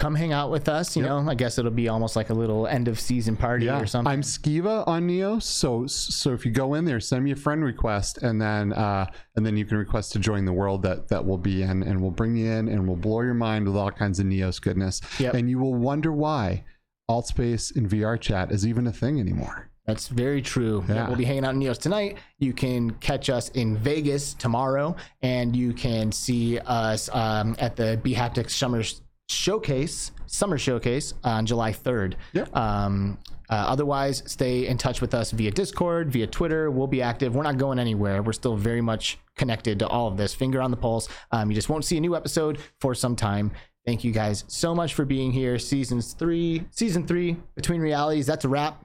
Come 0.00 0.16
hang 0.16 0.32
out 0.32 0.50
with 0.50 0.68
us. 0.68 0.96
You 0.96 1.02
Yep. 1.04 1.08
know, 1.08 1.30
I 1.30 1.34
guess 1.36 1.56
it'll 1.56 1.70
be 1.70 1.88
almost 1.88 2.16
like 2.16 2.28
a 2.28 2.34
little 2.34 2.66
end 2.66 2.88
of 2.88 2.98
season 2.98 3.36
party 3.36 3.70
or 3.70 3.86
something. 3.86 4.10
I'm 4.12 4.22
Skiva 4.22 4.86
on 4.88 5.06
Neo, 5.06 5.38
so 5.38 5.86
so 5.86 6.32
if 6.32 6.44
you 6.44 6.50
go 6.50 6.74
in 6.74 6.84
there, 6.84 6.98
send 6.98 7.24
me 7.24 7.30
a 7.30 7.36
friend 7.36 7.62
request, 7.64 8.18
and 8.18 8.40
then 8.42 8.72
uh, 8.72 9.06
and 9.36 9.46
then 9.46 9.56
you 9.56 9.64
can 9.64 9.76
request 9.78 10.12
to 10.12 10.18
join 10.18 10.46
the 10.46 10.52
world 10.52 10.82
that 10.82 11.08
that 11.08 11.24
we'll 11.24 11.38
be 11.38 11.62
in, 11.62 11.84
and 11.84 12.02
we'll 12.02 12.10
bring 12.10 12.36
you 12.36 12.50
in, 12.50 12.68
and 12.68 12.88
we'll 12.88 12.96
blow 12.96 13.20
your 13.20 13.34
mind 13.34 13.66
with 13.66 13.76
all 13.76 13.90
kinds 13.92 14.18
of 14.18 14.26
Neos 14.26 14.60
goodness, 14.60 15.00
Yep. 15.20 15.34
and 15.34 15.48
you 15.48 15.60
will 15.60 15.74
wonder 15.74 16.10
why 16.12 16.64
Altspace 17.08 17.74
in 17.76 17.88
VRChat 17.88 18.50
is 18.50 18.66
even 18.66 18.88
a 18.88 18.92
thing 18.92 19.20
anymore. 19.20 19.70
That's 19.86 20.08
very 20.08 20.42
true. 20.42 20.82
Yeah, 20.88 20.94
Yeah. 20.94 21.06
we'll 21.08 21.16
be 21.18 21.24
hanging 21.26 21.44
out 21.44 21.54
in 21.54 21.60
Neos 21.60 21.78
tonight. 21.78 22.18
You 22.40 22.52
can 22.52 22.90
catch 22.94 23.30
us 23.30 23.50
in 23.50 23.76
Vegas 23.76 24.34
tomorrow, 24.34 24.96
and 25.22 25.54
you 25.54 25.72
can 25.72 26.10
see 26.10 26.58
us 26.58 27.08
um, 27.12 27.54
at 27.60 27.76
the 27.76 28.00
bHaptics 28.02 28.50
Summer 28.52 28.82
Showcase, 29.28 30.12
Summer 30.26 30.58
Showcase 30.58 31.14
on 31.24 31.46
July 31.46 31.72
3rd. 31.72 32.14
Yep. 32.32 32.54
Um, 32.56 33.18
uh, 33.50 33.54
otherwise, 33.54 34.22
stay 34.26 34.66
in 34.66 34.78
touch 34.78 35.00
with 35.00 35.14
us 35.14 35.30
via 35.30 35.50
Discord, 35.50 36.10
via 36.10 36.26
Twitter. 36.26 36.70
We'll 36.70 36.86
be 36.86 37.02
active. 37.02 37.34
We're 37.34 37.42
not 37.42 37.58
going 37.58 37.78
anywhere. 37.78 38.22
We're 38.22 38.32
still 38.32 38.56
very 38.56 38.80
much 38.80 39.18
connected 39.36 39.78
to 39.80 39.88
all 39.88 40.08
of 40.08 40.16
this. 40.16 40.34
Finger 40.34 40.60
on 40.62 40.70
the 40.70 40.76
pulse. 40.76 41.08
Um, 41.30 41.50
you 41.50 41.54
just 41.54 41.68
won't 41.68 41.84
see 41.84 41.96
a 41.96 42.00
new 42.00 42.16
episode 42.16 42.58
for 42.80 42.94
some 42.94 43.16
time. 43.16 43.52
Thank 43.86 44.02
you 44.02 44.12
guys 44.12 44.44
so 44.48 44.74
much 44.74 44.94
for 44.94 45.04
being 45.04 45.30
here. 45.30 45.58
Seasons 45.58 46.14
three, 46.14 46.64
season 46.70 47.06
three, 47.06 47.36
between 47.54 47.80
realities. 47.82 48.26
That's 48.26 48.46
a 48.46 48.48
wrap. 48.48 48.82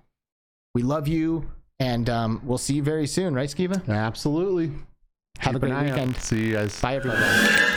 We 0.75 0.83
love 0.83 1.07
you, 1.07 1.49
and 1.79 2.09
um, 2.09 2.41
we'll 2.43 2.57
see 2.57 2.73
you 2.75 2.83
very 2.83 3.07
soon, 3.07 3.33
right, 3.33 3.49
Skiva? 3.49 3.87
Absolutely. 3.87 4.71
Have 5.39 5.55
a 5.55 5.59
Keep 5.59 5.63
an 5.63 5.69
great 5.69 5.71
eye 5.71 5.77
out. 5.89 5.95
weekend. 5.95 6.17
See 6.17 6.47
you 6.47 6.53
guys. 6.55 6.79
Bye, 6.81 6.95
everybody. 6.95 7.75